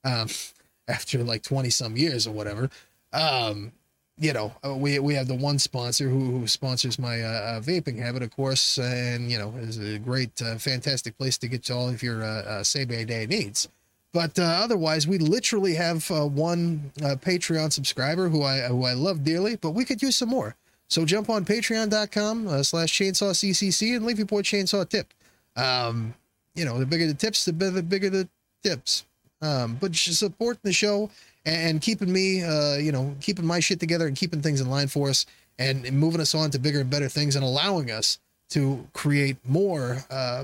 um, 0.03 0.27
after 0.87 1.23
like 1.23 1.43
twenty 1.43 1.69
some 1.69 1.97
years 1.97 2.27
or 2.27 2.31
whatever. 2.31 2.69
Um, 3.13 3.71
you 4.17 4.31
know, 4.31 4.53
uh, 4.65 4.73
we 4.73 4.97
we 4.99 5.13
have 5.13 5.27
the 5.27 5.35
one 5.35 5.59
sponsor 5.59 6.07
who, 6.07 6.39
who 6.39 6.47
sponsors 6.47 6.97
my 6.97 7.21
uh, 7.21 7.27
uh, 7.27 7.59
vaping 7.59 7.99
habit, 7.99 8.23
of 8.23 8.31
course, 8.35 8.77
and 8.77 9.29
you 9.29 9.37
know, 9.37 9.53
is 9.59 9.77
a 9.77 9.99
great, 9.99 10.41
uh, 10.41 10.57
fantastic 10.57 11.17
place 11.17 11.37
to 11.39 11.47
get 11.47 11.63
to 11.65 11.75
all 11.75 11.89
of 11.89 12.01
your 12.01 12.23
uh, 12.23 12.63
uh, 12.63 12.63
Day 12.85 13.25
needs. 13.27 13.67
But 14.13 14.39
uh, 14.39 14.43
otherwise, 14.43 15.07
we 15.07 15.17
literally 15.17 15.75
have 15.75 16.09
one 16.09 16.91
Patreon 16.97 17.73
subscriber 17.73 18.29
who 18.29 18.43
I 18.43 18.61
who 18.61 18.85
I 18.85 18.93
love 18.93 19.25
dearly, 19.25 19.57
but 19.57 19.71
we 19.71 19.83
could 19.83 20.01
use 20.01 20.15
some 20.15 20.29
more. 20.29 20.55
So 20.87 21.03
jump 21.03 21.29
on 21.29 21.43
patreon.com 21.43 22.63
slash 22.63 22.93
chainsaw 22.97 23.31
ccc 23.31 23.95
and 23.95 24.05
leave 24.05 24.19
your 24.19 24.27
boy 24.27 24.43
chainsaw 24.43 24.87
tip. 24.87 25.13
Um, 25.57 26.13
you 26.53 26.63
know, 26.63 26.79
the 26.79 26.85
bigger 26.85 27.07
the 27.07 27.13
tips, 27.13 27.43
the 27.43 27.51
bigger, 27.51 28.09
the 28.09 28.29
tips. 28.63 29.03
Um, 29.41 29.77
but 29.81 29.93
supporting 29.95 30.61
the 30.63 30.71
show 30.71 31.09
and 31.45 31.81
keeping 31.81 32.11
me, 32.11 32.43
uh, 32.43 32.75
you 32.75 32.91
know, 32.91 33.15
keeping 33.21 33.45
my 33.45 33.59
shit 33.59 33.79
together 33.79 34.07
and 34.07 34.17
keeping 34.17 34.41
things 34.41 34.61
in 34.61 34.69
line 34.69 34.87
for 34.87 35.09
us 35.09 35.25
and 35.59 35.89
moving 35.93 36.21
us 36.21 36.35
on 36.35 36.49
to 36.51 36.59
bigger 36.59 36.81
and 36.81 36.89
better 36.89 37.07
things 37.07 37.35
and 37.35 37.45
allowing 37.45 37.91
us 37.91 38.19
to 38.49 38.87
create 38.93 39.37
more, 39.45 40.03
uh, 40.09 40.43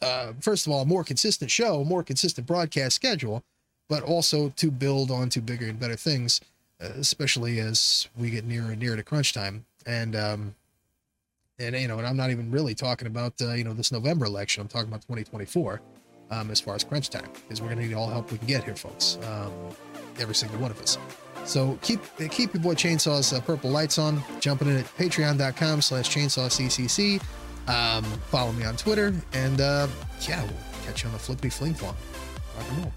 uh, 0.00 0.32
first 0.40 0.66
of 0.66 0.72
all, 0.72 0.82
a 0.82 0.86
more 0.86 1.04
consistent 1.04 1.50
show, 1.50 1.80
a 1.80 1.84
more 1.84 2.02
consistent 2.02 2.46
broadcast 2.46 2.94
schedule, 2.94 3.42
but 3.88 4.02
also 4.02 4.50
to 4.50 4.70
build 4.70 5.10
on 5.10 5.28
to 5.28 5.40
bigger 5.40 5.66
and 5.66 5.78
better 5.78 5.96
things, 5.96 6.40
uh, 6.80 6.88
especially 6.96 7.58
as 7.58 8.08
we 8.16 8.30
get 8.30 8.44
nearer 8.44 8.70
and 8.70 8.80
nearer 8.80 8.96
to 8.96 9.02
crunch 9.02 9.32
time. 9.32 9.64
And, 9.86 10.14
um, 10.14 10.54
and 11.58 11.76
you 11.76 11.88
know, 11.88 11.98
and 11.98 12.06
I'm 12.06 12.16
not 12.16 12.30
even 12.30 12.50
really 12.50 12.74
talking 12.74 13.06
about 13.06 13.34
uh, 13.40 13.52
you 13.52 13.64
know 13.64 13.72
this 13.72 13.92
November 13.92 14.24
election. 14.24 14.62
I'm 14.62 14.68
talking 14.68 14.88
about 14.88 15.02
2024 15.02 15.80
um, 16.30 16.50
as 16.50 16.60
far 16.60 16.74
as 16.74 16.82
crunch 16.82 17.10
time, 17.10 17.28
because 17.42 17.60
we're 17.60 17.68
gonna 17.68 17.86
need 17.86 17.94
all 17.94 18.08
help 18.08 18.32
we 18.32 18.38
can 18.38 18.46
get 18.46 18.64
here, 18.64 18.74
folks. 18.74 19.18
Um, 19.28 19.52
every 20.18 20.34
single 20.34 20.58
one 20.58 20.70
of 20.70 20.80
us. 20.80 20.98
So 21.44 21.78
keep 21.82 22.00
keep 22.30 22.54
your 22.54 22.62
boy 22.62 22.74
Chainsaw's 22.74 23.32
uh, 23.32 23.40
purple 23.40 23.70
lights 23.70 23.98
on. 23.98 24.22
Jumping 24.40 24.68
in 24.68 24.76
at 24.76 24.84
patreon.com 24.96 25.82
slash 25.82 26.14
chainsawccc. 26.14 27.20
Um, 27.68 28.04
follow 28.30 28.52
me 28.52 28.64
on 28.64 28.76
Twitter. 28.76 29.14
And 29.32 29.60
uh, 29.60 29.88
yeah, 30.28 30.42
we'll 30.42 30.52
catch 30.84 31.02
you 31.02 31.08
on 31.08 31.14
the 31.14 31.18
flippity 31.18 31.50
fling 31.52 31.74
flong. 31.74 31.96
Rock 32.56 32.66
and 32.70 32.78
roll. 32.78 32.92